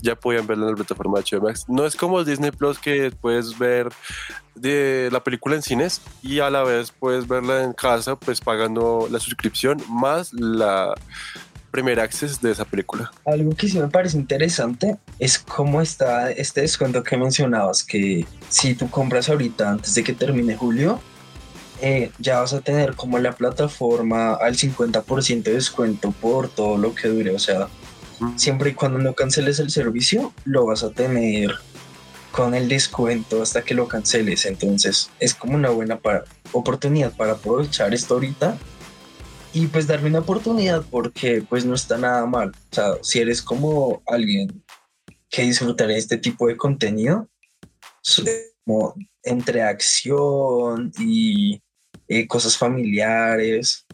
ya 0.00 0.16
podían 0.16 0.46
verla 0.46 0.64
en 0.64 0.70
la 0.70 0.76
plataforma 0.76 1.20
HBO 1.20 1.42
Max. 1.42 1.66
No 1.68 1.86
es 1.86 1.96
como 1.96 2.24
Disney 2.24 2.50
Plus 2.50 2.78
que 2.78 3.10
puedes 3.10 3.58
ver 3.58 3.92
la 4.54 5.22
película 5.22 5.56
en 5.56 5.62
cines 5.62 6.00
y 6.22 6.38
a 6.38 6.48
la 6.48 6.62
vez 6.62 6.92
puedes 6.92 7.26
verla 7.26 7.64
en 7.64 7.72
casa 7.72 8.16
pues 8.16 8.40
pagando 8.40 9.08
la 9.10 9.18
suscripción 9.18 9.82
más 9.88 10.32
la 10.32 10.94
primer 11.74 11.98
access 11.98 12.40
de 12.40 12.52
esa 12.52 12.64
película. 12.64 13.10
Algo 13.26 13.50
que 13.50 13.68
sí 13.68 13.80
me 13.80 13.88
parece 13.88 14.16
interesante 14.16 14.96
es 15.18 15.40
cómo 15.40 15.82
está 15.82 16.30
este 16.30 16.60
descuento 16.60 17.02
que 17.02 17.16
mencionabas, 17.16 17.82
que 17.82 18.24
si 18.48 18.76
tú 18.76 18.88
compras 18.88 19.28
ahorita 19.28 19.72
antes 19.72 19.92
de 19.96 20.04
que 20.04 20.12
termine 20.12 20.54
julio, 20.54 21.00
eh, 21.82 22.12
ya 22.20 22.38
vas 22.38 22.52
a 22.52 22.60
tener 22.60 22.94
como 22.94 23.18
la 23.18 23.32
plataforma 23.32 24.34
al 24.34 24.54
50% 24.54 25.42
de 25.42 25.54
descuento 25.54 26.12
por 26.12 26.48
todo 26.48 26.78
lo 26.78 26.94
que 26.94 27.08
dure. 27.08 27.34
O 27.34 27.40
sea, 27.40 27.66
siempre 28.36 28.70
y 28.70 28.74
cuando 28.74 29.00
no 29.00 29.14
canceles 29.14 29.58
el 29.58 29.72
servicio, 29.72 30.32
lo 30.44 30.66
vas 30.66 30.84
a 30.84 30.90
tener 30.90 31.56
con 32.30 32.54
el 32.54 32.68
descuento 32.68 33.42
hasta 33.42 33.62
que 33.62 33.74
lo 33.74 33.88
canceles. 33.88 34.46
Entonces 34.46 35.10
es 35.18 35.34
como 35.34 35.56
una 35.56 35.70
buena 35.70 35.98
oportunidad 36.52 37.12
para 37.16 37.32
aprovechar 37.32 37.92
esto 37.94 38.14
ahorita 38.14 38.58
y 39.54 39.68
pues 39.68 39.86
darme 39.86 40.08
una 40.08 40.18
oportunidad 40.18 40.84
porque 40.90 41.44
pues 41.48 41.64
no 41.64 41.74
está 41.74 41.96
nada 41.96 42.26
mal. 42.26 42.50
O 42.50 42.74
sea, 42.74 42.94
si 43.02 43.20
eres 43.20 43.40
como 43.40 44.02
alguien 44.06 44.64
que 45.30 45.42
disfrutaría 45.42 45.96
este 45.96 46.18
tipo 46.18 46.48
de 46.48 46.56
contenido, 46.56 47.28
como 48.64 48.94
entre 49.22 49.62
acción 49.62 50.92
y 50.98 51.62
eh, 52.08 52.26
cosas 52.26 52.58
familiares, 52.58 53.86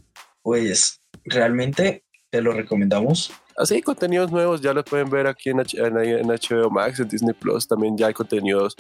pues 0.43 1.03
realmente 1.25 2.05
te 2.31 2.41
lo 2.41 2.53
recomendamos 2.53 3.31
así 3.61 3.83
contenidos 3.83 4.31
nuevos 4.31 4.61
ya 4.61 4.73
los 4.73 4.85
pueden 4.85 5.11
ver 5.11 5.27
aquí 5.27 5.51
en, 5.51 5.59
HBO 5.59 6.71
Max, 6.71 6.99
en 7.01 7.09
Disney 7.09 7.35
Plus 7.35 7.69
también 7.69 7.97
ya 7.97 8.07
hay 8.07 8.15
contenidos 8.15 8.75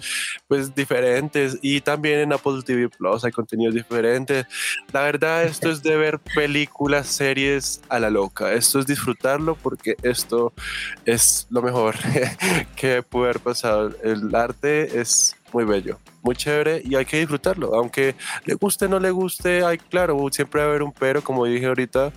pues 0.48 0.74
diferentes 0.74 1.58
y 1.60 1.80
también 1.80 2.20
en 2.20 2.32
Apple 2.32 2.62
TV 2.64 2.88
Plus 2.88 3.24
hay 3.24 3.32
contenidos 3.32 3.74
diferentes. 3.74 4.46
La 4.92 5.02
verdad 5.02 5.44
esto 5.44 5.70
es 5.70 5.82
de 5.82 5.96
ver 5.96 6.18
películas, 6.18 7.06
series 7.06 7.80
a 7.88 7.98
la 7.98 8.10
loca. 8.10 8.52
Esto 8.52 8.78
es 8.78 8.86
disfrutarlo 8.86 9.54
porque 9.54 9.96
esto 10.02 10.52
es 11.04 11.46
lo 11.50 11.62
mejor 11.62 11.96
que 12.76 13.02
puede 13.02 13.30
haber 13.30 13.40
pasado. 13.40 13.90
El 14.02 14.34
arte 14.34 15.00
es 15.00 15.36
muy 15.52 15.64
bello, 15.64 15.98
muy 16.22 16.36
chévere 16.36 16.82
y 16.84 16.94
hay 16.94 17.04
que 17.04 17.18
disfrutarlo. 17.18 17.74
Aunque 17.74 18.14
le 18.44 18.54
guste 18.54 18.86
o 18.86 18.88
no 18.88 18.98
le 18.98 19.10
guste, 19.10 19.64
hay 19.64 19.78
claro, 19.78 20.26
siempre 20.30 20.60
va 20.60 20.66
a 20.66 20.70
haber 20.70 20.82
un 20.82 20.92
pero, 20.92 21.22
como 21.22 21.44
dije 21.44 21.66
ahorita, 21.66 22.12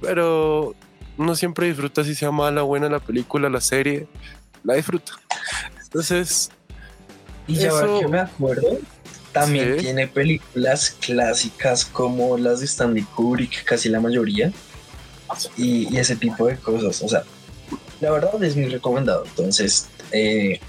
pero 0.00 0.74
uno 1.18 1.34
siempre 1.34 1.66
disfruta 1.66 2.04
si 2.04 2.14
sea 2.14 2.30
mala 2.30 2.62
buena 2.62 2.88
la 2.88 3.00
película, 3.00 3.48
la 3.48 3.60
serie, 3.60 4.06
la 4.64 4.74
disfruta. 4.74 5.12
Entonces, 5.84 6.50
y 7.46 7.54
ya 7.54 7.70
que 7.98 8.08
me 8.08 8.20
acuerdo, 8.20 8.78
también 9.32 9.78
tiene 9.78 10.06
películas 10.06 10.90
clásicas 10.90 11.84
como 11.84 12.38
las 12.38 12.60
de 12.60 12.66
Stanley 12.66 13.02
Kubrick, 13.02 13.64
casi 13.64 13.88
la 13.88 14.00
mayoría, 14.00 14.52
y, 15.56 15.92
y, 15.94 15.98
ese 15.98 16.16
tipo 16.16 16.46
de 16.46 16.56
cosas. 16.56 17.02
O 17.02 17.08
sea, 17.08 17.22
la 18.00 18.10
verdad 18.10 18.42
es 18.42 18.56
muy 18.56 18.68
recomendado. 18.68 19.24
Entonces, 19.26 19.88
eh, 20.12 20.60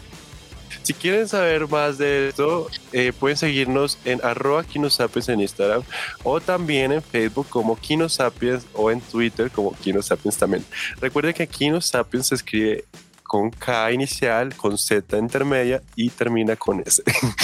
si 0.91 0.95
quieren 0.95 1.25
saber 1.25 1.69
más 1.69 1.97
de 1.97 2.27
esto, 2.27 2.67
eh, 2.91 3.13
pueden 3.17 3.37
seguirnos 3.37 3.97
en 4.03 4.19
arroba 4.25 4.65
Kinosapiens 4.65 5.29
en 5.29 5.39
Instagram 5.39 5.83
o 6.23 6.41
también 6.41 6.91
en 6.91 7.01
Facebook 7.01 7.47
como 7.49 7.77
Kinosapiens 7.77 8.65
o 8.73 8.91
en 8.91 8.99
Twitter 8.99 9.49
como 9.49 9.71
Kinosapiens 9.71 10.37
también. 10.37 10.65
Recuerden 10.99 11.33
que 11.33 11.47
Kinosapiens 11.47 12.27
se 12.27 12.35
escribe 12.35 12.83
con 13.31 13.49
K 13.49 13.93
inicial, 13.93 14.53
con 14.57 14.77
Z 14.77 15.17
intermedia 15.17 15.81
y 15.95 16.09
termina 16.09 16.57
con 16.57 16.83
S. 16.85 17.01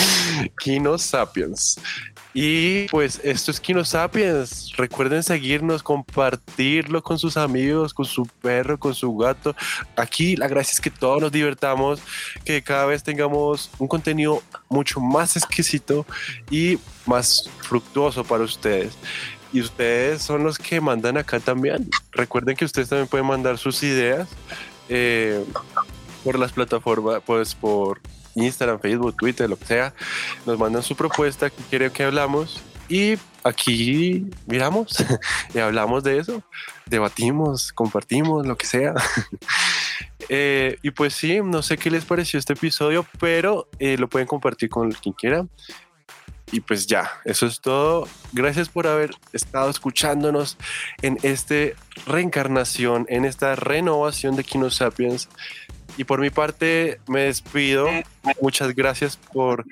Kinosapiens. 0.60 1.80
Y 2.34 2.90
pues 2.90 3.22
esto 3.24 3.52
es 3.52 3.62
Kino 3.62 3.86
Sapiens. 3.86 4.76
Recuerden 4.76 5.24
seguirnos, 5.24 5.82
compartirlo 5.82 7.02
con 7.02 7.18
sus 7.18 7.38
amigos, 7.38 7.94
con 7.94 8.04
su 8.04 8.26
perro, 8.26 8.78
con 8.78 8.94
su 8.94 9.16
gato. 9.16 9.56
Aquí 9.96 10.36
la 10.36 10.50
gracia 10.50 10.74
es 10.74 10.82
que 10.82 10.92
todos 10.92 11.22
nos 11.22 11.32
divertamos, 11.32 12.02
que 12.44 12.62
cada 12.62 12.86
vez 12.86 13.02
tengamos 13.02 13.72
un 13.80 13.88
contenido 13.88 14.44
mucho 14.68 15.00
más 15.00 15.38
exquisito 15.38 16.06
y 16.52 16.80
más 17.06 17.50
fructuoso 17.62 18.26
para 18.26 18.44
ustedes. 18.44 18.94
Y 19.54 19.62
ustedes 19.62 20.22
son 20.22 20.44
los 20.44 20.58
que 20.58 20.82
mandan 20.82 21.16
acá 21.16 21.40
también. 21.40 21.90
Recuerden 22.12 22.58
que 22.58 22.66
ustedes 22.66 22.90
también 22.90 23.08
pueden 23.08 23.26
mandar 23.26 23.58
sus 23.58 23.82
ideas 23.84 24.28
eh, 24.90 25.44
por 26.24 26.40
las 26.40 26.52
plataformas, 26.52 27.22
pues 27.26 27.56
por 27.56 28.02
Instagram, 28.36 28.80
Facebook, 28.80 29.16
Twitter, 29.18 29.50
lo 29.50 29.58
que 29.58 29.66
sea, 29.66 29.94
nos 30.46 30.58
mandan 30.60 30.84
su 30.84 30.96
propuesta 30.96 31.50
que 31.50 31.62
quieren 31.70 31.92
que 31.92 32.04
hablamos 32.04 32.62
y 32.90 33.18
aquí 33.44 34.30
miramos 34.46 35.04
y 35.54 35.60
hablamos 35.60 36.04
de 36.04 36.20
eso, 36.20 36.44
debatimos, 36.86 37.72
compartimos, 37.74 38.46
lo 38.46 38.58
que 38.58 38.66
sea. 38.66 38.94
Eh, 40.30 40.78
y 40.82 40.92
pues 40.92 41.14
sí, 41.14 41.40
no 41.42 41.62
sé 41.62 41.78
qué 41.78 41.90
les 41.90 42.04
pareció 42.04 42.38
este 42.38 42.52
episodio, 42.52 43.06
pero 43.18 43.70
eh, 43.80 43.98
lo 43.98 44.10
pueden 44.10 44.28
compartir 44.28 44.68
con 44.70 44.92
quien 44.92 45.14
quiera. 45.14 45.46
Y 46.52 46.62
pues 46.62 46.88
ya, 46.88 47.12
eso 47.26 47.46
es 47.46 47.60
todo. 47.60 48.08
Gracias 48.32 48.70
por 48.70 48.88
haber 48.88 49.12
estado 49.34 49.70
escuchándonos 49.70 50.58
en 51.02 51.18
esta 51.24 51.56
reencarnación, 52.06 53.06
en 53.10 53.26
esta 53.26 53.56
renovación 53.56 54.36
de 54.36 54.44
Kino 54.44 54.70
Sapiens. 54.70 55.28
Y 55.98 56.06
por 56.06 56.22
mi 56.22 56.30
parte 56.30 57.00
me 57.08 57.22
despido. 57.22 57.88
Muchas 58.42 58.74
gracias 58.76 59.18
por 59.18 59.66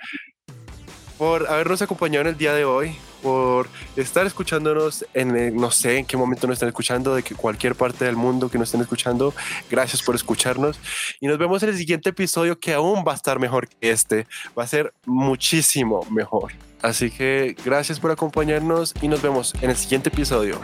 por 1.17 1.47
habernos 1.49 1.81
acompañado 1.81 2.21
en 2.21 2.27
el 2.27 2.37
día 2.37 2.53
de 2.53 2.65
hoy, 2.65 2.95
por 3.21 3.69
estar 3.95 4.25
escuchándonos 4.25 5.05
en, 5.13 5.35
eh, 5.35 5.51
no 5.51 5.71
sé 5.71 5.97
en 5.97 6.05
qué 6.05 6.17
momento 6.17 6.45
nos 6.45 6.55
están 6.55 6.69
escuchando, 6.69 7.15
de 7.15 7.23
que 7.23 7.35
cualquier 7.35 7.75
parte 7.75 8.05
del 8.05 8.15
mundo 8.15 8.49
que 8.49 8.57
nos 8.57 8.67
estén 8.67 8.81
escuchando. 8.81 9.33
Gracias 9.69 10.03
por 10.03 10.15
escucharnos 10.15 10.79
y 11.19 11.27
nos 11.27 11.37
vemos 11.37 11.63
en 11.63 11.69
el 11.69 11.77
siguiente 11.77 12.09
episodio 12.09 12.59
que 12.59 12.73
aún 12.73 13.03
va 13.07 13.13
a 13.13 13.15
estar 13.15 13.39
mejor 13.39 13.67
que 13.67 13.91
este. 13.91 14.27
Va 14.57 14.63
a 14.63 14.67
ser 14.67 14.93
muchísimo 15.05 16.05
mejor. 16.11 16.51
Así 16.81 17.09
que 17.09 17.55
gracias 17.65 17.99
por 17.99 18.11
acompañarnos 18.11 18.93
y 19.01 19.07
nos 19.07 19.21
vemos 19.21 19.53
en 19.61 19.69
el 19.69 19.75
siguiente 19.75 20.09
episodio. 20.09 20.59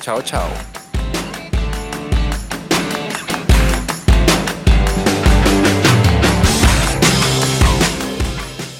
Chao, 0.00 0.22
chao. 0.22 0.48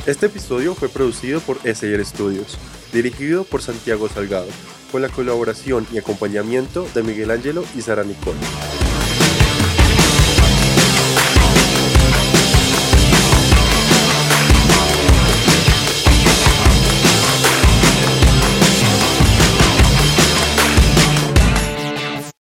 Este 0.06 0.26
episodio 0.26 0.74
fue 0.74 0.88
producido 0.88 1.40
por 1.40 1.58
SR 1.62 2.04
Studios, 2.04 2.58
dirigido 2.92 3.44
por 3.44 3.62
Santiago 3.62 4.08
Salgado, 4.08 4.48
con 4.90 5.02
la 5.02 5.08
colaboración 5.08 5.86
y 5.92 5.98
acompañamiento 5.98 6.88
de 6.94 7.02
Miguel 7.04 7.30
Ángelo 7.30 7.64
y 7.76 7.82
Sara 7.82 8.02
Nicole. 8.02 8.38